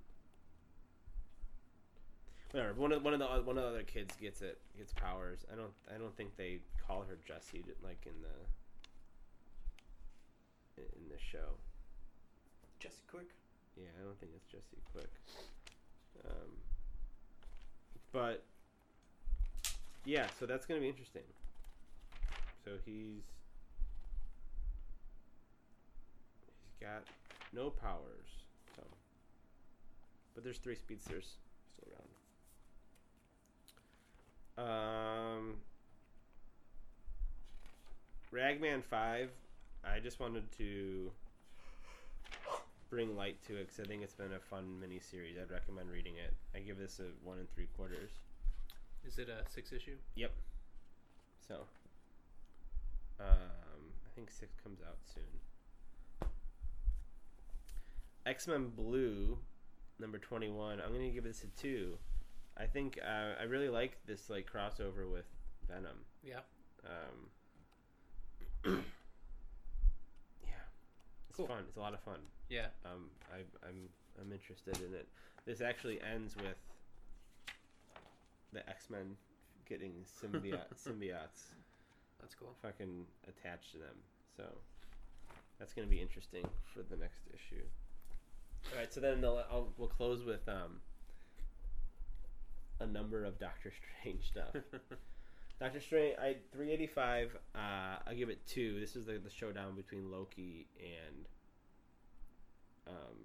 whatever. 2.50 2.74
One 2.74 2.92
of 2.92 3.04
one 3.04 3.14
of 3.14 3.20
the 3.20 3.26
one 3.26 3.58
of 3.58 3.64
the 3.64 3.68
other 3.68 3.82
kids 3.82 4.14
gets 4.20 4.42
it 4.42 4.58
gets 4.76 4.92
powers. 4.92 5.44
I 5.52 5.56
don't 5.56 5.72
I 5.94 5.98
don't 5.98 6.16
think 6.16 6.36
they 6.36 6.60
call 6.86 7.04
her 7.08 7.18
Jessie 7.26 7.64
like 7.82 8.06
in 8.06 8.20
the 8.22 8.36
in 10.78 11.08
the 11.08 11.18
show. 11.18 11.58
Jesse 12.78 13.02
Quick. 13.10 13.28
Yeah, 13.76 13.88
I 14.00 14.04
don't 14.04 14.18
think 14.18 14.32
it's 14.34 14.46
Jesse 14.46 14.82
Quick. 14.92 15.10
Um, 16.26 16.56
but 18.12 18.42
yeah, 20.04 20.26
so 20.38 20.46
that's 20.46 20.66
gonna 20.66 20.80
be 20.80 20.88
interesting. 20.88 21.22
So 22.64 22.72
he's 22.84 23.22
he's 26.46 26.69
got 26.80 27.04
no 27.52 27.70
powers. 27.70 28.44
So, 28.76 28.82
but 30.34 30.44
there's 30.44 30.58
three 30.58 30.76
speedsters 30.76 31.36
still 31.72 31.92
around. 34.58 35.38
Um, 35.38 35.54
Ragman 38.30 38.82
Five. 38.82 39.30
I 39.84 39.98
just 39.98 40.20
wanted 40.20 40.50
to 40.58 41.10
bring 42.90 43.16
light 43.16 43.36
to 43.46 43.56
it 43.56 43.68
because 43.68 43.80
I 43.80 43.88
think 43.88 44.02
it's 44.02 44.14
been 44.14 44.32
a 44.32 44.40
fun 44.40 44.78
mini 44.80 45.00
series. 45.00 45.36
I'd 45.40 45.50
recommend 45.50 45.90
reading 45.90 46.14
it. 46.16 46.34
I 46.54 46.58
give 46.60 46.78
this 46.78 47.00
a 47.00 47.04
one 47.26 47.38
and 47.38 47.48
three 47.54 47.68
quarters. 47.76 48.10
Is 49.06 49.18
it 49.18 49.28
a 49.28 49.48
six 49.50 49.72
issue? 49.72 49.96
Yep. 50.16 50.32
So, 51.48 51.54
um, 53.18 53.80
I 54.06 54.10
think 54.14 54.30
six 54.30 54.52
comes 54.62 54.80
out 54.86 54.98
soon. 55.14 55.24
X 58.30 58.46
Men 58.46 58.68
Blue, 58.76 59.36
number 59.98 60.16
twenty 60.18 60.48
one. 60.50 60.80
I'm 60.80 60.92
gonna 60.92 61.10
give 61.10 61.24
this 61.24 61.42
a 61.42 61.48
two. 61.60 61.98
I 62.56 62.66
think 62.66 62.96
uh, 63.04 63.40
I 63.40 63.44
really 63.44 63.68
like 63.68 63.96
this 64.06 64.30
like 64.30 64.48
crossover 64.50 65.10
with 65.10 65.24
Venom. 65.68 65.96
Yeah. 66.22 66.40
Um, 66.86 67.28
yeah, 70.44 70.50
it's 71.28 71.36
Cool. 71.36 71.46
fun. 71.48 71.64
It's 71.68 71.76
a 71.76 71.80
lot 71.80 71.92
of 71.92 72.00
fun. 72.00 72.20
Yeah. 72.48 72.66
Um, 72.84 73.06
I, 73.34 73.38
I'm 73.68 73.88
I'm 74.20 74.32
interested 74.32 74.76
in 74.78 74.94
it. 74.94 75.08
This 75.44 75.60
actually 75.60 76.00
ends 76.00 76.36
with 76.36 76.56
the 78.52 78.68
X 78.70 78.88
Men 78.90 79.16
getting 79.68 79.92
symbiote 80.22 80.70
symbiotes 80.76 81.50
That's 82.20 82.34
cool. 82.36 82.54
fucking 82.62 83.06
attached 83.28 83.72
to 83.72 83.78
them. 83.78 83.96
So 84.36 84.44
that's 85.58 85.72
gonna 85.74 85.88
be 85.88 86.00
interesting 86.00 86.44
for 86.72 86.82
the 86.82 86.96
next 86.96 87.22
issue. 87.34 87.62
All 88.72 88.78
right, 88.78 88.92
so 88.92 89.00
then 89.00 89.20
the, 89.20 89.28
I'll, 89.50 89.68
we'll 89.76 89.88
close 89.88 90.24
with 90.24 90.48
um, 90.48 90.80
a 92.78 92.86
number 92.86 93.24
of 93.24 93.38
Doctor 93.38 93.72
Strange 94.00 94.26
stuff. 94.26 94.54
Doctor 95.60 95.80
Strange, 95.80 96.16
I 96.18 96.36
385. 96.52 97.36
Uh, 97.54 97.58
I'll 98.06 98.14
give 98.14 98.30
it 98.30 98.46
two. 98.46 98.80
This 98.80 98.96
is 98.96 99.06
the, 99.06 99.18
the 99.18 99.30
showdown 99.30 99.74
between 99.74 100.10
Loki 100.10 100.66
and 100.78 101.26
um, 102.86 103.16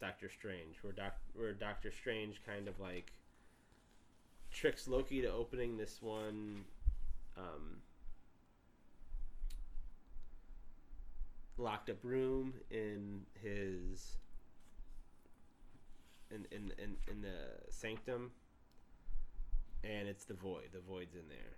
Doctor 0.00 0.30
Strange, 0.30 0.76
where 0.82 0.92
Doc, 0.92 1.16
where 1.34 1.52
Doctor 1.52 1.90
Strange 1.90 2.40
kind 2.46 2.68
of 2.68 2.78
like 2.80 3.12
tricks 4.52 4.88
Loki 4.88 5.20
to 5.20 5.30
opening 5.30 5.76
this 5.76 6.00
one 6.00 6.64
um, 7.36 7.82
locked 11.58 11.90
up 11.90 11.98
room 12.02 12.54
in 12.70 13.22
his 13.42 14.16
in 16.30 16.46
in 16.50 16.72
in, 16.78 16.96
in 17.10 17.22
the 17.22 17.70
sanctum 17.70 18.30
and 19.84 20.08
it's 20.08 20.24
the 20.24 20.34
void. 20.34 20.70
The 20.72 20.80
void's 20.80 21.14
in 21.14 21.28
there. 21.28 21.56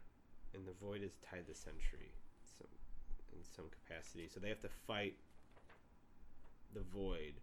And 0.53 0.67
the 0.67 0.75
void 0.85 1.03
is 1.03 1.13
tied 1.29 1.47
to 1.47 1.55
sentry 1.55 2.13
some 2.59 2.69
in 3.33 3.45
some 3.45 3.67
capacity. 3.71 4.29
So 4.33 4.41
they 4.41 4.49
have 4.49 4.61
to 4.63 4.69
fight 4.87 5.15
the 6.75 6.83
void 6.95 7.35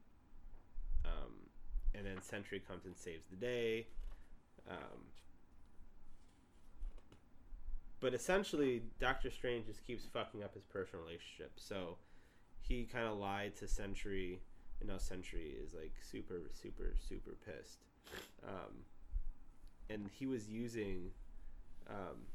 um, 1.06 1.34
and 1.96 2.06
then 2.06 2.22
sentry 2.22 2.62
comes 2.66 2.86
and 2.86 2.96
saves 2.96 3.26
the 3.30 3.36
day 3.36 3.88
um, 4.70 5.08
but 8.00 8.14
essentially 8.14 8.84
Doctor 9.00 9.32
Strange 9.32 9.66
just 9.68 9.86
keeps 9.86 10.06
fucking 10.06 10.44
up 10.44 10.54
his 10.54 10.64
personal 10.66 11.04
relationship. 11.04 11.54
So 11.56 11.98
he 12.68 12.84
kind 12.84 13.08
of 13.08 13.18
lied 13.18 13.56
to 13.58 13.68
Sentry, 13.68 14.42
and 14.80 14.90
now 14.90 14.98
Sentry 14.98 15.56
is 15.64 15.74
like 15.74 15.94
super, 16.02 16.42
super, 16.54 16.94
super 17.08 17.36
pissed. 17.46 17.80
Um, 18.46 18.84
and 19.90 20.10
he 20.14 20.26
was 20.26 20.50
using. 20.50 21.12
Um, 21.90 22.26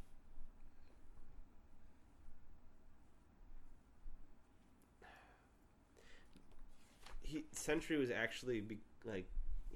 he 7.23 7.45
Sentry 7.53 7.99
was 7.99 8.11
actually 8.11 8.61
be, 8.61 8.79
like 9.05 9.29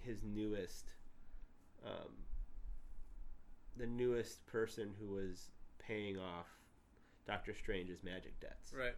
his 0.02 0.22
newest, 0.24 0.86
um, 1.84 2.12
the 3.76 3.86
newest 3.86 4.46
person 4.46 4.94
who 4.98 5.08
was 5.08 5.50
paying 5.78 6.18
off 6.18 6.48
Doctor 7.26 7.54
Strange's 7.54 8.02
magic 8.02 8.38
debts 8.40 8.72
Right. 8.76 8.94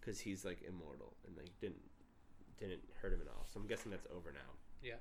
Because 0.00 0.20
he's 0.20 0.44
like 0.44 0.62
immortal 0.66 1.14
and 1.26 1.36
like 1.36 1.50
didn't 1.60 1.82
didn't 2.58 2.82
hurt 3.00 3.12
him 3.12 3.20
at 3.20 3.28
all. 3.28 3.46
So 3.52 3.60
I'm 3.60 3.66
guessing 3.66 3.90
that's 3.90 4.06
over 4.14 4.32
now. 4.32 4.50
Yeah. 4.82 5.00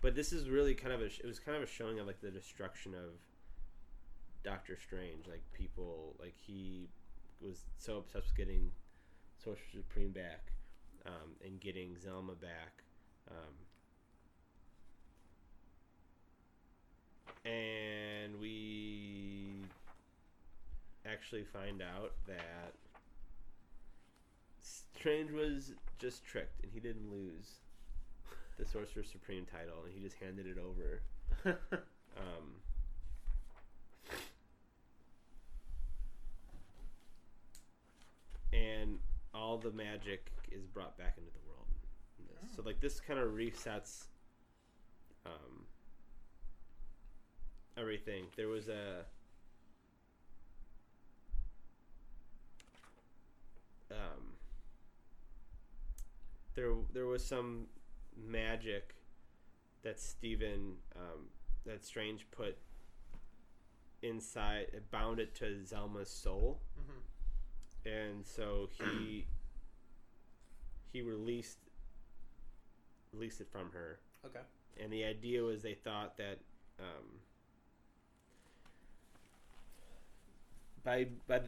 But 0.00 0.14
this 0.14 0.32
is 0.32 0.50
really 0.50 0.74
kind 0.74 0.92
of 0.92 1.00
a 1.00 1.06
it 1.06 1.26
was 1.26 1.38
kind 1.38 1.56
of 1.56 1.62
a 1.62 1.66
showing 1.66 1.98
of 1.98 2.06
like 2.06 2.20
the 2.20 2.30
destruction 2.30 2.94
of 2.94 3.10
Doctor 4.42 4.76
Strange. 4.80 5.26
Like 5.26 5.42
people 5.52 6.14
like 6.20 6.34
he 6.36 6.88
was 7.40 7.64
so 7.78 7.98
obsessed 7.98 8.26
with 8.26 8.36
getting 8.36 8.70
Sorcerer 9.42 9.64
Supreme 9.72 10.12
back 10.12 10.52
um, 11.06 11.36
and 11.44 11.60
getting 11.60 11.96
Zelma 11.96 12.38
back. 12.40 12.82
Um, 13.30 13.54
and 17.50 18.38
we 18.40 19.56
actually 21.06 21.44
find 21.44 21.82
out 21.82 22.12
that 22.26 22.74
Strange 24.96 25.30
was 25.30 25.72
just 25.98 26.24
tricked 26.24 26.62
and 26.62 26.72
he 26.72 26.80
didn't 26.80 27.10
lose 27.10 27.60
the 28.58 28.64
Sorcerer 28.64 29.02
Supreme 29.04 29.44
title 29.44 29.84
and 29.84 29.92
he 29.92 30.00
just 30.00 30.16
handed 30.16 30.46
it 30.46 30.56
over. 30.58 31.02
Um, 32.16 32.54
and 38.52 38.98
all 39.34 39.58
the 39.58 39.72
magic 39.72 40.30
is 40.52 40.64
brought 40.64 40.96
back 40.96 41.14
into 41.18 41.30
the 41.32 41.48
world. 41.48 41.66
in 42.20 42.26
this. 42.26 42.54
So 42.54 42.62
like 42.62 42.80
this 42.80 43.00
kind 43.00 43.18
of 43.18 43.30
resets 43.30 44.04
um, 45.26 45.64
everything. 47.76 48.26
There 48.36 48.48
was 48.48 48.68
a 48.68 49.04
um, 53.90 54.33
there 56.54 56.72
there 56.92 57.06
was 57.06 57.24
some 57.24 57.66
magic 58.16 58.94
that 59.82 59.98
Stephen 60.00 60.74
um, 60.96 61.26
that 61.66 61.84
Strange 61.84 62.26
put 62.30 62.56
inside 64.02 64.66
it 64.72 64.90
bound 64.90 65.18
it 65.18 65.34
to 65.36 65.44
Zelma's 65.64 66.10
soul 66.10 66.60
mm-hmm. 66.78 67.88
and 67.88 68.26
so 68.26 68.68
he 68.78 69.26
he 70.92 71.00
released 71.02 71.58
released 73.12 73.40
it 73.40 73.48
from 73.50 73.70
her 73.72 73.98
Okay. 74.26 74.40
and 74.82 74.92
the 74.92 75.04
idea 75.04 75.42
was 75.42 75.62
they 75.62 75.74
thought 75.74 76.16
that 76.18 76.38
um, 76.78 77.20
by 80.82 81.06
by 81.26 81.40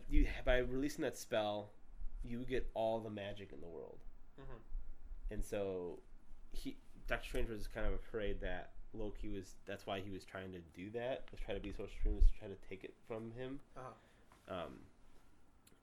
by 0.45 0.59
releasing 0.59 1.03
that 1.03 1.16
spell 1.16 1.70
you 2.24 2.45
get 2.49 2.69
all 2.74 3.01
the 3.01 3.11
magic 3.11 3.53
in 3.53 3.61
the 3.61 3.69
world 3.69 3.99
Mm-hmm. 4.41 4.59
And 5.31 5.44
so 5.44 5.98
he 6.53 6.77
Doctor 7.09 7.27
Strange 7.28 7.48
was 7.51 7.66
kind 7.69 7.86
of 7.86 7.93
afraid 7.94 8.40
that 8.40 8.70
Loki 8.94 9.28
was 9.28 9.55
that's 9.66 9.86
why 9.86 10.01
he 10.01 10.11
was 10.11 10.24
trying 10.24 10.53
to 10.53 10.59
do 10.74 10.90
that 10.90 11.24
was 11.31 11.40
try 11.44 11.55
to 11.55 11.61
be 11.61 11.73
so 11.73 11.85
extreme 11.85 12.16
was 12.16 12.24
to 12.27 12.39
try 12.39 12.48
to 12.48 12.57
take 12.69 12.85
it 12.85 12.94
from 13.07 13.31
him 13.32 13.61
Uh-huh. 13.77 14.55
um, 14.55 14.73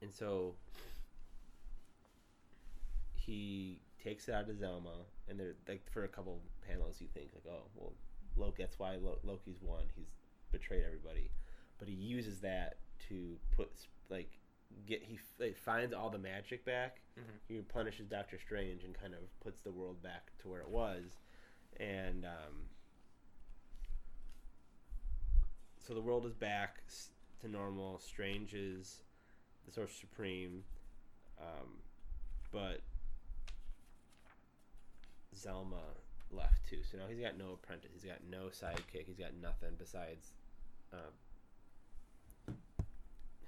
and 0.01 0.11
so 0.13 0.53
he 3.15 3.79
takes 4.03 4.27
it 4.27 4.33
out 4.33 4.49
of 4.49 4.55
Zelma, 4.57 5.05
and 5.29 5.39
they're 5.39 5.55
like 5.67 5.81
for 5.91 6.03
a 6.03 6.07
couple 6.09 6.41
panels, 6.67 6.97
you 6.99 7.07
think 7.13 7.29
like, 7.33 7.45
oh, 7.53 7.63
well, 7.75 7.93
Loki. 8.35 8.61
That's 8.63 8.77
why 8.77 8.97
Lo- 9.01 9.19
Loki's 9.23 9.61
won. 9.61 9.83
He's 9.95 10.09
betrayed 10.51 10.83
everybody, 10.85 11.29
but 11.79 11.87
he 11.87 11.93
uses 11.93 12.41
that 12.41 12.77
to 13.07 13.37
put 13.55 13.69
like 14.09 14.29
get 14.85 15.03
he 15.03 15.19
like, 15.39 15.57
finds 15.57 15.93
all 15.93 16.09
the 16.09 16.17
magic 16.17 16.65
back. 16.65 17.01
Mhm. 17.17 17.39
He 17.47 17.61
punishes 17.61 18.07
Doctor 18.07 18.39
Strange 18.39 18.83
and 18.83 18.93
kind 18.93 19.13
of 19.13 19.39
puts 19.39 19.61
the 19.61 19.71
world 19.71 20.01
back 20.01 20.31
to 20.39 20.47
where 20.47 20.61
it 20.61 20.69
was, 20.69 21.19
and 21.79 22.25
um, 22.25 22.69
so 25.77 25.93
the 25.93 26.01
world 26.01 26.25
is 26.25 26.33
back 26.33 26.83
to 27.41 27.47
normal. 27.47 27.99
Strange 27.99 28.53
is 28.53 29.03
the 29.65 29.71
Sorcerer 29.71 29.93
Supreme, 29.99 30.63
um, 31.39 31.81
but 32.51 32.81
Zelma 35.35 35.81
left 36.31 36.65
too. 36.69 36.79
So 36.89 36.97
now 36.97 37.05
he's 37.09 37.19
got 37.19 37.37
no 37.37 37.53
apprentice. 37.53 37.91
He's 37.93 38.03
got 38.03 38.23
no 38.29 38.45
sidekick. 38.45 39.05
He's 39.05 39.17
got 39.17 39.33
nothing 39.41 39.75
besides 39.77 40.33
um, 40.91 42.55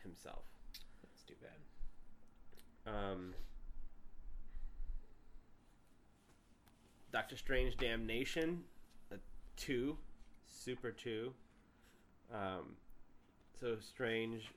himself. 0.04 0.46
Too 1.28 1.34
bad. 1.42 2.94
Um, 2.94 3.34
Doctor 7.12 7.38
Strange 7.38 7.78
Damnation, 7.78 8.64
a 9.12 9.16
two, 9.56 9.98
super 10.48 10.92
two. 10.92 11.34
Um, 12.34 12.76
so 13.60 13.78
Strange 13.80 14.52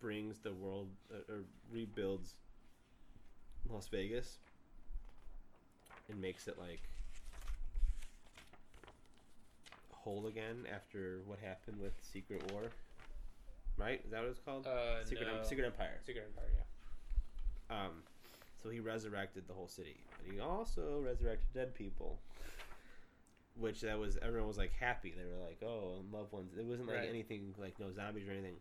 brings 0.00 0.38
the 0.38 0.52
world 0.52 0.88
uh, 1.12 1.32
or 1.32 1.40
rebuilds 1.72 2.34
Las 3.68 3.88
Vegas 3.88 4.38
and 6.08 6.20
makes 6.20 6.46
it 6.46 6.58
like 6.58 6.82
whole 9.90 10.26
again 10.26 10.66
after 10.72 11.20
what 11.26 11.38
happened 11.38 11.80
with 11.80 11.94
Secret 12.02 12.52
War. 12.52 12.64
Right? 13.76 14.00
Is 14.04 14.10
that 14.12 14.20
what 14.20 14.30
it's 14.30 14.40
called? 14.40 14.66
Uh, 14.66 15.04
Secret, 15.04 15.26
no. 15.26 15.42
Secret 15.42 15.66
Empire. 15.66 15.98
Secret 16.06 16.24
Empire, 16.28 16.50
yeah. 17.70 17.76
Um, 17.86 18.02
so 18.62 18.70
he 18.70 18.78
resurrected 18.80 19.44
the 19.48 19.52
whole 19.54 19.68
city, 19.68 19.96
but 20.16 20.32
he 20.32 20.40
also 20.40 21.00
resurrected 21.04 21.46
dead 21.54 21.74
people. 21.74 22.18
Which 23.58 23.80
that 23.82 23.98
was 23.98 24.18
everyone 24.20 24.48
was 24.48 24.58
like 24.58 24.72
happy. 24.72 25.14
They 25.16 25.24
were 25.24 25.44
like, 25.44 25.58
"Oh, 25.62 26.02
loved 26.12 26.32
ones." 26.32 26.52
It 26.58 26.64
wasn't 26.64 26.88
like 26.88 26.98
Right. 26.98 27.08
anything 27.08 27.54
like 27.58 27.78
no 27.78 27.92
zombies 27.92 28.26
or 28.28 28.32
anything. 28.32 28.56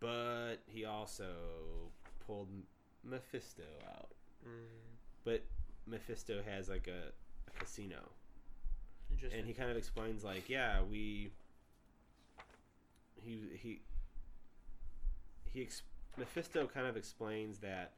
But 0.00 0.56
he 0.66 0.84
also 0.84 1.26
pulled 2.26 2.48
Mephisto 3.04 3.62
out. 3.96 4.10
Mm, 4.46 4.66
But 5.24 5.44
Mephisto 5.86 6.42
has 6.42 6.68
like 6.68 6.88
a, 6.88 7.12
a 7.48 7.58
casino, 7.58 8.00
and 9.32 9.46
he 9.46 9.52
kind 9.54 9.70
of 9.70 9.76
explains 9.76 10.24
like, 10.24 10.48
"Yeah, 10.48 10.82
we." 10.82 11.30
He 13.24 13.40
he. 13.58 13.80
He 15.52 15.62
ex- 15.62 15.82
Mephisto 16.16 16.66
kind 16.66 16.86
of 16.86 16.96
explains 16.96 17.58
that 17.58 17.92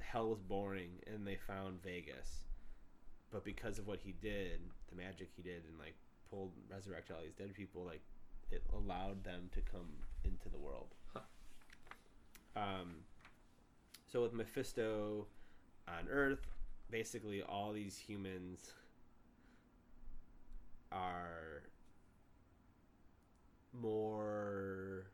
hell 0.00 0.28
was 0.28 0.40
boring 0.40 0.90
and 1.06 1.26
they 1.26 1.36
found 1.36 1.82
Vegas. 1.82 2.44
But 3.32 3.44
because 3.44 3.78
of 3.78 3.86
what 3.86 4.00
he 4.00 4.14
did, 4.20 4.60
the 4.88 4.96
magic 4.96 5.28
he 5.36 5.42
did 5.42 5.64
and 5.68 5.78
like 5.78 5.94
pulled 6.30 6.52
resurrected 6.70 7.16
all 7.16 7.22
these 7.22 7.34
dead 7.34 7.54
people, 7.54 7.84
like 7.84 8.02
it 8.50 8.62
allowed 8.72 9.24
them 9.24 9.48
to 9.54 9.60
come 9.60 9.88
into 10.24 10.48
the 10.48 10.58
world. 10.58 10.88
Huh. 11.12 11.20
Um 12.56 12.96
so 14.06 14.22
with 14.22 14.32
Mephisto 14.32 15.26
on 15.88 16.08
Earth, 16.08 16.46
basically 16.90 17.42
all 17.42 17.72
these 17.72 17.96
humans 17.98 18.72
are 20.92 21.62
more 23.80 25.06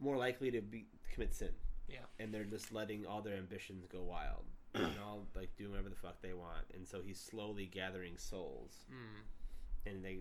more 0.00 0.16
likely 0.16 0.50
to 0.50 0.60
be 0.60 0.86
commit 1.12 1.34
sin. 1.34 1.50
Yeah. 1.88 1.98
And 2.18 2.32
they're 2.32 2.44
just 2.44 2.72
letting 2.72 3.06
all 3.06 3.20
their 3.20 3.36
ambitions 3.36 3.86
go 3.90 4.02
wild. 4.02 4.44
and 4.74 4.94
all 5.04 5.26
like 5.34 5.54
doing 5.56 5.70
whatever 5.70 5.88
the 5.88 5.96
fuck 5.96 6.22
they 6.22 6.32
want. 6.32 6.64
And 6.74 6.86
so 6.86 7.00
he's 7.04 7.18
slowly 7.18 7.66
gathering 7.66 8.16
souls. 8.16 8.86
Mm. 8.90 9.90
And 9.90 10.04
they 10.04 10.18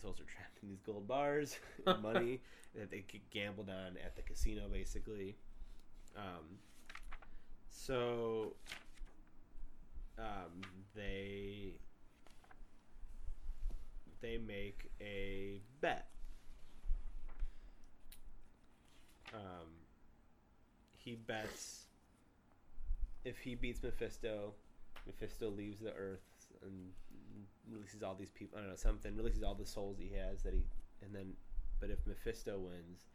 souls 0.00 0.20
are 0.20 0.24
trapped 0.24 0.58
in 0.62 0.68
these 0.68 0.80
gold 0.80 1.06
bars 1.06 1.58
and 1.86 2.02
money 2.02 2.40
that 2.74 2.90
they 2.90 3.04
get 3.06 3.28
gambled 3.30 3.68
on 3.68 3.96
at 4.04 4.16
the 4.16 4.22
casino 4.22 4.68
basically. 4.72 5.36
Um 6.16 6.58
so 7.68 8.54
um 10.18 10.62
they 10.94 11.74
they 14.22 14.38
make 14.38 14.90
a 15.00 15.60
bet. 15.80 16.08
Um, 19.34 19.68
he 20.96 21.16
bets 21.16 21.82
if 23.24 23.38
he 23.38 23.54
beats 23.54 23.82
Mephisto, 23.82 24.52
Mephisto 25.06 25.50
leaves 25.50 25.80
the 25.80 25.92
Earth 25.92 26.20
and 26.62 26.90
releases 27.70 28.02
all 28.02 28.14
these 28.14 28.30
people. 28.30 28.58
I 28.58 28.62
don't 28.62 28.70
know 28.70 28.76
something. 28.76 29.16
Releases 29.16 29.42
all 29.42 29.54
the 29.54 29.66
souls 29.66 29.96
he 29.98 30.10
has 30.16 30.42
that 30.42 30.52
he, 30.52 30.64
and 31.02 31.14
then, 31.14 31.32
but 31.80 31.90
if 31.90 31.98
Mephisto 32.06 32.58
wins, 32.58 33.06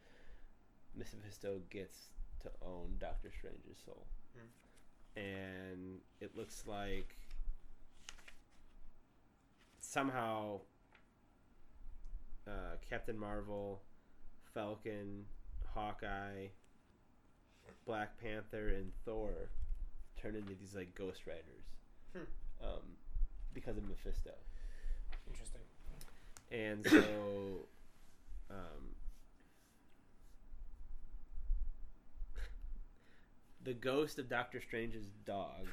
Mephisto 0.95 1.61
gets 1.69 2.09
to 2.43 2.49
own 2.65 2.95
Doctor 2.99 3.29
Strange's 3.37 3.79
soul, 3.85 4.05
and 5.15 5.99
it 6.21 6.35
looks 6.35 6.63
like 6.67 7.15
somehow 9.79 10.59
uh, 12.47 12.75
Captain 12.89 13.17
Marvel, 13.17 13.81
Falcon, 14.53 15.25
Hawkeye, 15.73 16.47
Black 17.85 18.17
Panther, 18.21 18.69
and 18.69 18.91
Thor 19.05 19.29
turn 20.21 20.35
into 20.35 20.53
these 20.55 20.75
like 20.75 20.93
Ghost 20.95 21.21
Riders, 21.27 21.65
Hmm. 22.13 22.65
um, 22.65 22.81
because 23.53 23.77
of 23.77 23.87
Mephisto, 23.87 24.31
Interesting. 25.29 25.61
and 26.51 26.85
so, 26.87 27.67
um, 28.49 28.95
the 33.63 33.73
ghost 33.73 34.17
of 34.19 34.29
Doctor 34.29 34.61
Strange's 34.61 35.07
dog 35.25 35.67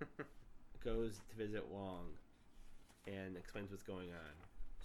goes 0.84 1.20
to 1.30 1.36
visit 1.36 1.66
Wong 1.68 2.06
and 3.06 3.36
explains 3.36 3.70
what's 3.70 3.82
going 3.84 4.08
on. 4.08 4.34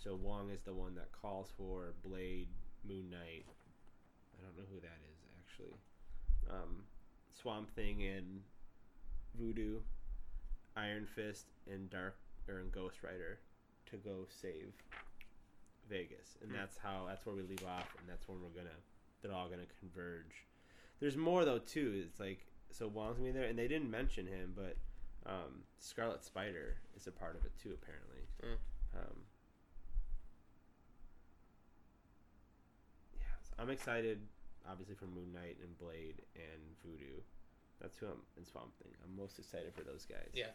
So 0.01 0.15
Wong 0.15 0.49
is 0.49 0.61
the 0.63 0.73
one 0.73 0.95
that 0.95 1.11
calls 1.11 1.49
for 1.55 1.93
Blade, 2.03 2.47
Moon 2.87 3.09
Knight. 3.11 3.45
I 4.33 4.41
don't 4.43 4.57
know 4.57 4.63
who 4.73 4.79
that 4.81 4.97
is 5.13 5.19
actually. 5.39 5.75
Um, 6.49 6.83
Swamp 7.29 7.69
Thing 7.75 8.03
and 8.03 8.41
Voodoo, 9.39 9.79
Iron 10.75 11.05
Fist, 11.05 11.45
and 11.71 11.89
Dark 11.89 12.17
or 12.47 12.57
and 12.57 12.71
Ghost 12.71 13.03
Rider 13.03 13.39
to 13.91 13.97
go 13.97 14.25
save 14.41 14.73
Vegas, 15.87 16.37
and 16.41 16.49
Hmm. 16.49 16.57
that's 16.57 16.77
how 16.77 17.05
that's 17.07 17.25
where 17.25 17.35
we 17.35 17.43
leave 17.43 17.63
off, 17.65 17.95
and 17.99 18.09
that's 18.09 18.27
when 18.27 18.41
we're 18.41 18.49
gonna 18.49 18.69
they're 19.21 19.33
all 19.33 19.49
gonna 19.49 19.67
converge. 19.79 20.45
There's 20.99 21.17
more 21.17 21.45
though 21.45 21.59
too. 21.59 22.03
It's 22.07 22.19
like 22.19 22.47
so 22.71 22.87
Wong's 22.87 23.17
gonna 23.17 23.31
be 23.31 23.37
there, 23.37 23.47
and 23.49 23.59
they 23.59 23.67
didn't 23.67 23.91
mention 23.91 24.25
him, 24.25 24.53
but 24.55 24.77
um, 25.27 25.63
Scarlet 25.79 26.23
Spider 26.23 26.77
is 26.95 27.05
a 27.05 27.11
part 27.11 27.35
of 27.35 27.45
it 27.45 27.55
too, 27.61 27.73
apparently. 27.73 28.27
Mm. 28.43 28.57
Um, 28.97 29.25
yeah, 33.13 33.21
so 33.21 33.35
I'm 33.59 33.69
excited, 33.69 34.19
obviously 34.69 34.95
for 34.95 35.05
Moon 35.05 35.31
Knight 35.33 35.57
and 35.61 35.77
Blade 35.77 36.21
and 36.35 36.61
Voodoo. 36.83 37.21
That's 37.81 37.97
who 37.97 38.07
I'm 38.07 38.21
in 38.37 38.45
Swamp 38.45 38.71
Thing. 38.81 38.91
I'm 39.03 39.15
most 39.15 39.39
excited 39.39 39.73
for 39.75 39.83
those 39.83 40.05
guys. 40.05 40.29
Yeah. 40.33 40.45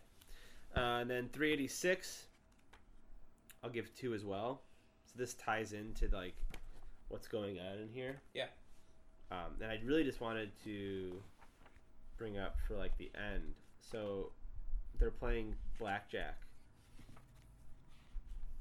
Uh, 0.77 1.01
and 1.01 1.11
then 1.11 1.29
386, 1.33 2.27
I'll 3.63 3.71
give 3.71 3.95
two 3.95 4.15
as 4.15 4.25
well. 4.25 4.63
So 5.07 5.15
this 5.19 5.35
ties 5.35 5.73
into 5.73 6.09
like 6.15 6.35
what's 7.09 7.29
going 7.29 7.59
on 7.59 7.79
in 7.79 7.89
here. 7.93 8.21
Yeah. 8.35 8.47
Um, 9.31 9.61
and 9.61 9.71
I 9.71 9.81
really 9.85 10.05
just 10.05 10.21
wanted 10.21 10.51
to 10.65 11.13
bring 12.17 12.39
up 12.39 12.57
for 12.67 12.77
like 12.77 12.97
the 12.99 13.11
end. 13.33 13.55
So 13.81 14.31
they're 14.99 15.11
playing 15.11 15.55
blackjack, 15.79 16.39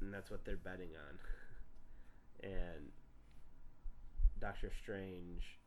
and 0.02 0.14
that's 0.14 0.30
what 0.32 0.46
they're 0.46 0.58
betting 0.58 0.90
on. 1.10 1.18
And 2.44 2.92
Doctor 4.46 4.72
Strange 4.80 5.58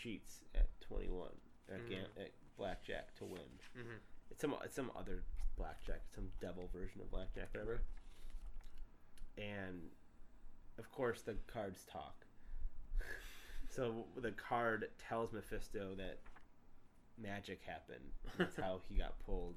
cheats 0.00 0.44
at 0.54 0.68
21 0.82 1.28
at, 1.68 1.80
Mhm. 1.80 1.88
gam- 1.88 2.10
at 2.16 2.30
blackjack 2.56 3.12
to 3.16 3.24
win. 3.24 3.58
Mm-hmm. 3.76 3.96
It's 4.30 4.40
some 4.40 4.54
it's 4.64 4.76
some 4.76 4.92
other 4.94 5.24
blackjack, 5.56 6.02
some 6.14 6.30
devil 6.40 6.68
version 6.68 7.00
of 7.00 7.10
blackjack, 7.10 7.52
whatever. 7.52 7.80
And 9.36 9.90
of 10.78 10.88
course, 10.92 11.22
the 11.22 11.34
cards 11.48 11.84
talk. 11.84 12.26
so 13.68 14.06
the 14.16 14.30
card 14.30 14.88
tells 14.98 15.32
Mephisto 15.32 15.96
that 15.96 16.20
magic 17.16 17.60
happened. 17.64 18.12
That's 18.36 18.54
how 18.64 18.82
he 18.88 18.94
got 18.94 19.18
pulled. 19.18 19.56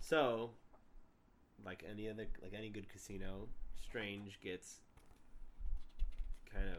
So, 0.00 0.54
like 1.62 1.84
any 1.86 2.08
other, 2.08 2.26
like 2.40 2.54
any 2.54 2.70
good 2.70 2.88
casino, 2.88 3.50
Strange 3.82 4.40
gets 4.40 4.80
kind 6.50 6.70
of 6.70 6.78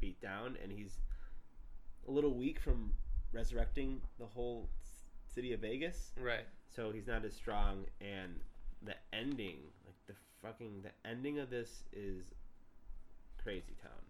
beat 0.00 0.20
down, 0.20 0.56
and 0.62 0.72
he's 0.72 0.98
a 2.06 2.10
little 2.10 2.34
weak 2.34 2.60
from 2.60 2.92
resurrecting 3.32 4.00
the 4.18 4.26
whole 4.26 4.68
city 5.34 5.52
of 5.52 5.60
Vegas. 5.60 6.12
Right. 6.20 6.46
So 6.74 6.90
he's 6.90 7.06
not 7.06 7.24
as 7.24 7.34
strong, 7.34 7.84
and 8.00 8.40
the 8.82 8.94
ending, 9.12 9.58
like 9.84 9.96
the 10.06 10.14
fucking 10.42 10.82
the 10.82 11.08
ending 11.08 11.38
of 11.38 11.50
this 11.50 11.84
is 11.92 12.34
crazy 13.42 13.76
town. 13.82 14.02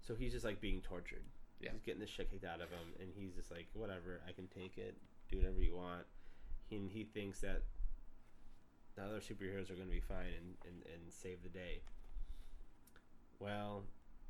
So 0.00 0.14
he's 0.14 0.32
just 0.32 0.44
like 0.44 0.60
being 0.60 0.80
tortured. 0.80 1.24
Yeah. 1.60 1.70
He's 1.72 1.82
getting 1.82 2.00
the 2.00 2.06
shit 2.06 2.30
kicked 2.30 2.44
out 2.44 2.60
of 2.60 2.70
him, 2.70 2.92
and 3.00 3.10
he's 3.14 3.34
just 3.34 3.50
like, 3.50 3.68
whatever, 3.74 4.20
I 4.28 4.32
can 4.32 4.48
take 4.48 4.78
it, 4.78 4.96
do 5.30 5.38
whatever 5.38 5.60
you 5.60 5.76
want. 5.76 6.04
He, 6.68 6.76
and 6.76 6.90
he 6.90 7.04
thinks 7.04 7.40
that 7.40 7.62
the 8.96 9.02
other 9.02 9.20
superheroes 9.20 9.70
are 9.70 9.74
going 9.74 9.88
to 9.88 9.94
be 9.94 10.00
fine 10.00 10.34
and, 10.36 10.56
and, 10.66 10.82
and 10.92 11.12
save 11.12 11.42
the 11.42 11.48
day. 11.48 11.80
Well, 13.42 13.82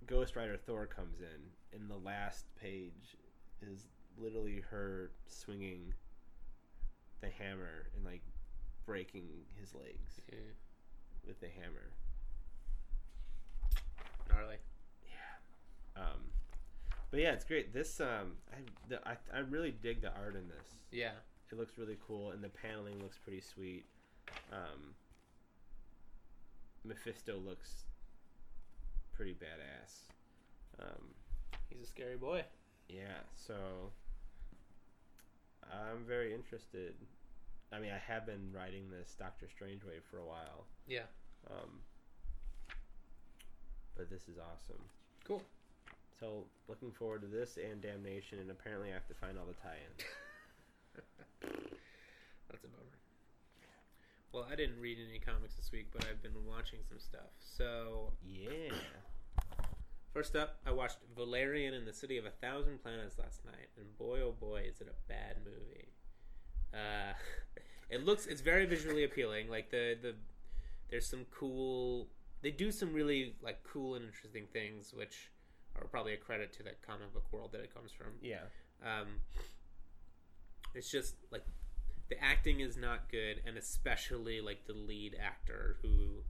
Ghost 0.07 0.37
Rider 0.37 0.57
Thor 0.57 0.87
comes 0.87 1.21
in, 1.21 1.79
and 1.79 1.91
the 1.91 1.97
last 1.99 2.47
page 2.61 3.17
is 3.61 3.89
literally 4.17 4.63
her 4.71 5.11
swinging 5.27 5.93
the 7.21 7.29
hammer 7.29 7.89
and 7.95 8.05
like 8.05 8.23
breaking 8.87 9.27
his 9.61 9.75
legs 9.75 10.21
Yeah. 10.33 10.39
with 11.27 11.39
the 11.41 11.49
hammer. 11.49 11.91
Gnarly. 14.31 14.57
Yeah. 15.07 16.03
Um, 16.03 16.21
but 17.11 17.21
yeah, 17.21 17.33
it's 17.33 17.45
great. 17.45 17.75
This 17.75 18.01
um, 18.01 18.33
I, 18.51 18.57
the, 18.89 19.07
I 19.07 19.17
I 19.35 19.41
really 19.41 19.73
dig 19.83 20.01
the 20.01 20.13
art 20.15 20.35
in 20.37 20.49
this. 20.49 20.75
Yeah. 20.91 21.13
It 21.51 21.59
looks 21.59 21.77
really 21.77 21.99
cool, 22.07 22.31
and 22.31 22.43
the 22.43 22.49
paneling 22.49 22.99
looks 23.03 23.19
pretty 23.19 23.43
sweet. 23.43 23.85
Um, 24.51 24.95
Mephisto 26.83 27.37
looks 27.39 27.85
pretty 29.15 29.33
badass. 29.35 30.11
Um, 30.81 31.15
He's 31.71 31.83
a 31.83 31.87
scary 31.87 32.17
boy. 32.17 32.45
yeah, 32.89 33.21
so 33.35 33.55
I'm 35.65 36.05
very 36.07 36.35
interested. 36.35 36.95
I 37.73 37.79
mean, 37.81 37.91
I 37.93 37.99
have 38.13 38.27
been 38.27 38.53
writing 38.55 38.91
this 38.91 39.15
Doctor 39.19 39.47
Strange 39.49 39.83
wave 39.85 40.03
for 40.11 40.19
a 40.19 40.25
while. 40.25 40.67
Yeah. 40.87 41.07
Um, 41.51 41.81
but 43.97 44.11
this 44.11 44.23
is 44.29 44.37
awesome. 44.39 44.83
Cool. 45.25 45.43
So 46.21 46.45
looking 46.69 46.93
forward 46.93 47.23
to 47.23 47.27
this 47.29 47.57
and 47.57 47.81
Damnation, 47.81 48.39
and 48.39 48.51
apparently 48.51 48.91
I 48.91 48.95
have 48.95 49.07
to 49.09 49.15
find 49.15 49.39
all 49.39 49.47
the 49.47 49.55
tie-ins. 49.55 50.05
That's 52.51 52.65
a 52.65 52.69
bummer. 52.69 52.99
Well, 54.33 54.47
I 54.51 54.55
didn't 54.57 54.81
read 54.81 54.99
any 55.09 55.19
comics 55.19 55.55
this 55.57 55.71
week, 55.73 55.89
but 55.93 56.07
I've 56.07 56.23
been 56.23 56.47
watching 56.47 56.79
some 56.89 56.99
stuff. 56.99 57.31
So, 57.39 58.13
Yeah. 58.25 58.73
first 60.15 60.35
up, 60.37 60.59
I 60.65 60.73
watched 60.73 60.99
Valerian 61.15 61.75
in 61.75 61.85
the 61.85 61.93
City 61.93 62.17
of 62.17 62.25
a 62.25 62.31
Thousand 62.31 62.83
Planets 62.83 63.19
last 63.19 63.45
night, 63.45 63.69
and 63.77 63.97
boy, 63.99 64.21
oh 64.23 64.33
boy, 64.33 64.63
is 64.63 64.81
it 64.81 64.89
a 64.89 65.09
bad 65.09 65.37
movie. 65.45 65.89
Uh, 66.73 67.13
it 67.91 68.05
looks, 68.07 68.27
it's 68.27 68.41
very 68.41 68.65
visually 68.65 69.05
appealing. 69.05 69.51
Like 69.51 69.71
the 69.71 69.99
the, 70.01 70.15
there's 70.91 71.07
some 71.07 71.27
cool. 71.31 72.09
They 72.41 72.51
do 72.51 72.73
some 72.73 72.93
really 72.95 73.37
like 73.43 73.63
cool 73.65 73.95
and 73.97 74.05
interesting 74.05 74.47
things, 74.53 74.95
which 74.95 75.31
are 75.77 75.87
probably 75.87 76.15
a 76.15 76.17
credit 76.17 76.53
to 76.55 76.63
that 76.63 76.81
comic 76.83 77.13
book 77.13 77.31
world 77.33 77.53
that 77.53 77.61
it 77.61 77.73
comes 77.75 77.93
from. 77.93 78.09
Yeah. 78.23 78.45
Um, 78.83 79.21
it's 80.75 80.91
just 80.91 81.17
like 81.31 81.45
the 82.13 82.23
acting 82.23 82.61
is 82.61 82.77
not 82.77 83.11
good, 83.11 83.41
and 83.47 83.57
especially 83.57 84.43
like 84.43 84.67
the 84.67 84.75
lead 84.75 85.17
actor 85.19 85.77
who, 85.81 86.23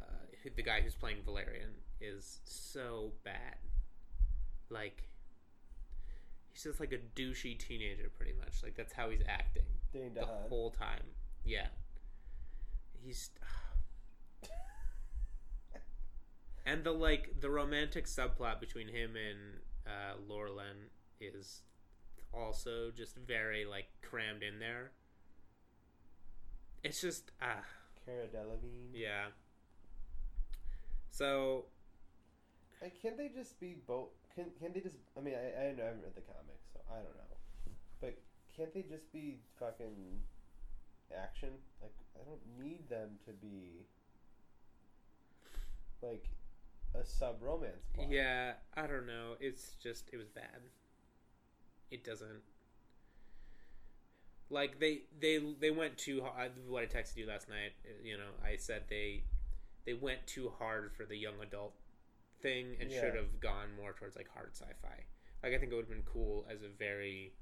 uh, 0.00 0.50
the 0.54 0.62
guy 0.62 0.80
who's 0.80 0.94
playing 0.94 1.16
Valerian, 1.24 1.70
is 2.00 2.38
so 2.44 3.12
bad. 3.24 3.56
Like, 4.70 5.08
he's 6.52 6.62
just 6.62 6.78
like 6.78 6.92
a 6.92 6.98
douchey 7.20 7.58
teenager, 7.58 8.08
pretty 8.16 8.32
much. 8.38 8.62
Like 8.62 8.76
that's 8.76 8.92
how 8.92 9.10
he's 9.10 9.22
acting 9.28 9.64
Dane 9.92 10.14
the 10.14 10.20
DeHaan. 10.20 10.48
whole 10.48 10.70
time. 10.70 11.02
Yeah, 11.44 11.66
he's. 13.04 13.30
And 16.64 16.84
the 16.84 16.92
like 16.92 17.40
the 17.40 17.50
romantic 17.50 18.06
subplot 18.06 18.60
between 18.60 18.86
him 18.86 19.16
and 19.16 19.58
uh, 19.84 20.14
Laureline 20.32 20.90
is 21.20 21.62
also 22.36 22.90
just 22.90 23.16
very 23.16 23.64
like 23.64 23.86
crammed 24.02 24.42
in 24.42 24.58
there. 24.58 24.90
It's 26.82 27.00
just 27.00 27.30
ah 27.40 27.64
Cara 28.04 28.26
Delevingne. 28.26 28.90
yeah. 28.92 29.26
So 31.10 31.66
can't 33.00 33.16
they 33.16 33.28
just 33.28 33.58
be 33.60 33.76
both? 33.86 34.08
Can 34.34 34.46
can 34.60 34.72
they 34.72 34.80
just? 34.80 34.96
I 35.16 35.20
mean, 35.20 35.34
I 35.34 35.60
I 35.60 35.64
haven't 35.64 36.02
read 36.02 36.14
the 36.14 36.22
comics, 36.22 36.66
so 36.72 36.80
I 36.90 36.96
don't 36.96 37.16
know. 37.16 37.72
But 38.00 38.18
can't 38.56 38.72
they 38.74 38.82
just 38.82 39.10
be 39.12 39.38
fucking 39.58 40.20
action? 41.16 41.50
Like, 41.80 41.94
I 42.20 42.24
don't 42.24 42.42
need 42.58 42.88
them 42.88 43.10
to 43.26 43.32
be 43.32 43.86
like 46.02 46.28
a 46.94 47.04
sub 47.04 47.36
romance 47.40 47.86
plot. 47.94 48.08
yeah, 48.10 48.52
I 48.76 48.86
don't 48.86 49.06
know. 49.06 49.34
It's 49.40 49.76
just 49.82 50.10
it 50.12 50.16
was 50.16 50.28
bad. 50.28 50.60
It 51.90 52.04
doesn't 52.04 52.42
like 54.50 54.78
they 54.78 55.02
they 55.20 55.38
they 55.60 55.70
went 55.70 55.96
too 55.98 56.22
hard. 56.22 56.52
What 56.68 56.82
I 56.82 56.86
texted 56.86 57.16
you 57.16 57.26
last 57.26 57.48
night, 57.48 57.72
uh, 57.84 57.92
you 58.02 58.16
know, 58.16 58.30
I 58.44 58.56
said 58.56 58.84
they 58.88 59.24
they 59.86 59.94
went 59.94 60.26
too 60.26 60.50
hard 60.58 60.92
for 60.96 61.04
the 61.04 61.16
young 61.16 61.34
adult 61.42 61.74
thing 62.40 62.76
and 62.80 62.90
Yeah. 62.90 63.00
should 63.00 63.14
have 63.14 63.40
gone 63.40 63.68
more 63.76 63.92
towards 63.92 64.16
like 64.16 64.28
hard 64.28 64.50
sci-fi. 64.54 65.04
Like 65.42 65.52
I 65.54 65.58
think 65.58 65.72
it 65.72 65.74
would 65.74 65.86
have 65.86 65.90
been 65.90 66.02
cool 66.10 66.46
as 66.50 66.62
a 66.62 66.68
very 66.68 67.32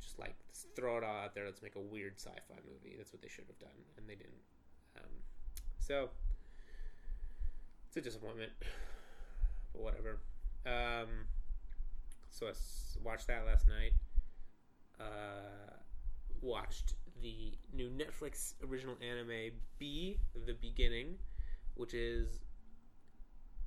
just 0.00 0.18
like 0.18 0.34
throw 0.76 0.98
it 0.98 1.04
all 1.04 1.16
out 1.16 1.34
there. 1.34 1.44
Let's 1.46 1.62
make 1.62 1.76
a 1.76 1.80
weird 1.80 2.14
sci-fi 2.18 2.56
movie. 2.66 2.94
That's 2.96 3.12
what 3.12 3.22
they 3.22 3.28
should 3.28 3.46
have 3.46 3.58
done, 3.58 3.78
and 3.96 4.08
they 4.08 4.14
didn't. 4.14 4.42
Um, 4.96 5.10
so 5.78 6.10
it's 7.88 7.96
a 7.96 8.00
disappointment, 8.00 8.52
but 9.72 9.82
whatever. 9.82 10.18
Um, 10.66 11.08
so 12.34 12.46
I 12.46 12.52
watched 13.02 13.28
that 13.28 13.46
last 13.46 13.68
night. 13.68 13.92
Uh, 14.98 15.76
watched 16.42 16.94
the 17.22 17.52
new 17.72 17.88
Netflix 17.88 18.54
original 18.68 18.96
anime 19.00 19.52
B, 19.78 20.18
The 20.46 20.54
Beginning, 20.54 21.14
which 21.74 21.94
is 21.94 22.40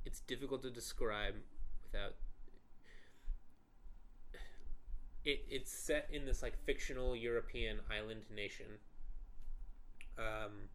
it's 0.05 0.19
difficult 0.21 0.61
to 0.63 0.69
describe 0.69 1.35
without 1.83 2.15
it 5.23 5.45
it's 5.49 5.71
set 5.71 6.09
in 6.11 6.25
this 6.25 6.41
like 6.41 6.57
fictional 6.65 7.15
European 7.15 7.79
island 7.89 8.21
nation. 8.33 8.65
Um, 10.17 10.69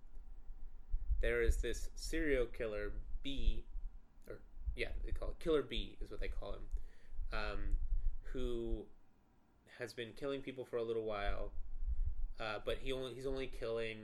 there 1.20 1.42
is 1.42 1.58
this 1.58 1.90
serial 1.94 2.46
killer 2.46 2.92
B, 3.22 3.64
or 4.28 4.36
yeah, 4.76 4.88
they 5.04 5.12
call 5.12 5.30
it 5.30 5.38
Killer 5.40 5.62
B 5.62 5.98
is 6.00 6.10
what 6.10 6.20
they 6.20 6.28
call 6.28 6.52
him, 6.52 6.62
um, 7.32 7.76
who 8.32 8.84
has 9.78 9.92
been 9.92 10.12
killing 10.16 10.40
people 10.42 10.64
for 10.64 10.76
a 10.76 10.82
little 10.82 11.04
while, 11.04 11.52
uh, 12.40 12.58
but 12.64 12.78
he 12.78 12.92
only 12.92 13.14
he's 13.14 13.26
only 13.26 13.46
killing 13.46 13.98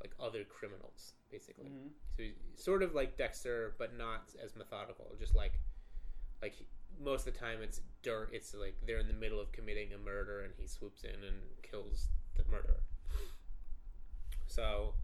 like 0.00 0.12
other 0.20 0.44
criminals 0.44 1.14
basically. 1.30 1.66
Mhm. 1.66 1.90
So 2.16 2.22
he's 2.22 2.34
sort 2.56 2.82
of 2.82 2.94
like 2.94 3.16
Dexter, 3.16 3.74
but 3.78 3.96
not 3.96 4.28
as 4.42 4.54
methodical. 4.54 5.14
Just 5.18 5.34
like 5.34 5.58
like 6.42 6.52
he- 6.54 6.66
most 7.00 7.26
of 7.26 7.32
the 7.32 7.38
time, 7.38 7.62
it's 7.62 7.80
dirt. 8.02 8.30
It's 8.32 8.52
like 8.54 8.74
they're 8.86 8.98
in 8.98 9.08
the 9.08 9.14
middle 9.14 9.40
of 9.40 9.50
committing 9.52 9.92
a 9.94 9.98
murder, 9.98 10.42
and 10.42 10.52
he 10.58 10.66
swoops 10.66 11.04
in 11.04 11.24
and 11.24 11.40
kills 11.62 12.08
the 12.36 12.44
murderer. 12.50 12.82
So 14.46 14.94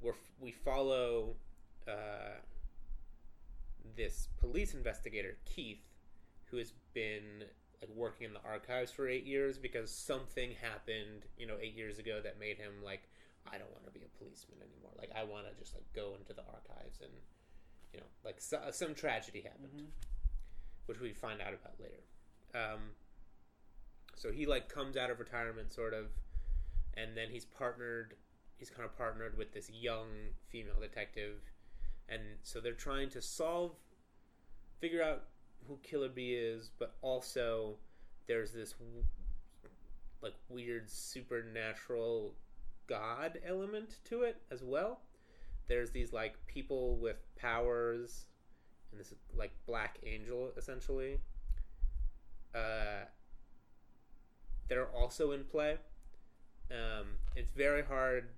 we're 0.00 0.14
we 0.40 0.52
follow 0.52 1.36
uh, 1.86 2.40
this 3.96 4.28
police 4.38 4.74
investigator 4.74 5.36
Keith, 5.44 5.82
who 6.50 6.56
has 6.58 6.72
been 6.94 7.44
like 7.80 7.90
working 7.94 8.26
in 8.26 8.32
the 8.32 8.42
archives 8.44 8.90
for 8.90 9.08
eight 9.08 9.24
years 9.24 9.56
because 9.58 9.90
something 9.90 10.50
happened, 10.60 11.26
you 11.36 11.46
know, 11.46 11.56
eight 11.60 11.74
years 11.74 11.98
ago 11.98 12.20
that 12.22 12.38
made 12.40 12.56
him 12.58 12.72
like, 12.84 13.08
I 13.46 13.58
don't 13.58 13.70
want 13.72 13.84
to 13.86 13.92
be 13.92 14.00
a 14.04 14.18
policeman 14.18 14.58
anymore. 14.60 14.92
Like 14.98 15.10
I 15.16 15.22
want 15.24 15.46
to 15.46 15.54
just 15.58 15.74
like 15.74 15.84
go 15.94 16.14
into 16.18 16.32
the 16.32 16.42
archives 16.42 17.00
and, 17.00 17.12
you 17.92 18.00
know, 18.00 18.06
like 18.24 18.40
so, 18.40 18.60
some 18.72 18.94
tragedy 18.94 19.42
happened, 19.42 19.72
Mhm. 19.80 19.86
which 20.86 20.98
we 21.00 21.12
find 21.12 21.40
out 21.40 21.54
about 21.54 21.78
later. 21.80 22.02
Um, 22.54 22.96
so 24.16 24.32
he 24.32 24.46
like 24.46 24.68
comes 24.68 24.96
out 24.96 25.10
of 25.10 25.20
retirement, 25.20 25.72
sort 25.72 25.94
of, 25.94 26.06
and 26.94 27.16
then 27.16 27.30
he's 27.30 27.44
partnered. 27.44 28.16
He's 28.56 28.70
kind 28.70 28.84
of 28.84 28.96
partnered 28.96 29.38
with 29.38 29.52
this 29.52 29.70
young 29.70 30.34
female 30.48 30.80
detective, 30.80 31.52
and 32.08 32.38
so 32.42 32.60
they're 32.60 32.72
trying 32.72 33.08
to 33.10 33.22
solve, 33.22 33.76
figure 34.80 35.00
out 35.00 35.28
who 35.68 35.78
Killer 35.82 36.08
B 36.08 36.32
is, 36.32 36.70
but 36.78 36.94
also 37.02 37.76
there's 38.26 38.52
this 38.52 38.74
like 40.22 40.34
weird 40.48 40.90
supernatural 40.90 42.34
god 42.88 43.38
element 43.46 43.98
to 44.04 44.22
it 44.22 44.40
as 44.50 44.62
well 44.62 45.00
there's 45.68 45.90
these 45.90 46.12
like 46.12 46.34
people 46.46 46.96
with 46.96 47.16
powers, 47.36 48.26
and 48.90 48.98
this 48.98 49.14
like 49.36 49.52
black 49.66 49.98
angel 50.04 50.50
essentially. 50.56 51.20
Uh, 52.54 53.04
that 54.68 54.78
are 54.78 54.88
also 54.94 55.32
in 55.32 55.44
play. 55.44 55.76
Um, 56.70 57.06
it's 57.36 57.50
very 57.52 57.82
hard 57.82 58.30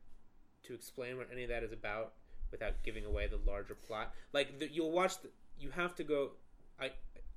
to 0.64 0.74
explain 0.74 1.16
what 1.16 1.28
any 1.32 1.44
of 1.44 1.48
that 1.48 1.62
is 1.62 1.72
about 1.72 2.12
without 2.50 2.82
giving 2.82 3.04
away 3.04 3.28
the 3.28 3.38
larger 3.50 3.74
plot. 3.74 4.12
Like 4.32 4.58
the, 4.58 4.68
you'll 4.70 4.90
watch, 4.90 5.20
the, 5.22 5.30
you 5.58 5.70
have 5.70 5.94
to 5.96 6.04
go. 6.04 6.32
I 6.80 6.90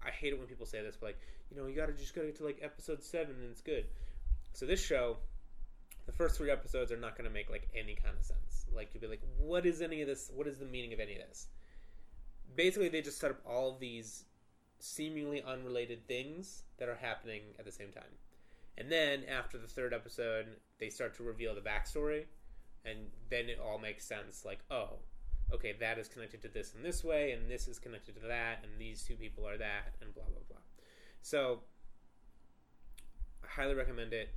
I 0.06 0.12
hate 0.12 0.34
it 0.34 0.40
when 0.40 0.48
people 0.48 0.66
say 0.66 0.82
this, 0.82 0.96
but 1.00 1.08
like 1.08 1.20
you 1.50 1.58
know, 1.58 1.68
you 1.68 1.76
gotta 1.76 1.94
just 1.94 2.16
gotta 2.16 2.28
get 2.28 2.38
to 2.38 2.46
like 2.46 2.60
episode 2.62 3.04
seven 3.04 3.36
and 3.42 3.52
it's 3.52 3.62
good. 3.62 3.86
So 4.54 4.66
this 4.66 4.84
show, 4.84 5.18
the 6.06 6.12
first 6.12 6.38
three 6.38 6.52
episodes 6.52 6.92
are 6.92 6.98
not 6.98 7.18
gonna 7.18 7.30
make 7.30 7.50
like 7.50 7.70
any 7.76 7.96
kind 7.96 8.16
of 8.18 8.24
sense. 8.24 8.66
Like 8.74 8.90
you'll 8.94 9.02
be 9.02 9.08
like, 9.08 9.24
what 9.38 9.66
is 9.66 9.82
any 9.82 10.02
of 10.02 10.08
this? 10.08 10.32
What 10.34 10.48
is 10.48 10.58
the 10.58 10.66
meaning 10.66 10.94
of 10.94 11.00
any 11.00 11.14
of 11.14 11.28
this? 11.28 11.48
Basically, 12.56 12.90
they 12.90 13.02
just 13.02 13.20
set 13.20 13.32
up 13.32 13.42
all 13.46 13.74
of 13.74 13.80
these 13.80 14.26
seemingly 14.80 15.42
unrelated 15.42 16.08
things 16.08 16.64
that 16.78 16.90
are 16.90 16.96
happening 16.96 17.42
at 17.58 17.66
the 17.66 17.72
same 17.72 17.92
time. 17.92 18.04
And 18.78 18.92
then 18.92 19.24
after 19.26 19.58
the 19.58 19.68
third 19.68 19.94
episode, 19.94 20.48
they 20.80 20.90
start 20.90 21.16
to 21.18 21.24
reveal 21.24 21.56
the 21.56 21.62
backstory, 21.62 22.26
and 22.86 22.98
then 23.30 23.46
it 23.46 23.60
all 23.64 23.80
makes 23.80 24.06
sense. 24.06 24.44
Like, 24.44 24.60
oh, 24.70 25.00
okay, 25.54 25.74
that 25.80 25.98
is 26.00 26.08
connected 26.08 26.42
to 26.42 26.48
this 26.48 26.74
in 26.76 26.84
this 26.84 27.04
way, 27.04 27.32
and 27.32 27.50
this 27.50 27.68
is 27.68 27.80
connected 27.80 28.16
to 28.16 28.28
that, 28.28 28.60
and 28.64 28.72
these 28.80 29.04
two 29.04 29.16
people 29.16 29.48
are 29.48 29.58
that, 29.58 29.96
and 30.02 30.14
blah 30.14 30.24
blah 30.26 30.42
blah. 30.50 30.58
So, 31.22 31.62
I 33.44 33.48
highly 33.62 33.76
recommend 33.76 34.14
it. 34.14 34.30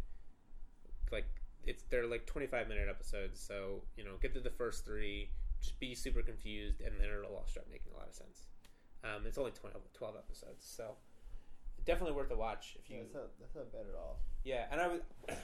Like, 1.11 1.27
it's 1.65 1.83
they're 1.91 2.07
like 2.07 2.27
twenty 2.27 2.47
five 2.47 2.69
minute 2.69 2.89
episodes, 2.89 3.41
so 3.41 3.83
you 3.97 4.05
know, 4.05 4.13
get 4.21 4.35
to 4.35 4.41
the 4.41 4.51
first 4.51 4.85
three, 4.85 5.31
just 5.61 5.79
be 5.81 5.95
super 5.95 6.23
confused, 6.23 6.81
and 6.81 6.93
then 7.01 7.09
it'll 7.09 7.35
all 7.37 7.47
start 7.47 7.67
making 7.71 7.93
a 7.95 7.97
lot 7.99 8.09
of 8.09 8.15
sense. 8.15 8.47
Um, 9.05 9.25
it's 9.25 9.39
only 9.39 9.53
12, 9.53 9.75
12 9.93 10.17
episodes, 10.17 10.65
so 10.67 10.97
definitely 11.85 12.17
worth 12.17 12.31
a 12.33 12.37
watch 12.37 12.77
if 12.83 12.91
you 12.91 12.97
Yeah, 12.97 13.03
that's 13.05 13.15
not 13.15 13.39
that's 13.39 13.55
not 13.55 13.73
bad 13.73 13.83
at 13.89 13.95
all. 13.97 14.19
yeah, 14.43 14.65
and 14.73 14.81
I 14.81 14.89
was, 14.89 15.01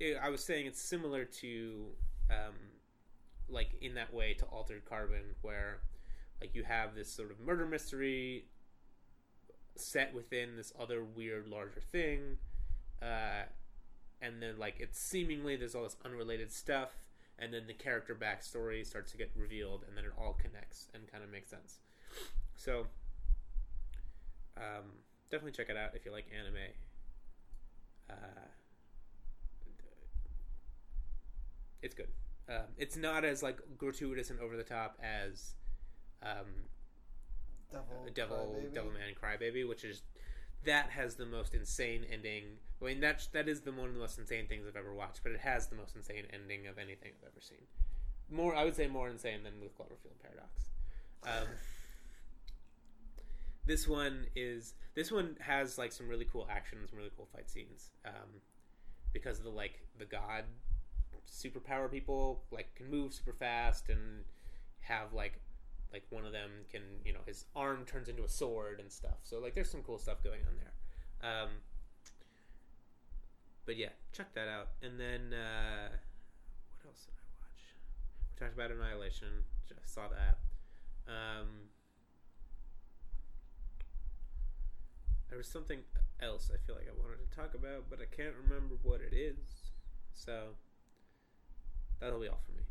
it- 0.00 0.18
I 0.22 0.28
was 0.28 0.44
saying 0.44 0.66
it's 0.66 0.82
similar 0.82 1.24
to, 1.24 1.86
um, 2.30 2.54
like 3.48 3.70
in 3.80 3.94
that 3.94 4.12
way 4.12 4.34
to 4.34 4.44
Altered 4.46 4.84
Carbon, 4.84 5.34
where 5.42 5.80
like 6.40 6.54
you 6.54 6.64
have 6.64 6.94
this 6.94 7.10
sort 7.10 7.30
of 7.30 7.40
murder 7.40 7.66
mystery 7.66 8.44
set 9.76 10.14
within 10.14 10.56
this 10.56 10.72
other 10.78 11.02
weird 11.02 11.48
larger 11.48 11.80
thing, 11.80 12.38
uh, 13.02 13.44
and 14.20 14.42
then 14.42 14.58
like 14.58 14.76
it's 14.78 14.98
seemingly 14.98 15.56
there's 15.56 15.74
all 15.74 15.84
this 15.84 15.96
unrelated 16.04 16.52
stuff, 16.52 16.90
and 17.38 17.52
then 17.52 17.66
the 17.66 17.74
character 17.74 18.14
backstory 18.14 18.86
starts 18.86 19.12
to 19.12 19.18
get 19.18 19.30
revealed, 19.36 19.84
and 19.86 19.96
then 19.96 20.04
it 20.04 20.12
all 20.18 20.34
connects 20.34 20.88
and 20.94 21.10
kind 21.10 21.24
of 21.24 21.30
makes 21.30 21.48
sense. 21.48 21.78
So, 22.56 22.86
um, 24.56 24.84
definitely 25.30 25.52
check 25.52 25.68
it 25.70 25.76
out 25.76 25.90
if 25.94 26.04
you 26.04 26.12
like 26.12 26.26
anime. 26.36 26.56
Uh, 28.10 28.48
it's 31.82 31.94
good. 31.94 32.08
Um, 32.48 32.64
it's 32.76 32.96
not 32.96 33.24
as 33.24 33.42
like 33.42 33.58
gratuitous 33.76 34.30
and 34.30 34.40
over 34.40 34.56
the 34.56 34.62
top 34.62 34.98
as 35.02 35.54
um, 36.22 36.46
Devil, 37.70 38.06
Devil 38.14 38.56
Crybaby. 38.56 38.74
Devilman 38.74 39.18
Crybaby, 39.20 39.68
which 39.68 39.84
is 39.84 40.02
that 40.64 40.90
has 40.90 41.16
the 41.16 41.26
most 41.26 41.54
insane 41.54 42.04
ending. 42.10 42.44
I 42.80 42.86
mean 42.86 43.00
that 43.00 43.28
that 43.32 43.48
is 43.48 43.62
the 43.62 43.72
one 43.72 43.88
of 43.88 43.94
the 43.94 44.00
most 44.00 44.18
insane 44.18 44.46
things 44.46 44.66
I've 44.66 44.76
ever 44.76 44.94
watched, 44.94 45.22
but 45.22 45.32
it 45.32 45.40
has 45.40 45.68
the 45.68 45.76
most 45.76 45.94
insane 45.94 46.24
ending 46.32 46.66
of 46.66 46.78
anything 46.78 47.12
I've 47.20 47.28
ever 47.28 47.40
seen. 47.40 47.66
More, 48.30 48.54
I 48.54 48.64
would 48.64 48.76
say, 48.76 48.86
more 48.86 49.08
insane 49.08 49.42
than 49.42 49.60
the 49.60 49.66
Cloverfield 49.66 50.20
Paradox. 50.22 50.68
Um, 51.24 51.48
this 53.66 53.88
one 53.88 54.26
is 54.34 54.74
this 54.94 55.12
one 55.12 55.36
has 55.40 55.78
like 55.78 55.92
some 55.92 56.08
really 56.08 56.24
cool 56.24 56.46
action, 56.50 56.78
some 56.88 56.98
really 56.98 57.12
cool 57.16 57.28
fight 57.32 57.50
scenes. 57.50 57.90
Um, 58.04 58.40
because 59.12 59.38
of 59.38 59.44
the 59.44 59.50
like 59.50 59.80
the 59.98 60.04
god 60.04 60.44
superpower 61.30 61.90
people 61.90 62.42
like 62.50 62.74
can 62.74 62.90
move 62.90 63.14
super 63.14 63.32
fast 63.32 63.88
and 63.88 64.24
have 64.80 65.12
like 65.12 65.40
like 65.92 66.04
one 66.10 66.24
of 66.24 66.32
them 66.32 66.50
can 66.70 66.82
you 67.04 67.12
know 67.12 67.20
his 67.26 67.44
arm 67.54 67.84
turns 67.86 68.08
into 68.08 68.24
a 68.24 68.28
sword 68.28 68.80
and 68.80 68.90
stuff. 68.90 69.18
So 69.22 69.38
like 69.38 69.54
there's 69.54 69.70
some 69.70 69.82
cool 69.82 69.98
stuff 69.98 70.22
going 70.22 70.40
on 70.46 70.54
there. 70.56 71.30
Um 71.30 71.48
but 73.66 73.76
yeah 73.76 73.90
check 74.12 74.32
that 74.34 74.48
out. 74.48 74.68
And 74.82 74.98
then 74.98 75.32
uh 75.32 75.88
what 76.76 76.90
else 76.90 77.06
did 77.06 77.14
i 77.14 77.24
watch? 77.40 77.62
We 78.32 78.40
talked 78.40 78.54
about 78.54 78.70
annihilation. 78.70 79.44
Just 79.68 79.94
saw 79.94 80.08
that. 80.08 80.38
Um 81.06 81.68
there 85.28 85.36
was 85.36 85.46
something 85.46 85.80
else 86.20 86.50
i 86.52 86.56
feel 86.66 86.74
like 86.74 86.88
i 86.88 87.02
wanted 87.02 87.18
to 87.18 87.36
talk 87.36 87.52
about 87.54 87.84
but 87.90 88.00
i 88.00 88.16
can't 88.16 88.34
remember 88.48 88.76
what 88.82 89.00
it 89.00 89.14
is. 89.14 89.70
So 90.14 90.56
that'll 92.00 92.20
be 92.20 92.28
all 92.28 92.40
for 92.46 92.52
me 92.52 92.64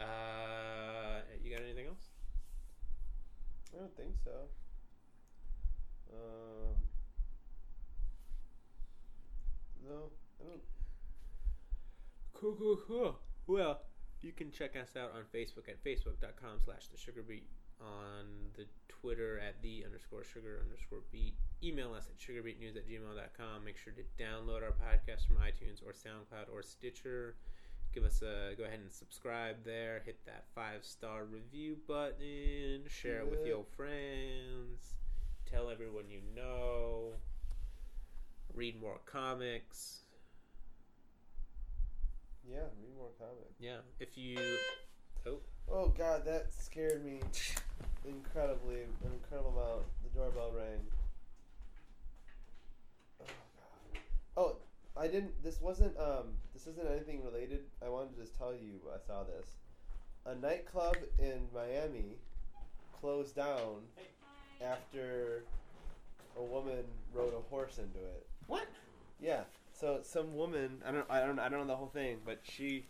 uh 0.00 1.20
you 1.42 1.50
got 1.50 1.62
anything 1.64 1.86
else 1.86 2.08
I 3.74 3.80
don't 3.80 3.96
think 3.96 4.14
so. 4.24 4.30
Um, 6.10 6.74
no, 9.86 10.10
I 10.40 10.48
don't. 10.48 10.62
Cool, 12.32 12.54
cool, 12.54 12.78
cool. 12.86 13.18
Well, 13.46 13.82
you 14.22 14.32
can 14.32 14.50
check 14.50 14.74
us 14.76 14.96
out 14.96 15.12
on 15.14 15.24
Facebook 15.34 15.68
at 15.68 15.82
facebook.com 15.84 16.60
slash 16.64 16.88
the 16.88 16.96
sugar 16.96 17.22
beat, 17.22 17.46
on 17.80 18.24
the 18.56 18.64
Twitter 18.88 19.38
at 19.38 19.60
the 19.62 19.84
underscore 19.84 20.24
sugar 20.24 20.60
underscore 20.64 21.02
beat. 21.12 21.34
Email 21.62 21.92
us 21.92 22.08
at 22.08 22.18
sugarbeatnews 22.18 22.76
at 22.76 22.88
gmail.com. 22.88 23.64
Make 23.64 23.76
sure 23.76 23.92
to 23.92 24.22
download 24.22 24.62
our 24.62 24.72
podcast 24.72 25.26
from 25.26 25.36
iTunes 25.36 25.82
or 25.84 25.92
SoundCloud 25.92 26.52
or 26.52 26.62
Stitcher. 26.62 27.36
Give 27.98 28.06
us 28.06 28.22
a 28.22 28.54
go 28.56 28.62
ahead 28.62 28.78
and 28.78 28.92
subscribe 28.92 29.56
there. 29.64 30.02
Hit 30.06 30.24
that 30.24 30.44
five 30.54 30.84
star 30.84 31.24
review 31.24 31.78
button. 31.88 32.82
Share 32.86 33.18
it 33.18 33.28
with 33.28 33.44
your 33.44 33.64
friends. 33.76 34.94
Tell 35.50 35.68
everyone 35.68 36.04
you 36.08 36.20
know. 36.36 37.14
Read 38.54 38.80
more 38.80 39.00
comics. 39.04 40.02
Yeah, 42.48 42.58
read 42.80 42.96
more 42.96 43.10
comics. 43.18 43.56
Yeah, 43.58 43.78
if 43.98 44.16
you. 44.16 44.38
Oh, 45.26 45.40
Oh 45.68 45.88
God, 45.88 46.24
that 46.24 46.52
scared 46.52 47.04
me 47.04 47.18
incredibly, 48.04 48.82
an 48.82 49.12
incredible 49.12 49.50
amount. 49.50 49.86
The 50.04 50.20
doorbell 50.20 50.52
rang. 50.56 50.86
Oh 53.20 53.24
God. 53.56 54.00
Oh, 54.36 54.56
I 54.98 55.06
didn't. 55.06 55.42
This 55.42 55.60
wasn't. 55.60 55.96
Um, 55.98 56.34
this 56.52 56.66
isn't 56.66 56.86
anything 56.86 57.24
related. 57.24 57.60
I 57.84 57.88
wanted 57.88 58.14
to 58.16 58.20
just 58.20 58.36
tell 58.36 58.52
you. 58.52 58.80
I 58.92 58.98
saw 59.06 59.22
this. 59.22 59.50
A 60.26 60.34
nightclub 60.34 60.96
in 61.18 61.46
Miami 61.54 62.16
closed 63.00 63.36
down 63.36 63.82
after 64.62 65.44
a 66.36 66.42
woman 66.42 66.84
rode 67.14 67.32
a 67.34 67.40
horse 67.48 67.78
into 67.78 67.98
it. 67.98 68.26
What? 68.46 68.66
Yeah. 69.20 69.42
So 69.72 70.00
some 70.02 70.34
woman, 70.34 70.82
I 70.84 70.90
don't, 70.90 71.06
I 71.08 71.20
don't, 71.20 71.38
I 71.38 71.48
don't 71.48 71.60
know 71.60 71.66
the 71.68 71.76
whole 71.76 71.86
thing, 71.86 72.18
but 72.24 72.40
she 72.42 72.86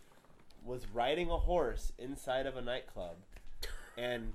was 0.64 0.86
riding 0.94 1.30
a 1.30 1.36
horse 1.36 1.92
inside 1.98 2.46
of 2.46 2.56
a 2.56 2.62
nightclub, 2.62 3.16
and 3.98 4.32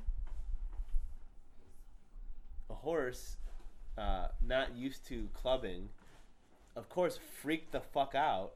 a 2.70 2.76
horse, 2.76 3.38
uh, 3.98 4.28
not 4.46 4.76
used 4.76 5.06
to 5.08 5.28
clubbing, 5.34 5.90
of 6.76 6.90
course, 6.90 7.20
freaked 7.42 7.72
the 7.72 7.82
fuck 7.82 8.16
out, 8.16 8.54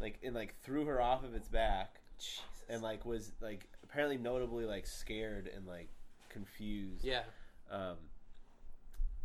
like 0.00 0.18
and 0.22 0.34
like 0.34 0.54
threw 0.62 0.84
her 0.86 1.00
off 1.00 1.24
of 1.24 1.34
its 1.34 1.48
back, 1.48 2.00
Jesus. 2.18 2.42
and 2.68 2.82
like 2.82 3.04
was 3.04 3.32
like 3.40 3.66
apparently 3.82 4.16
notably 4.18 4.64
like 4.64 4.86
scared 4.86 5.50
and 5.54 5.66
like 5.66 5.88
confused. 6.28 7.04
yeah. 7.04 7.22
Um, 7.70 7.96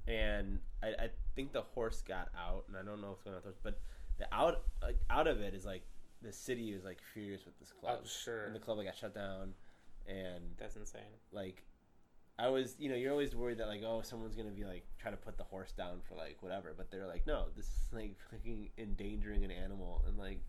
and 0.07 0.59
I, 0.81 0.87
I 0.87 1.09
think 1.35 1.53
the 1.53 1.61
horse 1.61 2.01
got 2.01 2.29
out, 2.37 2.65
and 2.67 2.75
I 2.75 2.81
don't 2.83 3.01
know 3.01 3.09
what's 3.09 3.21
going 3.23 3.35
on 3.35 3.41
with 3.43 3.45
the 3.45 3.49
horse, 3.51 3.59
but 3.63 3.79
the 4.19 4.33
out 4.35 4.63
like, 4.81 4.97
out 5.09 5.27
of 5.27 5.41
it 5.41 5.53
is 5.53 5.65
like 5.65 5.83
the 6.21 6.31
city 6.33 6.71
is 6.71 6.83
like 6.83 6.99
furious 7.13 7.45
with 7.45 7.57
this 7.59 7.71
club, 7.71 7.99
Oh, 8.03 8.05
sure. 8.07 8.45
and 8.45 8.55
the 8.55 8.59
club 8.59 8.77
like, 8.77 8.87
got 8.87 8.95
shut 8.97 9.13
down, 9.15 9.53
and 10.07 10.43
That's 10.59 10.75
insane. 10.75 11.01
like 11.31 11.63
I 12.37 12.49
was, 12.49 12.75
you 12.79 12.89
know, 12.89 12.95
you're 12.95 13.11
always 13.11 13.35
worried 13.35 13.59
that 13.59 13.67
like, 13.67 13.83
oh, 13.85 14.01
someone's 14.03 14.35
gonna 14.35 14.49
be 14.49 14.65
like 14.65 14.85
trying 14.99 15.13
to 15.13 15.21
put 15.21 15.37
the 15.37 15.43
horse 15.43 15.71
down 15.71 16.01
for 16.07 16.15
like 16.15 16.37
whatever, 16.41 16.73
but 16.75 16.89
they're 16.89 17.07
like, 17.07 17.27
no, 17.27 17.45
this 17.55 17.65
is 17.67 17.93
like 17.93 18.15
fucking 18.31 18.69
endangering 18.77 19.43
an 19.43 19.51
animal, 19.51 20.03
and 20.07 20.17
like, 20.17 20.41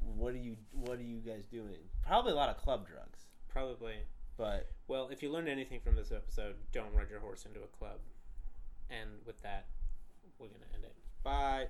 what 0.00 0.34
are 0.34 0.38
you, 0.38 0.56
what 0.72 0.98
are 0.98 1.02
you 1.02 1.18
guys 1.18 1.44
doing? 1.50 1.88
Probably 2.06 2.32
a 2.32 2.36
lot 2.36 2.50
of 2.50 2.58
club 2.58 2.86
drugs, 2.86 3.20
Probably. 3.48 3.94
but 4.36 4.70
Well, 4.88 5.08
if 5.10 5.22
you 5.22 5.30
learned 5.30 5.48
anything 5.48 5.80
from 5.80 5.96
this 5.96 6.12
episode, 6.12 6.56
don't 6.72 6.92
ride 6.94 7.08
your 7.08 7.20
horse 7.20 7.46
into 7.46 7.60
a 7.60 7.78
club. 7.78 8.00
And 8.90 9.08
with 9.24 9.40
that, 9.42 9.66
we're 10.38 10.48
going 10.48 10.60
to 10.60 10.74
end 10.74 10.84
it. 10.84 10.94
Bye. 11.22 11.68